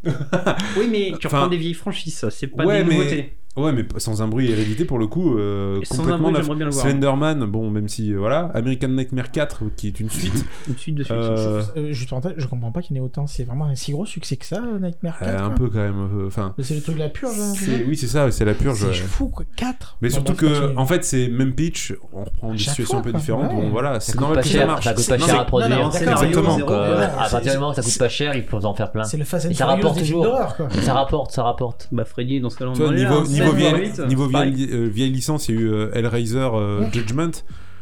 Oui, 0.03 0.87
mais 0.89 1.13
tu 1.19 1.27
Enfin, 1.27 1.37
reprends 1.37 1.49
des 1.49 1.57
vieilles 1.57 1.73
franchises, 1.73 2.15
ça, 2.15 2.31
c'est 2.31 2.47
pas 2.47 2.65
ouais, 2.65 2.83
des 2.83 2.89
mais- 2.89 2.95
nouveautés. 2.97 3.33
Ouais, 3.57 3.73
mais 3.73 3.85
Sans 3.97 4.21
un 4.21 4.27
bruit 4.29 4.47
et 4.47 4.51
Hérédité, 4.51 4.85
pour 4.85 4.97
le 4.97 5.07
coup, 5.07 5.37
euh, 5.37 5.81
Sans 5.83 5.95
un 5.95 5.97
complètement 5.97 6.19
bruit, 6.29 6.33
neuf. 6.33 6.41
j'aimerais 6.43 6.55
bien 6.57 6.65
le 6.67 6.71
voir. 6.71 6.85
Slenderman, 6.85 7.45
bon, 7.45 7.69
même 7.69 7.89
si, 7.89 8.13
euh, 8.13 8.17
voilà. 8.17 8.49
American 8.53 8.87
Nightmare 8.87 9.29
4, 9.31 9.63
qui 9.75 9.87
est 9.87 9.99
une 9.99 10.09
suite. 10.09 10.45
Une 10.69 10.77
suite 10.77 10.95
de 10.95 11.03
suite. 11.03 11.13
euh, 11.15 11.61
Euh, 11.75 11.91
juste 11.91 12.13
en 12.13 12.21
tête, 12.21 12.35
je 12.37 12.47
comprends 12.47 12.71
pas 12.71 12.81
qu'il 12.81 12.95
y 12.95 12.99
en 12.99 13.03
ait 13.03 13.05
autant. 13.05 13.27
C'est 13.27 13.43
vraiment 13.43 13.65
un 13.65 13.75
si 13.75 13.91
gros 13.91 14.05
succès 14.05 14.37
que 14.37 14.45
ça, 14.45 14.61
Nightmare 14.81 15.19
4. 15.19 15.27
euh, 15.29 15.37
un 15.37 15.47
quoi. 15.47 15.55
peu 15.55 15.67
quand 15.69 15.79
même. 15.79 16.09
euh, 16.17 16.27
Enfin, 16.27 16.53
C'est 16.59 16.75
le 16.75 16.81
truc 16.81 16.95
de 16.95 16.99
la 17.01 17.09
purge. 17.09 17.35
hein, 17.39 17.53
oui, 17.87 17.97
c'est 17.97 18.07
ça, 18.07 18.31
c'est 18.31 18.45
la 18.45 18.53
purge. 18.53 18.79
C'est 18.79 18.87
ouais. 18.87 18.93
fou, 18.93 19.27
quoi. 19.27 19.43
4. 19.57 19.97
Mais 20.01 20.09
surtout 20.09 20.33
que, 20.33 20.73
en 20.77 20.85
fait, 20.85 21.03
c'est 21.03 21.27
même 21.27 21.53
pitch, 21.53 21.93
on 22.13 22.23
reprend 22.23 22.51
des 22.53 22.57
situations 22.57 22.85
fois, 22.85 22.99
un 22.99 23.01
peu 23.01 23.13
différentes. 23.13 23.51
Ouais. 23.51 23.61
Bon, 23.63 23.69
voilà, 23.69 23.99
c'est 23.99 24.17
normal 24.17 24.43
que 24.43 24.47
ça 24.47 24.65
marche. 24.65 24.85
ça 24.85 24.93
coûte 24.93 25.07
pas 25.09 25.17
cher 25.17 25.39
à 25.41 25.45
produire. 25.45 25.87
exactement 25.93 26.55
À 26.57 27.29
partir 27.29 27.51
du 27.53 27.57
moment 27.59 27.71
où 27.71 27.73
ça 27.73 27.81
coûte 27.81 27.97
pas 27.99 28.09
cher, 28.09 28.33
ils 28.35 28.45
peuvent 28.45 28.65
en 28.65 28.73
faire 28.73 28.91
plein. 28.93 29.03
C'est 29.03 29.17
le 29.17 29.25
ça 29.25 29.65
rapporte 29.65 29.97
toujours. 29.99 30.23
d'horreur, 30.23 30.55
quoi. 30.55 30.69
Ça 30.81 30.93
rapporte, 30.93 31.31
ça 31.31 31.43
rapporte. 31.43 31.89
Bah 31.91 32.05
Freddy 32.05 32.39
dans 32.39 32.49
ce 32.49 32.57
cas-là 32.57 32.71
on 32.71 33.40
Niveau, 33.43 34.27
vieille, 34.27 34.53
vieille, 34.53 34.69
euh, 34.73 34.87
vieille 34.87 35.11
licence, 35.11 35.49
il 35.49 35.55
y 35.55 35.57
a 35.57 35.61
eu 35.61 35.71
euh, 35.71 35.91
Hellraiser 35.93 36.49
euh, 36.53 36.91
Judgment. 36.91 37.31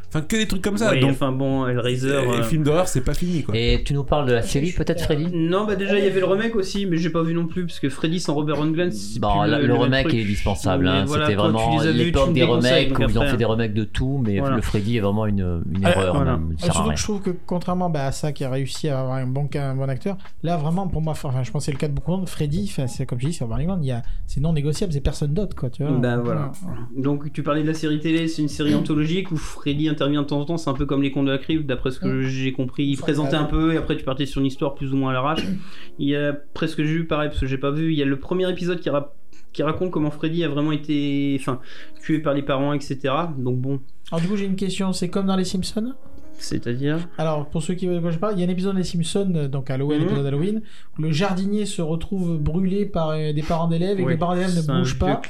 Enfin, 0.09 0.21
que 0.21 0.35
des 0.35 0.47
trucs 0.47 0.61
comme 0.63 0.77
ça. 0.77 0.91
Oui, 0.91 0.99
donc, 1.01 1.11
enfin 1.11 1.31
bon, 1.31 1.67
Hellraiser. 1.67 2.09
et 2.09 2.11
euh, 2.13 2.37
les 2.37 2.43
films 2.43 2.63
d'horreur, 2.63 2.87
c'est 2.87 3.01
pas 3.01 3.13
fini, 3.13 3.43
quoi. 3.43 3.55
Et 3.55 3.83
tu 3.85 3.93
nous 3.93 4.03
parles 4.03 4.27
de 4.27 4.33
la 4.33 4.41
série 4.41 4.71
peut-être 4.71 5.03
Freddy 5.03 5.27
Non, 5.33 5.65
bah 5.65 5.75
déjà 5.75 5.97
il 5.99 6.03
y 6.03 6.07
avait 6.07 6.19
le 6.19 6.25
remake 6.25 6.55
aussi, 6.55 6.85
mais 6.87 6.97
j'ai 6.97 7.09
pas 7.11 7.21
vu 7.21 7.33
non 7.33 7.45
plus 7.45 7.65
parce 7.65 7.79
que 7.79 7.89
Freddy 7.89 8.19
sans 8.19 8.33
Robert 8.33 8.59
Englund, 8.59 8.91
Bon, 9.19 9.41
la- 9.43 9.59
le, 9.59 9.67
le 9.67 9.73
remake 9.75 10.07
truc. 10.07 10.19
est 10.19 10.23
indispensable. 10.23 10.87
Hein. 10.87 11.05
voilà, 11.05 11.25
C'était 11.25 11.35
vraiment 11.35 11.79
les 11.81 11.93
l'époque 11.93 12.33
des 12.33 12.43
remakes 12.43 12.97
où 12.97 13.03
ils 13.09 13.19
ont 13.19 13.27
fait 13.27 13.37
des 13.37 13.45
remakes 13.45 13.73
de 13.73 13.83
tout, 13.83 14.21
mais 14.25 14.39
Voilà. 14.39 14.55
le 14.55 14.61
Freddy 14.61 14.97
est 14.97 15.01
vraiment 15.01 15.25
une, 15.27 15.61
une 15.71 15.85
Ah, 15.85 15.91
erreur. 15.91 16.15
voilà. 16.15 16.31
même. 16.37 16.55
Ah, 16.61 16.65
surtout 16.65 16.89
que 16.89 16.95
je 16.97 17.03
trouve 17.03 17.21
que 17.21 17.29
contrairement 17.45 17.89
bah, 17.89 18.05
à 18.07 18.11
ça 18.11 18.31
qui 18.31 18.43
a 18.43 18.49
réussi 18.49 18.89
à 18.89 19.01
avoir 19.01 19.15
un 19.17 19.27
bon, 19.27 19.47
un 19.53 19.75
bon 19.75 19.89
acteur, 19.89 20.17
là 20.43 20.57
vraiment 20.57 20.87
pour 20.87 21.01
moi, 21.01 21.11
enfin 21.11 21.29
je 21.43 21.51
pense 21.51 21.61
que 21.61 21.65
c'est 21.65 21.71
le 21.71 21.77
cas 21.77 21.87
de 21.87 21.93
beaucoup 21.93 22.11
de 22.11 22.17
monde, 22.17 22.29
Freddy, 22.29 22.67
enfin, 22.71 22.87
c'est 22.87 23.05
comme 23.05 23.19
je 23.19 23.27
dis, 23.27 23.33
c'est 23.33 23.43
Robert 23.43 23.59
Englund, 23.59 23.83
il 23.83 23.87
y 23.87 23.91
a, 23.91 24.01
c'est 24.25 24.41
non 24.41 24.53
négociable, 24.53 24.91
c'est 24.91 25.01
personne 25.01 25.33
d'autre 25.33 25.55
quoi, 25.55 25.69
tu 25.69 25.83
vois. 25.83 25.91
Bah 25.97 26.17
voilà. 26.17 26.51
Donc 26.97 27.31
tu 27.31 27.43
parlais 27.43 27.61
de 27.61 27.67
la 27.67 27.73
série 27.73 27.99
télé, 27.99 28.27
c'est 28.27 28.41
une 28.41 28.47
série 28.49 28.73
anthologique 28.75 29.31
où 29.31 29.37
Freddy 29.37 29.89
intervient 29.99 30.21
de 30.23 30.27
temps 30.27 30.39
en 30.39 30.45
temps, 30.45 30.57
c'est 30.57 30.69
un 30.69 30.73
peu 30.73 30.85
comme 30.85 31.01
les 31.03 31.11
contes 31.11 31.25
de 31.25 31.31
la 31.31 31.37
crypte, 31.37 31.65
d'après 31.65 31.91
ce 31.91 31.99
que 31.99 32.21
j'ai 32.21 32.51
compris. 32.53 32.85
Il 32.85 32.93
Enfin, 32.93 33.03
présentait 33.03 33.31
bah, 33.37 33.41
un 33.41 33.45
peu 33.45 33.73
et 33.73 33.77
après 33.77 33.95
tu 33.97 34.03
partais 34.03 34.25
sur 34.25 34.39
une 34.41 34.47
histoire 34.47 34.73
plus 34.75 34.93
ou 34.93 34.97
moins 34.97 35.11
à 35.11 35.13
l'arrache. 35.13 35.43
Il 35.99 36.07
y 36.07 36.15
a 36.15 36.33
presque 36.53 36.77
que 36.77 36.83
j'ai 36.85 36.93
vu 36.93 37.05
pareil 37.07 37.29
parce 37.29 37.39
que 37.41 37.45
j'ai 37.47 37.57
pas 37.57 37.71
vu. 37.71 37.91
Il 37.91 37.97
y 37.97 38.01
a 38.01 38.05
le 38.05 38.17
premier 38.19 38.49
épisode 38.49 38.79
qui, 38.79 38.89
ra- 38.89 39.13
qui 39.53 39.61
raconte 39.63 39.91
comment 39.91 40.11
Freddy 40.11 40.43
a 40.43 40.47
vraiment 40.49 40.71
été, 40.71 41.35
enfin, 41.39 41.59
tué 42.01 42.19
par 42.19 42.33
les 42.33 42.41
parents, 42.43 42.73
etc. 42.73 42.97
Donc 43.37 43.57
bon, 43.59 43.79
Alors 44.11 44.21
du 44.21 44.27
coup 44.27 44.35
j'ai 44.37 44.45
une 44.45 44.55
question, 44.55 44.93
c'est 44.93 45.09
comme 45.09 45.25
dans 45.27 45.35
les 45.35 45.43
Simpsons? 45.43 45.93
C'est-à-dire. 46.39 46.97
Alors, 47.17 47.45
pour 47.49 47.61
ceux 47.63 47.73
qui 47.75 47.87
veulent 47.87 48.01
quoi 48.01 48.11
je 48.11 48.17
parle, 48.17 48.33
il 48.35 48.39
y 48.39 48.43
a 48.43 48.47
un 48.47 48.49
épisode 48.49 48.75
des 48.75 48.83
Simpsons, 48.83 49.31
euh, 49.35 49.47
donc 49.47 49.69
Halloween, 49.69 49.99
Mhm. 49.99 50.03
l'épisode 50.05 50.25
Halloween, 50.25 50.61
où 50.97 51.01
le 51.01 51.11
jardinier 51.11 51.65
se 51.65 51.81
retrouve 51.81 52.37
brûlé 52.37 52.85
par 52.85 53.09
euh, 53.09 53.33
des 53.33 53.41
parents 53.43 53.67
d'élèves 53.67 53.99
et 53.99 54.03
que 54.03 54.09
les 54.09 54.17
parents 54.17 54.35
d'élèves 54.35 54.55
ne 54.55 54.61
c'est 54.61 54.71
bougent 54.71 54.99
pas. 54.99 55.21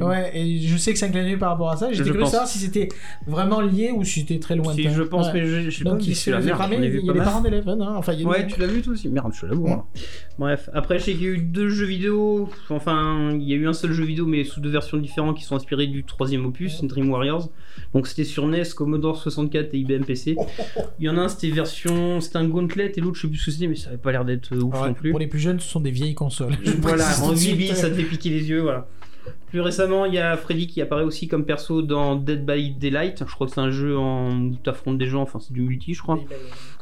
Ouais, 0.00 0.30
et 0.34 0.58
je 0.60 0.76
sais 0.76 0.92
que 0.92 0.98
c'est 0.98 1.06
un 1.06 1.10
clin 1.10 1.22
d'œil 1.24 1.36
par 1.36 1.50
rapport 1.50 1.70
à 1.70 1.76
ça. 1.76 1.86
J'étais 1.92 2.04
Je 2.04 2.10
curieux 2.10 2.24
de 2.24 2.28
savoir 2.30 2.48
si 2.48 2.58
c'était 2.58 2.88
vraiment 3.26 3.60
lié 3.60 3.92
ou 3.94 4.04
si 4.04 4.20
c'était 4.20 4.38
très 4.38 4.56
lointain. 4.56 4.74
Si 4.74 4.90
je 4.90 5.02
pense, 5.02 5.26
Ouais. 5.26 5.32
mais 5.34 5.46
je, 5.46 5.60
je 5.62 5.70
sais 5.70 5.84
pas. 5.84 5.90
Donc, 5.90 6.00
mais 6.00 6.06
il 6.06 6.16
se 6.16 6.22
celui-là, 6.24 6.40
fait 6.40 6.46
merde, 6.46 6.58
cramer, 6.58 6.76
j'en 6.76 6.82
ai 6.82 6.86
il 6.88 6.94
y 7.02 7.06
pas 7.06 7.12
a 7.12 7.14
mal. 7.16 7.24
parents 7.24 7.40
d'élèves, 7.40 7.68
hein, 7.68 7.94
Enfin, 7.96 8.12
il 8.12 8.20
y 8.20 8.24
a 8.24 8.28
Ouais, 8.28 8.44
des- 8.44 8.52
tu 8.52 8.60
l'as 8.60 8.66
vu 8.66 8.82
toi 8.82 8.92
aussi 8.92 9.08
Merde, 9.08 9.30
je 9.32 9.38
suis 9.38 9.46
à 9.46 9.50
la 9.50 9.56
bourre. 9.56 9.68
Ouais. 9.68 10.00
Bref, 10.38 10.70
après, 10.74 10.98
je 10.98 11.04
sais 11.04 11.12
qu'il 11.12 11.22
y 11.22 11.26
a 11.26 11.30
eu 11.30 11.38
deux 11.38 11.68
jeux 11.68 11.86
vidéo. 11.86 12.48
Enfin, 12.70 13.30
il 13.34 13.42
y 13.48 13.52
a 13.52 13.56
eu 13.56 13.66
un 13.66 13.72
seul 13.72 13.92
jeu 13.92 14.04
vidéo, 14.04 14.26
mais 14.26 14.44
sous 14.44 14.60
deux 14.60 14.68
versions 14.70 14.96
différentes 14.98 15.36
qui 15.36 15.44
sont 15.44 15.56
inspirées 15.56 15.86
du 15.86 16.04
troisième 16.04 16.44
opus, 16.44 16.82
Dream 16.84 17.10
Warriors. 17.10 17.48
Donc, 17.94 18.06
c'était 18.06 18.24
sur 18.24 18.46
NES, 18.46 18.62
Commodore 18.74 19.16
64 19.18 19.74
et 19.74 19.78
IBM 19.78 20.04
PC. 20.04 20.36
Il 20.98 21.06
y 21.06 21.08
en 21.08 21.16
a 21.18 21.22
un, 21.22 21.28
c'était 21.28 21.50
version. 21.50 22.20
C'était 22.20 22.38
un 22.38 22.48
Gauntlet, 22.48 22.92
et 22.96 23.00
l'autre, 23.00 23.16
je 23.16 23.22
sais 23.22 23.28
plus 23.28 23.38
ce 23.38 23.46
que 23.46 23.50
c'était, 23.50 23.66
mais 23.66 23.76
ça 23.76 23.90
avait 23.90 23.98
pas 23.98 24.12
l'air 24.12 24.24
d'être 24.24 24.54
euh, 24.54 24.60
ouf 24.60 24.74
non 24.74 24.94
plus. 24.94 25.10
Pour 25.10 25.20
les 25.20 25.26
plus 25.26 25.38
jeunes, 25.38 25.60
ce 25.60 25.68
sont 25.68 25.80
des 25.80 25.90
vieilles 25.90 26.14
consoles. 26.14 26.56
Voilà, 26.80 27.06
en 27.22 27.28
tout 27.28 27.34
de 27.34 27.38
8 27.38 27.42
suite. 27.42 27.56
bits, 27.56 27.74
ça 27.74 27.90
te 27.90 27.94
fait 27.94 28.04
piquer 28.04 28.30
les 28.30 28.48
yeux, 28.48 28.60
voilà. 28.60 28.88
Plus 29.48 29.60
récemment, 29.60 30.04
il 30.04 30.14
y 30.14 30.18
a 30.18 30.36
Freddy 30.36 30.66
qui 30.66 30.80
apparaît 30.80 31.02
aussi 31.02 31.28
comme 31.28 31.44
perso 31.44 31.82
dans 31.82 32.14
Dead 32.14 32.46
by 32.46 32.72
Daylight. 32.72 33.24
Je 33.26 33.34
crois 33.34 33.46
que 33.46 33.52
c'est 33.52 33.60
un 33.60 33.70
jeu 33.70 33.96
en... 33.96 34.40
où 34.40 34.56
tu 34.62 34.70
affrontes 34.70 34.98
des 34.98 35.06
gens, 35.06 35.22
enfin 35.22 35.40
c'est 35.40 35.52
du 35.52 35.62
multi, 35.62 35.94
je 35.94 36.02
crois. 36.02 36.20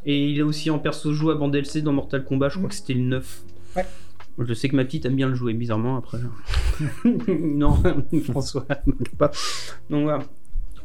Et 0.04 0.28
il 0.28 0.38
est 0.38 0.42
aussi 0.42 0.70
en 0.70 0.78
perso 0.78 1.12
jouable 1.12 1.42
en 1.42 1.48
DLC 1.48 1.82
dans 1.82 1.92
Mortal 1.92 2.24
Kombat, 2.24 2.50
je 2.50 2.58
crois 2.58 2.68
que 2.68 2.74
c'était 2.74 2.94
le 2.94 3.00
9. 3.00 3.42
Ouais. 3.76 3.86
Je 4.38 4.52
sais 4.52 4.68
que 4.68 4.76
ma 4.76 4.84
petite 4.84 5.06
aime 5.06 5.14
bien 5.14 5.28
le 5.28 5.34
jouer, 5.34 5.54
bizarrement, 5.54 5.96
après. 5.96 6.18
non, 7.38 7.78
François, 8.24 8.66
pas. 9.18 9.30
Donc 9.90 10.04
voilà. 10.04 10.24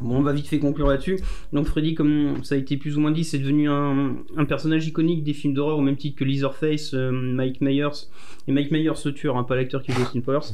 Bon, 0.02 0.18
on 0.18 0.22
va 0.22 0.34
vite 0.34 0.48
fait 0.48 0.60
conclure 0.60 0.88
là-dessus. 0.88 1.20
Donc 1.54 1.68
Freddy, 1.68 1.96
comme 1.96 2.44
ça 2.44 2.56
a 2.56 2.58
été 2.58 2.78
plus 2.78 2.98
ou 2.98 3.02
moins 3.02 3.12
dit, 3.12 3.24
c'est 3.24 3.40
devenu 3.40 3.70
un, 3.70 4.16
un 4.38 4.46
personnage 4.46 4.88
iconique 4.88 5.24
des 5.24 5.34
films 5.34 5.54
d'horreur 5.54 5.78
au 5.78 5.82
même 5.82 5.98
titre 5.98 6.18
que 6.20 6.24
Leatherface, 6.24 6.94
euh, 6.94 7.12
Mike 7.12 7.62
Myers, 7.62 8.08
et 8.48 8.52
Mike 8.52 8.72
Myers 8.72 8.92
le 9.06 9.14
tueur, 9.14 9.38
hein, 9.38 9.44
pas 9.44 9.56
l'acteur 9.56 9.82
qui 9.84 9.92
joue 9.92 10.02
Austin 10.02 10.22
Powers, 10.22 10.54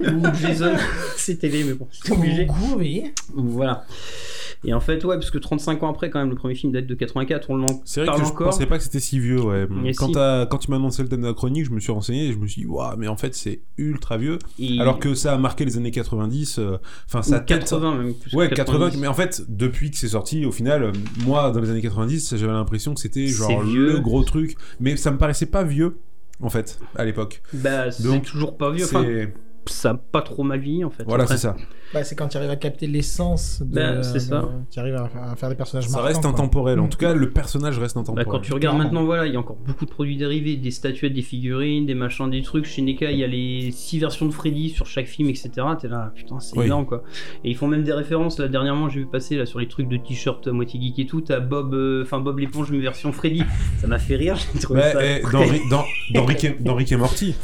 ou 0.00 0.22
Jason, 0.40 0.72
c'est 1.16 1.36
télé, 1.38 1.64
mais 1.64 1.74
bon, 1.74 1.86
c'est 1.90 2.12
obligé. 2.12 2.46
Oui. 2.76 3.04
Voilà. 3.34 3.84
Et 4.64 4.74
en 4.74 4.80
fait, 4.80 5.04
ouais, 5.04 5.14
parce 5.14 5.30
que 5.30 5.38
35 5.38 5.84
ans 5.84 5.90
après, 5.90 6.10
quand 6.10 6.18
même, 6.18 6.30
le 6.30 6.34
premier 6.34 6.56
film 6.56 6.72
date 6.72 6.86
de 6.88 6.94
84, 6.94 7.46
on 7.50 7.62
en 7.62 7.66
C'est 7.84 8.04
vrai 8.04 8.12
que 8.12 8.24
je 8.24 8.28
encore. 8.28 8.48
pensais 8.50 8.66
pas 8.66 8.76
que 8.78 8.82
c'était 8.82 8.98
si 8.98 9.20
vieux, 9.20 9.40
ouais. 9.40 9.68
Quand, 9.96 10.06
si. 10.08 10.12
t'as- 10.12 10.46
quand 10.46 10.58
tu 10.58 10.68
m'as 10.72 10.78
annoncé 10.78 11.00
le 11.04 11.08
thème 11.08 11.20
de 11.22 11.28
la 11.28 11.32
chronique, 11.34 11.64
je 11.66 11.70
me 11.70 11.78
suis 11.78 11.92
renseigné 11.92 12.26
et 12.26 12.32
je 12.32 12.38
me 12.38 12.46
suis 12.48 12.62
dit, 12.62 12.66
waouh, 12.66 12.96
mais 12.96 13.06
en 13.06 13.16
fait, 13.16 13.36
c'est 13.36 13.60
ultra 13.76 14.16
vieux. 14.16 14.40
Et- 14.58 14.80
Alors 14.80 14.98
que 14.98 15.14
ça 15.14 15.32
a 15.34 15.38
marqué 15.38 15.64
les 15.64 15.76
années 15.76 15.92
90, 15.92 16.58
euh, 16.58 16.76
enfin, 17.06 17.22
ça 17.22 17.38
ou 17.38 17.44
80 17.44 17.94
même. 17.94 18.14
plus 18.14 18.34
Ouais, 18.34 18.48
80, 18.48 18.67
90. 18.72 18.96
mais 19.00 19.06
en 19.06 19.14
fait, 19.14 19.42
depuis 19.48 19.90
que 19.90 19.96
c'est 19.96 20.08
sorti, 20.08 20.44
au 20.46 20.52
final, 20.52 20.82
euh, 20.82 20.92
moi, 21.24 21.50
dans 21.50 21.60
les 21.60 21.70
années 21.70 21.82
90, 21.82 22.36
j'avais 22.36 22.52
l'impression 22.52 22.94
que 22.94 23.00
c'était 23.00 23.26
genre 23.26 23.62
le 23.62 23.98
gros 24.00 24.22
truc, 24.24 24.56
mais 24.80 24.96
ça 24.96 25.10
me 25.10 25.18
paraissait 25.18 25.46
pas 25.46 25.64
vieux, 25.64 25.98
en 26.40 26.50
fait, 26.50 26.78
à 26.96 27.04
l'époque. 27.04 27.42
Bah, 27.52 27.90
c'est 27.90 28.02
Donc, 28.02 28.24
toujours 28.24 28.56
pas 28.56 28.70
vieux. 28.70 28.84
Enfin, 28.84 29.04
ça 29.68 29.90
a 29.90 29.94
pas 29.94 30.22
trop 30.22 30.42
mal 30.42 30.60
vieilli 30.60 30.84
en 30.84 30.90
fait. 30.90 31.04
Voilà, 31.06 31.26
c'est 31.26 31.36
ça. 31.36 31.56
Bah, 31.94 32.04
c'est 32.04 32.14
quand 32.16 32.28
tu 32.28 32.36
arrives 32.36 32.50
à 32.50 32.56
capter 32.56 32.86
l'essence 32.86 33.62
de. 33.64 33.74
Ben, 33.74 34.02
c'est 34.02 34.18
ça. 34.20 34.40
de- 34.42 34.46
Tu 34.70 34.78
arrives 34.78 34.96
à, 34.96 35.08
à 35.30 35.36
faire 35.36 35.48
des 35.48 35.54
personnages 35.54 35.86
Ça 35.86 35.92
marquants, 35.92 36.06
reste 36.08 36.20
quoi. 36.20 36.30
intemporel. 36.30 36.78
En 36.80 36.84
Mm. 36.84 36.88
tout 36.90 36.98
cas, 36.98 37.14
le 37.14 37.30
personnage 37.30 37.78
reste 37.78 37.94
Bah, 37.94 38.02
intemporel. 38.02 38.26
quand 38.26 38.40
tu 38.40 38.52
regardes 38.52 38.76
maintenant, 38.76 39.04
voilà, 39.04 39.26
il 39.26 39.32
y 39.32 39.36
a 39.36 39.38
encore 39.40 39.56
beaucoup 39.56 39.86
de 39.86 39.90
produits 39.90 40.18
dérivés, 40.18 40.56
des 40.56 40.70
statuettes, 40.70 41.14
des 41.14 41.22
figurines, 41.22 41.86
des 41.86 41.94
machins, 41.94 42.28
des 42.28 42.42
trucs. 42.42 42.66
Chez 42.66 42.82
NECA, 42.82 43.10
il 43.10 43.18
y 43.18 43.24
a 43.24 43.26
les 43.26 43.70
6 43.72 43.98
versions 44.00 44.26
de 44.26 44.32
Freddy 44.32 44.68
sur 44.68 44.84
chaque 44.84 45.06
film, 45.06 45.30
etc. 45.30 45.50
T'es 45.80 45.88
là, 45.88 46.12
putain, 46.14 46.40
c'est 46.40 46.58
Oui. 46.58 46.66
énorme 46.66 46.84
quoi. 46.84 47.02
Et 47.42 47.50
ils 47.50 47.56
font 47.56 47.68
même 47.68 47.84
des 47.84 47.92
références. 47.94 48.38
Là, 48.38 48.48
dernièrement, 48.48 48.90
j'ai 48.90 49.00
vu 49.00 49.06
passer 49.06 49.36
là 49.36 49.46
sur 49.46 49.58
les 49.58 49.68
trucs 49.68 49.88
de 49.88 49.96
t-shirt 49.96 50.46
à 50.46 50.52
moitié 50.52 50.78
geek 50.80 50.98
et 50.98 51.06
tout. 51.06 51.22
T'as 51.22 51.40
Bob, 51.40 51.72
euh, 51.72 52.02
enfin 52.02 52.18
Bob 52.20 52.38
l'éponge, 52.38 52.70
mais 52.70 52.80
version 52.80 53.12
Freddy. 53.12 53.42
Ça 53.78 53.86
m'a 53.86 53.98
fait 53.98 54.16
rire, 54.16 54.36
j'ai 54.52 54.60
trouvé 54.60 54.82
ça. 54.82 54.98
eh, 55.02 55.22
dans, 55.22 55.40
dans, 55.70 55.84
dans, 56.12 56.24
Rick 56.26 56.44
et, 56.44 56.56
dans 56.60 56.74
Rick 56.74 56.92
et 56.92 56.96
Morty. 56.96 57.34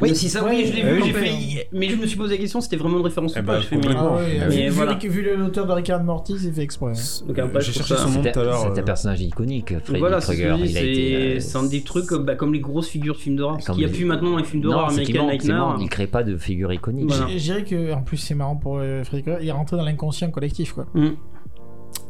Oui, 0.00 0.14
si 0.14 0.28
ça, 0.28 0.44
oui, 0.44 0.64
je 0.66 0.74
l'ai 0.74 0.82
vu, 0.82 1.02
fait. 1.12 1.68
Mais 1.72 1.88
je 1.88 1.96
me 1.96 2.06
suis 2.06 2.16
posé 2.16 2.34
la 2.34 2.40
question, 2.40 2.60
c'était 2.60 2.76
vraiment 2.76 2.98
une 2.98 3.04
référence 3.04 3.32
Eh 3.36 3.40
ou 3.40 3.42
bah, 3.42 3.54
pas. 3.54 3.60
Je 3.60 3.66
fais, 3.66 3.76
mais- 3.76 3.82
complètement. 3.82 4.16
Ah 4.18 4.48
ouais, 4.48 4.64
vu, 4.64 4.68
Voilà. 4.70 4.94
vu 4.94 5.36
l'auteur 5.36 5.66
de 5.66 5.72
Rick 5.72 5.90
and 5.90 6.04
Morty, 6.04 6.34
c'est 6.38 6.52
fait 6.52 6.62
exprès. 6.62 6.92
hein. 6.92 7.24
Donc 7.26 7.38
après, 7.38 7.60
J'ai 7.60 7.72
cherché 7.72 7.96
son 7.96 8.08
nom 8.08 8.14
C'était 8.16 8.32
tout 8.32 8.40
à 8.40 8.44
l'heure. 8.44 8.58
c'était 8.60 8.78
un 8.78 8.82
euh, 8.82 8.84
personnage 8.86 9.20
iconique, 9.22 9.74
Freddy 9.84 9.98
Voilà, 10.00 10.20
c'est 10.20 10.34
Krueger. 10.36 10.58
c'est 10.66 11.14
euh, 11.14 11.40
c'est 11.40 11.56
un 11.58 11.62
des 11.64 11.80
trucs 11.82 12.12
euh, 12.12 12.18
bah, 12.18 12.34
comme 12.34 12.52
les 12.52 12.60
grosses 12.60 12.88
figures 12.88 13.14
de 13.14 13.18
films 13.20 13.36
d'horreur. 13.36 13.56
Parce 13.56 13.66
qu'il 13.70 13.78
n'y 13.78 13.84
a 13.84 13.88
plus 13.88 14.04
maintenant 14.04 14.30
dans 14.32 14.38
les 14.38 14.44
films 14.44 14.62
d'horreur 14.62 14.90
c'est 14.90 15.04
c'est 15.04 15.12
Nightmare. 15.12 15.78
Il 15.80 15.88
crée 15.88 16.06
pas 16.06 16.22
de 16.22 16.36
figure 16.36 16.72
iconique. 16.72 17.10
Je 17.12 17.38
dirais 17.38 17.64
que, 17.64 17.92
en 17.92 18.02
plus, 18.02 18.16
c'est 18.18 18.34
marrant 18.34 18.56
pour 18.56 18.78
euh, 18.78 19.02
Freddy 19.04 19.22
Krueger, 19.22 19.38
il 19.42 19.48
est 19.48 19.52
rentré 19.52 19.76
dans 19.76 19.84
l'inconscient 19.84 20.30
collectif, 20.30 20.72
quoi. 20.72 20.86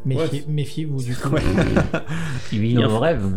Mm. 0.05 0.09
Méfiez- 0.09 0.45
Méfiez-vous, 0.47 1.03
du 1.03 1.15
coup. 1.15 1.29
Il 2.53 2.59
vit 2.59 2.69
Il 2.69 2.75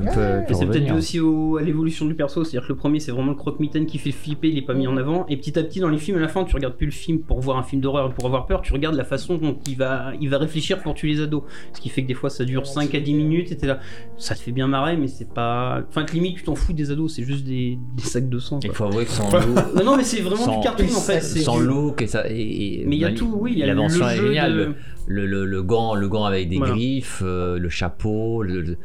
peut, 0.07 0.15
peut 0.47 0.53
Et 0.53 0.55
c'est 0.55 0.67
peut-être 0.67 0.85
dû 0.85 0.93
aussi 0.93 1.19
au- 1.19 1.57
à 1.57 1.63
l'évolution 1.63 2.07
du 2.07 2.15
perso, 2.15 2.45
c'est-à-dire 2.45 2.67
que 2.69 2.73
le 2.73 2.79
premier 2.79 3.01
c'est 3.01 3.11
vraiment 3.11 3.31
le 3.33 3.37
croque-mitaine 3.37 3.87
qui 3.87 3.99
fait 3.99 4.13
flipper, 4.13 4.49
il 4.49 4.59
est 4.59 4.63
pas 4.63 4.75
mis 4.75 4.87
en 4.87 4.97
avant, 4.97 5.27
et 5.29 5.37
petit 5.37 5.59
à 5.59 5.65
petit 5.65 5.81
dans 5.81 5.89
les 5.89 5.99
films 5.99 6.19
à 6.19 6.21
la 6.21 6.29
fin 6.29 6.45
tu 6.45 6.55
regardes 6.55 6.75
plus 6.77 6.87
le 6.87 6.93
film 6.93 7.21
pour 7.21 7.41
voir 7.41 7.57
un 7.59 7.63
film 7.65 7.81
d'horreur 7.83 8.13
pour 8.15 8.27
avoir 8.27 8.47
peur, 8.47 8.63
tu 8.63 8.73
regardes 8.73 8.95
la 8.95 9.05
façon 9.05 9.37
dont 9.37 9.57
il 9.69 9.77
va, 9.77 10.13
il 10.21 10.29
va 10.29 10.39
réfléchir 10.39 10.79
pour 10.81 10.95
tuer 10.95 11.09
les 11.09 11.21
ados, 11.23 11.43
ce 11.73 11.81
qui 11.81 11.89
fait 11.89 12.03
que 12.03 12.09
des 12.09 12.15
fois 12.15 12.31
ça 12.31 12.45
dure 12.45 12.67
5 12.67 12.95
à 12.95 13.01
10 13.01 13.15
minutes 13.15 13.51
et 13.51 13.57
t'es 13.57 13.67
là, 13.67 13.81
ça 14.17 14.35
te 14.37 14.41
fait 14.41 14.53
bien 14.53 14.69
marrer 14.69 14.97
mais 14.97 15.09
c'est 15.09 15.33
pas... 15.33 15.83
Enfin 15.89 16.05
que 16.05 16.13
limite 16.13 16.37
tu 16.37 16.45
t'en 16.45 16.55
fous 16.55 16.73
des 16.73 16.91
ados, 16.93 17.13
c'est 17.17 17.25
juste 17.25 17.45
des, 17.45 17.79
des 17.97 18.03
sacs 18.05 18.29
de 18.29 18.39
sang. 18.39 18.61
Il 18.63 18.71
faut 18.71 18.85
avouer 18.85 19.07
que 19.07 19.11
son 19.11 19.29
look, 19.31 19.57
Non, 19.77 19.85
non 19.85 19.97
mais 19.97 20.05
c'est 20.05 20.21
vraiment 20.21 20.45
Sans- 20.45 20.59
du 20.59 20.63
cartoon 20.65 20.85
en 20.95 21.01
fait. 21.01 21.21
c'est- 21.21 21.41
son 21.41 21.59
look 21.59 22.01
et 22.03 22.07
ça. 22.07 22.31
et- 22.31 22.81
et- 22.83 22.85
Mais 22.87 22.97
il 22.97 23.01
y 23.01 23.05
a 23.05 23.13
tout, 23.13 23.35
oui, 23.41 23.53
il 23.55 23.59
y 23.59 23.63
a 23.63 23.67
le 23.67 23.73
l'invention 23.73 24.05
jeu 24.09 24.13
est 24.13 24.27
géniale. 24.29 24.57
de- 24.57 24.75
Le, 25.07 25.27
le, 25.27 25.45
le 25.45 25.63
gant, 25.65 25.95
le 25.97 26.09
gant 26.09 26.25
avec 26.31 26.49
des 26.49 26.59
Voilà. 26.59 26.75
griffes, 26.75 27.23
euh, 27.25 27.59
le 27.59 27.69
chapeau, 27.69 28.43
le, 28.43 28.61
le- 28.63 28.77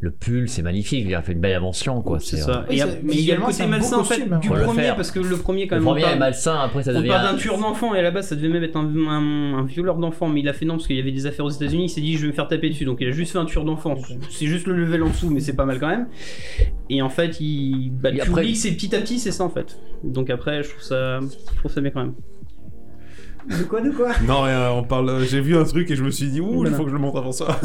le 0.00 0.10
pull, 0.10 0.50
c'est 0.50 0.60
magnifique. 0.60 1.06
Il 1.08 1.14
a 1.14 1.22
fait 1.22 1.32
une 1.32 1.40
belle 1.40 1.54
invention, 1.56 2.02
quoi. 2.02 2.20
C'est 2.20 2.36
euh, 2.42 2.44
ça. 2.44 2.66
Et 2.68 2.78
mais 3.02 3.14
il 3.14 3.20
y 3.22 3.32
a 3.32 3.36
le 3.36 3.40
côté 3.40 3.64
malsain 3.66 3.96
en 3.96 4.04
fait 4.04 4.16
costume, 4.16 4.32
hein. 4.34 4.38
du 4.38 4.50
le 4.50 4.60
premier 4.62 4.82
faire. 4.82 4.96
parce 4.96 5.10
que 5.10 5.18
le 5.18 5.36
premier 5.38 5.66
quand 5.66 5.76
Le 5.76 5.80
même. 5.80 5.88
on 5.88 5.90
premier 5.92 6.02
parle- 6.02 6.16
est 6.16 6.18
malsain, 6.18 6.58
après 6.60 6.82
ça 6.82 6.90
On 6.92 6.98
devient. 6.98 7.08
parle 7.08 7.32
d'un 7.32 7.38
tueur 7.38 7.56
d'enfants 7.58 7.94
et 7.94 8.00
à 8.00 8.02
la 8.02 8.10
base 8.10 8.28
ça 8.28 8.36
devait 8.36 8.48
même 8.50 8.62
être 8.64 8.76
un, 8.76 8.84
un- 9.08 9.58
un 9.60 9.64
violeur 9.64 9.96
d'enfants 9.96 10.28
mais 10.28 10.40
il 10.40 10.48
a 10.48 10.52
fait 10.52 10.66
non 10.66 10.74
parce 10.74 10.88
qu'il 10.88 10.96
y 10.96 11.00
avait 11.00 11.12
des 11.12 11.24
affaires 11.24 11.46
aux 11.46 11.50
États-Unis 11.50 11.84
il 11.84 11.88
s'est 11.88 12.02
dit 12.02 12.16
je 12.16 12.22
vais 12.22 12.26
me 12.28 12.32
faire 12.32 12.48
taper 12.48 12.68
dessus 12.68 12.84
donc 12.84 12.98
il 13.00 13.08
a 13.08 13.12
juste 13.12 13.32
fait 13.32 13.38
un 13.38 13.46
tueur 13.46 13.64
d'enfants 13.64 13.96
c'est 14.28 14.44
juste 14.46 14.66
le 14.66 14.74
level 14.74 15.04
en 15.04 15.08
dessous 15.08 15.30
mais 15.30 15.40
c'est 15.40 15.56
pas 15.56 15.64
mal 15.64 15.80
quand 15.80 15.88
même 15.88 16.06
et 16.90 17.00
en 17.00 17.08
fait 17.08 17.40
il 17.40 17.90
bah, 17.92 18.10
Et 18.10 18.16
tu 18.16 18.20
après- 18.22 18.42
oublies 18.42 18.56
c'est 18.56 18.72
petit 18.72 18.94
à 18.94 19.00
petit 19.00 19.18
c'est 19.18 19.32
ça 19.32 19.44
en 19.44 19.48
fait 19.50 19.78
donc 20.02 20.28
après 20.28 20.62
je 20.64 20.68
trouve 20.70 20.82
ça 20.82 21.20
je 21.20 21.56
trouve 21.60 21.70
ça 21.72 21.80
bien 21.80 21.90
quand 21.92 22.00
même 22.02 22.14
de 23.48 23.64
quoi 23.64 23.80
de 23.80 23.90
quoi? 23.90 24.12
Non, 24.26 24.42
rien, 24.42 24.70
on 24.72 24.82
parle. 24.84 25.24
J'ai 25.28 25.40
vu 25.40 25.56
un 25.56 25.64
truc 25.64 25.90
et 25.90 25.96
je 25.96 26.02
me 26.04 26.10
suis 26.10 26.28
dit, 26.28 26.40
ouh, 26.40 26.64
il 26.66 26.72
faut 26.72 26.84
que 26.84 26.88
je 26.90 26.94
le 26.94 27.00
montre 27.00 27.18
avant 27.18 27.32
ça. 27.32 27.60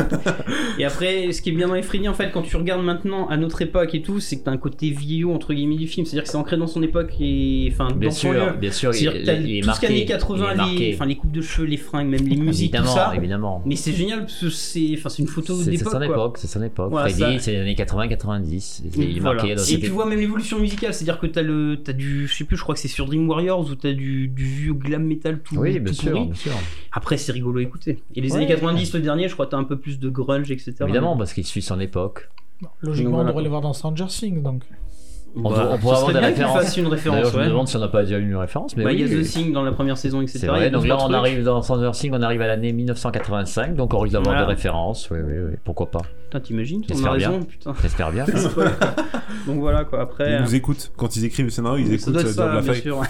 et 0.77 0.85
après 0.85 1.31
ce 1.31 1.41
qui 1.41 1.49
est 1.49 1.53
bien 1.53 1.67
dans 1.67 1.73
les 1.73 1.81
Freddy 1.81 2.07
en 2.07 2.13
fait 2.13 2.31
quand 2.31 2.41
tu 2.41 2.55
regardes 2.57 2.83
maintenant 2.83 3.27
à 3.27 3.37
notre 3.37 3.61
époque 3.61 3.93
et 3.95 4.01
tout 4.01 4.19
c'est 4.19 4.37
que 4.39 4.43
t'as 4.45 4.51
un 4.51 4.57
côté 4.57 4.89
vieillot 4.91 5.33
entre 5.33 5.53
guillemets 5.53 5.75
du 5.77 5.87
film 5.87 6.05
c'est 6.05 6.13
à 6.13 6.17
dire 6.17 6.23
que 6.23 6.29
c'est 6.29 6.37
ancré 6.37 6.57
dans 6.57 6.67
son 6.67 6.81
époque 6.83 7.13
et 7.19 7.69
enfin 7.71 7.87
Bien 7.93 8.09
dans 8.09 8.13
son 8.15 8.31
sûr, 8.31 8.33
lieu 8.33 8.51
bien 8.59 8.71
sûr, 8.71 8.91
il, 8.93 8.97
c'est-à-dire 8.97 9.57
est 9.57 9.61
tout 9.61 9.67
marqué. 9.67 9.87
années 9.87 10.05
80 10.05 10.53
il 10.69 10.83
est 10.83 10.87
les, 10.89 10.93
enfin, 10.95 11.05
les 11.05 11.15
coupes 11.15 11.31
de 11.31 11.41
cheveux 11.41 11.67
les 11.67 11.77
fringues 11.77 12.07
même 12.09 12.25
les 12.27 12.35
musiques 12.35 12.71
tout 12.71 12.77
Évidemment, 12.77 12.95
ça 12.95 13.13
évidemment. 13.15 13.61
Mais 13.65 13.75
c'est 13.75 13.93
génial 13.93 14.21
parce 14.21 14.39
que 14.39 14.49
c'est 14.49 14.91
enfin, 14.97 15.09
c'est 15.09 15.21
une 15.21 15.27
photo 15.27 15.55
C'est 15.55 15.65
c'est 15.65 15.71
d'époque. 15.71 15.93
son 15.93 16.01
époque, 16.01 16.37
c'est 16.37 16.47
son 16.47 16.63
époque. 16.63 16.89
Voilà, 16.91 17.09
Freddy, 17.09 17.37
ça- 17.37 17.39
c'est 17.45 17.51
les 17.53 17.59
années 17.61 17.75
80-90. 17.75 18.81
Il 18.95 19.17
est 19.17 19.19
Voilà. 19.19 19.35
marqué 19.35 19.55
dans 19.55 19.61
Et 19.61 19.65
cette 19.65 19.81
tu 19.81 19.89
vois 19.89 20.05
même 20.05 20.19
l'évolution 20.19 20.59
musicale, 20.59 20.93
c'est-à-dire 20.93 21.19
que 21.19 21.27
t'as 21.27 21.41
le, 21.41 21.77
t'as 21.83 21.93
du, 21.93 22.27
je 22.27 22.33
sais 22.35 22.43
plus, 22.43 22.57
je 22.57 22.63
crois 22.63 22.75
que 22.75 22.81
c'est 22.81 22.87
sur 22.87 23.05
Dream 23.05 23.27
Warriors 23.29 23.69
où 23.69 23.75
t'as 23.75 23.93
du, 23.93 24.27
du 24.27 24.43
vieux 24.43 24.73
glam 24.73 25.03
metal 25.03 25.39
tout, 25.43 25.55
Oui, 25.57 25.68
bien 25.79 25.91
tout 25.93 25.99
sûr, 26.01 26.11
pourri. 26.11 26.25
bien 26.25 26.35
sûr. 26.35 26.51
Après 26.91 27.17
c'est 27.17 27.31
rigolo 27.31 27.59
à 27.59 27.61
écouter. 27.61 28.01
Et 28.15 28.21
les 28.21 28.31
Ouais. 28.31 28.37
années 28.37 28.47
90, 28.47 28.93
le 28.95 28.99
dernier, 29.01 29.27
je 29.27 29.33
crois 29.33 29.45
t'as 29.47 29.57
un 29.57 29.63
peu 29.63 29.77
plus 29.77 29.99
de 29.99 30.09
grunge, 30.09 30.49
etc. 30.51 30.73
Évidemment, 30.81 31.15
parce 31.17 31.33
qu'il 31.33 31.45
suit 31.45 31.61
son 31.61 31.79
époque. 31.79 32.29
Logiquement, 32.81 33.11
Voilà, 33.11 33.23
on 33.23 33.27
devrait 33.27 33.33
quoi. 33.35 33.41
le 33.43 33.49
voir 33.49 33.61
dans 33.61 33.73
Stranger 33.73 34.07
Things, 34.07 34.41
donc. 34.41 34.63
On 35.35 35.41
Bah, 35.43 35.49
pourrait- 35.49 35.65
on 35.73 35.77
pourrait 35.77 35.95
avoir 35.97 36.11
des 36.13 36.19
références. 36.19 36.75
une 36.77 36.87
référence. 36.87 37.31
je 37.31 37.37
me 37.37 37.45
demande 37.45 37.67
si 37.67 37.77
on 37.77 37.79
n'a 37.79 37.87
pas 37.87 38.01
déjà 38.03 38.17
eu 38.17 38.23
une 38.27 38.35
référence. 38.35 38.75
Mais 38.75 38.83
Bah, 38.83 38.91
il 38.91 38.99
y 38.99 39.03
a 39.03 39.05
oui. 39.05 39.23
The 39.23 39.27
Thing 39.29 39.53
dans 39.53 39.61
la 39.61 39.71
première 39.71 39.95
saison, 39.95 40.21
etc. 40.23 40.47
Vrai, 40.47 40.71
donc 40.71 40.87
là 40.87 40.95
on 40.95 41.03
trucs. 41.03 41.13
arrive 41.15 41.43
dans 41.43 41.61
Stranger 41.61 41.91
Things, 41.93 42.11
on 42.15 42.21
arrive 42.23 42.41
à 42.41 42.47
l'année 42.47 42.73
1985, 42.73 43.75
donc 43.75 43.93
on 43.93 43.99
risque 43.99 44.13
d'avoir 44.13 44.33
Voilà. 44.33 44.47
des 44.47 44.53
références, 44.55 45.07
oui, 45.11 45.19
oui, 45.23 45.33
oui, 45.51 45.53
pourquoi 45.63 45.91
pas. 45.91 46.01
Putain, 46.23 46.39
t'imagines 46.39 46.79
On 46.81 46.83
a 46.83 46.87
J'espère 46.95 47.11
raison, 47.13 47.29
bien. 47.29 47.39
putain. 47.43 47.73
J'espère 47.79 48.11
bien. 48.11 48.25
Donc 49.47 49.59
voilà 49.59 49.83
quoi, 49.85 50.01
après. 50.01 50.31
Ils 50.31 50.35
euh, 50.35 50.41
nous 50.41 50.55
écoutent. 50.55 50.91
Quand 50.97 51.15
ils 51.15 51.23
écrivent 51.25 51.45
le 51.45 51.51
scénario, 51.51 51.85
ils 51.85 51.93
écoutent 51.93 52.13
doit 52.13 52.25
ça 52.25 52.47
de 52.49 52.55
la 52.55 52.61
bien 52.61 52.73
sûr. 52.73 53.01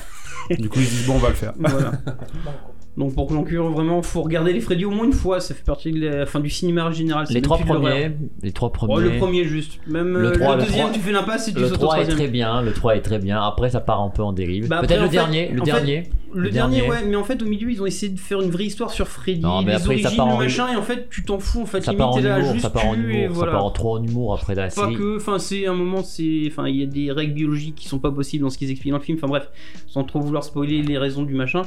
Du 0.57 0.69
coup, 0.69 0.79
ils 0.79 0.89
disent, 0.89 1.05
bon, 1.05 1.15
on 1.15 1.19
va 1.19 1.29
le 1.29 1.35
faire. 1.35 1.53
Voilà. 1.57 1.91
Donc 2.97 3.15
pour 3.15 3.27
conclure, 3.27 3.69
vraiment, 3.69 4.01
faut 4.01 4.21
regarder 4.23 4.51
les 4.51 4.59
Freddy 4.59 4.83
au 4.83 4.91
moins 4.91 5.05
une 5.05 5.13
fois. 5.13 5.39
Ça 5.39 5.53
fait 5.55 5.63
partie 5.63 5.91
de 5.93 6.05
la 6.05 6.25
fin 6.25 6.41
du 6.41 6.49
cinéma 6.49 6.85
en 6.87 6.91
général. 6.91 7.25
Les 7.29 7.41
trois 7.41 7.57
premiers, 7.57 8.11
les 8.43 8.51
trois 8.51 8.67
Oh, 8.73 8.87
premiers. 8.87 9.09
le 9.09 9.17
premier 9.17 9.45
juste. 9.45 9.79
Même 9.87 10.17
Le 10.17 10.27
euh, 10.27 10.31
trois, 10.31 10.55
le 10.55 10.61
le 10.61 10.65
deuxième, 10.67 10.87
trois- 10.87 10.93
tu 10.95 10.99
fais 10.99 11.11
l'impasse 11.13 11.47
et 11.47 11.53
tu 11.53 11.59
Le 11.59 11.67
sautes 11.67 11.77
au 11.77 11.81
3 11.81 11.93
est 11.95 12.01
troisième. 12.01 12.17
très 12.17 12.27
bien, 12.27 12.61
le 12.61 12.73
3 12.73 12.95
est 12.97 13.01
très 13.01 13.19
bien. 13.19 13.41
Après, 13.41 13.69
ça 13.69 13.79
part 13.79 14.01
un 14.01 14.09
peu 14.09 14.21
en 14.21 14.33
dérive. 14.33 14.67
Bah, 14.67 14.79
Peut-être 14.81 14.99
le 15.01 15.05
fait- 15.05 15.11
dernier, 15.13 15.47
le 15.49 15.59
fait, 15.59 15.65
dernier. 15.65 16.03
Le, 16.33 16.41
Le 16.43 16.49
dernier, 16.51 16.81
ouais, 16.87 16.97
mais 17.07 17.15
en 17.15 17.23
fait, 17.23 17.41
au 17.41 17.45
milieu, 17.45 17.71
ils 17.71 17.81
ont 17.81 17.85
essayé 17.87 18.11
de 18.11 18.19
faire 18.19 18.39
une 18.41 18.51
vraie 18.51 18.65
histoire 18.65 18.91
sur 18.91 19.07
Freddy, 19.07 19.39
Non, 19.39 19.61
mais 19.63 19.71
les 19.71 19.77
après, 19.77 19.83
ça 19.97 20.09
origines, 20.09 20.17
part 20.17 20.27
le 20.27 20.33
en- 20.33 20.37
machin, 20.37 20.67
et 20.71 20.75
en 20.75 20.83
fait, 20.83 21.07
tu 21.09 21.23
t'en 21.23 21.39
fous. 21.39 21.61
En 21.61 21.65
fait, 21.65 21.81
ça 21.81 21.93
part 21.93 22.11
en 22.11 22.19
là, 22.19 22.37
humour, 22.39 22.51
juste 22.51 22.63
ça 22.63 22.69
part 22.69 22.85
en 22.85 22.93
humour, 22.95 23.29
ça 23.29 23.33
voilà. 23.33 23.51
part 23.53 23.65
en 23.65 23.71
trop 23.71 23.97
en 23.97 24.03
humour 24.03 24.33
après 24.35 24.53
la 24.55 24.63
Pas 24.65 24.69
série. 24.71 24.95
que, 24.95 25.15
enfin, 25.17 25.39
c'est 25.39 25.65
un 25.67 25.73
moment, 25.73 26.03
c'est, 26.03 26.43
enfin, 26.47 26.67
il 26.67 26.75
y 26.75 26.83
a 26.83 26.85
des 26.85 27.11
règles 27.11 27.33
biologiques 27.33 27.75
qui 27.75 27.87
sont 27.87 27.97
pas 27.99 28.11
possibles 28.11 28.43
dans 28.43 28.49
ce 28.51 28.57
qu'ils 28.59 28.69
expliquent 28.69 28.91
dans 28.91 28.99
le 28.99 29.03
film. 29.03 29.17
Enfin 29.17 29.27
bref, 29.27 29.49
sans 29.87 30.03
trop 30.03 30.19
vouloir 30.19 30.43
spoiler 30.43 30.81
les 30.83 30.97
raisons 30.99 31.23
du 31.23 31.33
machin, 31.33 31.63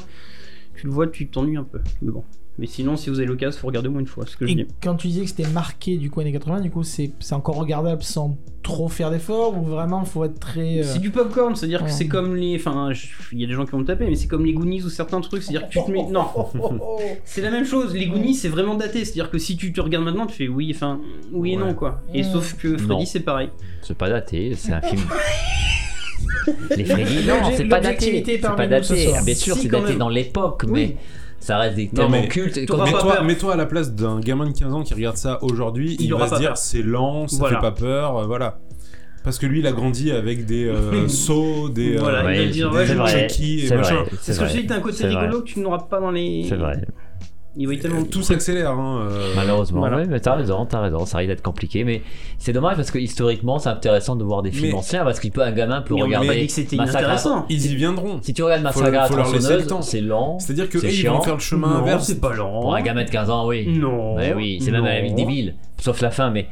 tu 0.77 0.87
le 0.87 0.93
vois, 0.93 1.07
tu 1.07 1.29
t'ennuies 1.29 1.57
un 1.57 1.65
peu. 1.65 1.81
Mais 2.03 2.11
bon. 2.11 2.25
Mais 2.59 2.67
sinon, 2.67 2.97
si 2.99 3.09
vous 3.09 3.19
avez 3.19 3.27
l'occasion, 3.27 3.59
faut 3.59 3.67
regarder 3.67 3.89
au 3.89 3.93
moins 3.93 4.03
une 4.03 4.07
fois. 4.07 4.27
Ce 4.27 4.37
que 4.37 4.47
je 4.47 4.53
Et 4.53 4.55
dis. 4.57 4.67
quand 4.83 4.95
tu 4.97 5.07
disais 5.09 5.23
que 5.23 5.29
c'était 5.29 5.49
marqué 5.49 5.97
du 5.97 6.11
coup 6.11 6.21
années 6.21 6.33
80, 6.33 6.61
du 6.61 6.71
coup 6.71 6.83
c'est 6.83 7.11
c'est 7.19 7.35
encore 7.35 7.57
regardable 7.57 8.03
sans 8.03 8.37
trop 8.63 8.89
faire 8.91 9.11
d'efforts 9.11 9.57
ou 9.57 9.63
vraiment 9.65 10.05
faut 10.05 10.23
être 10.25 10.39
très. 10.39 10.81
euh, 10.81 10.83
C'est 10.85 10.99
du 10.99 11.09
popcorn, 11.11 11.57
c'est-à-dire 11.57 11.83
que 11.83 11.91
c'est 11.91 12.09
comme 12.09 12.37
les. 12.37 12.57
Enfin, 12.57 12.93
je- 12.93 13.07
il 13.33 13.41
y 13.41 13.45
a 13.45 13.47
des 13.47 13.55
gens 13.55 13.65
qui 13.65 13.71
vont 13.71 13.79
me 13.79 13.87
taper, 13.87 14.05
mais 14.07 14.17
c'est 14.17 14.29
comme 14.29 14.45
les 14.45 14.53
Goonies 14.53 14.83
ou 14.83 14.91
certains 14.91 15.23
trucs, 15.23 15.43
c'est-à-dire 15.43 15.67
que 15.67 15.73
tu 15.73 15.83
te 15.83 15.91
mets. 15.91 16.05
Non, 16.11 16.27
c'est 17.25 17.41
la 17.41 17.51
même 17.51 17.65
chose. 17.65 17.95
Les 17.95 18.07
Goonies, 18.07 18.35
c'est 18.35 18.51
vraiment 18.51 18.75
daté, 18.75 19.07
c'est-à-dire 19.07 19.31
que 19.31 19.39
si 19.39 19.57
tu 19.57 19.73
te 19.73 19.81
regardes 19.81 20.05
maintenant, 20.05 20.27
tu 20.27 20.35
fais 20.37 20.49
oui, 20.49 20.71
enfin, 20.75 21.01
oui 21.33 21.53
et 21.55 21.57
Ouais. 21.57 21.65
non, 21.65 21.73
quoi. 21.75 22.03
Et 22.13 22.21
Mm. 22.21 22.33
sauf 22.33 22.55
que 22.59 22.77
Freddy, 22.77 23.07
c'est 23.07 23.21
pareil. 23.21 23.49
C'est 23.81 23.97
pas 23.97 24.11
daté, 24.11 24.55
c'est 24.57 24.73
un 24.75 24.81
film. 24.83 25.01
Les 26.77 26.85
Freddy, 26.85 27.27
non, 27.27 27.35
c'est 27.57 27.65
pas 27.69 27.81
daté. 27.81 28.23
C'est 28.27 28.39
pas 28.41 28.67
daté. 28.67 29.13
Bien 29.25 29.35
sûr, 29.35 29.55
Si, 29.57 29.63
c'est 29.63 29.69
daté 29.69 29.89
même. 29.91 29.99
dans 29.99 30.09
l'époque, 30.09 30.63
Oui. 30.67 30.73
mais 30.73 30.97
ça 31.41 31.59
reste 31.59 31.77
des 31.77 31.85
Non, 31.87 31.91
tellement 32.03 32.11
mais 32.23 32.29
cultes. 32.29 32.67
t'auras 32.67 32.91
Quand- 32.91 33.07
pas 33.09 33.23
Mets-toi 33.23 33.55
à 33.55 33.57
la 33.57 33.67
place 33.67 33.93
d'un 33.93 34.21
gamin 34.21 34.47
de 34.51 34.57
15 34.59 34.73
ans 34.75 34.83
qui 34.83 34.95
regarde 34.95 35.17
ça 35.17 35.39
aujourd'hui, 35.43 35.97
Il 36.01 36.13
va 36.15 36.29
se 36.29 36.37
dire 36.39 36.57
c'est 36.57 36.83
lent, 36.83 37.29
ça 37.29 37.37
Voilà. 37.39 37.57
fait 37.57 37.63
pas 37.63 37.73
peur, 37.73 38.17
euh, 38.19 38.27
voilà. 38.27 38.59
Parce 39.25 39.39
que 39.39 39.47
lui, 39.47 39.61
il 39.61 39.67
a 39.69 39.73
grandi 39.73 40.11
avec 40.11 40.47
des 40.47 40.67
euh, 40.67 41.07
sauts, 41.07 41.69
des, 41.69 41.95
euh, 41.97 42.01
Voilà, 42.01 42.19
il 42.21 42.25
va 42.25 42.31
Ouais, 42.31 42.47
dire, 42.49 42.73
c'est 44.21 44.33
ce 44.33 44.41
que 44.41 44.47
je 44.49 44.53
dis, 44.53 44.67
t'as 44.67 44.77
un 44.77 44.81
côté 44.81 45.07
rigolo 45.07 45.43
que 45.43 45.47
tu 45.47 45.61
n'auras 45.61 45.79
pas 45.79 46.01
dans 46.01 46.11
les. 46.11 46.45
C'est 46.49 46.57
vrai. 46.57 46.81
Il 47.57 47.79
tellement 47.79 48.01
de 48.03 48.07
tout 48.07 48.23
s'accélère. 48.23 48.71
Hein, 48.71 49.07
euh, 49.11 49.33
Malheureusement, 49.37 49.81
Voilà. 49.81 49.99
oui, 49.99 50.05
mais 50.09 50.21
t'as 50.21 50.35
raison, 50.37 50.65
t'as 50.65 50.81
raison, 50.81 51.05
ça 51.05 51.19
risque 51.19 51.29
d'être 51.29 51.43
compliqué, 51.43 51.85
mais 51.85 52.01
c'est 52.39 52.53
dommage 52.55 52.77
parce 52.77 52.91
que 52.91 52.99
historiquement 52.99 53.59
c'est 53.59 53.69
intéressant 53.69 54.17
de 54.17 54.25
voir 54.25 54.41
des 54.43 54.51
films 54.51 54.69
Mais- 54.69 54.75
anciens 54.75 55.05
parce 55.05 55.21
qu'il 55.21 55.33
peut 55.33 55.43
un 55.43 55.53
gamin 55.53 55.83
peut 55.83 55.95
Mais 55.95 56.03
regarder 56.03 56.41
dit 56.41 56.47
que 56.47 56.53
c'était 56.53 56.77
Massacre 56.77 56.97
à- 56.97 57.01
inintéressant. 57.01 57.47
Ils 57.51 57.71
y 57.71 57.75
viendront. 57.77 58.21
Si 58.23 58.33
tu 58.33 58.43
regardes 58.43 58.61
Faut- 58.63 58.81
Massacre 58.81 58.89
à 58.89 58.91
la 59.03 59.07
faut 59.07 59.15
tronçonneuse, 59.31 59.67
temps. 59.67 59.83
c'est 59.83 60.01
lent. 60.01 60.39
C'est-à-dire 60.39 60.69
que 60.71 60.79
eux, 60.79 60.85
ils 60.91 61.07
vont 61.09 61.21
faire 61.21 61.35
le 61.35 61.41
chemin 61.41 61.69
Non, 61.69 61.77
inverse. 61.83 62.05
c'est 62.07 62.21
pas 62.21 62.33
lent. 62.33 62.61
Pour 62.63 62.75
un 62.75 62.81
gamin 62.81 63.05
de 63.05 63.11
15 63.11 63.29
ans, 63.29 63.47
oui. 63.47 63.67
Non. 63.79 64.17
Ouais, 64.17 64.33
oui, 64.35 64.59
c'est 64.63 64.71
même 64.71 64.85
à 64.85 64.95
la 64.95 65.01
vie 65.03 65.13
des 65.13 65.25
villes, 65.27 65.55
sauf 65.79 66.01
la 66.01 66.11
fin, 66.11 66.31
mais 66.31 66.47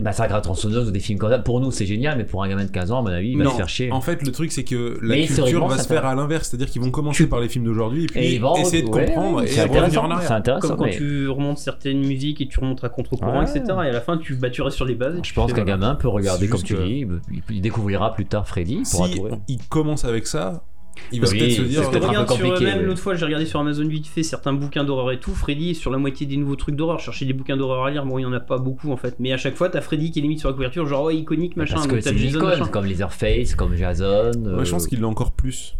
Massacre 0.00 0.32
à 0.32 0.36
la 0.36 0.40
tronçonneuse 0.40 0.88
ou 0.88 0.90
des 0.90 1.00
films 1.00 1.18
comme 1.18 1.30
ça, 1.30 1.38
pour 1.38 1.60
nous 1.60 1.70
c'est 1.70 1.84
génial, 1.84 2.16
mais 2.16 2.24
pour 2.24 2.42
un 2.42 2.48
gamin 2.48 2.64
de 2.64 2.70
15 2.70 2.92
ans, 2.92 3.00
à 3.00 3.02
mon 3.02 3.08
avis, 3.08 3.32
il 3.32 3.38
va 3.38 3.44
Non, 3.44 3.50
se 3.50 3.56
faire 3.56 3.68
chier. 3.68 3.92
En 3.92 4.00
fait, 4.00 4.22
le 4.22 4.32
truc, 4.32 4.50
c'est 4.52 4.64
que 4.64 4.98
la 5.02 5.16
Mais 5.16 5.26
culture 5.26 5.66
va 5.68 5.76
se 5.78 5.86
faire 5.86 6.06
à 6.06 6.14
l'inverse. 6.14 6.48
C'est-à-dire 6.48 6.70
qu'ils 6.70 6.80
vont 6.80 6.90
commencer 6.90 7.28
par 7.28 7.40
les 7.40 7.48
films 7.48 7.64
d'aujourd'hui 7.64 8.04
et 8.04 8.06
puis 8.06 8.20
Et 8.20 8.34
ils 8.34 8.40
vont- 8.40 8.56
essayer 8.56 8.82
de 8.82 8.88
ouais, 8.88 9.06
comprendre 9.06 9.38
ouais, 9.38 9.44
et 9.44 9.48
c'est 9.48 9.64
revenir 9.64 10.02
en 10.04 10.10
arrière. 10.10 10.32
intéressant. 10.32 10.68
Comme 10.68 10.76
quand 10.78 10.84
mais 10.86 10.90
tu 10.96 11.28
remontes 11.28 11.58
certaines 11.58 12.00
musiques 12.00 12.40
et 12.40 12.48
tu 12.48 12.58
remontes 12.60 12.82
à 12.84 12.88
contre-courant, 12.88 13.40
Ouais. 13.40 13.50
etc. 13.50 13.62
Et 13.84 13.88
à 13.88 13.92
la 13.92 14.00
fin, 14.00 14.16
tu, 14.16 14.34
bah, 14.34 14.48
tu 14.50 14.62
restes 14.62 14.76
sur 14.76 14.86
les 14.86 14.94
bases. 14.94 15.16
et 15.18 15.20
Je 15.22 15.34
pense 15.34 15.50
qu'un 15.52 15.62
voilà. 15.64 15.72
gamin 15.78 15.94
peut 15.96 16.08
regarder 16.08 16.48
comme 16.48 16.62
tu 16.62 16.74
que- 16.74 16.82
dis, 16.82 17.06
il- 17.50 17.60
découvrira 17.60 18.14
plus 18.14 18.26
tard 18.26 18.46
Freddy 18.48 18.82
pour 18.90 19.06
Si 19.06 19.12
trouver. 19.14 19.32
il 19.48 19.58
commence 19.68 20.04
avec 20.04 20.26
ça, 20.26 20.62
il 21.10 21.20
va 21.20 21.28
Oui, 21.28 21.38
peut-être 21.38 21.50
se 21.50 21.56
c'est 21.56 21.68
dire. 21.68 21.84
ce 21.84 21.88
que 21.88 21.92
Parce 21.92 21.92
que 21.92 21.96
un 21.96 22.00
peu 22.00 22.06
regarde 22.08 22.58
sur 22.58 22.66
oui. 22.78 22.84
l'autre 22.84 23.00
fois, 23.00 23.14
j'ai 23.14 23.24
regardé 23.24 23.46
sur 23.46 23.60
Amazon 23.60 23.86
vite 23.86 24.06
fait 24.06 24.22
certains 24.22 24.52
bouquins 24.52 24.84
d'horreur 24.84 25.12
et 25.12 25.20
tout. 25.20 25.32
Freddy 25.34 25.70
est 25.70 25.74
sur 25.74 25.90
la 25.90 25.98
moitié 25.98 26.26
des 26.26 26.36
nouveaux 26.36 26.56
trucs 26.56 26.76
d'horreur. 26.76 27.00
Chercher 27.00 27.24
des 27.24 27.32
bouquins 27.32 27.56
d'horreur 27.56 27.84
à 27.84 27.90
lire, 27.90 28.04
bon, 28.06 28.18
il 28.18 28.22
y 28.22 28.26
en 28.26 28.32
a 28.32 28.40
pas 28.40 28.58
beaucoup 28.58 28.90
en 28.92 28.96
fait. 28.96 29.16
Mais 29.18 29.32
à 29.32 29.36
chaque 29.36 29.56
fois, 29.56 29.68
t'as 29.68 29.80
Freddy 29.80 30.10
qui 30.10 30.18
est 30.18 30.22
limite 30.22 30.40
sur 30.40 30.48
la 30.48 30.54
couverture, 30.54 30.86
genre 30.86 31.04
ouais, 31.04 31.16
iconique 31.16 31.56
machin. 31.56 31.74
Parce 31.76 31.86
que 31.86 32.00
c'est 32.00 32.14
icône, 32.14 32.68
comme 32.70 32.84
Leatherface, 32.86 33.54
comme 33.54 33.74
Jason. 33.74 34.32
Ouais, 34.34 34.64
je 34.64 34.70
pense 34.70 34.84
euh, 34.84 34.88
qu'il 34.88 35.00
l'a 35.00 35.08
encore 35.08 35.32
plus. 35.32 35.74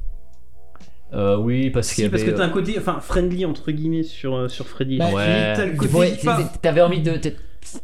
Euh, 1.14 1.36
oui, 1.36 1.68
parce 1.70 1.92
qu'il 1.92 2.04
y 2.04 2.06
Si, 2.06 2.10
parce 2.10 2.22
que 2.22 2.30
t'as 2.30 2.44
un 2.44 2.48
côté, 2.48 2.76
enfin, 2.78 2.98
friendly 3.00 3.44
entre 3.44 3.70
guillemets 3.70 4.02
sur, 4.02 4.34
euh, 4.34 4.48
sur 4.48 4.66
Freddy. 4.66 4.96
Bah, 4.96 5.10
Ouais. 5.12 5.54
T'avais 6.62 6.80
envie 6.80 7.00
de. 7.00 7.18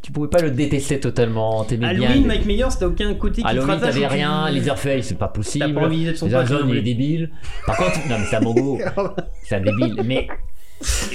Tu 0.01 0.11
pouvais 0.11 0.27
pas 0.27 0.41
le 0.41 0.51
détester 0.51 0.99
totalement. 0.99 1.63
T'aimais 1.63 1.93
bien. 1.95 2.09
Halloween, 2.09 2.27
Mike 2.27 2.45
Myers, 2.45 2.65
t'as 2.79 2.87
aucun 2.87 3.13
côté 3.15 3.37
qui 3.37 3.43
te 3.43 3.47
Halloween, 3.47 3.79
t'avais 3.79 4.07
rien. 4.07 4.49
Leatherface, 4.51 5.05
c'est 5.07 5.17
pas 5.17 5.27
possible. 5.29 5.73
Pas 5.73 5.81
envie 5.85 6.05
d'être 6.05 6.17
son 6.17 6.29
Jason, 6.29 6.59
il 6.67 6.77
est 6.77 6.81
débile. 6.81 7.31
Par 7.65 7.77
contre, 7.77 7.97
non, 8.07 8.17
mais 8.19 8.25
c'est 8.29 8.35
un 8.35 8.41
mongo. 8.41 8.79
C'est 9.43 9.55
un 9.55 9.61
débile. 9.61 9.95
Mais. 10.05 10.27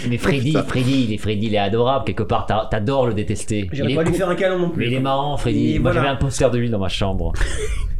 Mais 0.08 0.18
Freddy, 0.18 0.52
Freddy, 0.68 1.04
il 1.08 1.12
est, 1.14 1.18
Freddy, 1.18 1.46
il 1.46 1.54
est 1.54 1.58
adorable. 1.58 2.04
Quelque 2.04 2.22
part, 2.24 2.44
t'a- 2.46 2.68
t'adores 2.70 3.06
le 3.06 3.14
détester. 3.14 3.68
J'irais 3.72 3.94
pas 3.94 4.02
lui 4.02 4.12
faire 4.12 4.28
un 4.28 4.34
câlin 4.34 4.58
non 4.58 4.66
Mais 4.68 4.72
plus. 4.74 4.86
il 4.88 4.92
est 4.94 5.00
marrant, 5.00 5.36
Freddy. 5.38 5.78
Moi, 5.78 5.92
j'avais 5.92 6.08
un 6.08 6.16
poster 6.16 6.50
de 6.50 6.58
lui 6.58 6.68
dans 6.68 6.78
ma 6.78 6.88
chambre. 6.88 7.32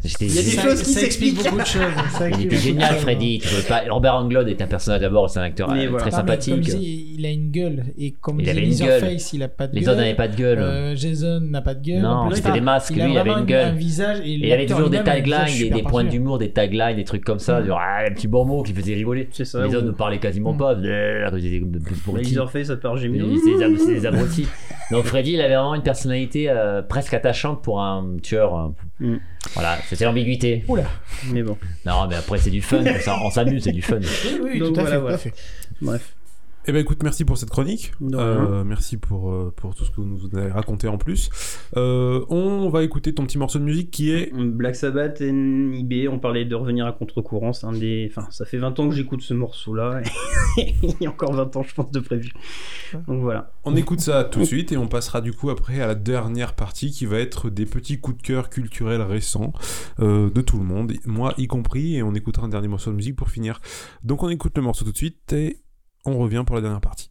J'étais 0.04 0.26
Il 0.26 0.34
y 0.34 0.38
a 0.38 0.42
des 0.42 0.50
choses 0.68 0.82
qui 0.82 0.90
ça 0.92 1.00
explique 1.02 1.36
s'expliquent. 1.40 1.44
beaucoup 1.44 1.62
de 1.62 1.66
choses. 1.66 2.12
ça 2.18 2.28
Il 2.30 2.44
était 2.46 2.56
génial. 2.56 2.94
Freddy. 2.96 3.38
Tu 3.40 3.48
pouvais 3.48 3.62
pas... 3.62 3.82
Robert 3.90 4.14
Englund 4.16 4.48
est 4.48 4.60
un 4.60 4.66
personnage 4.66 5.00
d'abord, 5.00 5.30
c'est 5.30 5.38
un 5.40 5.44
acteur 5.44 5.70
Mais 5.72 5.86
euh, 5.86 5.90
voilà. 5.90 6.02
très 6.02 6.10
sympathique. 6.10 6.60
dis, 6.60 7.14
il 7.18 7.24
a 7.26 7.30
une 7.30 7.50
gueule. 7.50 7.84
Et 7.98 8.12
comme 8.12 8.40
Il 8.40 8.48
avait 8.48 8.62
une 8.64 8.70
Leatherface, 8.70 9.32
il 9.32 9.42
a 9.42 9.48
pas 9.48 9.66
de 9.66 9.74
Les 9.74 9.80
gueule. 9.80 9.90
autres 9.90 10.00
n'avaient 10.00 10.14
pas 10.14 10.28
de 10.28 10.36
gueule. 10.36 10.58
Euh, 10.58 10.94
Jason 10.96 11.40
n'a 11.40 11.62
pas 11.62 11.74
de 11.74 11.82
gueule. 11.82 12.02
Non, 12.02 12.28
c'était 12.30 12.46
enfin, 12.48 12.54
des 12.54 12.60
masques, 12.60 12.92
Il 12.96 13.02
lui, 13.04 13.12
il 13.12 13.18
avait 13.18 13.30
une 13.30 13.44
gueule. 13.44 13.68
un 13.68 13.72
visage. 13.72 14.20
Et 14.24 14.30
Et 14.32 14.46
il 14.46 14.52
avait 14.52 14.66
toujours 14.66 14.90
des 14.90 15.02
taglines, 15.02 15.70
des, 15.72 15.82
points 15.82 16.04
d'humour, 16.04 16.38
des 16.38 16.50
taglines, 16.50 16.96
des 16.96 17.04
trucs 17.04 17.24
comme 17.24 17.38
ça. 17.38 17.64
Genre, 17.64 17.78
ah, 17.80 18.04
un 18.06 18.12
petit 18.12 18.28
bon 18.28 18.44
mot 18.44 18.62
qui 18.62 18.72
faisait 18.72 18.94
rigoler. 18.94 19.28
Les 19.38 19.54
autres 19.56 19.82
ne 19.86 19.90
parlaient 19.92 20.18
quasiment 20.18 20.52
Mm. 20.52 20.58
pas. 20.58 20.74
Ils 20.82 21.24
abrutis. 21.24 22.30
Leatherface, 22.30 22.66
ça 22.68 22.76
part 22.76 22.96
gémir. 22.96 23.24
c'est 23.78 23.94
des 23.94 24.06
abrutis. 24.06 24.46
Donc 24.90 25.04
Freddy, 25.04 25.32
il 25.32 25.40
avait 25.40 25.54
vraiment 25.54 25.74
une 25.74 25.82
personnalité 25.82 26.50
euh, 26.50 26.82
presque 26.82 27.14
attachante 27.14 27.62
pour 27.62 27.80
un 27.80 28.16
tueur. 28.22 28.72
Voilà, 29.52 29.78
c'était 29.88 30.04
l'ambiguïté. 30.04 30.64
Oula. 30.68 30.84
Mais 31.30 31.42
bon, 31.42 31.56
Non, 31.86 32.06
mais 32.08 32.16
après, 32.16 32.38
c'est 32.38 32.50
du 32.50 32.62
fun. 32.62 32.82
on 33.22 33.30
s'amuse, 33.30 33.62
c'est 33.64 33.72
du 33.72 33.82
fun. 33.82 33.98
Oui, 34.00 34.40
oui, 34.42 34.58
Donc 34.58 34.74
tout 34.74 34.80
à 34.80 34.82
voilà, 34.84 34.96
fait, 34.96 35.00
voilà. 35.00 35.16
tout 35.18 35.28
à 35.28 35.30
fait. 35.30 35.34
bref. 35.82 36.14
Eh 36.66 36.72
ben 36.72 36.78
écoute, 36.78 37.02
merci 37.02 37.26
pour 37.26 37.36
cette 37.36 37.50
chronique. 37.50 37.92
Euh, 38.14 38.64
merci 38.64 38.96
pour, 38.96 39.30
euh, 39.30 39.52
pour 39.54 39.74
tout 39.74 39.84
ce 39.84 39.90
que 39.90 39.96
vous 39.96 40.06
nous 40.06 40.38
avez 40.38 40.50
raconté 40.50 40.88
en 40.88 40.96
plus. 40.96 41.28
Euh, 41.76 42.24
on 42.30 42.70
va 42.70 42.82
écouter 42.84 43.12
ton 43.12 43.26
petit 43.26 43.36
morceau 43.36 43.58
de 43.58 43.64
musique 43.64 43.90
qui 43.90 44.12
est. 44.12 44.32
Black 44.32 44.74
Sabbath, 44.74 45.20
NIB, 45.20 46.08
on 46.08 46.18
parlait 46.18 46.46
de 46.46 46.54
revenir 46.54 46.86
à 46.86 46.92
contre-courant, 46.92 47.52
c'est 47.52 47.66
un 47.66 47.72
des... 47.72 48.08
Enfin, 48.10 48.26
ça 48.30 48.46
fait 48.46 48.56
20 48.56 48.80
ans 48.80 48.88
que 48.88 48.94
j'écoute 48.94 49.20
ce 49.20 49.34
morceau-là, 49.34 50.00
et 50.56 50.74
il 50.82 50.94
y 51.02 51.06
a 51.06 51.10
encore 51.10 51.34
20 51.34 51.54
ans, 51.54 51.62
je 51.62 51.74
pense, 51.74 51.90
de 51.90 52.00
prévu. 52.00 52.32
Donc 53.08 53.20
voilà. 53.20 53.52
On 53.64 53.76
écoute 53.76 54.00
ça 54.00 54.24
tout 54.24 54.40
de 54.40 54.44
suite 54.44 54.72
et 54.72 54.78
on 54.78 54.88
passera 54.88 55.20
du 55.20 55.34
coup 55.34 55.50
après 55.50 55.80
à 55.80 55.86
la 55.86 55.94
dernière 55.94 56.54
partie 56.54 56.90
qui 56.90 57.04
va 57.04 57.18
être 57.18 57.50
des 57.50 57.66
petits 57.66 58.00
coups 58.00 58.16
de 58.16 58.22
cœur 58.22 58.48
culturels 58.48 59.02
récents 59.02 59.52
euh, 60.00 60.30
de 60.30 60.40
tout 60.40 60.56
le 60.56 60.64
monde, 60.64 60.94
moi 61.04 61.34
y 61.36 61.46
compris, 61.46 61.96
et 61.96 62.02
on 62.02 62.14
écoutera 62.14 62.46
un 62.46 62.48
dernier 62.48 62.68
morceau 62.68 62.90
de 62.90 62.96
musique 62.96 63.16
pour 63.16 63.28
finir. 63.28 63.60
Donc 64.02 64.22
on 64.22 64.30
écoute 64.30 64.56
le 64.56 64.62
morceau 64.62 64.86
tout 64.86 64.92
de 64.92 64.96
suite 64.96 65.32
et 65.34 65.58
on 66.06 66.18
revient 66.18 66.44
pour 66.46 66.56
la 66.56 66.62
dernière 66.62 66.80
partie. 66.80 67.10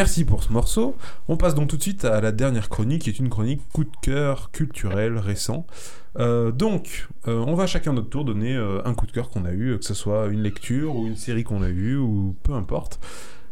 Merci 0.00 0.24
pour 0.24 0.42
ce 0.42 0.50
morceau. 0.50 0.96
On 1.28 1.36
passe 1.36 1.54
donc 1.54 1.68
tout 1.68 1.76
de 1.76 1.82
suite 1.82 2.06
à 2.06 2.22
la 2.22 2.32
dernière 2.32 2.70
chronique, 2.70 3.02
qui 3.02 3.10
est 3.10 3.18
une 3.18 3.28
chronique 3.28 3.60
coup 3.70 3.84
de 3.84 3.90
cœur 4.00 4.50
culturel 4.50 5.18
récent. 5.18 5.66
Euh, 6.18 6.52
donc, 6.52 7.06
euh, 7.28 7.44
on 7.46 7.54
va 7.54 7.66
chacun 7.66 7.92
notre 7.92 8.08
tour 8.08 8.24
donner 8.24 8.56
euh, 8.56 8.80
un 8.86 8.94
coup 8.94 9.06
de 9.06 9.12
cœur 9.12 9.28
qu'on 9.28 9.44
a 9.44 9.52
eu, 9.52 9.76
que 9.78 9.84
ce 9.84 9.92
soit 9.92 10.28
une 10.28 10.40
lecture 10.40 10.96
ou 10.96 11.06
une 11.06 11.16
série 11.16 11.44
qu'on 11.44 11.62
a 11.62 11.68
eue, 11.68 11.98
ou 11.98 12.34
peu 12.44 12.54
importe. 12.54 12.98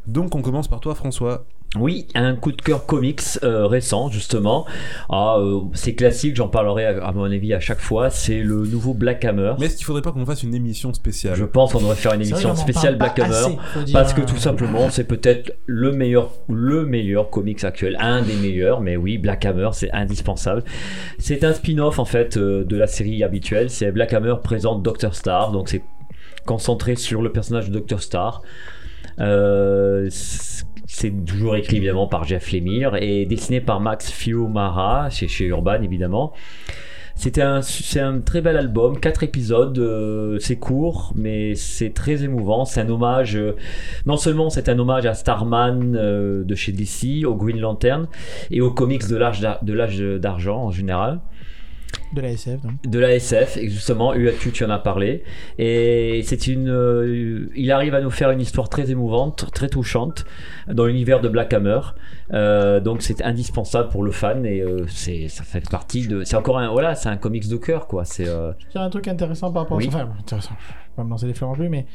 Donc, 0.07 0.35
on 0.35 0.41
commence 0.41 0.69
par 0.69 0.81
toi, 0.81 0.95
François. 0.95 1.45
Oui, 1.77 2.07
un 2.15 2.35
coup 2.35 2.51
de 2.51 2.62
cœur 2.62 2.86
comics 2.86 3.20
euh, 3.43 3.66
récent 3.66 4.09
justement. 4.09 4.65
Ah, 5.11 5.36
euh, 5.39 5.61
c'est 5.74 5.95
classique, 5.95 6.35
j'en 6.35 6.49
parlerai 6.49 6.86
à, 6.86 7.05
à 7.05 7.12
mon 7.12 7.24
avis 7.24 7.53
à 7.53 7.61
chaque 7.61 7.81
fois. 7.81 8.09
C'est 8.09 8.39
le 8.39 8.65
nouveau 8.65 8.95
Black 8.95 9.23
Hammer. 9.27 9.53
Mais 9.59 9.66
est-ce 9.66 9.77
qu'il 9.77 9.85
faudrait 9.85 10.01
pas 10.01 10.12
qu'on 10.12 10.24
fasse 10.24 10.43
une 10.43 10.55
émission 10.55 10.95
spéciale 10.95 11.35
Je 11.35 11.45
pense 11.45 11.73
qu'on 11.73 11.81
devrait 11.81 11.95
faire 11.95 12.15
une 12.15 12.23
vrai 12.23 12.31
émission 12.31 12.57
spéciale 12.57 12.97
Black 12.97 13.19
Hammer. 13.19 13.59
assez, 13.74 13.93
Parce 13.93 14.15
que 14.15 14.23
tout 14.23 14.39
simplement, 14.39 14.89
c'est 14.89 15.05
peut-être 15.05 15.53
le 15.66 15.93
meilleur, 15.93 16.31
le 16.49 16.86
meilleur 16.86 17.28
comics 17.28 17.62
actuel, 17.62 17.99
un 18.01 18.23
des 18.23 18.36
meilleurs. 18.36 18.81
Mais 18.81 18.97
oui, 18.97 19.19
Black 19.19 19.45
Hammer, 19.45 19.69
c'est 19.73 19.93
indispensable. 19.93 20.65
C'est 21.19 21.45
un 21.45 21.53
spin-off 21.53 21.99
en 21.99 22.07
fait 22.07 22.39
euh, 22.39 22.65
de 22.65 22.77
la 22.77 22.86
série 22.86 23.23
habituelle. 23.23 23.69
C'est 23.69 23.93
Black 23.93 24.15
Hammer 24.15 24.36
présente 24.43 24.82
Doctor 24.82 25.15
Star, 25.15 25.53
donc 25.53 25.69
c'est 25.69 25.82
concentré 26.47 26.97
sur 26.97 27.20
le 27.20 27.31
personnage 27.31 27.69
de 27.69 27.74
Doctor 27.74 28.01
Star. 28.01 28.40
Euh, 29.20 30.09
c'est- 30.89 31.12
toujours 31.24 31.55
écrit 31.55 31.77
évidemment 31.77 32.09
par 32.09 32.24
Jeff 32.24 32.51
Lemire 32.51 32.97
et 33.01 33.24
dessiné 33.27 33.60
par 33.60 33.78
Max 33.78 34.10
Fiumara 34.10 35.09
chez, 35.10 35.28
chez 35.28 35.44
Urban 35.44 35.82
évidemment. 35.82 36.32
C'était 37.15 37.43
un, 37.43 37.62
c'est 37.62 37.98
un 37.98 38.20
très 38.20 38.40
bel 38.40 38.56
album, 38.56 39.01
quatre 39.01 39.24
épisodes, 39.24 39.77
euh, 39.81 40.39
c'est 40.39 40.55
court, 40.55 41.12
mais 41.16 41.56
c'est 41.56 41.93
très 41.93 42.23
émouvant. 42.23 42.65
C'est 42.65 42.81
un 42.81 42.89
hommage, 42.89 43.35
euh, 43.36 43.56
non 44.06 44.16
seulement 44.16 44.51
c'est 44.51 44.69
un 44.69 44.78
hommage 44.78 45.05
à 45.05 45.15
Starman 45.15 45.97
euh, 45.97 46.44
de 46.44 46.55
chez 46.55 46.70
DC, 46.70 47.24
au 47.27 47.35
Green 47.35 47.59
Lantern 47.59 48.06
et 48.52 48.60
aux 48.60 48.70
comics 48.70 49.09
de 49.09 49.16
l'âge 49.16 49.40
de 49.62 49.73
l'âge 49.73 49.98
d'argent 49.98 50.59
en 50.59 50.70
général 50.70 51.19
De 52.12 52.20
la 52.20 52.30
SF, 52.30 52.60
donc. 52.62 52.72
de 52.85 52.98
la 52.98 53.14
SF, 53.14 53.56
et 53.59 53.68
justement, 53.68 54.14
UAQ, 54.14 54.51
tu 54.52 54.64
en 54.64 54.70
as 54.70 54.78
parlé. 54.78 55.24
Et 55.59 56.22
c'est 56.24 56.47
une. 56.47 56.68
euh, 56.70 57.48
il 57.55 57.70
arrive 57.70 57.94
à 57.94 58.01
nous 58.01 58.10
faire 58.10 58.30
une 58.30 58.40
histoire 58.40 58.68
très 58.68 58.90
émouvante, 58.90 59.51
très 59.52 59.68
touchante, 59.68 60.24
dans 60.72 60.86
l'univers 60.86 61.20
de 61.20 61.28
Black 61.28 61.52
Hammer. 61.52 61.80
Euh, 62.32 62.80
donc 62.80 63.02
c'est 63.02 63.22
indispensable 63.22 63.89
pour 63.89 64.02
le 64.05 64.10
fan, 64.12 64.44
et 64.47 64.60
euh, 64.60 64.86
c'est, 64.89 65.28
ça 65.28 65.43
fait 65.44 65.68
partie 65.68 66.06
de. 66.09 66.24
C'est 66.24 66.36
encore 66.36 66.59
un. 66.59 66.70
Voilà, 66.70 66.94
c'est 66.94 67.09
un 67.09 67.16
comics 67.16 67.48
de 67.48 67.56
cœur, 67.56 67.86
quoi. 67.86 68.05
C'est. 68.05 68.28
euh, 68.28 68.52
Je 68.66 68.68
dirais 68.72 68.85
un 68.85 68.90
truc 68.90 69.09
intéressant 69.09 69.52
par 69.52 69.62
rapport 69.62 69.76
Oui. 69.78 69.89
à 69.89 69.90
ça. 69.90 69.98
Enfin, 70.05 70.12
intéressant. 70.20 70.55
Je 70.60 71.02
vais 71.02 71.05
pas 71.05 71.05
me 71.05 71.10
lancer 71.10 71.26
des 71.26 71.35
fleurs 71.35 71.51
non 71.51 71.56
plus, 71.56 71.68
mais 71.68 71.86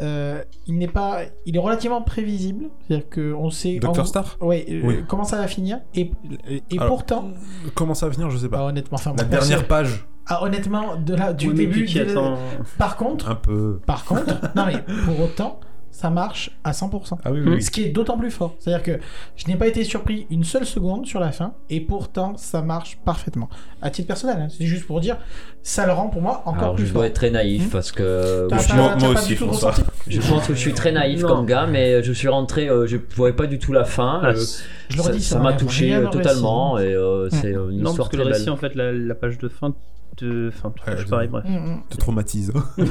euh, 0.00 0.42
il 0.66 0.76
n'est 0.78 0.86
pas. 0.88 1.22
Il 1.46 1.56
est 1.56 1.60
relativement 1.60 2.02
prévisible. 2.02 2.66
C'est-à-dire 2.86 3.08
qu'on 3.08 3.50
sait. 3.50 3.76
en 3.78 3.80
Doctor 3.80 3.94
gros- 3.94 4.04
Star 4.04 4.36
Ouais, 4.40 4.66
euh, 4.68 4.80
Oui. 4.84 4.96
comment 5.08 5.24
ça 5.24 5.38
va 5.38 5.46
finir. 5.48 5.78
Et, 5.94 6.10
et 6.48 6.62
Alors, 6.78 6.88
pourtant. 6.88 7.30
Comment 7.74 7.94
ça 7.94 8.06
va 8.06 8.12
venir 8.12 8.28
Je 8.30 8.36
sais 8.36 8.46
Ah, 8.52 8.56
pas. 8.56 8.64
honnêtement, 8.66 8.96
enfin, 8.96 9.14
La 9.16 9.24
bon, 9.24 9.30
dernière 9.30 9.59
page, 9.62 10.04
Ah, 10.26 10.42
honnêtement, 10.44 10.96
de 10.96 11.14
là, 11.14 11.32
du 11.32 11.48
Oui, 11.48 11.54
début. 11.54 11.88
attends. 11.98 12.38
Par 12.78 12.96
contre, 12.96 13.28
un 13.30 13.34
peu. 13.34 13.80
par 13.86 14.04
contre, 14.04 14.34
non 14.54 14.66
mais 14.66 14.82
pour 15.04 15.20
autant, 15.20 15.58
ça 15.90 16.08
marche 16.10 16.50
à 16.64 16.72
100%. 16.72 17.18
Ah 17.24 17.32
oui, 17.32 17.40
oui. 17.44 17.52
oui. 17.56 17.62
Ce 17.62 17.70
qui 17.70 17.82
est 17.84 17.88
d'autant 17.90 18.16
plus 18.16 18.30
fort. 18.30 18.54
C'est-à-dire 18.58 18.82
que 18.82 18.98
je 19.36 19.46
n'ai 19.48 19.56
pas 19.56 19.66
été 19.66 19.84
surpris 19.84 20.26
une 20.30 20.44
seule 20.44 20.64
seconde 20.64 21.06
sur 21.06 21.20
la 21.20 21.32
fin, 21.32 21.52
et 21.68 21.80
pourtant 21.80 22.36
ça 22.36 22.62
marche 22.62 22.98
parfaitement. 23.04 23.48
À 23.82 23.90
titre 23.90 24.08
personnel, 24.08 24.38
hein, 24.40 24.48
c'est 24.50 24.66
juste 24.66 24.86
pour 24.86 25.00
dire, 25.00 25.16
ça 25.62 25.86
le 25.86 25.92
rend 25.92 26.08
pour 26.08 26.22
moi 26.22 26.42
encore 26.46 26.62
Alors 26.62 26.74
plus 26.74 26.84
je 26.86 26.92
fort. 26.92 27.00
dois 27.02 27.06
être 27.08 27.14
très 27.14 27.30
naïf 27.30 27.66
Hmm. 27.66 27.70
parce 27.70 27.92
que. 27.92 28.48
Oui, 28.50 28.56
pas- 28.68 28.74
moi- 28.74 28.96
moi 28.96 29.14
pas 29.14 29.20
aussi, 29.20 29.36
François. 29.36 29.74
Je 30.06 30.20
pense 30.20 30.46
que 30.46 30.54
je 30.54 30.58
suis 30.58 30.72
très 30.74 30.92
naïf 30.92 31.22
Non. 31.22 31.28
comme 31.28 31.46
gars, 31.46 31.66
mais 31.66 32.02
je 32.02 32.12
suis 32.12 32.28
rentré, 32.28 32.68
euh, 32.68 32.86
je 32.86 32.96
voyais 33.16 33.34
pas 33.36 33.46
du 33.46 33.58
tout 33.58 33.72
la 33.72 33.84
fin. 33.84 34.20
Ah, 34.22 34.28
euh, 34.28 34.44
Je 34.88 34.96
ça, 35.00 35.08
redis, 35.08 35.22
ça 35.22 35.36
ça 35.36 35.40
m'a 35.42 35.52
touché 35.52 35.94
euh, 35.94 36.00
le 36.02 36.08
totalement 36.10 36.72
récit. 36.72 36.88
et 36.90 36.94
euh, 36.94 37.28
c'est 37.30 37.54
euh, 37.54 37.70
une 37.70 37.80
Non, 37.82 37.90
histoire 37.90 37.96
parce 37.96 38.08
que 38.10 38.16
très 38.16 38.24
le 38.24 38.30
récit, 38.32 38.44
belle. 38.46 38.52
en 38.54 38.56
fait, 38.56 38.74
la, 38.74 38.92
la 38.92 39.14
page 39.14 39.38
de 39.38 39.48
fin 39.48 39.74
te. 40.20 40.48
Enfin, 40.48 40.70
te 40.84 40.90
Ouais, 40.90 41.04
pareil, 41.08 41.28
bref. 41.28 41.44
Mm, 41.46 41.54
mm. 41.56 41.82
Te 41.90 41.96
traumatise. 41.96 42.52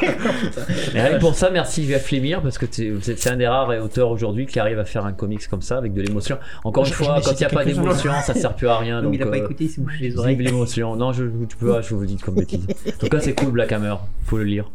Que 0.00 1.18
pour 1.20 1.34
ça, 1.34 1.50
merci 1.50 1.84
Jeff 1.86 2.10
Lemire 2.10 2.42
parce 2.42 2.58
que 2.58 2.66
t'es- 2.66 2.92
c'est 3.02 3.30
un 3.30 3.36
des 3.36 3.46
rares 3.46 3.70
auteurs 3.82 4.10
aujourd'hui 4.10 4.46
qui 4.46 4.58
arrive 4.58 4.78
à 4.78 4.84
faire 4.84 5.04
un 5.04 5.12
comics 5.12 5.46
comme 5.48 5.62
ça 5.62 5.78
avec 5.78 5.92
de 5.94 6.02
l'émotion. 6.02 6.38
Encore 6.64 6.86
une 6.86 6.92
fois, 6.92 7.20
quand 7.24 7.32
il 7.32 7.38
n'y 7.38 7.44
a 7.44 7.48
pas 7.48 7.64
d'émotion, 7.64 8.12
ça 8.24 8.34
sert 8.34 8.54
plus 8.54 8.68
à 8.68 8.78
rien. 8.78 8.90
Non, 9.00 9.08
mais 9.10 9.18
donc, 9.18 9.26
il 9.26 9.28
a 9.28 9.30
pas 9.30 9.36
euh, 9.38 9.44
écouté, 9.44 9.64
il 9.64 9.70
s'est 9.70 9.80
bouché 9.80 9.98
les 10.02 10.08
vive 10.08 10.18
oreilles. 10.18 10.36
l'émotion. 10.36 10.96
Non, 10.96 11.12
je, 11.12 11.24
tu 11.48 11.56
peux, 11.56 11.80
je 11.80 11.94
vous 11.94 12.00
le 12.00 12.06
dis 12.06 12.16
comme 12.16 12.34
bêtise. 12.34 12.66
En 12.88 12.98
tout 12.98 13.06
cas, 13.08 13.20
c'est 13.20 13.34
cool 13.34 13.50
Black 13.52 13.72
Hammer. 13.72 13.94
Faut 14.24 14.36
le 14.38 14.44
lire. 14.44 14.70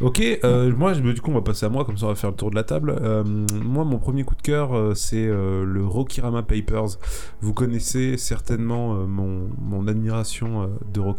Ok, 0.00 0.20
euh, 0.44 0.72
moi, 0.76 0.94
du 0.94 1.20
coup, 1.20 1.30
on 1.30 1.34
va 1.34 1.42
passer 1.42 1.66
à 1.66 1.68
moi, 1.68 1.84
comme 1.84 1.96
ça 1.96 2.06
on 2.06 2.08
va 2.08 2.14
faire 2.14 2.30
le 2.30 2.36
tour 2.36 2.50
de 2.50 2.56
la 2.56 2.64
table. 2.64 2.94
Euh, 3.02 3.22
moi, 3.24 3.84
mon 3.84 3.98
premier 3.98 4.24
coup 4.24 4.34
de 4.34 4.42
cœur, 4.42 4.76
euh, 4.76 4.94
c'est 4.94 5.26
euh, 5.26 5.64
le 5.64 5.84
Rokirama 5.84 6.42
Papers. 6.42 6.98
Vous 7.40 7.52
connaissez 7.52 8.16
certainement 8.16 8.94
euh, 8.94 9.06
mon, 9.06 9.48
mon 9.60 9.86
admiration 9.88 10.62
euh, 10.62 10.66
de 10.92 11.00
Rokirama. 11.00 11.11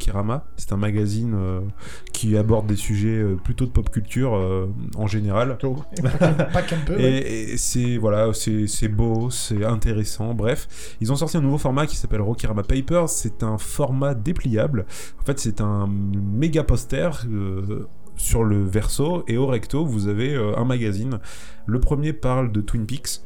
C'est 0.58 0.72
un 0.74 0.78
magazine 0.78 1.34
euh, 1.36 1.62
qui 2.14 2.38
aborde 2.38 2.66
des 2.68 2.76
sujets 2.76 3.18
euh, 3.18 3.36
plutôt 3.36 3.66
de 3.66 3.72
pop 3.72 3.90
culture 3.90 4.36
euh, 4.36 4.68
en 4.98 5.08
général. 5.08 5.58
Pas 6.02 6.10
qu'un- 6.10 6.34
Pas 6.34 6.62
qu'un 6.62 6.78
peu. 6.86 6.96
ouais. 6.96 7.04
Et, 7.04 7.54
et 7.54 7.58
c'est 7.58 7.98
voilà, 7.98 8.34
c'est 8.34 8.68
c'est 8.68 8.88
beau, 8.88 9.30
c'est 9.30 9.64
intéressant. 9.66 10.34
Bref, 10.34 10.96
ils 11.02 11.12
ont 11.12 11.16
sorti 11.16 11.38
un 11.38 11.42
nouveau 11.42 11.58
format 11.58 11.86
qui 11.88 11.96
s'appelle 11.98 12.22
Rokirama 12.22 12.64
Papers. 12.64 13.10
C'est 13.10 13.44
un 13.44 13.58
format 13.58 14.14
dépliable. 14.14 14.86
En 15.22 15.24
fait, 15.26 15.40
c'est 15.40 15.62
un 15.62 15.88
méga 15.88 16.64
poster 16.64 17.10
sur 18.16 18.44
le 18.44 18.64
verso 18.64 19.24
et 19.28 19.38
au 19.38 19.48
recto, 19.48 19.86
vous 19.86 20.08
avez 20.08 20.36
un 20.36 20.66
magazine. 20.66 21.20
Le 21.66 21.80
premier 21.80 22.14
parle 22.14 22.52
de 22.52 22.62
Twin 22.62 22.86
Peaks. 22.86 23.22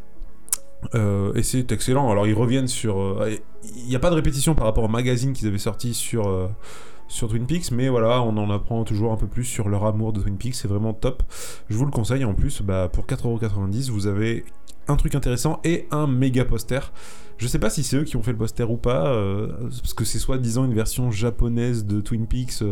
Euh, 0.95 1.33
et 1.33 1.43
c'est 1.43 1.71
excellent. 1.71 2.09
Alors 2.11 2.27
ils 2.27 2.33
reviennent 2.33 2.67
sur. 2.67 2.99
euh, 2.99 3.35
Il 3.63 3.87
n'y 3.87 3.95
a 3.95 3.99
pas 3.99 4.09
de 4.09 4.15
répétition 4.15 4.55
par 4.55 4.65
rapport 4.65 4.83
au 4.83 4.87
magazine 4.89 5.33
qu'ils 5.33 5.47
avaient 5.47 5.57
sorti 5.57 5.93
sur 5.93 6.27
euh, 6.27 6.47
sur 7.07 7.29
Twin 7.29 7.45
Peaks, 7.45 7.71
mais 7.71 7.87
voilà, 7.89 8.21
on 8.21 8.35
en 8.37 8.49
apprend 8.49 8.83
toujours 8.83 9.11
un 9.13 9.15
peu 9.17 9.27
plus 9.27 9.45
sur 9.45 9.69
leur 9.69 9.85
amour 9.85 10.13
de 10.13 10.21
Twin 10.21 10.37
Peaks. 10.37 10.55
C'est 10.55 10.67
vraiment 10.67 10.93
top. 10.93 11.23
Je 11.69 11.75
vous 11.77 11.85
le 11.85 11.91
conseille. 11.91 12.25
En 12.25 12.33
plus, 12.33 12.61
bah, 12.61 12.89
pour 12.91 13.05
4,90€, 13.05 13.89
vous 13.91 14.07
avez 14.07 14.45
un 14.89 14.95
truc 14.97 15.15
intéressant 15.15 15.59
et 15.63 15.87
un 15.91 16.05
méga 16.07 16.45
poster. 16.45 16.91
Je 17.37 17.47
sais 17.47 17.59
pas 17.59 17.69
si 17.69 17.83
c'est 17.83 17.97
eux 17.97 18.03
qui 18.03 18.17
ont 18.17 18.23
fait 18.23 18.31
le 18.31 18.37
poster 18.37 18.69
ou 18.69 18.77
pas, 18.77 19.13
parce 19.61 19.93
que 19.93 20.03
c'est 20.05 20.17
soi-disant 20.17 20.65
une 20.65 20.73
version 20.73 21.11
japonaise 21.11 21.85
de 21.85 22.01
Twin 22.01 22.25
Peaks. 22.25 22.63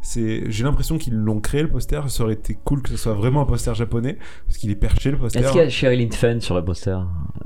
C'est, 0.00 0.50
j'ai 0.50 0.64
l'impression 0.64 0.96
qu'ils 0.98 1.14
l'ont 1.16 1.40
créé 1.40 1.62
le 1.62 1.68
poster. 1.68 2.00
Ça 2.08 2.24
aurait 2.24 2.34
été 2.34 2.56
cool 2.64 2.82
que 2.82 2.88
ce 2.90 2.96
soit 2.96 3.14
vraiment 3.14 3.42
un 3.42 3.46
poster 3.46 3.74
japonais, 3.74 4.18
parce 4.46 4.58
qu'il 4.58 4.70
est 4.70 4.76
perché 4.76 5.10
le 5.10 5.18
poster. 5.18 5.40
Est-ce 5.40 5.52
qu'il 5.52 5.60
y 5.60 5.64
a 5.64 5.68
Sherilyn 5.68 6.10
Fenn 6.10 6.40
sur 6.40 6.54
le 6.54 6.64
poster 6.64 6.96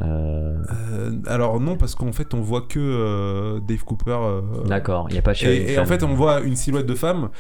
Euh, 0.01 0.57
Euh, 0.93 1.11
alors 1.27 1.61
non, 1.61 1.77
parce 1.77 1.95
qu'en 1.95 2.13
fait 2.13 2.35
on 2.35 2.41
voit 2.41 2.63
que 2.63 2.79
euh, 2.79 3.61
Dave 3.67 3.85
Cooper. 3.85 4.11
euh, 4.23 4.41
D'accord, 4.67 5.07
il 5.11 5.15
n'y 5.15 5.19
a 5.19 5.23
pas 5.23 5.35
Sherilyn 5.35 5.69
et, 5.69 5.73
et 5.75 5.79
en 5.79 5.87
fait 5.87 6.03
on 6.03 6.15
voit 6.15 6.41
une 6.41 6.57
silhouette 6.57 6.87
de 6.87 6.95
femme 6.95 7.31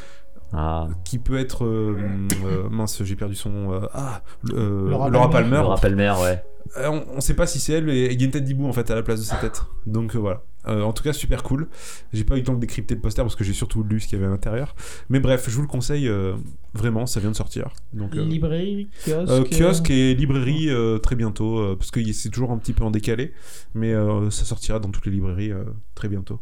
Ah, 0.52 0.88
qui 1.04 1.18
peut 1.18 1.38
être 1.38 1.64
euh, 1.64 1.96
euh, 2.44 2.68
mince, 2.70 3.02
j'ai 3.04 3.16
perdu 3.16 3.34
son 3.34 3.72
euh, 3.72 3.80
ah, 3.94 4.22
euh, 4.52 4.90
Laura 4.90 5.08
Laura 5.08 5.30
Palmer. 5.30 5.50
Palmer. 5.56 5.68
rappelle 5.68 5.96
mère, 5.96 6.20
ouais. 6.20 6.42
Euh, 6.78 6.88
on, 6.88 7.16
on 7.16 7.20
sait 7.20 7.34
pas 7.34 7.46
si 7.46 7.60
c'est 7.60 7.74
elle, 7.74 7.84
mais 7.84 8.06
il 8.06 8.20
y 8.20 8.22
a 8.22 8.24
une 8.24 8.30
tête 8.30 8.44
d'hibou 8.44 8.66
en 8.66 8.72
fait 8.72 8.90
à 8.90 8.94
la 8.94 9.02
place 9.02 9.20
de 9.20 9.24
sa 9.24 9.36
tête. 9.36 9.62
Donc 9.86 10.14
euh, 10.14 10.18
voilà. 10.18 10.42
Euh, 10.68 10.82
en 10.82 10.92
tout 10.92 11.02
cas, 11.02 11.12
super 11.12 11.42
cool. 11.42 11.68
J'ai 12.12 12.24
pas 12.24 12.36
eu 12.36 12.38
le 12.38 12.44
temps 12.44 12.54
de 12.54 12.60
décrypter 12.60 12.94
le 12.94 13.00
poster 13.00 13.22
parce 13.22 13.34
que 13.34 13.44
j'ai 13.44 13.52
surtout 13.52 13.82
lu 13.82 14.00
ce 14.00 14.06
qu'il 14.06 14.16
y 14.16 14.20
avait 14.20 14.28
à 14.28 14.30
l'intérieur. 14.30 14.74
Mais 15.08 15.18
bref, 15.18 15.46
je 15.48 15.54
vous 15.56 15.62
le 15.62 15.68
conseille 15.68 16.08
euh, 16.08 16.34
vraiment, 16.72 17.06
ça 17.06 17.20
vient 17.20 17.30
de 17.30 17.36
sortir. 17.36 17.70
Donc 17.92 18.14
Librairie, 18.14 18.88
kiosque. 19.04 19.50
kiosque 19.50 19.90
et 19.90 20.14
librairie 20.14 20.70
très 21.02 21.16
bientôt 21.16 21.76
parce 21.76 21.90
que 21.90 22.00
c'est 22.12 22.30
toujours 22.30 22.52
un 22.52 22.58
petit 22.58 22.72
peu 22.72 22.84
en 22.84 22.90
décalé, 22.90 23.32
mais 23.74 23.92
ça 24.30 24.44
sortira 24.44 24.78
dans 24.78 24.90
toutes 24.90 25.06
les 25.06 25.12
librairies 25.12 25.52
très 25.94 26.08
bientôt. 26.08 26.40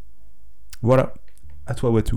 Voilà. 0.82 1.14
À 1.66 1.74
toi, 1.74 1.90
Watu. 1.90 2.16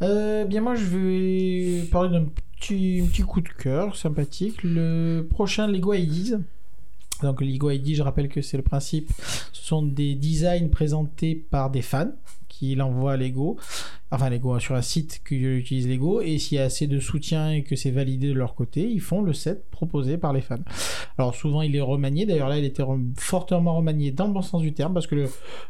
Bien 0.00 0.60
moi 0.60 0.74
je 0.74 0.84
vais 0.84 1.82
parler 1.90 2.10
d'un 2.10 2.26
petit, 2.60 3.02
petit 3.10 3.22
coup 3.22 3.40
de 3.40 3.48
cœur 3.48 3.96
sympathique. 3.96 4.62
Le 4.62 5.26
prochain 5.28 5.66
Lego 5.66 5.92
IDs. 5.92 6.38
Donc 7.22 7.40
Lego 7.40 7.70
ID, 7.70 7.94
je 7.94 8.02
rappelle 8.02 8.28
que 8.28 8.42
c'est 8.42 8.56
le 8.56 8.62
principe. 8.62 9.10
Ce 9.52 9.64
sont 9.64 9.82
des 9.82 10.14
designs 10.14 10.68
présentés 10.68 11.34
par 11.34 11.70
des 11.70 11.82
fans 11.82 12.12
qui 12.48 12.74
l'envoient 12.74 13.12
à 13.12 13.16
Lego. 13.16 13.56
Enfin 14.10 14.30
Lego 14.30 14.60
sur 14.60 14.76
un 14.76 14.82
site 14.82 15.22
qui 15.26 15.36
utilise 15.36 15.88
Lego. 15.88 16.20
Et 16.20 16.38
s'il 16.38 16.56
y 16.56 16.60
a 16.60 16.64
assez 16.64 16.86
de 16.86 17.00
soutien 17.00 17.50
et 17.50 17.62
que 17.62 17.74
c'est 17.74 17.90
validé 17.90 18.28
de 18.28 18.34
leur 18.34 18.54
côté, 18.54 18.88
ils 18.88 19.00
font 19.00 19.22
le 19.22 19.32
set 19.32 19.64
proposé 19.70 20.18
par 20.18 20.32
les 20.32 20.40
fans. 20.40 20.58
Alors 21.18 21.34
souvent 21.34 21.62
il 21.62 21.74
est 21.74 21.80
remanié. 21.80 22.26
D'ailleurs 22.26 22.48
là 22.48 22.58
il 22.58 22.64
était 22.64 22.84
fortement 23.16 23.76
remanié 23.76 24.12
dans 24.12 24.28
le 24.28 24.32
bon 24.32 24.42
sens 24.42 24.62
du 24.62 24.72
terme 24.72 24.94
parce 24.94 25.06
que 25.06 25.16
le, 25.16 25.28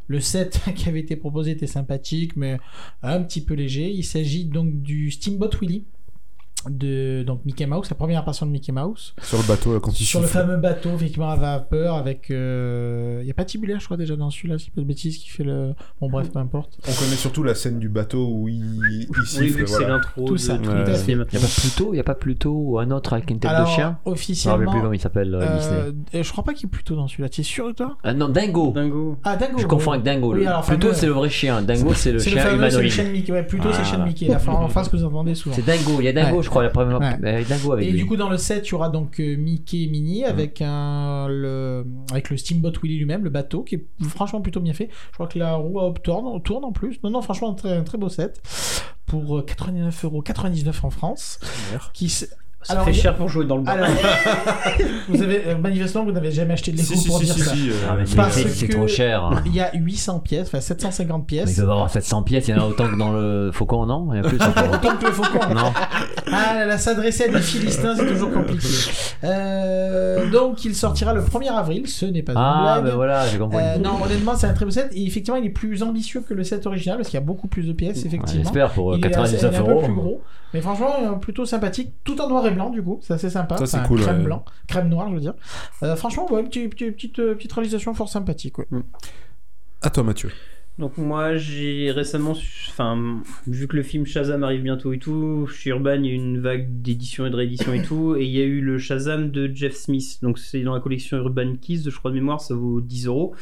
le 0.08 0.20
set 0.20 0.60
qui 0.76 0.88
avait 0.88 1.00
été 1.00 1.16
proposé 1.16 1.52
était 1.52 1.66
sympathique 1.66 2.36
mais 2.36 2.58
un 3.02 3.22
petit 3.22 3.40
peu 3.40 3.54
léger. 3.54 3.90
Il 3.90 4.04
s'agit 4.04 4.44
donc 4.44 4.82
du 4.82 5.10
Steamboat 5.10 5.50
Willy. 5.60 5.84
De 6.70 7.22
donc 7.24 7.44
Mickey 7.44 7.66
Mouse, 7.66 7.88
la 7.90 7.96
première 7.96 8.20
apparition 8.20 8.46
de 8.46 8.50
Mickey 8.50 8.72
Mouse. 8.72 9.14
Sur 9.22 9.38
le 9.38 9.44
bateau, 9.46 9.78
quand 9.80 9.98
il 10.00 10.04
Sur 10.04 10.20
le 10.20 10.26
fameux 10.26 10.56
bateau, 10.56 10.90
effectivement, 10.94 11.30
à 11.30 11.36
vapeur, 11.36 11.94
avec. 11.96 12.26
Il 12.30 13.24
n'y 13.24 13.30
a 13.30 13.34
pas 13.34 13.44
Tibulaire, 13.44 13.80
je 13.80 13.84
crois, 13.84 13.96
déjà 13.96 14.16
dans 14.16 14.30
celui-là, 14.30 14.58
si 14.58 14.70
pas 14.70 14.80
de 14.80 14.86
bêtises, 14.86 15.18
qui 15.18 15.28
fait 15.28 15.44
le. 15.44 15.72
Bon, 16.00 16.08
bref, 16.08 16.30
peu 16.30 16.38
importe. 16.38 16.78
On 16.88 16.92
connaît 16.92 17.16
surtout 17.16 17.42
la 17.42 17.54
scène 17.54 17.78
du 17.78 17.88
bateau 17.88 18.26
où 18.30 18.48
il, 18.48 18.56
il 18.56 19.08
Oui, 19.10 19.26
siffle. 19.26 19.66
c'est 19.68 19.86
l'intro. 19.86 20.24
Tout 20.26 20.36
ça, 20.36 20.56
de- 20.58 20.64
tout 20.64 20.70
à 20.70 20.84
du 20.84 20.90
fait. 20.92 20.96
film. 20.98 21.24
Il 21.32 21.34
y 21.34 21.38
a 21.38 21.40
pas 21.40 21.48
Pluto, 21.60 21.88
il 21.92 21.96
y 21.96 22.00
a 22.00 22.04
pas 22.04 22.14
Pluto 22.14 22.50
ou 22.54 22.78
un 22.78 22.90
autre 22.90 23.12
avec 23.14 23.30
une 23.30 23.38
tête 23.38 23.50
Alors, 23.50 23.68
de 23.68 23.72
chien 23.72 23.76
Je 23.76 23.88
me 23.88 23.90
rappelle 23.96 24.12
officiellement. 24.12 24.70
plus 24.72 24.80
comment 24.80 24.92
il 24.92 25.00
s'appelle 25.00 25.34
euh, 25.34 25.56
Disney. 25.58 25.76
euh, 26.14 26.22
je 26.22 26.30
crois 26.32 26.44
pas 26.44 26.54
qu'il 26.54 26.66
est 26.66 26.70
plutôt 26.70 26.96
dans 26.96 27.08
celui-là. 27.08 27.28
Tu 27.28 27.40
es 27.40 27.44
sûr 27.44 27.68
de 27.68 27.72
toi? 27.72 27.96
Ah 28.02 28.14
non, 28.14 28.28
Dingo. 28.28 28.72
Dingo. 28.74 29.18
Ah, 29.24 29.36
Dingo. 29.36 29.58
Je 29.58 29.66
confonds 29.66 29.92
avec 29.92 30.04
Dingo. 30.04 30.34
Oui, 30.34 30.46
alors, 30.46 30.62
Pluto 30.64 30.92
c'est 30.92 31.06
le 31.06 31.12
vrai 31.12 31.28
chien. 31.30 31.62
Dingo 31.62 31.92
c'est 31.94 32.12
le 32.12 32.18
chien 32.18 32.32
fameux, 32.42 32.42
c'est 32.42 32.50
le 32.50 32.56
humanoïde. 32.68 32.90
chien 32.92 33.04
de 33.04 33.10
Mickey. 33.10 33.32
Ouais, 33.32 33.42
plutôt 33.42 33.72
c'est 33.72 33.78
le 33.78 33.84
chien 33.84 33.96
Voilà. 33.96 34.04
Mickey. 34.06 34.26
La 34.28 34.38
phrase- 34.38 34.88
que 34.88 34.96
vous 34.96 35.04
entendez 35.04 35.34
souvent. 35.34 35.54
C'est 35.56 35.64
Dingo. 35.64 36.00
Il 36.00 36.04
y 36.04 36.08
a 36.08 36.12
Dingo, 36.12 36.36
Ouais. 36.38 36.42
je 36.42 36.50
crois, 36.54 36.62
la 36.62 36.70
première. 36.70 37.00
Ouais. 37.00 37.16
euh, 37.24 37.44
Dingo 37.44 37.72
avec 37.72 37.86
Et 37.86 37.90
lui. 37.92 37.98
du 38.00 38.06
coup, 38.06 38.16
dans 38.16 38.28
le 38.28 38.36
set, 38.38 38.66
il 38.68 38.70
y 38.72 38.74
aura 38.74 38.88
donc 38.88 39.20
euh, 39.20 39.36
Mickey 39.36 39.82
et 39.82 39.86
Minnie 39.88 40.24
avec, 40.24 40.62
un, 40.62 41.26
le, 41.28 41.86
avec 42.10 42.30
le 42.30 42.36
Steamboat 42.36 42.72
Willie 42.82 42.98
lui-même, 42.98 43.24
le 43.24 43.30
bateau, 43.30 43.62
qui 43.62 43.74
est 43.76 43.86
franchement 44.08 44.40
plutôt 44.40 44.60
bien 44.60 44.72
fait. 44.72 44.88
Je 45.10 45.14
crois 45.14 45.26
que 45.26 45.38
la 45.38 45.54
roue 45.54 45.80
à 45.80 45.84
hop 45.84 46.02
tourne, 46.02 46.42
tourne 46.42 46.64
en 46.64 46.72
plus. 46.72 47.00
Non, 47.02 47.10
non, 47.10 47.22
franchement, 47.22 47.50
un 47.50 47.54
très, 47.54 47.76
un 47.76 47.82
très 47.84 47.98
beau 47.98 48.08
set. 48.08 48.40
Pour 49.06 49.38
euh, 49.38 49.42
89 49.42 50.04
euros, 50.04 50.22
99 50.22 50.84
en 50.84 50.90
France. 50.90 51.38
Qui, 51.92 52.12
Ça 52.64 52.72
Alors, 52.72 52.84
fait 52.86 52.92
il 52.92 52.96
y 52.96 53.00
cher 53.00 53.14
pour 53.14 53.28
jouer 53.28 53.44
dans 53.44 53.56
le 53.58 53.62
bar. 53.62 53.74
Alors, 53.74 53.88
vous 55.08 55.22
avez, 55.22 55.42
euh, 55.48 55.58
manifestement, 55.58 56.04
vous 56.04 56.12
n'avez 56.12 56.32
jamais 56.32 56.54
acheté 56.54 56.72
de 56.72 56.78
Lego 56.78 56.94
Si, 56.94 57.06
pour 57.06 57.18
si, 57.18 57.24
dire 57.26 57.34
si, 57.34 57.40
ça. 57.40 57.50
si, 57.54 57.70
euh, 57.70 57.74
Ah, 57.88 57.94
Parce 58.16 58.32
c'est 58.34 58.48
c'est 58.48 58.66
que- 58.68 58.72
trop 58.72 58.88
cher. 58.88 59.22
hein. 59.24 59.42
Il 59.46 59.54
y 59.54 59.60
a 59.60 59.70
800 59.74 60.20
pièces, 60.20 60.46
enfin 60.48 60.60
750 60.60 61.18
Mais 61.30 61.36
ils 61.36 61.44
pièces. 61.44 61.56
doivent 61.58 61.70
avoir 61.70 61.90
700 61.90 62.22
pièces, 62.22 62.48
il 62.48 62.56
y 62.56 62.58
en 62.58 62.62
a 62.62 62.66
autant 62.66 62.88
que 62.90 62.96
dans 62.96 63.12
le 63.12 63.50
Faucon, 63.52 63.86
non? 63.86 64.08
Il 64.12 64.16
y 64.16 64.20
a 64.20 64.22
plus 64.28 64.40
encore. 64.40 64.72
Autant 64.72 64.96
que 64.96 65.06
le 65.06 65.12
faucon. 65.12 65.38
Non. 65.54 65.72
Ah 66.32 66.54
là 66.54 66.64
là, 66.66 66.78
s'adresser 66.78 67.24
à 67.24 67.28
des 67.28 67.40
Philistins, 67.40 67.94
c'est 67.96 68.06
toujours 68.08 68.32
compliqué. 68.32 68.66
Euh, 69.24 70.30
donc, 70.30 70.64
il 70.64 70.74
sortira 70.74 71.12
le 71.14 71.20
1er 71.22 71.50
avril, 71.52 71.86
ce 71.86 72.06
n'est 72.06 72.22
pas 72.22 72.32
Ah, 72.34 72.54
une 72.76 72.82
blague. 72.82 72.90
ben 72.92 72.96
voilà, 72.96 73.26
j'ai 73.28 73.38
compris. 73.38 73.58
Euh, 73.60 73.78
non, 73.78 74.02
honnêtement, 74.04 74.34
c'est 74.36 74.46
un 74.46 74.52
très 74.54 74.64
beau 74.64 74.70
set. 74.70 74.88
Et 74.92 75.06
effectivement, 75.06 75.38
il 75.38 75.46
est 75.46 75.50
plus 75.50 75.82
ambitieux 75.82 76.22
que 76.26 76.34
le 76.34 76.44
set 76.44 76.66
original 76.66 76.96
parce 76.98 77.08
qu'il 77.08 77.18
y 77.20 77.22
a 77.22 77.26
beaucoup 77.26 77.46
plus 77.48 77.64
de 77.66 77.72
pièces, 77.72 77.98
Ouais, 78.02 78.06
effectivement. 78.06 78.42
J'espère 78.42 78.70
pour 78.70 78.92
euh, 78.94 78.96
il, 78.98 79.04
est 79.06 79.16
assez- 79.16 79.32
il 79.32 79.36
est 79.36 79.40
99 79.40 79.60
un 79.60 79.64
peu 79.64 79.70
euros. 79.70 79.82
plus 79.84 79.94
gros. 79.94 80.22
Mais 80.52 80.60
franchement, 80.60 80.90
euh, 81.02 81.12
plutôt 81.16 81.44
sympathique. 81.44 81.92
Tout 82.04 82.20
en 82.20 82.28
noir 82.28 82.46
et 82.46 82.50
blanc, 82.54 82.70
du 82.70 82.82
coup. 82.82 82.98
C'est 83.02 83.14
assez 83.14 83.30
sympa. 83.30 83.56
Ça, 83.58 83.66
c'est 83.66 83.86
cool, 83.86 84.00
Crème 84.00 84.18
ouais. 84.18 84.24
blanc. 84.24 84.44
Crème 84.68 84.88
noire, 84.88 85.08
je 85.10 85.14
veux 85.14 85.20
dire. 85.20 85.34
Euh, 85.82 85.96
franchement, 85.96 86.30
ouais, 86.32 86.42
petit- 86.44 86.68
petit- 86.68 86.90
petite, 86.90 87.18
euh, 87.18 87.34
petite 87.34 87.52
réalisation 87.52 87.92
fort 87.94 88.08
sympathique. 88.08 88.58
ouais. 88.58 88.66
À 89.82 89.90
toi, 89.90 90.02
Mathieu. 90.02 90.30
Donc 90.76 90.98
moi 90.98 91.36
j'ai 91.36 91.92
récemment, 91.92 92.32
enfin 92.68 93.22
vu 93.46 93.68
que 93.68 93.76
le 93.76 93.84
film 93.84 94.06
Shazam 94.06 94.42
arrive 94.42 94.62
bientôt 94.62 94.92
et 94.92 94.98
tout, 94.98 95.46
chez 95.46 95.70
Urban 95.70 95.94
il 96.02 96.06
y 96.06 96.10
a 96.10 96.14
une 96.14 96.40
vague 96.40 96.82
d'édition 96.82 97.26
et 97.26 97.30
de 97.30 97.36
réédition 97.36 97.72
et 97.72 97.82
tout, 97.82 98.16
et 98.16 98.24
il 98.24 98.30
y 98.30 98.40
a 98.40 98.44
eu 98.44 98.60
le 98.60 98.76
Shazam 98.78 99.30
de 99.30 99.48
Jeff 99.54 99.74
Smith. 99.76 100.18
Donc 100.22 100.36
c'est 100.36 100.62
dans 100.62 100.74
la 100.74 100.80
collection 100.80 101.18
Urban 101.18 101.54
Kids, 101.60 101.84
je 101.88 101.96
crois 101.96 102.10
de 102.10 102.16
mémoire, 102.16 102.40
ça 102.40 102.56
vaut 102.56 102.80
10 102.80 103.06
euros. 103.06 103.36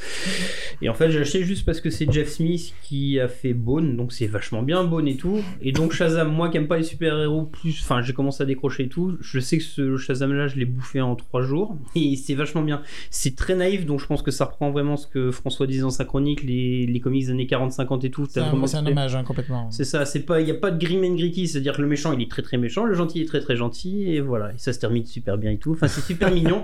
Et 0.83 0.91
en 0.91 0.95
fait 0.95 1.11
j'ai 1.11 1.21
acheté 1.21 1.43
juste 1.43 1.65
parce 1.65 1.81
que 1.81 1.89
c'est 1.89 2.11
Jeff 2.13 2.29
Smith 2.29 2.75
qui 2.83 3.19
a 3.19 3.29
fait 3.29 3.55
Bone, 3.55 3.97
donc 3.97 4.13
c'est 4.13 4.27
vachement 4.27 4.63
bien 4.63 4.85
Bone 4.85 5.09
et 5.09 5.17
tout. 5.17 5.41
Et 5.63 5.73
donc 5.73 5.93
Shazam, 5.93 6.31
moi 6.31 6.51
qui 6.51 6.59
aime 6.59 6.69
pas 6.69 6.77
les 6.77 6.85
super 6.85 7.19
héros 7.19 7.45
plus, 7.47 7.81
enfin 7.81 8.03
j'ai 8.03 8.13
commencé 8.13 8.43
à 8.43 8.47
décrocher 8.47 8.83
et 8.83 8.89
tout. 8.89 9.17
Je 9.23 9.41
sais 9.41 9.57
que 9.57 9.65
ce 9.65 9.97
Shazam 9.97 10.35
là 10.35 10.49
je 10.49 10.57
l'ai 10.57 10.67
bouffé 10.67 11.01
en 11.01 11.17
3 11.17 11.41
jours 11.41 11.79
et 11.95 12.15
c'est 12.17 12.35
vachement 12.35 12.63
bien. 12.63 12.83
C'est 13.11 13.37
très 13.37 13.55
naïf, 13.55 13.87
donc 13.87 14.01
je 14.01 14.07
pense 14.07 14.21
que 14.21 14.31
ça 14.31 14.45
reprend 14.45 14.71
vraiment 14.71 14.99
ce 14.99 15.07
que 15.07 15.31
François 15.31 15.67
disait 15.67 15.81
dans 15.81 15.89
sa 15.89 16.05
chronique, 16.05 16.43
les, 16.43 16.87
les 16.87 17.01
comics 17.01 17.22
des 17.25 17.31
années 17.31 17.47
40-50 17.47 18.07
et 18.07 18.11
tout. 18.11 18.27
C'est 18.27 18.41
T'as 18.41 18.51
un, 18.51 18.67
c'est 18.67 18.77
un 18.77 18.87
hommage, 18.87 19.15
hein, 19.15 19.25
complètement. 19.25 19.71
C'est 19.71 19.85
ça, 19.85 20.05
c'est 20.05 20.21
pas, 20.21 20.41
il 20.41 20.49
y 20.49 20.51
a 20.51 20.55
pas 20.55 20.71
de 20.71 20.85
grim 20.85 21.03
and 21.05 21.15
gritty, 21.15 21.49
c'est-à-dire 21.49 21.77
que 21.77 21.83
le 21.83 21.89
méchant 21.89 22.13
il 22.13 22.23
est 22.23 22.31
très 22.31 22.43
très 22.43 22.57
méchant, 22.57 22.85
le 22.85 22.95
gentil 22.95 23.21
est 23.21 23.27
très 23.27 23.41
très 23.41 23.57
gentil, 23.57 24.09
et 24.09 24.21
voilà, 24.21 24.53
et 24.53 24.59
ça 24.59 24.73
se 24.73 24.79
termine 24.79 25.05
super 25.07 25.39
bien 25.39 25.51
et 25.51 25.59
tout. 25.59 25.73
Enfin, 25.73 25.89
c'est 25.89 26.01
super 26.01 26.31
mignon. 26.35 26.63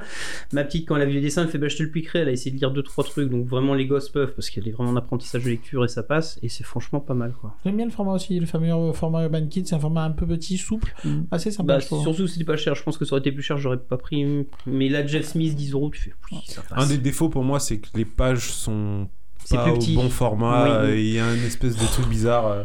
Ma 0.53 0.65
petite, 0.65 0.87
quand 0.89 0.97
elle 0.97 1.03
a 1.03 1.07
vu 1.07 1.13
les 1.13 1.21
dessins, 1.21 1.43
elle 1.43 1.49
fait 1.49 1.59
bah 1.59 1.69
je 1.69 1.77
te 1.77 1.83
le 1.83 1.91
piquerai, 1.91 2.21
elle 2.21 2.29
a 2.29 2.33
essayé 2.33 2.51
de 2.51 2.61
lire 2.61 2.71
deux 2.71 2.83
trois 2.83 3.05
trucs, 3.05 3.31
donc 3.31 3.47
vraiment 3.47 3.75
les 3.75 3.87
gosses 3.87 4.09
peuvent, 4.09 4.33
parce 4.35 4.51
qu'elle 4.51 4.67
est 4.69 4.73
vraiment 4.73 4.91
en 4.91 4.97
apprentissage 4.97 5.45
de 5.45 5.51
lecture 5.51 5.85
et 5.85 5.89
ça 5.89 6.03
passe, 6.03 6.39
et 6.43 6.49
c'est 6.49 6.65
franchement 6.65 7.01
pas 7.01 7.15
mal 7.15 7.33
quoi. 7.41 7.55
J'aime 7.65 7.77
bien 7.77 7.87
le 7.87 7.91
format 7.91 8.13
aussi, 8.13 8.39
le 8.39 8.47
fameux 8.47 8.93
format 8.93 9.25
Urban 9.25 9.47
Kids. 9.47 9.67
C'est 9.67 9.75
un 9.75 9.81
format 9.81 10.05
un 10.05 10.11
peu 10.11 10.27
petit, 10.27 10.57
souple, 10.57 10.95
assez 11.31 11.51
sympa. 11.51 11.75
Bah, 11.75 11.81
surtout 11.81 12.27
c'était 12.27 12.45
pas 12.45 12.57
cher, 12.57 12.75
je 12.75 12.83
pense 12.83 12.99
que 12.99 13.05
ça 13.05 13.15
aurait 13.15 13.21
été 13.21 13.33
plus 13.33 13.43
cher, 13.43 13.59
j'aurais 13.59 13.79
pas 13.79 13.97
pris. 13.97 14.47
Mais 14.67 14.89
là, 14.89 15.07
Jeff 15.07 15.27
Smith, 15.27 15.55
10 15.55 15.73
euros, 15.73 15.91
tu 15.91 16.01
fais 16.01 16.13
oui, 16.31 16.39
ça 16.47 16.63
passe. 16.63 16.79
Un 16.79 16.87
des 16.87 16.99
défauts 16.99 17.29
pour 17.29 17.45
moi, 17.45 17.61
c'est 17.61 17.79
que 17.79 17.89
les 17.95 18.05
pages 18.05 18.51
sont 18.51 19.09
C'est 19.51 19.57
pas 19.57 19.63
plus 19.65 19.73
au 19.73 19.77
petit. 19.77 19.95
bon 19.95 20.09
format. 20.11 20.65
Oui, 20.65 20.71
oui. 20.93 20.99
et 20.99 21.03
Il 21.09 21.15
y 21.15 21.21
a 21.21 21.35
une 21.35 21.45
espèce 21.45 21.77
de 21.77 21.85
truc 21.87 22.07
bizarre. 22.09 22.47
euh, 22.49 22.63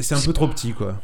C'est 0.00 0.14
un 0.14 0.20
peu 0.20 0.32
trop 0.32 0.48
petit, 0.48 0.72
quoi. 0.72 1.00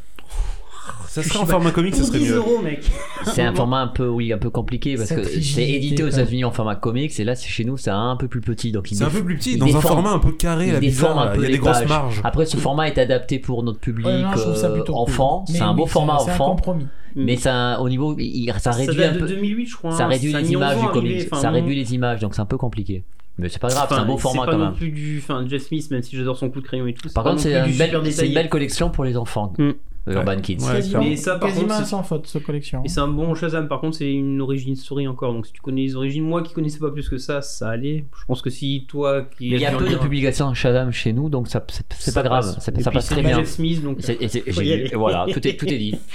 Ça 1.07 1.21
serait 1.23 1.39
en 1.39 1.45
format 1.45 1.71
comique, 1.71 1.95
ça 1.95 2.03
serait 2.03 2.17
10 2.19 2.25
mieux. 2.29 2.35
euros, 2.37 2.59
mec. 2.61 2.83
C'est 3.23 3.43
un 3.43 3.53
format 3.53 3.79
un 3.81 3.87
peu, 3.87 4.07
oui, 4.07 4.33
un 4.33 4.37
peu 4.37 4.49
compliqué 4.49 4.95
parce 4.97 5.11
que 5.13 5.23
c'est 5.23 5.69
édité 5.69 6.03
aux 6.03 6.09
quoi. 6.09 6.17
États-Unis 6.19 6.43
en 6.43 6.51
format 6.51 6.75
comics 6.75 7.17
et 7.19 7.23
là, 7.23 7.35
c'est 7.35 7.47
chez 7.47 7.63
nous, 7.63 7.77
c'est 7.77 7.91
un 7.91 8.17
peu 8.17 8.27
plus 8.27 8.41
petit. 8.41 8.71
Donc 8.71 8.91
il 8.91 8.97
C'est 8.97 9.03
un 9.05 9.09
peu 9.09 9.23
plus 9.23 9.37
petit, 9.37 9.53
il 9.53 9.59
dans 9.59 9.77
un 9.77 9.79
format 9.79 10.09
un 10.11 10.19
peu 10.19 10.31
carré, 10.31 10.67
il 10.67 10.73
la 10.73 10.79
déforme 10.79 11.13
bizarre. 11.13 11.19
un 11.21 11.25
là. 11.25 11.31
peu 11.31 11.37
Il 11.37 11.43
y 11.43 11.45
a 11.45 11.47
les 11.49 11.53
des 11.53 11.59
grosses 11.59 11.79
pages. 11.79 11.87
marges. 11.87 12.21
Après, 12.23 12.45
ce 12.45 12.57
format 12.57 12.87
est 12.87 12.97
adapté 12.97 13.39
pour 13.39 13.63
notre 13.63 13.79
public 13.79 14.07
Ouais, 14.07 14.21
non, 14.23 14.31
euh, 14.35 14.83
cool. 14.83 14.95
enfant. 14.95 15.45
Mais 15.47 15.55
C'est 15.55 15.61
un 15.63 15.73
beau 15.73 15.85
format 15.85 16.17
c'est 16.19 16.31
un 16.31 16.33
enfant, 16.33 16.49
compromis. 16.55 16.87
mais 17.15 17.37
ça, 17.37 17.79
au 17.79 17.87
niveau, 17.87 18.15
il- 18.17 18.51
ça 18.53 18.59
Ça 18.59 18.71
réduit 18.71 18.97
date 18.97 19.11
un 19.11 19.15
de 19.15 19.19
peu. 19.19 19.27
2008, 19.27 19.67
je 19.67 19.75
crois. 19.77 19.91
Ça 19.91 20.05
hein. 20.05 20.07
réduit 20.07 20.33
a 20.35 20.39
les 20.41 20.47
mis 20.47 20.55
11 20.57 20.61
images 20.63 20.79
du 20.81 20.87
comics. 20.87 21.29
Ça 21.35 21.49
réduit 21.51 21.75
les 21.75 21.93
images, 21.93 22.19
donc 22.19 22.33
c'est 22.35 22.41
un 22.41 22.45
peu 22.45 22.57
compliqué. 22.57 23.03
Mais 23.37 23.49
c'est 23.49 23.59
pas 23.59 23.69
grave, 23.69 23.87
c'est 23.89 23.95
un 23.95 24.05
beau 24.05 24.17
format 24.17 24.45
pas 24.45 24.51
quand 24.51 24.57
non 24.57 24.65
même. 24.65 24.75
plus 24.75 24.91
du. 24.91 25.17
Enfin, 25.17 25.45
Jeff 25.47 25.63
Smith, 25.63 25.89
même 25.89 26.03
si 26.03 26.15
j'adore 26.15 26.37
son 26.37 26.49
coup 26.51 26.61
de 26.61 26.65
crayon 26.67 26.85
et 26.85 26.93
tout. 26.93 27.09
Par 27.09 27.23
contre, 27.23 27.41
c'est 27.41 27.53
une 27.53 27.75
belle, 27.77 28.11
c'est 28.11 28.27
une 28.27 28.33
belle 28.33 28.49
collection 28.49 28.89
pour 28.89 29.03
les 29.05 29.17
enfants. 29.17 29.53
Mm. 29.57 29.71
Urban 30.07 30.37
Kids. 30.41 30.57
Ouais. 30.63 30.73
Quasiment, 30.73 31.03
Mais 31.03 31.15
ça, 31.15 31.37
par 31.37 31.49
quasiment 31.49 31.67
contre, 31.69 31.79
c'est- 31.79 31.89
sans 31.89 32.03
faute, 32.03 32.27
cette 32.27 32.43
collection. 32.43 32.81
Et 32.83 32.89
c'est 32.89 32.99
un 32.99 33.07
bon 33.07 33.33
Shazam, 33.35 33.67
par 33.67 33.79
contre, 33.81 33.97
c'est 33.97 34.11
une 34.11 34.41
origin 34.41 34.75
story 34.75 35.07
encore. 35.07 35.33
Donc, 35.33 35.45
si 35.47 35.53
tu 35.53 35.61
connais 35.61 35.81
les 35.83 35.95
origines, 35.95 36.23
moi 36.23 36.41
qui 36.43 36.53
connaissais 36.53 36.79
pas 36.79 36.91
plus 36.91 37.07
que 37.09 37.17
ça, 37.17 37.41
ça 37.41 37.69
allait. 37.69 38.05
Je 38.19 38.25
pense 38.25 38.41
que 38.41 38.49
si 38.49 38.85
toi 38.87 39.21
qui. 39.23 39.49
Il 39.51 39.57
y 39.59 39.65
a 39.65 39.71
peu 39.71 39.89
de 39.89 39.95
publications 39.95 40.53
Shazam 40.53 40.91
chez 40.91 41.13
nous, 41.13 41.29
donc 41.29 41.47
ça, 41.47 41.63
c'est 41.69 41.83
c'est 41.97 42.11
ça 42.11 42.21
pas 42.21 42.27
grave, 42.27 42.43
ça, 42.43 42.57
Et 42.77 42.81
ça 42.81 42.89
puis, 42.89 42.95
passe 42.97 43.07
très 43.07 43.21
bien. 43.21 43.37
Jeff 43.37 43.47
Smith, 43.47 43.83
donc. 43.83 43.97
C'est- 44.01 44.21
et 44.21 44.27
c'est- 44.27 44.43
j'ai- 44.51 44.91
voilà, 44.95 45.25
tout 45.31 45.47
est, 45.47 45.55
tout 45.57 45.67
est 45.67 45.77
dit. 45.77 45.95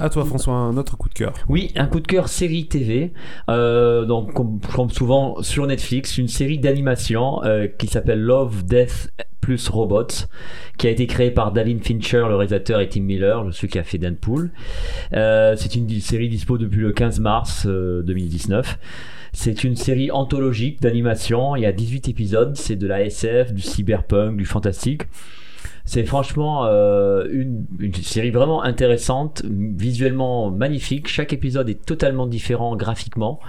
À 0.00 0.08
toi, 0.10 0.24
François, 0.24 0.54
un 0.54 0.76
autre 0.76 0.96
coup 0.96 1.08
de 1.08 1.14
cœur. 1.14 1.32
Oui, 1.48 1.72
un 1.74 1.86
coup 1.86 1.98
de 1.98 2.06
cœur 2.06 2.28
série 2.28 2.68
TV. 2.68 3.12
Euh, 3.50 4.04
donc, 4.04 4.32
comme, 4.32 4.60
comme 4.72 4.90
souvent 4.90 5.42
sur 5.42 5.66
Netflix, 5.66 6.18
une 6.18 6.28
série 6.28 6.58
d'animation 6.60 7.42
euh, 7.42 7.66
qui 7.66 7.88
s'appelle 7.88 8.20
Love, 8.20 8.62
Death 8.64 9.10
plus 9.48 9.70
Robots, 9.70 10.26
qui 10.76 10.88
a 10.88 10.90
été 10.90 11.06
créée 11.06 11.30
par 11.30 11.52
David 11.52 11.82
Fincher, 11.82 12.24
le 12.28 12.36
réalisateur, 12.36 12.80
et 12.80 12.88
Tim 12.90 13.00
Miller, 13.00 13.46
celui 13.52 13.68
qui 13.68 13.78
a 13.78 13.82
fait 13.82 13.96
Deadpool. 13.96 14.50
Euh, 15.14 15.54
c'est 15.56 15.74
une 15.74 15.88
série 16.00 16.28
dispo 16.28 16.58
depuis 16.58 16.80
le 16.80 16.92
15 16.92 17.18
mars 17.20 17.64
euh, 17.66 18.02
2019. 18.02 18.78
C'est 19.32 19.64
une 19.64 19.74
série 19.74 20.10
anthologique 20.10 20.82
d'animation. 20.82 21.56
Il 21.56 21.62
y 21.62 21.66
a 21.66 21.72
18 21.72 22.10
épisodes. 22.10 22.56
C'est 22.56 22.76
de 22.76 22.86
la 22.86 23.02
SF, 23.02 23.54
du 23.54 23.62
cyberpunk, 23.62 24.36
du 24.36 24.44
fantastique. 24.44 25.04
C'est 25.90 26.04
franchement 26.04 26.66
euh, 26.66 27.26
une, 27.30 27.64
une 27.80 27.94
série 27.94 28.30
vraiment 28.30 28.62
intéressante, 28.62 29.42
visuellement 29.46 30.50
magnifique. 30.50 31.08
Chaque 31.08 31.32
épisode 31.32 31.70
est 31.70 31.82
totalement 31.82 32.26
différent 32.26 32.76
graphiquement. 32.76 33.40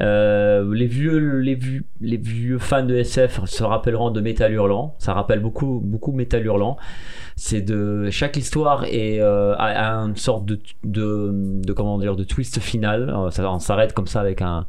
Euh, 0.00 0.74
les, 0.74 0.86
vieux, 0.86 1.38
les, 1.38 1.54
vieux, 1.54 1.84
les 2.00 2.16
vieux 2.16 2.58
fans 2.58 2.84
de 2.84 2.96
SF 2.96 3.44
se 3.44 3.62
rappelleront 3.62 4.10
de 4.10 4.20
Metal 4.20 4.52
Hurlant. 4.52 4.96
Ça 4.98 5.12
rappelle 5.12 5.38
beaucoup, 5.38 5.80
beaucoup 5.84 6.10
Metal 6.10 6.44
Hurlant. 6.44 6.78
C'est 7.36 7.62
de 7.62 8.10
chaque 8.10 8.36
histoire 8.36 8.84
est 8.84 9.20
euh, 9.20 9.54
a, 9.56 9.98
a 9.98 10.04
une 10.04 10.16
sorte 10.16 10.44
de, 10.46 10.58
de, 10.82 11.30
de 11.64 11.72
comment 11.72 11.96
dire 11.98 12.16
de 12.16 12.24
twist 12.24 12.58
final. 12.58 13.14
Ça, 13.30 13.48
on 13.52 13.60
s'arrête 13.60 13.92
comme 13.92 14.08
ça 14.08 14.20
avec 14.20 14.42
un. 14.42 14.66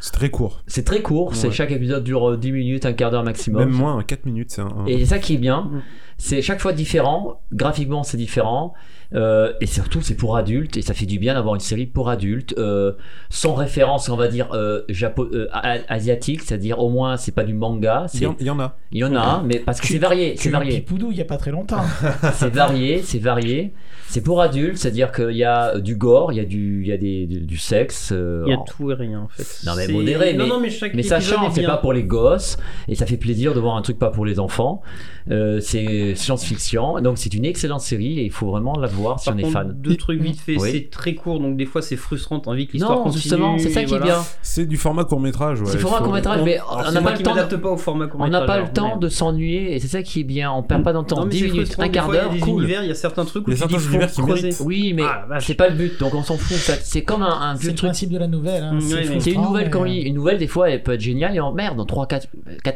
C'est 0.00 0.12
très 0.12 0.30
court. 0.30 0.62
C'est 0.68 0.84
très 0.84 1.02
court. 1.02 1.34
C'est 1.34 1.50
chaque 1.50 1.72
épisode 1.72 2.04
dure 2.04 2.30
euh, 2.30 2.36
10 2.36 2.52
minutes, 2.52 2.86
un 2.86 2.92
quart 2.92 3.10
d'heure 3.10 3.24
maximum. 3.24 3.64
Même 3.68 3.76
moins, 3.76 4.00
4 4.04 4.26
minutes, 4.26 4.50
c'est 4.52 4.60
un. 4.62 4.66
un- 4.66 4.86
Et 4.86 4.98
c'est 5.00 5.06
ça 5.06 5.18
qui 5.18 5.34
est 5.34 5.38
bien, 5.38 5.68
Mhm. 5.72 5.82
C'est 6.18 6.42
chaque 6.42 6.60
fois 6.60 6.72
différent, 6.72 7.40
graphiquement 7.52 8.02
c'est 8.02 8.16
différent, 8.16 8.74
euh, 9.14 9.52
et 9.60 9.66
surtout 9.66 10.02
c'est 10.02 10.14
pour 10.16 10.36
adultes, 10.36 10.76
et 10.76 10.82
ça 10.82 10.94
fait 10.94 11.06
du 11.06 11.18
bien 11.18 11.34
d'avoir 11.34 11.54
une 11.54 11.60
série 11.60 11.86
pour 11.86 12.08
adultes, 12.10 12.54
euh, 12.58 12.92
sans 13.30 13.54
référence, 13.54 14.08
on 14.08 14.16
va 14.16 14.28
dire, 14.28 14.48
euh, 14.52 14.82
japo- 14.90 15.28
euh, 15.34 15.48
a- 15.52 15.78
asiatique, 15.88 16.42
c'est-à-dire 16.42 16.78
au 16.78 16.90
moins 16.90 17.16
c'est 17.16 17.32
pas 17.32 17.44
du 17.44 17.54
manga, 17.54 18.06
Il 18.14 18.22
y, 18.22 18.26
en, 18.26 18.36
il 18.40 18.46
y 18.46 18.50
en 18.50 18.60
a. 18.60 18.76
il 18.92 18.98
y 18.98 19.04
en 19.04 19.14
a, 19.16 19.42
mais 19.44 19.58
parce 19.60 19.80
que 19.80 19.86
c'est 19.86 19.98
varié, 19.98 20.34
c'est 20.36 20.50
varié, 20.50 20.80
Pipoudou 20.80 21.10
il 21.10 21.16
y 21.18 21.22
a 21.22 21.24
pas 21.24 21.36
très 21.38 21.50
longtemps. 21.50 21.82
c'est 22.34 22.52
varié, 22.52 23.02
c'est 23.02 23.18
varié, 23.18 23.72
c'est 24.08 24.20
pour 24.22 24.40
adultes, 24.42 24.76
c'est-à-dire 24.78 25.10
qu'il 25.12 25.36
y 25.36 25.44
a 25.44 25.78
du 25.78 25.96
gore, 25.96 26.32
il 26.32 26.36
y 26.36 26.40
a 26.40 26.44
du, 26.44 26.82
il 26.82 26.88
y 26.88 26.92
a 26.92 26.96
des, 26.98 27.26
du, 27.26 27.40
du 27.40 27.56
sexe, 27.58 28.10
euh, 28.12 28.44
Il 28.46 28.50
y 28.50 28.54
a 28.54 28.58
tout 28.66 28.90
et 28.90 28.94
rien 28.94 29.20
en 29.20 29.28
fait. 29.28 29.66
Non, 29.66 29.72
mais 29.76 29.88
modéré, 29.88 30.34
Non, 30.34 30.44
mais- 30.44 30.50
non, 30.50 30.60
mais 30.60 30.70
chaque 30.70 30.92
mais 30.94 31.00
épisode 31.00 31.20
sachant, 31.22 31.48
est 31.48 31.54
c'est 31.54 31.62
pas 31.66 31.76
pour 31.78 31.92
les 31.92 32.04
gosses, 32.04 32.56
et 32.88 32.94
ça 32.94 33.06
fait 33.06 33.16
plaisir 33.16 33.54
de 33.54 33.60
voir 33.60 33.76
un 33.76 33.82
truc 33.82 33.98
pas 33.98 34.10
pour 34.10 34.26
les 34.26 34.38
enfants. 34.38 34.82
Euh, 35.30 35.60
c'est 35.60 36.14
science-fiction. 36.14 37.00
Donc 37.00 37.18
c'est 37.18 37.34
une 37.34 37.44
excellente 37.44 37.80
série 37.82 38.18
et 38.18 38.24
il 38.24 38.30
faut 38.32 38.46
vraiment 38.50 38.78
la 38.78 38.86
voir 38.86 38.97
si 39.18 39.24
Par 39.26 39.34
on 39.34 39.38
est 39.38 39.42
contre, 39.42 39.52
fan. 39.54 39.72
Deux 39.80 39.96
trucs 39.96 40.20
vite 40.20 40.40
fait, 40.40 40.56
Oui. 40.58 40.70
c'est 40.72 40.90
très 40.90 41.14
court, 41.14 41.40
donc 41.40 41.56
des 41.56 41.66
fois 41.66 41.82
c'est 41.82 41.96
frustrant, 41.96 42.40
t'as 42.40 42.50
envie 42.50 42.66
que 42.66 42.72
l'histoire 42.74 42.98
Non, 42.98 43.04
continue. 43.04 43.22
justement, 43.22 43.58
c'est 43.58 43.70
ça 43.70 43.80
qui 43.80 43.86
est 43.86 43.98
voilà. 43.98 44.04
bien. 44.04 44.16
C'est 44.42 44.66
du 44.66 44.76
format 44.76 45.04
court-métrage. 45.04 45.60
Ouais, 45.60 45.66
C'est 45.68 45.78
format 45.78 45.96
il 45.96 45.98
faut- 45.98 46.04
court-métrage, 46.04 46.40
mais 46.44 46.58
on 46.70 46.90
n'a 46.92 47.00
pas 47.02 47.12
le 47.12 47.18
temps. 47.22 47.34
m'adapte 47.34 47.52
de- 47.52 47.56
pas 47.56 47.70
au 47.70 47.76
format 47.76 48.06
court 48.06 48.20
On 48.20 48.28
n'a 48.28 48.42
pas 48.42 48.58
le 48.60 48.68
temps 48.72 48.96
de 48.96 49.08
s'ennuyer 49.08 49.74
et 49.74 49.78
c'est 49.80 49.88
ça 49.88 50.02
qui 50.02 50.20
est 50.20 50.24
bien. 50.24 50.50
On 50.52 50.62
perd 50.62 50.82
pas 50.82 50.92
dans 50.92 51.00
le 51.00 51.06
temps. 51.06 51.24
mais 51.24 51.30
10 51.30 51.38
c'est 51.40 51.44
minutes, 51.50 51.76
un 51.78 51.88
quart 51.88 52.04
fois, 52.06 52.14
il 52.14 52.16
y 52.16 52.20
a 52.20 52.22
d'heure, 52.24 52.32
des 52.32 52.40
cool. 52.40 52.62
univers, 52.62 52.82
il 52.82 52.88
y 52.88 52.92
a 52.92 52.94
certains 52.94 53.24
trucs 53.24 53.46
où 53.48 53.52
tu. 53.52 53.62
Oui, 54.64 54.92
mais 54.94 55.02
Ah, 55.04 55.40
c'est 55.40 55.54
pas 55.54 55.68
le 55.68 55.74
but, 55.74 55.98
donc 56.00 56.14
on 56.14 56.22
s'en 56.22 56.36
fout. 56.36 56.56
C'est 56.82 57.02
comme 57.02 57.22
un, 57.22 57.26
un 57.40 57.54
C'est 57.56 57.62
vieux 57.62 57.70
le 57.70 57.76
principe 57.76 58.10
de 58.10 58.18
la 58.18 58.26
nouvelle. 58.26 58.62
hein. 58.62 58.78
C'est 59.20 59.32
une 59.32 59.42
nouvelle 59.42 59.70
qu'on 59.70 59.82
euh, 59.84 59.86
lit. 59.88 60.00
Une 60.02 60.14
nouvelle, 60.14 60.38
des 60.38 60.46
fois, 60.46 60.70
elle 60.70 60.82
peut 60.82 60.92
être 60.92 61.00
géniale 61.00 61.34
et 61.36 61.40
en 61.40 61.52
merde, 61.52 61.76
dans 61.76 61.84
3-4 61.86 62.28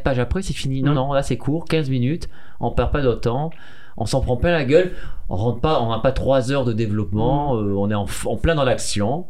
pages 0.02 0.18
après, 0.18 0.42
c'est 0.42 0.52
fini. 0.52 0.82
Non, 0.82 0.92
Mm. 0.92 0.94
non, 0.94 1.12
là 1.12 1.22
c'est 1.22 1.36
court, 1.36 1.64
15 1.66 1.88
minutes, 1.90 2.28
on 2.60 2.70
perd 2.70 2.90
pas 2.92 3.00
de 3.02 3.12
temps. 3.12 3.50
On 3.96 4.06
s'en 4.06 4.20
prend 4.20 4.36
plein 4.36 4.52
la 4.52 4.64
gueule. 4.64 4.92
On 5.28 5.36
rentre 5.36 5.60
pas, 5.60 5.80
on 5.82 5.90
n'a 5.90 5.98
pas 5.98 6.12
3 6.12 6.50
heures 6.52 6.64
de 6.64 6.72
développement. 6.72 7.56
euh, 7.56 7.72
on 7.76 7.90
est 7.90 7.94
en, 7.94 8.06
plein 8.36 8.54
dans 8.54 8.64
l'action. 8.64 9.26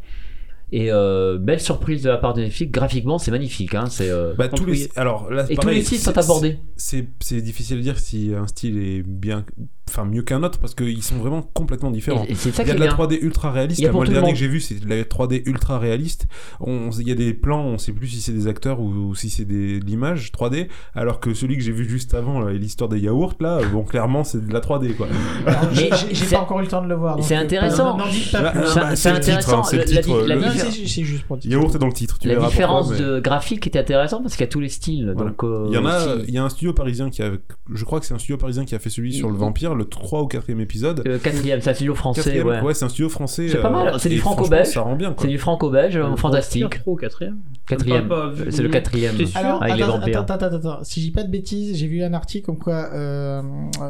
Et 0.74 0.90
euh, 0.90 1.36
belle 1.38 1.60
surprise 1.60 2.02
de 2.02 2.08
la 2.08 2.16
part 2.16 2.32
de 2.32 2.40
Netflix. 2.40 2.72
Graphiquement, 2.72 3.18
c'est 3.18 3.30
magnifique. 3.30 3.74
Hein, 3.74 3.84
c'est, 3.90 4.08
euh, 4.08 4.32
Bah, 4.38 4.48
tous 4.48 4.64
les... 4.64 4.72
Oui. 4.72 4.88
Alors, 4.96 5.30
là, 5.30 5.44
Et 5.50 5.56
tous 5.56 5.68
les 5.68 5.82
styles 5.82 5.98
sont 5.98 6.12
c'est- 6.12 6.18
abordés. 6.18 6.58
C'est 6.76 7.40
difficile 7.42 7.76
de 7.76 7.82
dire 7.82 7.98
si 7.98 8.32
un 8.34 8.46
style 8.46 8.78
est 8.78 9.02
bien, 9.02 9.44
enfin 9.92 10.04
mieux 10.04 10.22
qu'un 10.22 10.42
autre 10.42 10.58
parce 10.58 10.74
qu'ils 10.74 11.02
sont 11.02 11.16
vraiment 11.16 11.42
complètement 11.42 11.90
différents. 11.90 12.24
Et, 12.28 12.32
et 12.32 12.36
Il 12.36 12.66
y 12.66 12.70
a 12.70 12.74
de 12.74 12.80
la 12.80 12.86
bien. 12.86 12.94
3D 12.96 13.18
ultra 13.20 13.50
réaliste. 13.52 13.80
Moi, 13.92 14.04
le 14.04 14.10
dernier 14.10 14.26
monde. 14.28 14.32
que 14.34 14.38
j'ai 14.38 14.48
vu, 14.48 14.60
c'est 14.60 14.80
de 14.80 14.88
la 14.88 15.02
3D 15.02 15.42
ultra 15.46 15.78
réaliste. 15.78 16.26
On, 16.60 16.90
il 16.90 17.08
y 17.08 17.12
a 17.12 17.14
des 17.14 17.34
plans, 17.34 17.62
on 17.64 17.78
sait 17.78 17.92
plus 17.92 18.08
si 18.08 18.20
c'est 18.20 18.32
des 18.32 18.46
acteurs 18.46 18.80
ou, 18.80 18.88
ou 18.88 19.14
si 19.14 19.28
c'est 19.30 19.44
des 19.44 19.80
de 19.80 19.84
l'image 19.84 20.32
3D. 20.32 20.68
Alors 20.94 21.20
que 21.20 21.34
celui 21.34 21.56
que 21.56 21.62
j'ai 21.62 21.72
vu 21.72 21.88
juste 21.88 22.14
avant, 22.14 22.40
l'histoire 22.48 22.88
des 22.88 22.98
yaourts, 23.00 23.34
là, 23.40 23.60
bon, 23.72 23.82
clairement, 23.84 24.24
c'est 24.24 24.44
de 24.46 24.52
la 24.52 24.60
3D, 24.60 24.94
quoi. 24.96 25.08
j'ai- 25.72 25.90
pas 26.30 26.40
encore 26.40 26.60
eu 26.60 26.62
le 26.62 26.68
temps 26.68 26.82
de 26.82 26.88
le 26.88 26.94
voir. 26.94 27.22
c'est 27.22 27.36
euh, 27.36 27.40
intéressant. 27.40 27.98
C'est- 28.94 29.08
intéressant. 29.08 29.62
c'est 29.62 31.04
juste 31.04 31.24
pour 31.26 31.36
dire. 31.36 31.50
Yaourt 31.52 31.74
est 31.74 31.78
dans 31.78 31.86
le 31.86 31.92
titre, 31.92 32.18
tu 32.18 32.28
La 32.28 32.36
différence 32.36 32.90
mais- 32.90 32.98
de 32.98 33.20
graphique 33.20 33.66
était 33.66 33.78
intéressante 33.78 34.22
parce 34.22 34.34
qu'il 34.34 34.44
y 34.44 34.48
a 34.48 34.50
tous 34.50 34.60
les 34.60 34.68
styles. 34.68 35.12
Voilà. 35.14 35.30
Donc, 35.30 35.44
euh, 35.44 35.66
Il 35.68 35.74
y 35.74 35.78
en 35.78 35.86
a, 35.86 36.16
il 36.26 36.34
y 36.34 36.38
a 36.38 36.44
un 36.44 36.48
studio 36.48 36.72
parisien 36.72 37.10
qui 37.10 37.22
a, 37.22 37.30
je 37.72 37.84
crois 37.84 38.00
que 38.00 38.06
c'est 38.06 38.14
un 38.14 38.18
studio 38.18 38.36
parisien 38.36 38.64
qui 38.64 38.74
a 38.74 38.78
fait 38.78 38.90
celui 38.90 39.12
sur 39.12 39.30
le 39.30 39.36
vampire, 39.36 39.74
le 39.82 39.88
3 39.88 40.22
ou 40.22 40.26
4 40.26 40.50
épisode. 40.60 41.02
euh, 41.06 41.18
quatrième, 41.18 41.60
c'est 41.60 41.70
un 41.70 41.74
studio 41.74 41.94
français. 41.94 42.22
Quatrième, 42.22 42.46
ouais. 42.46 42.60
ouais, 42.60 42.74
c'est 42.74 42.84
un 42.84 42.88
studio 42.88 43.08
français. 43.08 43.48
C'est 43.48 43.58
pas 43.60 43.68
euh, 43.68 43.70
mal, 43.84 43.94
c'est 44.00 44.08
du 44.08 44.18
franco-belge. 44.18 44.66
Ça 44.68 44.80
rend 44.82 44.96
bien. 44.96 45.14
C'est 45.18 45.28
du 45.28 45.38
franco-belge, 45.38 45.96
euh, 45.96 46.16
fantastique. 46.16 46.80
Trop, 46.80 46.96
quatrième. 46.96 47.38
Quatrième. 47.66 48.08
Pas- 48.08 48.28
pas- 48.28 48.50
C'est 48.50 48.62
le 48.62 48.68
quatrième. 48.68 49.16
Sûr 49.16 49.36
Alors, 49.36 49.62
Avec 49.62 49.76
les 49.76 49.82
attends, 49.82 49.98
vampires. 49.98 50.20
attends, 50.20 50.34
attends, 50.34 50.56
attends. 50.56 50.78
Si 50.84 51.00
j'ai 51.02 51.10
pas 51.10 51.22
de 51.22 51.30
bêtises, 51.30 51.76
j'ai 51.76 51.86
vu 51.86 52.02
un 52.02 52.12
article 52.14 52.46
comme 52.46 52.58
quoi 52.58 52.88
euh, 52.92 53.42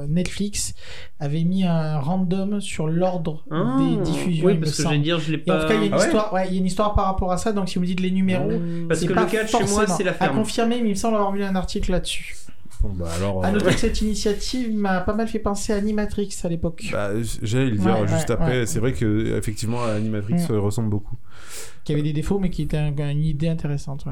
Netflix 0.09 0.74
avait 1.20 1.44
mis 1.44 1.64
un 1.64 1.98
random 1.98 2.60
sur 2.60 2.89
l'ordre 2.89 3.44
Ah, 3.51 3.78
des 3.78 4.02
diffusions. 4.10 4.47
Oui, 4.47 4.55
parce 4.56 4.77
que 4.82 4.97
dire, 4.97 5.19
je 5.20 5.32
l'ai 5.32 5.43
Et 5.47 5.51
en 5.51 5.55
pas. 5.55 5.62
tout 5.62 5.69
cas, 5.69 5.74
il 5.74 5.81
y 5.81 5.82
a 5.82 5.86
une 5.86 5.93
Ah 5.94 5.98
ouais 5.98 6.05
histoire. 6.05 6.32
Ouais, 6.32 6.47
il 6.48 6.52
y 6.55 6.56
a 6.56 6.60
une 6.60 6.66
histoire 6.66 6.94
par 6.94 7.06
rapport 7.06 7.32
à 7.32 7.39
ça. 7.39 7.52
Donc, 7.52 7.69
si 7.69 7.77
vous 7.77 7.82
me 7.82 7.86
dites 7.86 8.01
les 8.01 8.10
numéros, 8.10 8.51
Parce 8.89 9.01
c'est 9.01 9.06
que 9.06 9.12
pas 9.14 9.24
le 9.24 9.31
4 9.31 9.48
chez 9.48 9.59
moi, 9.59 9.66
forcément 9.66 9.97
c'est 9.97 10.05
la 10.05 10.10
À 10.10 10.14
ferme. 10.14 10.36
confirmer, 10.36 10.81
mais 10.82 10.89
il 10.89 10.90
me 10.90 10.94
semble 10.94 11.16
avoir 11.16 11.32
vu 11.32 11.43
un 11.44 11.55
article 11.56 11.90
là-dessus. 11.93 12.36
Bon, 12.82 12.90
bah 12.94 13.06
alors. 13.16 13.44
À 13.44 13.48
euh, 13.48 13.52
noter 13.52 13.66
que 13.66 13.72
cette 13.78 14.00
initiative 14.02 14.74
m'a 14.74 15.00
pas 15.00 15.14
mal 15.14 15.28
fait 15.28 15.38
penser 15.38 15.72
à 15.72 15.76
Animatrix 15.76 16.30
à 16.42 16.48
l'époque, 16.48 16.88
Bah, 16.92 17.10
j'allais 17.42 17.70
le 17.70 17.76
dire 17.78 18.00
Ouais, 18.00 18.09
juste 18.09 18.28
ouais, 18.28 18.34
après. 18.34 18.59
ouais. 18.60 18.66
C'est 18.66 18.80
vrai 18.80 18.92
que 18.92 19.36
effectivement, 19.38 19.82
Animatrix 19.84 20.34
Mm. 20.34 20.52
euh, 20.52 20.60
ressemble 20.60 20.90
beaucoup. 20.90 21.16
qui 21.84 21.92
avait 21.92 22.02
des 22.02 22.12
défauts, 22.12 22.38
mais 22.38 22.50
qui 22.50 22.62
était 22.62 22.76
un- 22.76 22.92
une 23.10 23.24
idée 23.24 23.48
intéressante. 23.48 24.04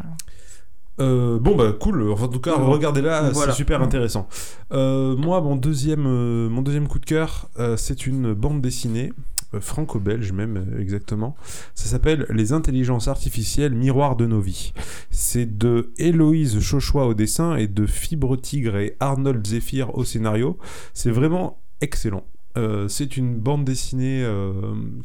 Euh, 0.98 1.38
bon 1.38 1.55
bah 1.56 1.72
cool. 1.80 2.10
Enfin, 2.10 2.24
en 2.24 2.28
tout 2.28 2.40
cas, 2.40 2.56
Bon. 2.56 2.70
regardez-la, 2.70 3.30
Voilà. 3.30 3.52
c'est 3.52 3.56
super 3.56 3.80
intéressant. 3.80 4.28
Euh, 4.72 5.16
moi, 5.16 5.40
mon 5.40 5.56
deuxième, 5.56 6.05
euh, 6.06 6.48
mon 6.48 6.62
deuxième 6.62 6.88
coup 6.88 6.98
de 6.98 7.06
cœur, 7.06 7.48
c'est 7.76 8.06
une 8.06 8.34
bande 8.34 8.60
dessinée. 8.60 9.12
Euh, 9.55 9.60
franco-belge 9.60 10.32
même 10.32 10.56
euh, 10.56 10.81
exactement. 10.81 11.36
Ça 11.74 11.86
s'appelle 11.86 12.27
Les 12.31 12.52
intelligences 12.52 13.09
artificielles 13.09 13.74
miroirs 13.74 14.16
de 14.16 14.27
nos 14.27 14.40
vies. 14.40 14.72
C'est 15.10 15.59
de 15.59 15.93
Héloïse 15.98 16.60
Chauchois 16.60 17.06
au 17.06 17.14
dessin 17.14 17.56
et 17.56 17.66
de 17.66 17.86
Fibre 17.86 18.36
Tigre 18.36 18.77
et 18.77 18.97
Arnold 19.01 19.47
Zephyr 19.47 19.94
au 19.97 20.05
scénario. 20.05 20.59
C'est 20.94 21.10
vraiment 21.10 21.60
excellent. 21.81 22.24
Euh, 22.59 22.89
c'est 22.89 23.16
une 23.16 23.36
bande 23.36 23.64
dessinée 23.64 24.27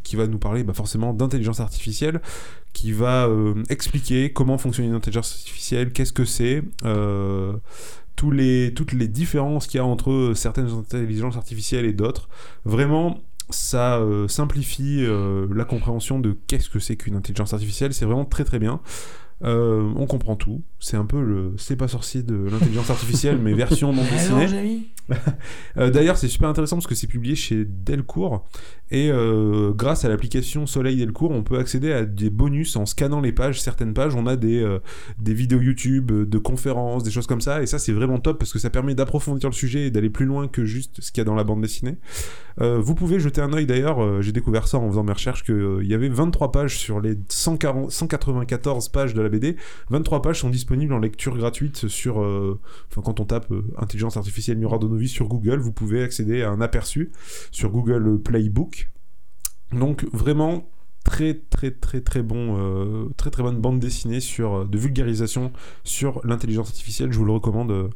qui 0.03 0.15
va 0.15 0.27
nous 0.27 0.39
parler 0.39 0.63
bah, 0.63 0.73
forcément 0.73 1.13
d'intelligence 1.13 1.59
artificielle, 1.59 2.21
qui 2.73 2.91
va 2.91 3.29
expliquer 3.69 4.33
comment 4.33 4.57
fonctionne 4.57 4.87
une 4.87 4.95
intelligence 4.95 5.33
artificielle, 5.33 5.91
qu'est-ce 5.91 6.13
que 6.13 6.25
c'est, 6.25 6.63
les, 8.31 8.73
toutes 8.73 8.93
les 8.93 9.07
différences 9.07 9.67
qu'il 9.67 9.77
y 9.77 9.81
a 9.81 9.85
entre 9.85 10.33
certaines 10.35 10.69
intelligences 10.69 11.37
artificielles 11.37 11.85
et 11.85 11.93
d'autres. 11.93 12.29
Vraiment, 12.63 13.21
ça 13.49 13.97
euh, 13.97 14.27
simplifie 14.27 14.99
euh, 15.01 15.47
la 15.53 15.65
compréhension 15.65 16.19
de 16.19 16.37
qu'est-ce 16.47 16.69
que 16.69 16.79
c'est 16.79 16.95
qu'une 16.95 17.15
intelligence 17.15 17.53
artificielle. 17.53 17.93
C'est 17.93 18.05
vraiment 18.05 18.25
très 18.25 18.43
très 18.43 18.59
bien. 18.59 18.81
Euh, 19.43 19.91
on 19.95 20.05
comprend 20.05 20.35
tout. 20.35 20.63
C'est 20.79 20.97
un 20.97 21.05
peu 21.05 21.21
le 21.21 21.53
c'est 21.57 21.75
pas 21.75 21.87
sorcier 21.87 22.23
de 22.23 22.35
l'intelligence 22.35 22.89
artificielle, 22.89 23.37
mais 23.37 23.53
version 23.55 23.93
non 23.93 24.03
dessinée. 24.03 24.87
Euh, 25.77 25.89
D'ailleurs, 25.89 26.17
c'est 26.17 26.29
super 26.29 26.47
intéressant 26.47 26.77
parce 26.77 26.87
que 26.87 26.95
c'est 26.95 27.07
publié 27.07 27.35
chez 27.35 27.65
Delcourt 27.65 28.47
et 28.91 29.09
euh, 29.11 29.73
grâce 29.73 30.05
à 30.05 30.09
l'application 30.09 30.67
Soleil 30.67 30.95
Delcourt, 30.95 31.31
on 31.31 31.43
peut 31.43 31.57
accéder 31.57 31.91
à 31.91 32.05
des 32.05 32.29
bonus 32.29 32.75
en 32.75 32.85
scannant 32.85 33.19
les 33.19 33.31
pages. 33.31 33.59
Certaines 33.59 33.93
pages, 33.93 34.15
on 34.15 34.27
a 34.27 34.35
des, 34.35 34.61
euh, 34.61 34.79
des 35.19 35.33
vidéos 35.33 35.59
YouTube, 35.59 36.11
de 36.11 36.37
conférences, 36.37 37.03
des 37.03 37.11
choses 37.11 37.27
comme 37.27 37.41
ça. 37.41 37.61
Et 37.61 37.65
ça, 37.65 37.79
c'est 37.79 37.91
vraiment 37.91 38.19
top 38.19 38.37
parce 38.39 38.53
que 38.53 38.59
ça 38.59 38.69
permet 38.69 38.95
d'approfondir 38.95 39.49
le 39.49 39.55
sujet 39.55 39.87
et 39.87 39.91
d'aller 39.91 40.09
plus 40.09 40.25
loin 40.25 40.47
que 40.47 40.65
juste 40.65 41.01
ce 41.01 41.11
qu'il 41.11 41.19
y 41.19 41.23
a 41.23 41.25
dans 41.25 41.35
la 41.35 41.43
bande 41.43 41.61
dessinée. 41.61 41.97
Vous 42.57 42.95
pouvez 42.95 43.19
jeter 43.19 43.41
un 43.41 43.51
œil 43.51 43.65
d'ailleurs. 43.65 44.21
J'ai 44.21 44.31
découvert 44.31 44.69
ça 44.69 44.77
en 44.77 44.89
faisant 44.89 45.03
mes 45.03 45.11
recherches 45.11 45.43
qu'il 45.43 45.83
y 45.83 45.93
avait 45.93 46.07
23 46.07 46.53
pages 46.53 46.77
sur 46.77 47.01
les 47.01 47.15
140, 47.27 47.91
194 47.91 48.87
pages 48.89 49.13
de 49.13 49.21
la 49.21 49.27
BD. 49.27 49.57
23 49.89 50.21
pages 50.21 50.39
sont 50.39 50.49
disponibles 50.49 50.93
en 50.93 50.99
lecture 50.99 51.35
gratuite 51.35 51.89
sur. 51.89 52.17
Enfin, 52.17 53.01
quand 53.03 53.19
on 53.19 53.25
tape 53.25 53.51
intelligence 53.77 54.15
artificielle 54.15 54.57
miroir 54.57 54.79
vies 54.95 55.09
sur 55.09 55.27
Google, 55.27 55.59
vous 55.59 55.71
pouvez 55.71 56.03
accéder 56.03 56.43
à 56.43 56.49
un 56.49 56.61
aperçu 56.61 57.11
sur 57.51 57.71
Google 57.71 58.21
Playbook. 58.21 58.89
Donc 59.71 60.05
vraiment 60.13 60.69
très 61.03 61.35
très 61.35 61.71
très 61.71 62.01
très 62.01 62.21
bon, 62.21 62.57
euh, 62.57 63.09
très 63.15 63.29
très 63.29 63.43
bonne 63.43 63.61
bande 63.61 63.79
dessinée 63.79 64.19
sur 64.19 64.55
euh, 64.55 64.65
de 64.65 64.77
vulgarisation 64.77 65.53
sur 65.83 66.19
l'intelligence 66.25 66.67
artificielle. 66.67 67.13
Je 67.13 67.17
vous 67.17 67.25
le 67.25 67.31
recommande 67.31 67.71
euh, 67.71 67.89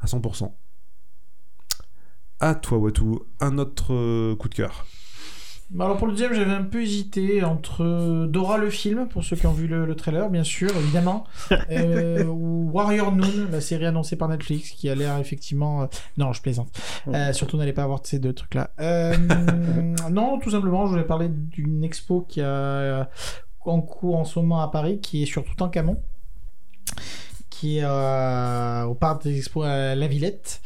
à 0.00 0.06
100%. 0.06 0.52
À 2.40 2.54
toi 2.54 2.78
Watu, 2.78 3.04
un 3.40 3.58
autre 3.58 4.34
coup 4.34 4.48
de 4.48 4.54
cœur. 4.54 4.86
Bah 5.70 5.86
alors 5.86 5.96
pour 5.96 6.06
le 6.06 6.12
deuxième, 6.12 6.34
j'avais 6.34 6.52
un 6.52 6.62
peu 6.62 6.82
hésité 6.82 7.42
entre 7.42 8.26
Dora 8.26 8.58
le 8.58 8.70
film, 8.70 9.08
pour 9.08 9.24
ceux 9.24 9.34
qui 9.34 9.46
ont 9.46 9.52
vu 9.52 9.66
le, 9.66 9.86
le 9.86 9.94
trailer, 9.96 10.30
bien 10.30 10.44
sûr, 10.44 10.70
évidemment, 10.76 11.24
euh, 11.70 12.24
ou 12.26 12.70
Warrior 12.70 13.10
Noon, 13.12 13.48
la 13.50 13.60
série 13.60 13.86
annoncée 13.86 14.16
par 14.16 14.28
Netflix, 14.28 14.70
qui 14.70 14.88
a 14.88 14.94
l'air 14.94 15.18
effectivement... 15.18 15.82
euh, 15.82 15.86
Non, 16.16 16.32
je 16.32 16.42
plaisante. 16.42 16.68
Euh, 17.08 17.32
surtout, 17.32 17.56
n'allez 17.56 17.72
pas 17.72 17.82
avoir 17.82 18.00
ces 18.04 18.18
deux 18.18 18.32
trucs-là. 18.34 18.70
Euh, 18.78 19.16
non, 20.12 20.38
tout 20.38 20.50
simplement, 20.50 20.86
je 20.86 20.92
voulais 20.92 21.04
parler 21.04 21.28
d'une 21.28 21.82
expo 21.82 22.20
qui 22.20 22.40
a 22.40 23.08
en 23.64 23.80
cours 23.80 24.16
en 24.16 24.24
ce 24.24 24.38
moment 24.38 24.60
à 24.60 24.68
Paris, 24.70 25.00
qui 25.00 25.22
est 25.22 25.26
sur 25.26 25.44
Toutankhamon 25.44 25.96
qui 27.64 27.78
est 27.78 27.82
euh, 27.82 28.82
au 28.84 28.94
parc 28.94 29.22
des 29.24 29.38
expos 29.38 29.66
à 29.66 29.94
La 29.94 30.06
Villette, 30.06 30.60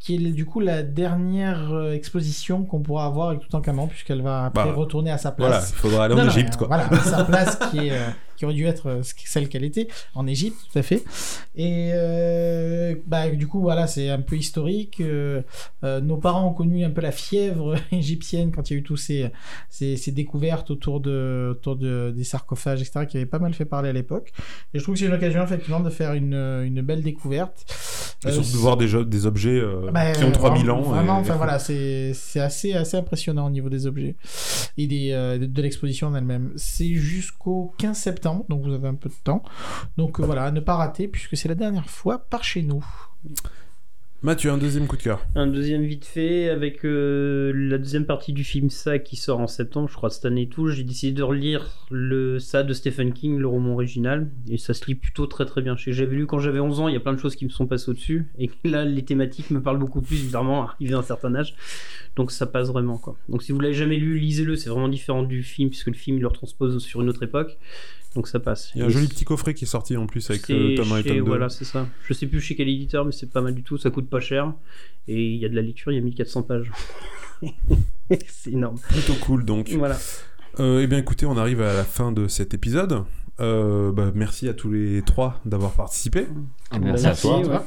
qui 0.00 0.16
est 0.16 0.18
du 0.32 0.44
coup 0.44 0.58
la 0.58 0.82
dernière 0.82 1.72
euh, 1.72 1.92
exposition 1.92 2.64
qu'on 2.64 2.80
pourra 2.80 3.04
avoir 3.06 3.28
avec 3.28 3.42
Toutankhamon, 3.42 3.86
puisqu'elle 3.86 4.20
va 4.20 4.46
après 4.46 4.64
Bah, 4.64 4.72
retourner 4.74 5.12
à 5.12 5.18
sa 5.18 5.32
Voilà, 5.38 5.58
place. 5.58 5.70
il 5.70 5.76
faudra 5.76 6.06
aller 6.06 6.14
en 6.14 6.26
Égypte 6.26 6.54
euh, 6.54 6.58
quoi. 6.58 6.66
Voilà, 6.66 6.88
sa 7.04 7.22
place 7.22 7.56
qui, 7.70 7.86
est, 7.86 7.92
euh, 7.92 8.08
qui 8.40 8.46
aurait 8.46 8.54
dû 8.54 8.64
être 8.64 8.86
euh, 8.86 9.00
celle 9.26 9.50
qu'elle 9.50 9.64
était, 9.64 9.86
en 10.14 10.26
Égypte, 10.26 10.56
tout 10.72 10.78
à 10.78 10.82
fait. 10.82 11.04
Et 11.56 11.90
euh, 11.92 12.94
bah, 13.06 13.28
du 13.28 13.46
coup, 13.46 13.60
voilà, 13.60 13.86
c'est 13.86 14.08
un 14.08 14.22
peu 14.22 14.34
historique. 14.36 15.02
Euh, 15.02 15.42
nos 15.82 16.16
parents 16.16 16.48
ont 16.48 16.54
connu 16.54 16.82
un 16.82 16.88
peu 16.88 17.02
la 17.02 17.12
fièvre 17.12 17.76
égyptienne 17.92 18.50
quand 18.50 18.70
il 18.70 18.72
y 18.72 18.76
a 18.76 18.78
eu 18.80 18.82
tous 18.82 18.96
ces, 18.96 19.28
ces, 19.68 19.98
ces 19.98 20.10
découvertes 20.10 20.70
autour, 20.70 21.00
de, 21.00 21.50
autour 21.50 21.76
de, 21.76 22.14
des 22.16 22.24
sarcophages, 22.24 22.80
etc., 22.80 23.04
qui 23.06 23.18
avaient 23.18 23.26
pas 23.26 23.38
mal 23.38 23.52
fait 23.52 23.66
parler 23.66 23.90
à 23.90 23.92
l'époque. 23.92 24.32
Et 24.72 24.78
je 24.78 24.82
trouve 24.84 24.94
que 24.94 25.00
c'est 25.00 25.06
une 25.06 25.12
occasion, 25.12 25.44
effectivement, 25.44 25.80
de 25.80 25.90
faire 25.90 26.14
une, 26.14 26.32
une 26.32 26.80
belle 26.80 27.02
découverte. 27.02 27.66
Et 28.26 28.32
surtout 28.32 28.52
de 28.52 28.56
voir 28.56 28.76
des, 28.78 29.26
objets 29.26 29.58
euh, 29.60 29.90
bah, 29.92 30.12
qui 30.12 30.24
ont 30.24 30.32
3000 30.32 30.64
vraiment- 30.64 30.78
ans. 30.78 30.82
Vraiment, 30.92 31.18
et- 31.18 31.20
enfin 31.20 31.34
voilà, 31.36 31.58
c'est 31.58 32.12
c'est 32.14 32.40
assez, 32.40 32.72
assez 32.72 32.96
impressionnant 32.96 33.46
au 33.46 33.50
niveau 33.50 33.68
des 33.68 33.86
objets 33.86 34.16
et 34.78 34.86
des, 34.86 35.10
de, 35.10 35.44
de 35.44 35.62
l'exposition 35.62 36.06
en 36.08 36.14
elle-même. 36.14 36.52
C'est 36.56 36.94
jusqu'au 36.94 37.74
15 37.78 37.96
septembre, 37.98 38.29
donc 38.48 38.62
vous 38.62 38.72
avez 38.72 38.88
un 38.88 38.94
peu 38.94 39.08
de 39.08 39.14
temps. 39.22 39.42
Donc 39.96 40.20
euh, 40.20 40.24
voilà, 40.24 40.44
à 40.44 40.50
ne 40.50 40.60
pas 40.60 40.76
rater, 40.76 41.08
puisque 41.08 41.36
c'est 41.36 41.48
la 41.48 41.54
dernière 41.54 41.88
fois 41.88 42.18
par 42.18 42.44
chez 42.44 42.62
nous. 42.62 42.84
Mathieu, 44.22 44.50
un 44.50 44.58
deuxième 44.58 44.86
coup 44.86 44.98
de 44.98 45.02
cœur. 45.02 45.24
Un 45.34 45.46
deuxième 45.46 45.82
vite 45.82 46.04
fait 46.04 46.50
avec 46.50 46.84
euh, 46.84 47.52
la 47.54 47.78
deuxième 47.78 48.04
partie 48.04 48.34
du 48.34 48.44
film 48.44 48.68
Ça 48.68 48.98
qui 48.98 49.16
sort 49.16 49.40
en 49.40 49.46
septembre, 49.46 49.88
je 49.88 49.94
crois 49.94 50.10
cette 50.10 50.26
année 50.26 50.42
et 50.42 50.48
tout. 50.50 50.68
J'ai 50.68 50.84
décidé 50.84 51.12
de 51.12 51.22
relire 51.22 51.86
le 51.90 52.38
Ça 52.38 52.62
de 52.62 52.74
Stephen 52.74 53.14
King, 53.14 53.38
le 53.38 53.46
roman 53.46 53.72
original, 53.72 54.28
et 54.46 54.58
ça 54.58 54.74
se 54.74 54.84
lit 54.84 54.94
plutôt 54.94 55.26
très 55.26 55.46
très 55.46 55.62
bien. 55.62 55.74
J'avais 55.74 56.14
lu 56.14 56.26
quand 56.26 56.38
j'avais 56.38 56.60
11 56.60 56.80
ans, 56.80 56.88
il 56.88 56.92
y 56.92 56.98
a 56.98 57.00
plein 57.00 57.14
de 57.14 57.18
choses 57.18 57.34
qui 57.34 57.46
me 57.46 57.50
sont 57.50 57.66
passées 57.66 57.92
au-dessus, 57.92 58.30
et 58.38 58.50
là 58.64 58.84
les 58.84 59.06
thématiques 59.06 59.50
me 59.50 59.62
parlent 59.62 59.78
beaucoup 59.78 60.02
plus, 60.02 60.16
évidemment, 60.16 60.64
arrivé 60.68 60.92
à 60.92 60.98
un 60.98 61.02
certain 61.02 61.34
âge. 61.34 61.54
Donc 62.14 62.30
ça 62.30 62.44
passe 62.44 62.68
vraiment 62.68 62.98
quoi. 62.98 63.16
Donc 63.30 63.42
si 63.42 63.52
vous 63.52 63.60
l'avez 63.60 63.72
jamais 63.72 63.96
lu, 63.96 64.18
lisez-le, 64.18 64.54
c'est 64.54 64.68
vraiment 64.68 64.88
différent 64.88 65.22
du 65.22 65.42
film, 65.42 65.70
puisque 65.70 65.86
le 65.86 65.94
film 65.94 66.18
il 66.18 66.20
le 66.20 66.28
retranspose 66.28 66.78
sur 66.82 67.00
une 67.00 67.08
autre 67.08 67.22
époque. 67.22 67.58
Donc 68.14 68.26
ça 68.26 68.40
passe. 68.40 68.72
Il 68.74 68.80
y 68.80 68.82
a 68.82 68.86
un 68.86 68.88
joli 68.88 69.06
petit 69.06 69.24
coffret 69.24 69.54
qui 69.54 69.64
est 69.64 69.68
sorti 69.68 69.96
en 69.96 70.06
plus 70.06 70.28
avec 70.30 70.50
euh, 70.50 70.74
tome 70.76 70.92
1 70.92 70.96
et 70.98 71.04
tome 71.04 71.16
2. 71.18 71.22
Voilà, 71.22 71.48
c'est 71.48 71.64
ça. 71.64 71.86
Je 72.04 72.12
sais 72.12 72.26
plus 72.26 72.40
chez 72.40 72.56
quel 72.56 72.68
éditeur, 72.68 73.04
mais 73.04 73.12
c'est 73.12 73.30
pas 73.30 73.40
mal 73.40 73.54
du 73.54 73.62
tout. 73.62 73.78
Ça 73.78 73.90
coûte 73.90 74.08
pas 74.08 74.20
cher. 74.20 74.52
Et 75.06 75.30
il 75.32 75.38
y 75.38 75.44
a 75.44 75.48
de 75.48 75.54
la 75.54 75.62
lecture, 75.62 75.92
il 75.92 75.96
y 75.96 75.98
a 75.98 76.02
1400 76.02 76.42
pages. 76.42 76.72
c'est 78.26 78.50
énorme. 78.50 78.78
Plutôt 78.88 79.14
cool 79.14 79.44
donc. 79.44 79.70
Voilà. 79.70 79.96
Euh, 80.58 80.80
eh 80.82 80.86
bien 80.88 80.98
écoutez, 80.98 81.26
on 81.26 81.36
arrive 81.36 81.62
à 81.62 81.72
la 81.72 81.84
fin 81.84 82.10
de 82.10 82.26
cet 82.26 82.52
épisode. 82.52 83.04
Euh, 83.38 83.92
bah, 83.92 84.10
merci 84.14 84.48
à 84.48 84.54
tous 84.54 84.70
les 84.70 85.02
trois 85.02 85.40
d'avoir 85.44 85.72
participé. 85.72 86.26
Merci 86.80 87.06
à 87.06 87.14
toi. 87.14 87.40
ouais. 87.40 87.58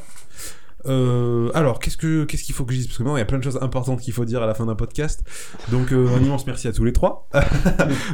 Euh, 0.85 1.49
alors, 1.53 1.79
qu'est-ce 1.79 1.97
que 1.97 2.25
qu'est-ce 2.25 2.43
qu'il 2.43 2.55
faut 2.55 2.65
que 2.65 2.73
je 2.73 2.79
dise? 2.79 2.87
Parce 2.87 2.97
que 2.97 3.03
maintenant, 3.03 3.17
il 3.17 3.19
y 3.19 3.23
a 3.23 3.25
plein 3.25 3.37
de 3.37 3.43
choses 3.43 3.59
importantes 3.61 4.01
qu'il 4.01 4.13
faut 4.13 4.25
dire 4.25 4.41
à 4.41 4.47
la 4.47 4.53
fin 4.53 4.65
d'un 4.65 4.75
podcast. 4.75 5.23
Donc, 5.71 5.91
euh, 5.91 6.15
un 6.15 6.21
immense 6.21 6.45
merci 6.45 6.67
à 6.67 6.73
tous 6.73 6.83
les 6.83 6.93
trois. 6.93 7.29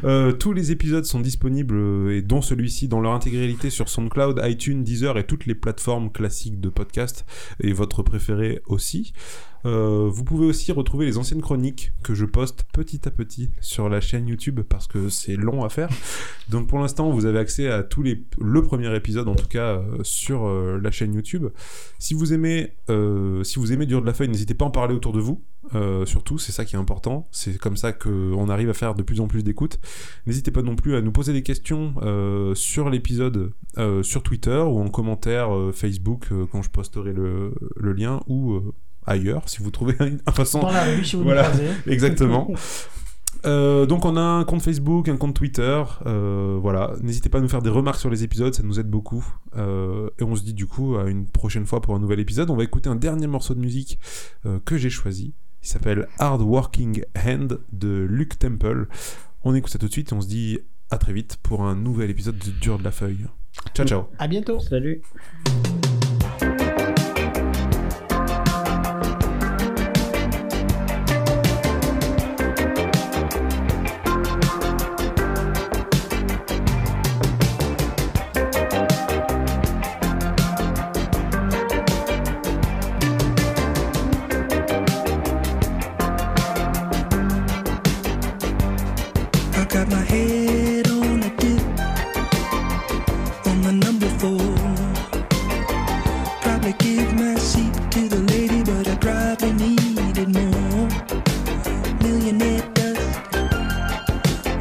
Euh, 0.04 0.32
tous 0.32 0.54
les 0.54 0.72
épisodes 0.72 1.06
sont 1.06 1.20
disponibles, 1.20 1.76
euh, 1.76 2.18
et 2.18 2.22
dont 2.22 2.42
celui-ci, 2.42 2.88
dans 2.88 3.02
leur 3.02 3.14
intégralité 3.14 3.70
sur 3.70 3.90
SoundCloud, 3.90 4.42
iTunes, 4.44 4.84
Deezer 4.84 5.18
et 5.18 5.26
toutes 5.26 5.46
les 5.46 5.56
plateformes 5.56 6.12
classiques 6.12 6.60
de 6.60 6.70
podcast, 6.70 7.26
et 7.60 7.74
votre 7.74 8.02
préféré 8.02 8.62
aussi. 8.68 9.14
Euh, 9.66 10.10
vous 10.10 10.24
pouvez 10.24 10.46
aussi 10.46 10.72
retrouver 10.72 11.06
les 11.06 11.18
anciennes 11.18 11.42
chroniques 11.42 11.92
que 12.04 12.14
je 12.14 12.26
poste 12.26 12.66
petit 12.74 13.08
à 13.08 13.12
petit 13.12 13.52
sur 13.62 13.90
la 13.90 14.02
chaîne 14.02 14.28
YouTube 14.28 14.62
parce 14.68 14.88
que 14.88 15.10
c'est 15.10 15.36
long 15.36 15.64
à 15.64 15.70
faire. 15.70 15.90
Donc 16.50 16.68
pour 16.68 16.80
l'instant, 16.80 17.12
vous 17.12 17.26
avez 17.26 17.40
accès 17.40 17.68
à 17.68 17.84
tous 17.84 18.02
les 18.02 18.24
le 18.40 18.62
premier 18.62 18.94
épisode 18.96 19.28
en 19.28 19.36
tout 19.36 19.48
cas 19.48 19.78
euh, 19.78 20.04
sur 20.04 20.48
euh, 20.48 20.80
la 20.82 20.92
chaîne 20.92 21.14
YouTube. 21.14 21.48
Si 21.98 22.14
vous 22.14 22.34
aimez 22.34 22.74
si 23.44 23.60
vous 23.60 23.72
aimez 23.72 23.86
Dur 23.86 24.02
de 24.02 24.06
la 24.06 24.14
feuille, 24.14 24.30
n'hésitez 24.30 24.54
pas 24.54 24.66
à 24.66 24.68
en 24.68 24.72
parler 24.72 24.96
autour 24.96 25.14
de 25.14 25.20
vous. 25.20 25.44
Surtout, 26.06 26.40
c'est 26.40 26.52
ça 26.52 26.66
qui 26.66 26.76
est 26.76 26.80
important. 26.80 27.28
C'est 27.32 27.58
comme 27.60 27.78
ça 27.78 27.92
qu'on 27.94 28.50
arrive 28.50 28.70
à 28.70 28.74
faire 28.74 28.96
de 28.96 29.04
plus 29.04 29.20
en 29.20 29.28
plus 29.28 29.44
d'écoutes. 29.44 29.80
N'hésitez 30.26 30.50
pas 30.50 30.64
non 30.64 30.76
plus 30.76 30.96
à 30.96 31.02
nous 31.02 31.12
poser 31.12 31.34
des 31.34 31.44
questions 31.44 31.94
sur 32.56 32.90
l'épisode 32.90 33.54
sur 34.02 34.24
Twitter 34.24 34.58
ou 34.58 34.80
en 34.80 34.90
commentaire 34.90 35.50
Facebook 35.74 36.30
quand 36.52 36.64
je 36.64 36.70
posterai 36.70 37.14
le, 37.14 37.54
le 37.76 37.94
lien 37.94 38.22
ou 38.28 38.60
ailleurs 39.10 39.44
si 39.48 39.62
vous 39.62 39.72
trouvez 39.72 39.96
une 40.00 40.20
façon 40.32 40.60
Dans 40.60 40.72
la 40.72 40.84
rue, 40.84 41.04
si 41.04 41.16
vous 41.16 41.24
Voilà. 41.24 41.52
Exactement. 41.88 42.50
Euh, 43.46 43.86
donc 43.86 44.06
on 44.06 44.18
a 44.18 44.22
un 44.22 44.44
compte 44.44 44.62
Facebook, 44.62 45.08
un 45.08 45.18
compte 45.18 45.34
Twitter, 45.34 45.84
euh, 46.06 46.58
voilà. 46.62 46.94
N'hésitez 47.02 47.30
pas 47.30 47.38
à 47.38 47.42
nous 47.42 47.50
faire 47.50 47.62
des 47.62 47.70
remarques 47.70 48.00
sur 48.00 48.10
les 48.10 48.24
épisodes, 48.24 48.54
ça 48.54 48.64
nous 48.64 48.80
aide 48.80 48.90
beaucoup. 48.90 49.26
Euh, 49.56 50.10
et 50.20 50.24
on 50.24 50.36
se 50.36 50.44
dit 50.44 50.54
du 50.54 50.66
coup 50.66 50.98
à 50.98 51.10
une 51.10 51.26
prochaine 51.26 51.66
fois 51.66 51.82
pour 51.82 51.96
un 51.96 52.00
nouvel 52.00 52.20
épisode. 52.20 52.50
On 52.50 52.56
va 52.56 52.64
écouter 52.64 52.90
un 52.90 52.96
dernier 52.96 53.28
morceau 53.28 53.54
de 53.54 53.60
musique 53.60 54.00
euh, 54.46 54.60
que 54.66 54.78
j'ai 54.78 54.90
choisi. 54.90 55.34
Il 55.64 55.68
s'appelle 55.68 56.08
Hard 56.20 56.42
Working 56.42 57.04
Hand 57.26 57.60
de 57.72 58.06
Luke 58.10 58.40
Temple. 58.40 58.88
On 59.44 59.56
écoute 59.56 59.72
ça 59.72 59.80
tout 59.80 59.88
de 59.88 59.92
suite 59.92 60.12
et 60.12 60.16
on 60.16 60.22
se 60.22 60.28
dit 60.28 60.60
à 60.90 60.98
très 60.98 61.14
vite 61.14 61.38
pour 61.42 61.64
un 61.64 61.76
nouvel 61.76 62.10
épisode 62.10 62.38
de 62.38 62.52
Dur 62.52 62.78
de 62.78 62.84
la 62.84 62.92
Feuille. 62.92 63.26
Ciao 63.74 63.86
ciao. 63.86 64.04
À 64.18 64.28
bientôt. 64.28 64.60
Salut. 64.60 65.02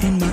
In 0.04 0.18
my 0.18 0.27